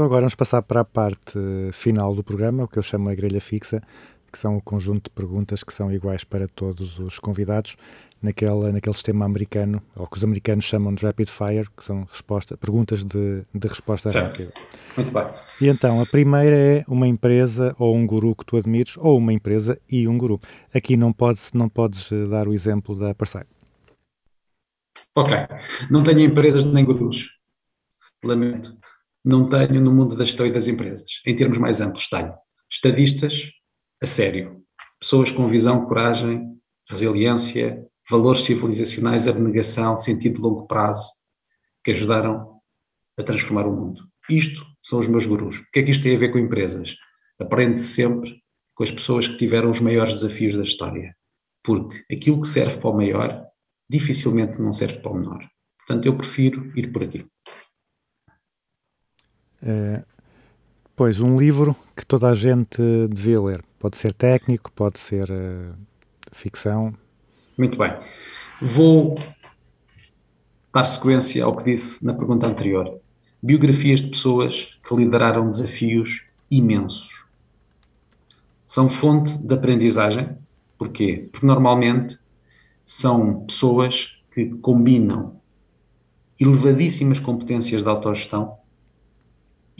Então 0.00 0.06
agora 0.06 0.22
vamos 0.22 0.34
passar 0.34 0.62
para 0.62 0.80
a 0.80 0.84
parte 0.84 1.38
final 1.72 2.14
do 2.14 2.24
programa, 2.24 2.64
o 2.64 2.68
que 2.68 2.78
eu 2.78 2.82
chamo 2.82 3.10
a 3.10 3.14
grelha 3.14 3.38
fixa, 3.38 3.82
que 4.32 4.38
são 4.38 4.54
o 4.54 4.62
conjunto 4.62 5.10
de 5.10 5.10
perguntas 5.10 5.62
que 5.62 5.74
são 5.74 5.92
iguais 5.92 6.24
para 6.24 6.48
todos 6.48 6.98
os 6.98 7.18
convidados, 7.18 7.76
naquele, 8.22 8.72
naquele 8.72 8.94
sistema 8.94 9.26
americano, 9.26 9.82
ou 9.94 10.06
que 10.06 10.16
os 10.16 10.24
americanos 10.24 10.64
chamam 10.64 10.94
de 10.94 11.04
rapid 11.04 11.28
fire, 11.28 11.68
que 11.76 11.84
são 11.84 12.04
resposta, 12.04 12.56
perguntas 12.56 13.04
de, 13.04 13.42
de 13.54 13.68
resposta 13.68 14.08
Certo. 14.08 14.24
rápida. 14.24 14.54
Muito 14.96 15.12
bem. 15.12 15.26
E 15.60 15.68
então, 15.68 16.00
a 16.00 16.06
primeira 16.06 16.56
é 16.56 16.84
uma 16.88 17.06
empresa 17.06 17.76
ou 17.78 17.94
um 17.94 18.06
guru 18.06 18.34
que 18.34 18.46
tu 18.46 18.56
admires, 18.56 18.96
ou 18.96 19.18
uma 19.18 19.34
empresa 19.34 19.78
e 19.86 20.08
um 20.08 20.16
guru. 20.16 20.40
Aqui 20.72 20.96
não 20.96 21.12
podes, 21.12 21.52
não 21.52 21.68
podes 21.68 22.10
eh, 22.10 22.24
dar 22.24 22.48
o 22.48 22.54
exemplo 22.54 22.96
da 22.96 23.14
Parsai. 23.14 23.44
Ok. 25.14 25.36
Não 25.90 26.02
tenho 26.02 26.20
empresas 26.20 26.64
nem 26.64 26.86
gurus. 26.86 27.38
Lamento. 28.24 28.79
Não 29.24 29.48
tenho 29.48 29.80
no 29.80 29.92
mundo 29.92 30.16
da 30.16 30.24
e 30.24 30.52
das 30.52 30.66
empresas. 30.66 31.20
Em 31.26 31.36
termos 31.36 31.58
mais 31.58 31.80
amplos, 31.80 32.08
tenho 32.08 32.34
estadistas 32.70 33.50
a 34.02 34.06
sério. 34.06 34.62
Pessoas 34.98 35.30
com 35.30 35.48
visão, 35.48 35.84
coragem, 35.86 36.58
resiliência, 36.88 37.84
valores 38.08 38.40
civilizacionais, 38.40 39.28
abnegação, 39.28 39.96
sentido 39.96 40.36
de 40.36 40.40
longo 40.40 40.66
prazo, 40.66 41.08
que 41.84 41.90
ajudaram 41.90 42.60
a 43.18 43.22
transformar 43.22 43.66
o 43.66 43.72
mundo. 43.72 44.02
Isto 44.28 44.64
são 44.82 44.98
os 44.98 45.06
meus 45.06 45.26
gurus. 45.26 45.58
O 45.58 45.70
que 45.72 45.80
é 45.80 45.82
que 45.82 45.90
isto 45.90 46.02
tem 46.02 46.16
a 46.16 46.18
ver 46.18 46.32
com 46.32 46.38
empresas? 46.38 46.96
Aprende-se 47.38 47.94
sempre 47.94 48.42
com 48.74 48.84
as 48.84 48.90
pessoas 48.90 49.28
que 49.28 49.36
tiveram 49.36 49.70
os 49.70 49.80
maiores 49.80 50.14
desafios 50.14 50.54
da 50.54 50.62
história. 50.62 51.14
Porque 51.62 52.02
aquilo 52.12 52.40
que 52.40 52.48
serve 52.48 52.78
para 52.78 52.90
o 52.90 52.96
maior, 52.96 53.46
dificilmente 53.88 54.60
não 54.60 54.72
serve 54.72 54.98
para 54.98 55.10
o 55.10 55.14
menor. 55.14 55.46
Portanto, 55.78 56.06
eu 56.06 56.16
prefiro 56.16 56.72
ir 56.78 56.92
por 56.92 57.02
aqui. 57.02 57.26
Eh, 59.62 60.02
Pois, 61.00 61.18
um 61.18 61.38
livro 61.38 61.74
que 61.96 62.04
toda 62.04 62.28
a 62.28 62.34
gente 62.34 62.78
devia 63.08 63.40
ler. 63.40 63.64
Pode 63.78 63.96
ser 63.96 64.12
técnico, 64.12 64.70
pode 64.70 64.98
ser 64.98 65.30
eh, 65.30 65.72
ficção. 66.30 66.92
Muito 67.56 67.78
bem. 67.78 67.90
Vou 68.60 69.18
dar 70.74 70.84
sequência 70.84 71.42
ao 71.42 71.56
que 71.56 71.64
disse 71.64 72.04
na 72.04 72.12
pergunta 72.12 72.46
anterior. 72.46 73.00
Biografias 73.42 74.02
de 74.02 74.08
pessoas 74.08 74.78
que 74.86 74.94
lideraram 74.94 75.48
desafios 75.48 76.20
imensos. 76.50 77.24
São 78.66 78.86
fonte 78.86 79.38
de 79.38 79.54
aprendizagem. 79.54 80.36
Porquê? 80.76 81.30
Porque 81.32 81.46
normalmente 81.46 82.18
são 82.84 83.46
pessoas 83.46 84.18
que 84.30 84.50
combinam 84.56 85.40
elevadíssimas 86.38 87.18
competências 87.18 87.82
de 87.82 87.88
autogestão 87.88 88.59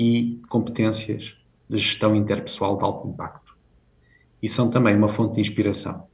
e 0.03 0.41
competências 0.49 1.37
de 1.69 1.77
gestão 1.77 2.17
interpessoal 2.17 2.79
de 2.79 2.85
alto 2.85 3.07
impacto. 3.07 3.55
E 4.43 4.49
são 4.49 4.71
também 4.71 4.97
uma 4.97 5.11
fonte 5.11 5.35
de 5.35 5.43
inspiração, 5.43 6.05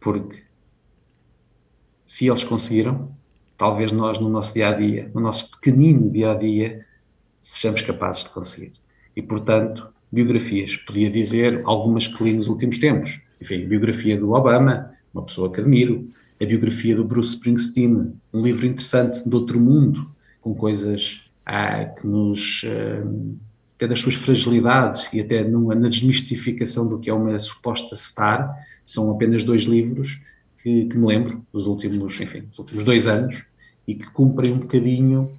porque 0.00 0.42
se 2.04 2.26
eles 2.26 2.42
conseguiram, 2.42 3.12
talvez 3.56 3.92
nós 3.92 4.18
no 4.18 4.28
nosso 4.28 4.54
dia 4.54 4.70
a 4.70 4.72
dia, 4.72 5.08
no 5.14 5.20
nosso 5.20 5.52
pequenino 5.52 6.10
dia 6.10 6.32
a 6.32 6.34
dia, 6.34 6.84
sejamos 7.40 7.80
capazes 7.82 8.24
de 8.24 8.30
conseguir. 8.30 8.72
E 9.14 9.22
portanto, 9.22 9.88
biografias, 10.10 10.76
podia 10.76 11.08
dizer 11.08 11.62
algumas 11.64 12.08
que 12.08 12.24
li 12.24 12.32
nos 12.32 12.48
últimos 12.48 12.78
tempos. 12.78 13.20
Enfim, 13.40 13.68
biografia 13.68 14.18
do 14.18 14.32
Obama, 14.32 14.92
uma 15.14 15.22
pessoa 15.22 15.52
que 15.52 15.60
admiro, 15.60 16.10
a 16.42 16.44
biografia 16.44 16.96
do 16.96 17.04
Bruce 17.04 17.34
Springsteen, 17.34 18.14
um 18.34 18.42
livro 18.42 18.66
interessante 18.66 19.28
de 19.28 19.32
outro 19.32 19.60
mundo, 19.60 20.10
com 20.40 20.56
coisas 20.56 21.27
que 21.96 22.06
nos. 22.06 22.64
até 23.74 23.86
das 23.88 24.00
suas 24.00 24.14
fragilidades 24.14 25.08
e 25.12 25.20
até 25.20 25.44
numa, 25.44 25.74
na 25.74 25.88
desmistificação 25.88 26.88
do 26.88 26.98
que 26.98 27.08
é 27.08 27.14
uma 27.14 27.38
suposta 27.38 27.94
star, 27.96 28.54
são 28.84 29.10
apenas 29.10 29.44
dois 29.44 29.62
livros 29.62 30.20
que, 30.62 30.86
que 30.86 30.98
me 30.98 31.06
lembro 31.06 31.44
dos 31.52 31.66
últimos, 31.66 32.20
enfim, 32.20 32.42
dos 32.42 32.58
últimos 32.58 32.84
dois 32.84 33.06
anos 33.06 33.44
e 33.86 33.94
que 33.94 34.10
cumprem 34.10 34.52
um 34.52 34.58
bocadinho 34.58 35.30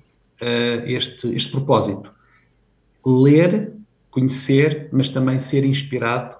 ah, 0.41 0.83
este, 0.85 1.33
este 1.35 1.51
propósito. 1.51 2.11
Ler, 3.05 3.73
conhecer, 4.09 4.89
mas 4.91 5.09
também 5.09 5.39
ser 5.39 5.63
inspirado 5.63 6.35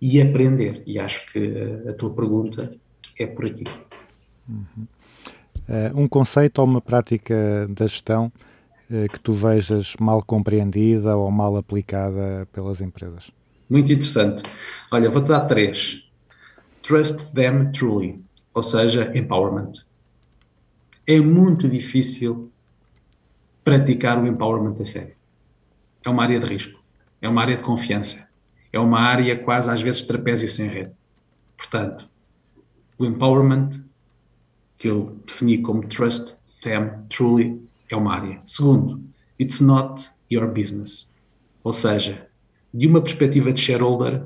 e 0.00 0.20
aprender. 0.20 0.82
E 0.86 0.98
acho 0.98 1.32
que 1.32 1.38
ah, 1.86 1.90
a 1.90 1.92
tua 1.94 2.10
pergunta 2.10 2.74
é 3.18 3.26
por 3.26 3.46
aqui. 3.46 3.64
Eh, 5.68 5.92
um 5.94 6.08
conceito 6.08 6.58
ou 6.58 6.64
uma 6.66 6.80
prática 6.80 7.66
da 7.70 7.86
gestão 7.86 8.30
eh, 8.36 8.53
que 8.88 9.18
tu 9.20 9.32
vejas 9.32 9.94
mal 9.98 10.22
compreendida 10.22 11.16
ou 11.16 11.30
mal 11.30 11.56
aplicada 11.56 12.46
pelas 12.52 12.80
empresas. 12.80 13.30
Muito 13.68 13.92
interessante. 13.92 14.42
Olha, 14.90 15.10
vou-te 15.10 15.28
dar 15.28 15.46
três. 15.46 16.02
Trust 16.82 17.32
them 17.32 17.72
truly, 17.72 18.22
ou 18.52 18.62
seja, 18.62 19.10
empowerment. 19.16 19.72
É 21.06 21.18
muito 21.20 21.68
difícil 21.68 22.50
praticar 23.64 24.22
o 24.22 24.26
empowerment 24.26 24.80
a 24.80 24.84
sério. 24.84 25.14
É 26.04 26.10
uma 26.10 26.22
área 26.22 26.38
de 26.38 26.46
risco, 26.46 26.82
é 27.22 27.28
uma 27.28 27.40
área 27.40 27.56
de 27.56 27.62
confiança, 27.62 28.28
é 28.72 28.78
uma 28.78 29.00
área 29.00 29.38
quase 29.38 29.70
às 29.70 29.80
vezes 29.80 30.02
trapézio 30.02 30.50
sem 30.50 30.68
rede. 30.68 30.92
Portanto, 31.56 32.08
o 32.98 33.06
empowerment, 33.06 33.70
que 34.78 34.88
eu 34.88 35.18
defini 35.26 35.58
como 35.58 35.86
trust 35.86 36.36
them 36.62 36.90
truly, 37.08 37.62
é 37.94 37.96
uma 37.96 38.14
área. 38.14 38.40
Segundo, 38.46 39.02
it's 39.40 39.60
not 39.60 40.10
your 40.30 40.46
business. 40.48 41.12
ou 41.64 41.72
seja, 41.72 42.28
de 42.72 42.86
uma 42.86 43.00
perspectiva 43.00 43.50
de 43.50 43.58
shareholder 43.58 44.22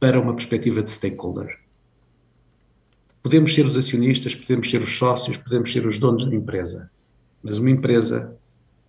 para 0.00 0.18
uma 0.18 0.34
perspectiva 0.34 0.82
de 0.82 0.90
stakeholder. 0.90 1.58
Podemos 3.22 3.52
ser 3.52 3.66
os 3.66 3.76
acionistas, 3.76 4.34
podemos 4.34 4.70
ser 4.70 4.80
os 4.80 4.96
sócios, 4.96 5.36
podemos 5.36 5.70
ser 5.70 5.86
os 5.86 5.98
donos 5.98 6.24
da 6.24 6.34
empresa, 6.34 6.90
mas 7.42 7.58
uma 7.58 7.70
empresa 7.70 8.34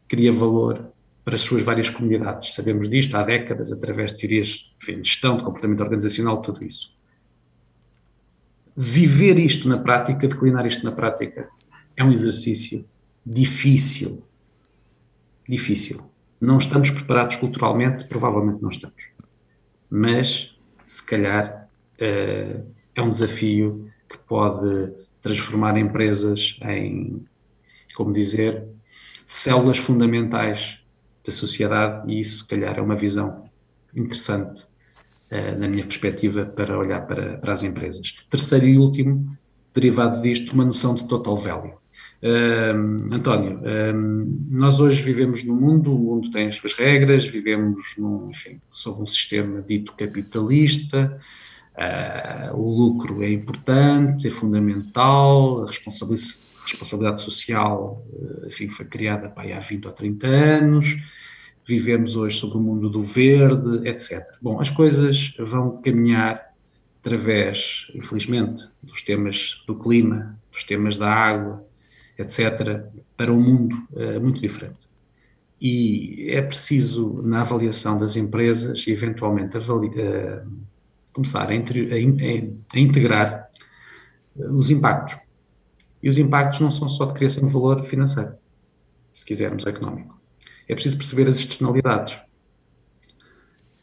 cria 0.08 0.32
valor 0.32 0.90
para 1.26 1.36
as 1.36 1.42
suas 1.42 1.64
várias 1.64 1.90
comunidades. 1.90 2.54
Sabemos 2.54 2.88
disto 2.88 3.16
há 3.16 3.24
décadas, 3.24 3.74
através 3.74 4.14
de 4.14 4.20
teorias 4.20 4.74
de 4.80 4.96
gestão, 5.04 5.36
de 5.36 5.44
comportamento 5.44 5.82
organizacional, 5.82 6.42
tudo 6.42 6.64
isso. 6.64 6.98
Viver 8.76 9.38
isto 9.38 9.68
na 9.68 9.80
prática, 9.80 10.30
declinar 10.30 10.66
isto 10.66 10.86
na 10.86 10.94
prática, 10.94 11.50
é 11.98 12.04
um 12.04 12.12
exercício 12.12 12.86
difícil. 13.26 14.24
Difícil. 15.48 16.02
Não 16.40 16.58
estamos 16.58 16.90
preparados 16.90 17.36
culturalmente, 17.36 18.06
provavelmente 18.06 18.62
não 18.62 18.70
estamos. 18.70 19.04
Mas, 19.90 20.58
se 20.88 21.06
calhar, 21.06 21.70
eh, 22.00 22.62
é 22.96 23.02
um 23.02 23.12
desafio 23.12 23.92
que 24.10 24.18
pode 24.18 24.94
transformar 25.22 25.78
empresas 25.78 26.58
em, 26.64 27.26
como 27.96 28.12
dizer, 28.12 28.68
células 29.28 29.78
fundamentais 29.78 30.80
da 31.24 31.32
sociedade 31.32 32.12
e 32.12 32.20
isso, 32.20 32.40
se 32.40 32.48
calhar, 32.48 32.78
é 32.78 32.82
uma 32.82 32.96
visão 32.96 33.50
interessante 33.96 34.66
eh, 35.30 35.56
na 35.56 35.68
minha 35.68 35.86
perspectiva 35.86 36.46
para 36.46 36.78
olhar 36.78 37.06
para, 37.06 37.38
para 37.38 37.54
as 37.54 37.62
empresas. 37.62 38.18
Terceiro 38.30 38.68
e 38.68 38.78
último, 38.78 39.38
derivado 39.74 40.22
disto, 40.22 40.54
uma 40.54 40.66
noção 40.66 40.96
de 40.96 41.08
total 41.08 41.38
value. 41.38 41.81
Um, 42.24 43.12
António, 43.12 43.60
um, 43.66 44.48
nós 44.52 44.80
hoje 44.80 45.02
vivemos 45.02 45.44
num 45.44 45.56
mundo, 45.56 45.96
o 45.96 45.98
mundo 45.98 46.30
tem 46.30 46.48
as 46.48 46.56
suas 46.56 46.74
regras, 46.74 47.26
vivemos 47.26 47.96
num, 47.98 48.30
enfim, 48.30 48.62
sob 48.70 49.02
um 49.02 49.08
sistema 49.08 49.60
dito 49.64 49.94
capitalista, 49.94 51.18
uh, 51.76 52.56
o 52.56 52.70
lucro 52.70 53.24
é 53.24 53.32
importante, 53.32 54.28
é 54.28 54.30
fundamental, 54.30 55.64
a 55.64 55.68
responsabilidade, 55.68 56.38
responsabilidade 56.64 57.22
social 57.22 58.06
uh, 58.14 58.48
enfim, 58.48 58.70
foi 58.70 58.86
criada 58.86 59.28
pá, 59.28 59.42
há 59.42 59.60
20 59.60 59.88
ou 59.88 59.92
30 59.92 60.28
anos, 60.28 60.98
vivemos 61.68 62.16
hoje 62.16 62.38
sobre 62.38 62.58
o 62.58 62.62
mundo 62.62 62.88
do 62.88 63.02
verde, 63.02 63.88
etc. 63.88 64.24
Bom, 64.40 64.62
as 64.62 64.70
coisas 64.70 65.34
vão 65.40 65.82
caminhar 65.82 66.52
através, 67.00 67.88
infelizmente, 67.96 68.70
dos 68.84 69.02
temas 69.02 69.64
do 69.66 69.74
clima, 69.74 70.40
dos 70.52 70.64
temas 70.64 70.98
da 70.98 71.12
água, 71.12 71.66
etc., 72.22 72.84
para 73.16 73.32
um 73.32 73.42
mundo 73.42 73.76
uh, 73.92 74.20
muito 74.22 74.40
diferente. 74.40 74.90
E 75.60 76.28
é 76.30 76.42
preciso, 76.42 77.22
na 77.22 77.42
avaliação 77.42 78.00
das 78.00 78.16
empresas, 78.16 78.84
eventualmente 78.88 79.58
uh, 79.58 79.62
começar 81.14 81.44
a, 81.44 81.54
a, 81.54 81.56
a 81.56 82.80
integrar 82.80 83.50
os 84.36 84.70
impactos. 84.70 85.18
E 86.02 86.10
os 86.10 86.18
impactos 86.18 86.60
não 86.60 86.72
são 86.72 86.90
só 86.90 87.06
de 87.06 87.14
criação 87.14 87.46
de 87.48 87.54
valor 87.54 87.84
financeiro, 87.86 88.34
se 89.14 89.26
quisermos, 89.26 89.66
económico. 89.66 90.20
É 90.68 90.74
preciso 90.74 90.98
perceber 90.98 91.28
as 91.28 91.38
externalidades. 91.38 92.20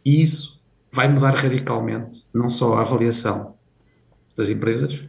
E 0.05 0.23
isso 0.23 0.65
vai 0.90 1.09
mudar 1.09 1.35
radicalmente 1.35 2.27
não 2.35 2.48
só 2.48 2.74
a 2.78 2.81
avaliação 2.81 3.56
das 4.36 4.48
empresas, 4.48 5.05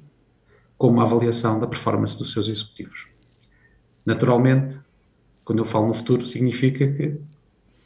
como 0.78 1.02
a 1.02 1.04
avaliação 1.04 1.60
da 1.60 1.68
performance 1.68 2.18
dos 2.18 2.32
seus 2.32 2.48
executivos. 2.48 3.09
Naturalmente, 4.10 4.76
quando 5.46 5.60
eu 5.60 5.66
falo 5.66 5.90
no 5.90 5.94
futuro, 5.94 6.26
significa 6.26 6.92
que 6.92 7.16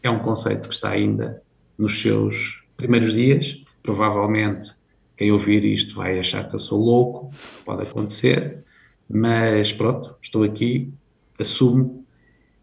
é 0.01 0.09
um 0.09 0.19
conceito 0.19 0.69
que 0.69 0.73
está 0.73 0.91
ainda 0.91 1.43
nos 1.77 2.01
seus 2.01 2.63
primeiros 2.77 3.15
dias. 3.15 3.61
Provavelmente, 3.83 4.71
quem 5.17 5.33
ouvir 5.33 5.65
isto 5.65 5.95
vai 5.95 6.17
achar 6.17 6.47
que 6.47 6.55
eu 6.55 6.59
sou 6.59 6.79
louco, 6.79 7.29
pode 7.65 7.81
acontecer, 7.81 8.63
mas 9.09 9.73
pronto, 9.73 10.15
estou 10.21 10.43
aqui, 10.43 10.93
assumo. 11.37 12.05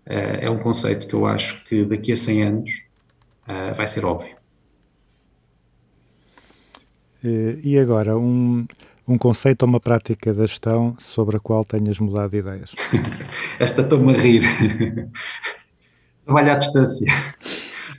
é 0.07 0.49
um 0.49 0.59
conceito 0.59 1.07
que 1.07 1.13
eu 1.13 1.27
acho 1.27 1.63
que 1.67 1.85
daqui 1.85 2.13
a 2.13 2.17
100 2.17 2.43
anos 2.43 2.83
vai 3.77 3.87
ser 3.87 4.07
óbvio. 4.07 4.37
E 7.23 7.79
agora, 7.79 8.17
um, 8.17 8.65
um 9.11 9.19
conceito 9.19 9.63
ou 9.65 9.69
uma 9.69 9.81
prática 9.81 10.33
da 10.33 10.47
gestão 10.47 10.95
sobre 10.99 11.37
a 11.37 11.41
qual 11.41 11.65
tenhas 11.65 11.99
mudado 11.99 12.31
de 12.31 12.39
ideias? 12.39 12.73
Esta 13.59 13.83
estou-me 13.83 14.15
a 14.15 14.17
rir. 14.17 14.43
Trabalho 16.25 16.53
à 16.53 16.55
distância. 16.55 17.13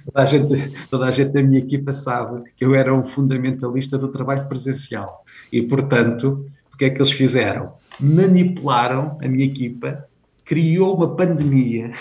Toda 0.05 0.21
a, 0.21 0.25
gente, 0.25 0.87
toda 0.89 1.05
a 1.05 1.11
gente 1.11 1.33
da 1.33 1.43
minha 1.43 1.59
equipa 1.59 1.91
sabe 1.91 2.43
que 2.55 2.63
eu 2.63 2.73
era 2.73 2.93
um 2.93 3.03
fundamentalista 3.03 3.97
do 3.97 4.07
trabalho 4.07 4.47
presencial. 4.47 5.25
E, 5.51 5.61
portanto, 5.61 6.45
o 6.73 6.77
que 6.77 6.85
é 6.85 6.89
que 6.89 6.97
eles 6.97 7.11
fizeram? 7.11 7.73
Manipularam 7.99 9.17
a 9.21 9.27
minha 9.27 9.45
equipa 9.45 10.05
criou 10.51 10.97
uma 10.97 11.15
pandemia. 11.15 11.93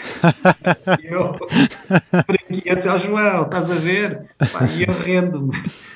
eu, 1.04 1.34
franquia, 2.26 2.74
disse, 2.74 2.88
oh, 2.88 2.98
João, 2.98 3.44
estás 3.44 3.70
a 3.70 3.76
ver? 3.76 4.28
e 4.76 4.82
eu 4.82 4.92
rendo-me, 4.92 5.52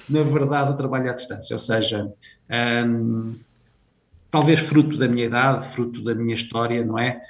na 0.09 0.23
verdade, 0.23 0.71
o 0.71 0.77
trabalho 0.77 1.11
à 1.11 1.15
distância. 1.15 1.53
Ou 1.53 1.59
seja, 1.59 2.13
hum, 2.87 3.33
talvez 4.31 4.61
fruto 4.61 4.97
da 4.97 5.09
minha 5.09 5.27
idade, 5.27 5.67
fruto 5.67 6.05
da 6.05 6.15
minha 6.15 6.33
história, 6.33 6.85
não 6.85 6.97
é? 6.97 7.21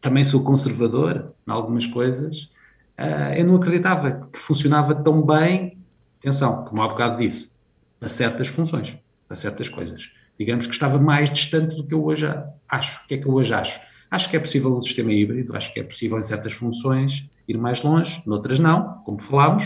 Também 0.00 0.24
sou 0.24 0.42
conservador 0.42 1.32
em 1.46 1.52
algumas 1.52 1.86
coisas. 1.86 2.50
Uh, 2.98 3.32
eu 3.36 3.46
não 3.46 3.54
acreditava 3.54 4.28
que 4.32 4.38
funcionava 4.40 4.96
tão 4.96 5.22
bem, 5.22 5.78
atenção, 6.18 6.64
como 6.64 6.82
há 6.82 6.88
bocado 6.88 7.18
disse, 7.18 7.52
a 8.00 8.08
certas 8.08 8.48
funções, 8.48 8.98
a 9.28 9.34
certas 9.36 9.68
coisas. 9.68 10.10
Digamos 10.36 10.66
que 10.66 10.72
estava 10.72 10.98
mais 10.98 11.30
distante 11.30 11.76
do 11.76 11.86
que 11.86 11.94
eu 11.94 12.04
hoje 12.04 12.26
acho. 12.68 13.04
O 13.04 13.06
que 13.06 13.14
é 13.14 13.18
que 13.18 13.28
eu 13.28 13.34
hoje 13.34 13.54
acho? 13.54 13.89
Acho 14.10 14.28
que 14.28 14.36
é 14.36 14.40
possível 14.40 14.76
um 14.76 14.82
sistema 14.82 15.12
híbrido, 15.12 15.56
acho 15.56 15.72
que 15.72 15.80
é 15.80 15.84
possível 15.84 16.18
em 16.18 16.24
certas 16.24 16.52
funções 16.52 17.28
ir 17.46 17.56
mais 17.56 17.82
longe, 17.82 18.22
noutras 18.26 18.58
não, 18.58 18.94
como 19.04 19.20
falámos, 19.20 19.64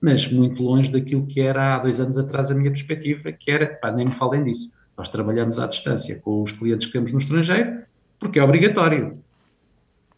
mas 0.00 0.30
muito 0.30 0.62
longe 0.62 0.92
daquilo 0.92 1.26
que 1.26 1.40
era 1.40 1.74
há 1.74 1.78
dois 1.78 1.98
anos 1.98 2.18
atrás 2.18 2.50
a 2.50 2.54
minha 2.54 2.70
perspectiva, 2.70 3.32
que 3.32 3.50
era, 3.50 3.66
pá, 3.66 3.90
nem 3.90 4.06
me 4.06 4.12
falem 4.12 4.44
disso, 4.44 4.72
nós 4.96 5.08
trabalhamos 5.08 5.58
à 5.58 5.66
distância 5.66 6.16
com 6.16 6.42
os 6.42 6.52
clientes 6.52 6.86
que 6.86 6.92
temos 6.92 7.12
no 7.12 7.18
estrangeiro, 7.18 7.82
porque 8.18 8.38
é 8.38 8.42
obrigatório. 8.42 9.18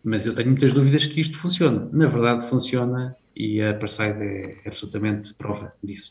Mas 0.03 0.25
eu 0.25 0.35
tenho 0.35 0.49
muitas 0.49 0.73
dúvidas 0.73 1.07
que 1.07 1.21
isto 1.21 1.37
funcione. 1.37 1.89
Na 1.93 2.07
verdade, 2.07 2.49
funciona 2.49 3.17
e 3.37 3.63
a 3.63 3.75
Parside 3.75 4.23
é 4.23 4.63
absolutamente 4.67 5.35
prova 5.35 5.73
disso. 5.83 6.11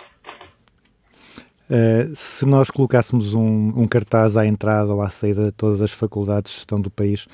Uh, 1.70 2.16
se 2.16 2.46
nós 2.46 2.70
colocássemos 2.70 3.34
um, 3.34 3.74
um, 3.76 3.88
cartaz 3.88 4.38
à 4.38 4.46
entrada 4.46 4.94
ou 4.94 5.02
à 5.02 5.10
saída 5.10 5.46
de 5.46 5.52
todas 5.52 5.82
as 5.82 5.92
faculdades 5.92 6.52
de 6.52 6.58
gestão 6.60 6.80
do 6.80 6.90
país 6.90 7.28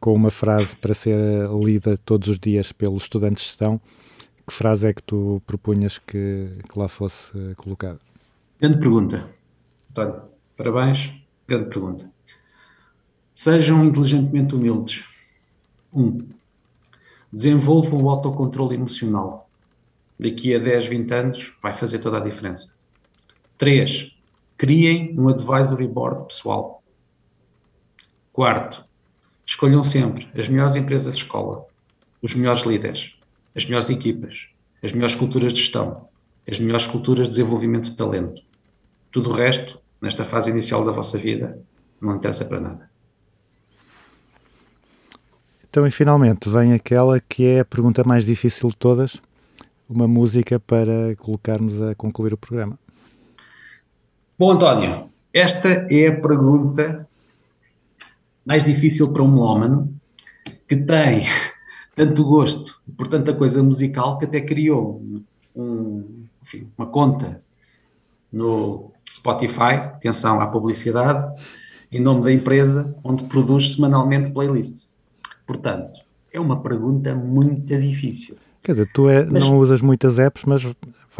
com 0.00 0.14
uma 0.14 0.30
frase 0.30 0.74
para 0.76 0.94
ser 0.94 1.16
lida 1.62 1.98
todos 1.98 2.28
os 2.28 2.38
dias 2.38 2.72
pelos 2.72 3.02
estudantes 3.02 3.42
de 3.42 3.48
gestão, 3.48 3.80
que 4.50 4.52
frase 4.52 4.88
é 4.88 4.92
que 4.92 5.02
tu 5.02 5.40
propunhas 5.46 5.98
que, 5.98 6.48
que 6.68 6.78
lá 6.78 6.88
fosse 6.88 7.32
colocada? 7.56 7.98
Grande 8.60 8.80
pergunta. 8.80 9.30
António, 9.90 10.22
parabéns. 10.56 11.12
Grande 11.46 11.68
pergunta. 11.68 12.10
Sejam 13.34 13.84
inteligentemente 13.84 14.54
humildes. 14.54 15.04
Um, 15.92 16.18
desenvolvam 17.32 18.02
o 18.02 18.10
autocontrole 18.10 18.74
emocional. 18.74 19.48
Daqui 20.18 20.54
a 20.54 20.58
10, 20.58 20.86
20 20.86 21.14
anos 21.14 21.52
vai 21.62 21.72
fazer 21.72 22.00
toda 22.00 22.18
a 22.18 22.20
diferença. 22.20 22.74
3. 23.56 24.16
Criem 24.58 25.18
um 25.18 25.28
advisory 25.28 25.86
board 25.86 26.26
pessoal. 26.26 26.82
Quarto, 28.32 28.84
escolham 29.50 29.82
sempre 29.82 30.28
as 30.38 30.48
melhores 30.48 30.76
empresas 30.76 31.16
de 31.16 31.24
escola, 31.24 31.66
os 32.22 32.34
melhores 32.36 32.62
líderes, 32.62 33.16
as 33.54 33.64
melhores 33.64 33.90
equipas, 33.90 34.46
as 34.80 34.92
melhores 34.92 35.16
culturas 35.16 35.52
de 35.52 35.58
gestão, 35.58 36.08
as 36.48 36.60
melhores 36.60 36.86
culturas 36.86 37.28
de 37.28 37.30
desenvolvimento 37.30 37.90
de 37.90 37.96
talento. 37.96 38.40
Tudo 39.10 39.30
o 39.30 39.32
resto, 39.32 39.80
nesta 40.00 40.24
fase 40.24 40.50
inicial 40.50 40.84
da 40.84 40.92
vossa 40.92 41.18
vida, 41.18 41.60
não 42.00 42.14
interessa 42.14 42.44
para 42.44 42.60
nada. 42.60 42.90
Então, 45.68 45.84
e 45.84 45.90
finalmente, 45.90 46.48
vem 46.48 46.72
aquela 46.72 47.20
que 47.20 47.44
é 47.44 47.60
a 47.60 47.64
pergunta 47.64 48.04
mais 48.04 48.24
difícil 48.24 48.70
de 48.70 48.76
todas, 48.76 49.20
uma 49.88 50.06
música 50.06 50.60
para 50.60 51.16
colocarmos 51.16 51.82
a 51.82 51.94
concluir 51.96 52.32
o 52.32 52.36
programa. 52.36 52.78
Bom, 54.38 54.52
António, 54.52 55.10
esta 55.34 55.68
é 55.90 56.06
a 56.06 56.20
pergunta 56.20 57.09
mais 58.44 58.64
difícil 58.64 59.12
para 59.12 59.22
um 59.22 59.38
homem 59.38 59.88
que 60.66 60.76
tem 60.76 61.26
tanto 61.94 62.24
gosto 62.24 62.80
por 62.96 63.08
tanta 63.08 63.34
coisa 63.34 63.62
musical 63.62 64.18
que 64.18 64.24
até 64.24 64.40
criou 64.40 65.02
um, 65.54 66.24
enfim, 66.42 66.68
uma 66.76 66.86
conta 66.86 67.42
no 68.32 68.92
Spotify, 69.08 69.74
atenção 69.74 70.40
à 70.40 70.46
publicidade, 70.46 71.40
em 71.90 72.00
nome 72.00 72.22
da 72.22 72.32
empresa, 72.32 72.94
onde 73.02 73.24
produz 73.24 73.74
semanalmente 73.74 74.30
playlists. 74.30 74.94
Portanto, 75.46 76.00
é 76.32 76.38
uma 76.38 76.62
pergunta 76.62 77.14
muito 77.14 77.76
difícil. 77.76 78.36
Quer 78.62 78.72
dizer, 78.72 78.90
tu 78.92 79.08
é, 79.08 79.24
não 79.24 79.58
usas 79.58 79.80
muitas 79.80 80.18
apps, 80.18 80.44
mas 80.44 80.62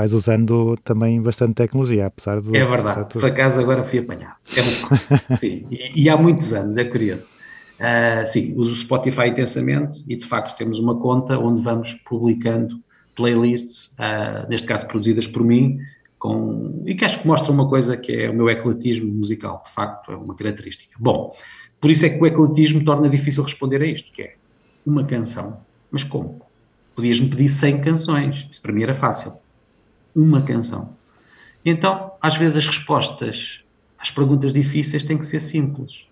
vais 0.00 0.12
usando 0.14 0.78
também 0.82 1.20
bastante 1.20 1.54
tecnologia, 1.54 2.06
apesar 2.06 2.40
de. 2.40 2.56
É 2.56 2.64
verdade, 2.64 3.06
de 3.06 3.12
por 3.12 3.26
acaso 3.26 3.60
agora 3.60 3.84
fui 3.84 3.98
apanhado. 3.98 4.36
É 4.56 4.62
facto, 4.62 5.36
sim. 5.38 5.66
E, 5.70 6.04
e 6.04 6.08
há 6.08 6.16
muitos 6.16 6.52
anos, 6.54 6.78
é 6.78 6.84
curioso. 6.84 7.32
Ah, 7.78 8.24
sim, 8.26 8.54
uso 8.56 8.72
o 8.72 8.76
Spotify 8.76 9.28
intensamente 9.28 10.02
e 10.08 10.16
de 10.16 10.24
facto 10.24 10.56
temos 10.56 10.78
uma 10.78 10.98
conta 10.98 11.38
onde 11.38 11.62
vamos 11.62 11.94
publicando 12.04 12.80
playlists, 13.14 13.92
ah, 13.98 14.46
neste 14.48 14.66
caso 14.66 14.86
produzidas 14.86 15.26
por 15.26 15.44
mim, 15.44 15.78
com, 16.18 16.82
e 16.86 16.94
que 16.94 17.04
acho 17.04 17.20
que 17.20 17.26
mostra 17.26 17.52
uma 17.52 17.68
coisa 17.68 17.96
que 17.96 18.12
é 18.12 18.30
o 18.30 18.34
meu 18.34 18.48
ecletismo 18.48 19.10
musical, 19.10 19.62
de 19.64 19.70
facto, 19.70 20.12
é 20.12 20.16
uma 20.16 20.34
característica. 20.34 20.94
Bom, 20.98 21.34
por 21.80 21.90
isso 21.90 22.06
é 22.06 22.10
que 22.10 22.18
o 22.22 22.26
ecletismo 22.26 22.84
torna 22.84 23.08
difícil 23.08 23.42
responder 23.42 23.82
a 23.82 23.86
isto, 23.86 24.10
que 24.12 24.22
é 24.22 24.34
uma 24.84 25.04
canção. 25.04 25.60
Mas 25.90 26.04
como? 26.04 26.40
Podias-me 26.94 27.28
pedir 27.28 27.48
100 27.48 27.80
canções, 27.80 28.46
isso 28.50 28.60
para 28.60 28.72
mim 28.72 28.82
era 28.82 28.94
fácil. 28.94 29.32
Uma 30.14 30.42
canção. 30.42 30.94
Então, 31.64 32.12
às 32.20 32.36
vezes 32.36 32.58
as 32.58 32.66
respostas 32.66 33.62
às 33.98 34.10
perguntas 34.10 34.52
difíceis 34.52 35.04
têm 35.04 35.18
que 35.18 35.26
ser 35.26 35.40
simples. 35.40 36.06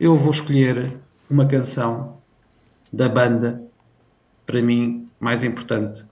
Eu 0.00 0.16
vou 0.16 0.30
escolher 0.30 0.98
uma 1.28 1.46
canção 1.46 2.18
da 2.92 3.08
banda, 3.08 3.62
para 4.46 4.62
mim, 4.62 5.10
mais 5.20 5.42
importante, 5.42 6.06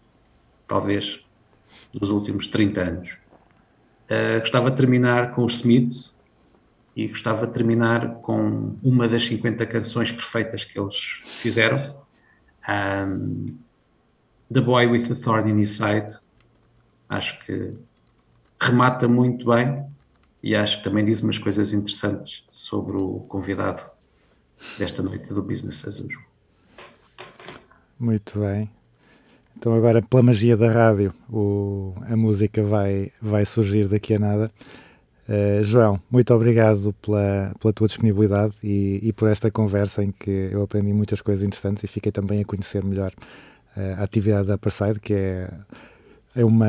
talvez, 0.67 1.25
dos 1.95 2.11
últimos 2.11 2.47
30 2.47 2.81
anos. 2.81 3.17
Uh, 4.11 4.41
gostava 4.41 4.71
de 4.71 4.77
terminar 4.77 5.33
com 5.35 5.45
os 5.45 5.55
Smiths 5.55 6.17
e 6.95 7.09
gostava 7.09 7.47
de 7.47 7.53
terminar 7.53 8.17
com 8.17 8.77
uma 8.83 9.09
das 9.09 9.27
50 9.27 9.65
canções 9.67 10.13
perfeitas 10.13 10.65
que 10.65 10.79
eles 10.79 11.21
fizeram. 11.23 12.05
Um, 12.69 13.57
The 14.53 14.61
Boy 14.61 14.87
with 14.87 15.09
the 15.09 15.15
Thorn 15.15 15.51
in 15.51 15.59
His 15.63 15.71
Side. 15.77 16.17
Acho 17.09 17.39
que 17.45 17.73
remata 18.61 19.07
muito 19.09 19.47
bem 19.47 19.85
e 20.43 20.55
acho 20.55 20.79
que 20.79 20.85
também 20.85 21.05
diz 21.05 21.21
umas 21.23 21.39
coisas 21.39 21.73
interessantes 21.73 22.45
sobre 22.51 22.97
o 22.97 23.21
convidado 23.29 23.83
desta 24.79 25.03
noite 25.03 25.33
do 25.33 25.43
Business 25.43 25.87
as 25.87 26.01
Usual. 26.01 26.23
Muito 27.99 28.39
bem. 28.41 28.71
Então 29.57 29.75
agora, 29.75 30.03
pela 30.03 30.23
magia 30.23 30.57
da 30.57 30.71
rádio, 30.71 31.13
o- 31.31 31.95
a 32.03 32.17
música 32.17 32.63
vai, 32.63 33.11
vai 33.21 33.45
surgir 33.45 33.89
daqui 33.89 34.15
a 34.15 34.19
nada. 34.19 34.53
Eh, 35.29 35.61
João, 35.63 36.01
muito 36.11 36.33
obrigado 36.35 36.93
pela, 37.03 37.53
pela 37.59 37.73
tua 37.73 37.89
disponibilidade 37.89 38.55
e, 38.63 39.01
e 39.03 39.13
por 39.13 39.29
esta 39.29 39.51
conversa 39.51 40.05
em 40.05 40.13
que 40.13 40.31
eu 40.53 40.63
aprendi 40.63 40.93
muitas 40.93 41.21
coisas 41.21 41.43
interessantes 41.45 41.83
e 41.83 41.87
fiquei 41.89 42.13
também 42.13 42.43
a 42.43 42.45
conhecer 42.45 42.85
melhor 42.85 43.13
a 43.99 44.03
atividade 44.03 44.49
da 44.49 44.59
Parside, 44.59 45.01
que 45.01 45.13
é, 45.15 45.51
é, 46.35 46.45
uma, 46.45 46.69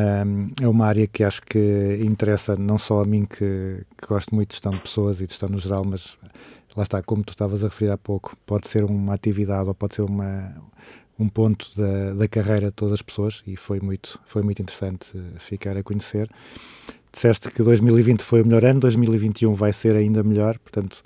é 0.61 0.67
uma 0.67 0.85
área 0.85 1.07
que 1.07 1.23
acho 1.23 1.41
que 1.41 1.99
interessa 2.01 2.55
não 2.55 2.77
só 2.77 3.01
a 3.01 3.05
mim, 3.05 3.25
que, 3.25 3.83
que 3.97 4.07
gosto 4.07 4.33
muito 4.33 4.49
de 4.49 4.55
gestão 4.55 4.71
de 4.71 4.79
pessoas 4.79 5.19
e 5.21 5.25
de 5.25 5.31
gestão 5.31 5.49
no 5.49 5.59
geral, 5.59 5.83
mas 5.83 6.17
lá 6.75 6.83
está, 6.83 7.01
como 7.01 7.23
tu 7.23 7.31
estavas 7.31 7.63
a 7.63 7.67
referir 7.67 7.91
há 7.91 7.97
pouco, 7.97 8.35
pode 8.45 8.67
ser 8.67 8.83
uma 8.83 9.13
atividade 9.13 9.67
ou 9.67 9.73
pode 9.73 9.95
ser 9.95 10.03
uma, 10.03 10.53
um 11.19 11.27
ponto 11.27 11.67
da, 11.75 12.13
da 12.13 12.27
carreira 12.27 12.67
de 12.67 12.73
todas 12.73 12.93
as 12.93 13.01
pessoas 13.01 13.41
e 13.47 13.55
foi 13.55 13.79
muito, 13.79 14.19
foi 14.25 14.43
muito 14.43 14.61
interessante 14.61 15.11
eh, 15.15 15.39
ficar 15.39 15.75
a 15.75 15.83
conhecer. 15.83 16.29
Disseste 17.11 17.49
que 17.49 17.63
2020 17.63 18.21
foi 18.21 18.41
o 18.43 18.45
melhor 18.45 18.63
ano, 18.63 18.79
2021 18.79 19.53
vai 19.53 19.73
ser 19.73 19.95
ainda 19.95 20.21
melhor, 20.23 20.59
portanto, 20.59 21.03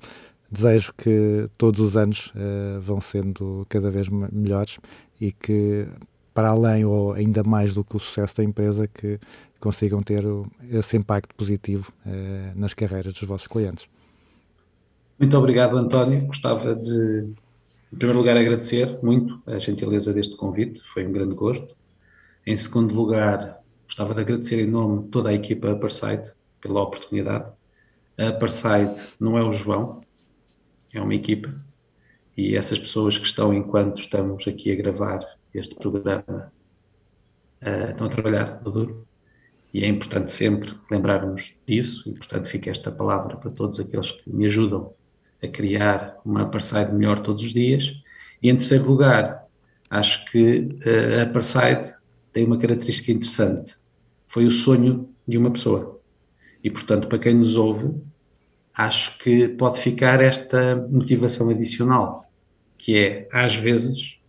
desejo 0.52 0.94
que 0.98 1.50
todos 1.58 1.80
os 1.80 1.96
anos 1.96 2.34
eh, 2.36 2.80
vão 2.82 3.00
sendo 3.00 3.66
cada 3.70 3.90
vez 3.90 4.10
me- 4.10 4.28
melhores 4.32 4.78
e 5.22 5.32
que, 5.32 5.88
para 6.34 6.50
além 6.50 6.84
ou 6.84 7.14
ainda 7.14 7.44
mais 7.44 7.76
do 7.76 7.84
que 7.84 7.96
o 7.96 8.00
sucesso 8.00 8.38
da 8.38 8.44
empresa, 8.44 8.88
que 8.88 9.20
consigam 9.60 10.02
ter 10.02 10.24
esse 10.72 10.98
impacto 10.98 11.36
positivo 11.36 11.94
eh, 12.04 12.52
nas 12.56 12.74
carreiras 12.74 13.14
dos 13.14 13.24
vossos 13.24 13.46
clientes. 13.46 13.88
Muito 15.20 15.38
obrigado, 15.38 15.78
António. 15.78 16.26
Gostava 16.26 16.76
de, 16.76 17.32
em 17.94 17.96
primeiro 17.96 18.18
lugar, 18.18 18.36
agradecer 18.36 18.98
muito 19.04 19.40
a 19.46 19.60
gentileza 19.60 20.12
deste 20.12 20.36
convite, 20.36 20.82
foi 20.92 21.06
um 21.06 21.12
grande 21.12 21.36
gosto. 21.36 21.76
Em 22.48 22.58
segundo 22.58 22.96
lugar, 22.96 23.62
gostava 23.86 24.16
de 24.16 24.22
agradecer 24.22 24.64
em 24.64 24.68
nome 24.68 25.04
de 25.04 25.10
toda 25.10 25.30
a 25.30 25.34
equipa 25.34 25.72
Aparside 25.72 26.32
pela 26.60 26.82
oportunidade. 26.82 27.52
A 28.18 28.30
Aparside 28.30 29.00
não 29.20 29.38
é 29.38 29.44
o 29.44 29.54
João, 29.54 30.02
é 30.92 31.00
uma 31.00 31.14
equipa 31.14 31.54
e 32.38 32.56
essas 32.56 32.80
pessoas 32.80 33.18
que 33.18 33.26
estão 33.26 33.54
enquanto 33.54 34.00
estamos 34.00 34.48
aqui 34.48 34.72
a 34.72 34.76
gravar 34.76 35.20
este 35.54 35.76
programa 35.76 36.52
eh, 37.62 37.92
estão 37.92 38.08
a 38.08 38.10
trabalhar 38.10 38.62
duro 38.64 39.06
e 39.74 39.84
é 39.84 39.88
importante 39.88 40.32
sempre 40.32 40.74
lembrarmos 40.90 41.54
disso 41.66 42.10
e 42.10 42.14
portanto 42.14 42.48
fica 42.48 42.70
esta 42.70 42.92
palavra 42.92 43.38
para 43.38 43.52
todos 43.52 43.80
aqueles 43.80 44.12
que 44.12 44.30
me 44.30 44.46
ajudam 44.46 44.94
a 45.42 45.48
criar 45.48 46.18
uma 46.26 46.42
Aparside 46.42 46.92
melhor 46.92 47.20
todos 47.20 47.44
os 47.44 47.54
dias. 47.54 47.94
E 48.44 48.50
em 48.50 48.56
terceiro 48.56 48.86
lugar 48.86 49.46
acho 49.90 50.26
que 50.26 50.70
eh, 50.86 51.20
a 51.20 51.24
Aparside 51.24 51.94
tem 52.34 52.46
uma 52.46 52.58
característica 52.58 53.12
interessante. 53.12 53.76
Foi 54.28 54.46
o 54.46 54.52
sonho 54.52 55.10
de 55.28 55.38
uma 55.38 55.52
pessoa. 55.52 56.00
E 56.64 56.70
portanto 56.70 57.08
para 57.08 57.20
quem 57.20 57.34
nos 57.34 57.56
ouve 57.56 57.94
acho 58.74 59.18
que 59.18 59.50
pode 59.50 59.80
ficar 59.80 60.22
esta 60.22 60.76
motivação 60.76 61.50
adicional, 61.50 62.30
que 62.78 62.98
é, 62.98 63.30
às 63.32 63.56
vezes, 63.56 64.20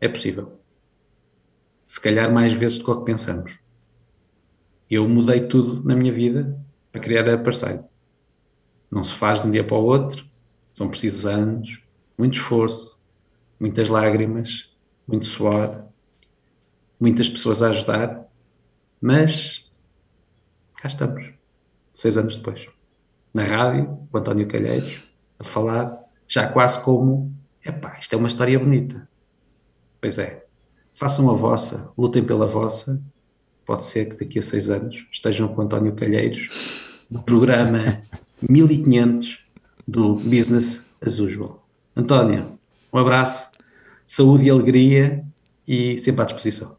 é 0.00 0.08
possível. 0.08 0.58
Se 1.86 2.00
calhar 2.00 2.32
mais 2.32 2.52
vezes 2.52 2.78
do 2.78 2.84
que 2.84 2.90
o 2.90 2.98
que 3.00 3.12
pensamos. 3.12 3.58
Eu 4.90 5.08
mudei 5.08 5.46
tudo 5.46 5.82
na 5.84 5.94
minha 5.94 6.12
vida 6.12 6.58
para 6.92 7.00
criar 7.00 7.28
a 7.28 7.34
Aparside. 7.34 7.84
Não 8.90 9.04
se 9.04 9.14
faz 9.14 9.42
de 9.42 9.48
um 9.48 9.50
dia 9.50 9.64
para 9.64 9.76
o 9.76 9.84
outro, 9.84 10.26
são 10.72 10.88
precisos 10.88 11.26
anos, 11.26 11.82
muito 12.16 12.34
esforço, 12.34 12.98
muitas 13.60 13.88
lágrimas, 13.88 14.74
muito 15.06 15.26
suor, 15.26 15.84
muitas 16.98 17.28
pessoas 17.28 17.62
a 17.62 17.70
ajudar, 17.70 18.26
mas 19.00 19.70
cá 20.76 20.88
estamos, 20.88 21.30
seis 21.92 22.16
anos 22.16 22.36
depois 22.36 22.77
na 23.32 23.44
rádio, 23.44 23.98
o 24.12 24.18
António 24.18 24.46
Calheiros, 24.46 25.08
a 25.38 25.44
falar, 25.44 25.98
já 26.26 26.48
quase 26.48 26.82
como, 26.82 27.32
epá, 27.64 27.98
isto 27.98 28.14
é 28.14 28.16
uma 28.18 28.28
história 28.28 28.58
bonita. 28.58 29.08
Pois 30.00 30.18
é, 30.18 30.44
façam 30.94 31.30
a 31.30 31.34
vossa, 31.34 31.90
lutem 31.96 32.24
pela 32.24 32.46
vossa, 32.46 33.00
pode 33.66 33.84
ser 33.84 34.06
que 34.06 34.24
daqui 34.24 34.38
a 34.38 34.42
seis 34.42 34.70
anos 34.70 35.06
estejam 35.12 35.48
com 35.48 35.60
o 35.60 35.64
António 35.64 35.94
Calheiros 35.94 37.04
no 37.10 37.22
programa 37.22 38.00
1500 38.48 39.44
do 39.86 40.14
Business 40.14 40.84
as 41.00 41.18
Usual. 41.18 41.66
António, 41.96 42.58
um 42.92 42.98
abraço, 42.98 43.50
saúde 44.06 44.44
e 44.44 44.50
alegria 44.50 45.24
e 45.66 45.98
sempre 45.98 46.22
à 46.22 46.24
disposição. 46.24 46.77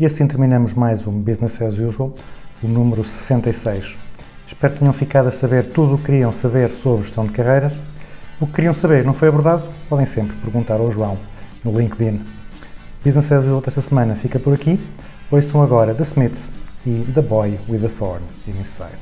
E 0.00 0.06
assim 0.06 0.26
terminamos 0.26 0.72
mais 0.72 1.06
um 1.06 1.12
Business 1.12 1.60
as 1.60 1.74
Usual, 1.74 2.14
o 2.62 2.66
número 2.66 3.04
66. 3.04 3.98
Espero 4.46 4.72
que 4.72 4.78
tenham 4.78 4.94
ficado 4.94 5.28
a 5.28 5.30
saber 5.30 5.66
tudo 5.66 5.96
o 5.96 5.98
que 5.98 6.04
queriam 6.04 6.32
saber 6.32 6.70
sobre 6.70 7.02
gestão 7.02 7.26
de 7.26 7.32
carreiras. 7.32 7.76
O 8.40 8.46
que 8.46 8.54
queriam 8.54 8.72
saber 8.72 9.04
não 9.04 9.12
foi 9.12 9.28
abordado? 9.28 9.68
Podem 9.90 10.06
sempre 10.06 10.34
perguntar 10.38 10.80
ao 10.80 10.90
João 10.90 11.18
no 11.62 11.78
LinkedIn. 11.78 12.18
Business 13.04 13.30
as 13.30 13.44
Usual 13.44 13.60
desta 13.60 13.82
semana 13.82 14.14
fica 14.14 14.38
por 14.38 14.54
aqui. 14.54 14.80
Ouçam 15.30 15.62
agora 15.62 15.94
The 15.94 16.04
Smiths 16.04 16.50
e 16.86 17.04
The 17.12 17.20
Boy 17.20 17.58
with 17.68 17.84
a 17.84 17.88
Thorn 17.90 18.24
in 18.48 18.58
His 18.58 18.68
Side. 18.68 18.96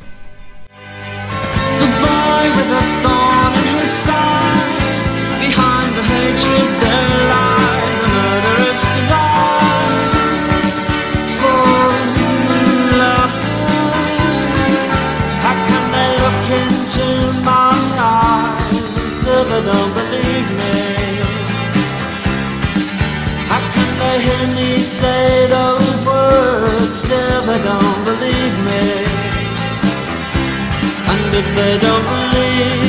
If 31.39 31.55
they 31.55 31.79
don't 31.79 32.05
believe 32.05 32.88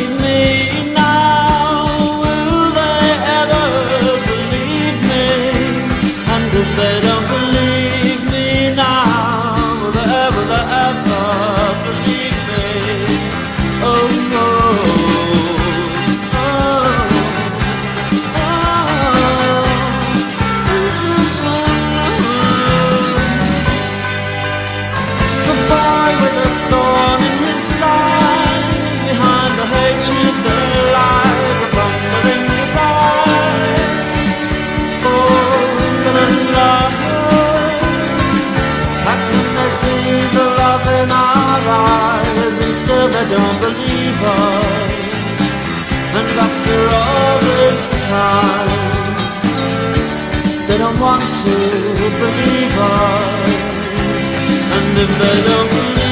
after 46.69 46.89
all 46.95 47.39
this 47.39 47.81
time, 48.09 48.67
they 50.67 50.77
don't 50.77 50.99
want 50.99 51.21
to 51.21 51.55
believe 52.21 52.77
us. 52.77 54.21
And 54.75 54.97
if 54.97 55.11
they 55.19 55.37
don't 55.47 56.08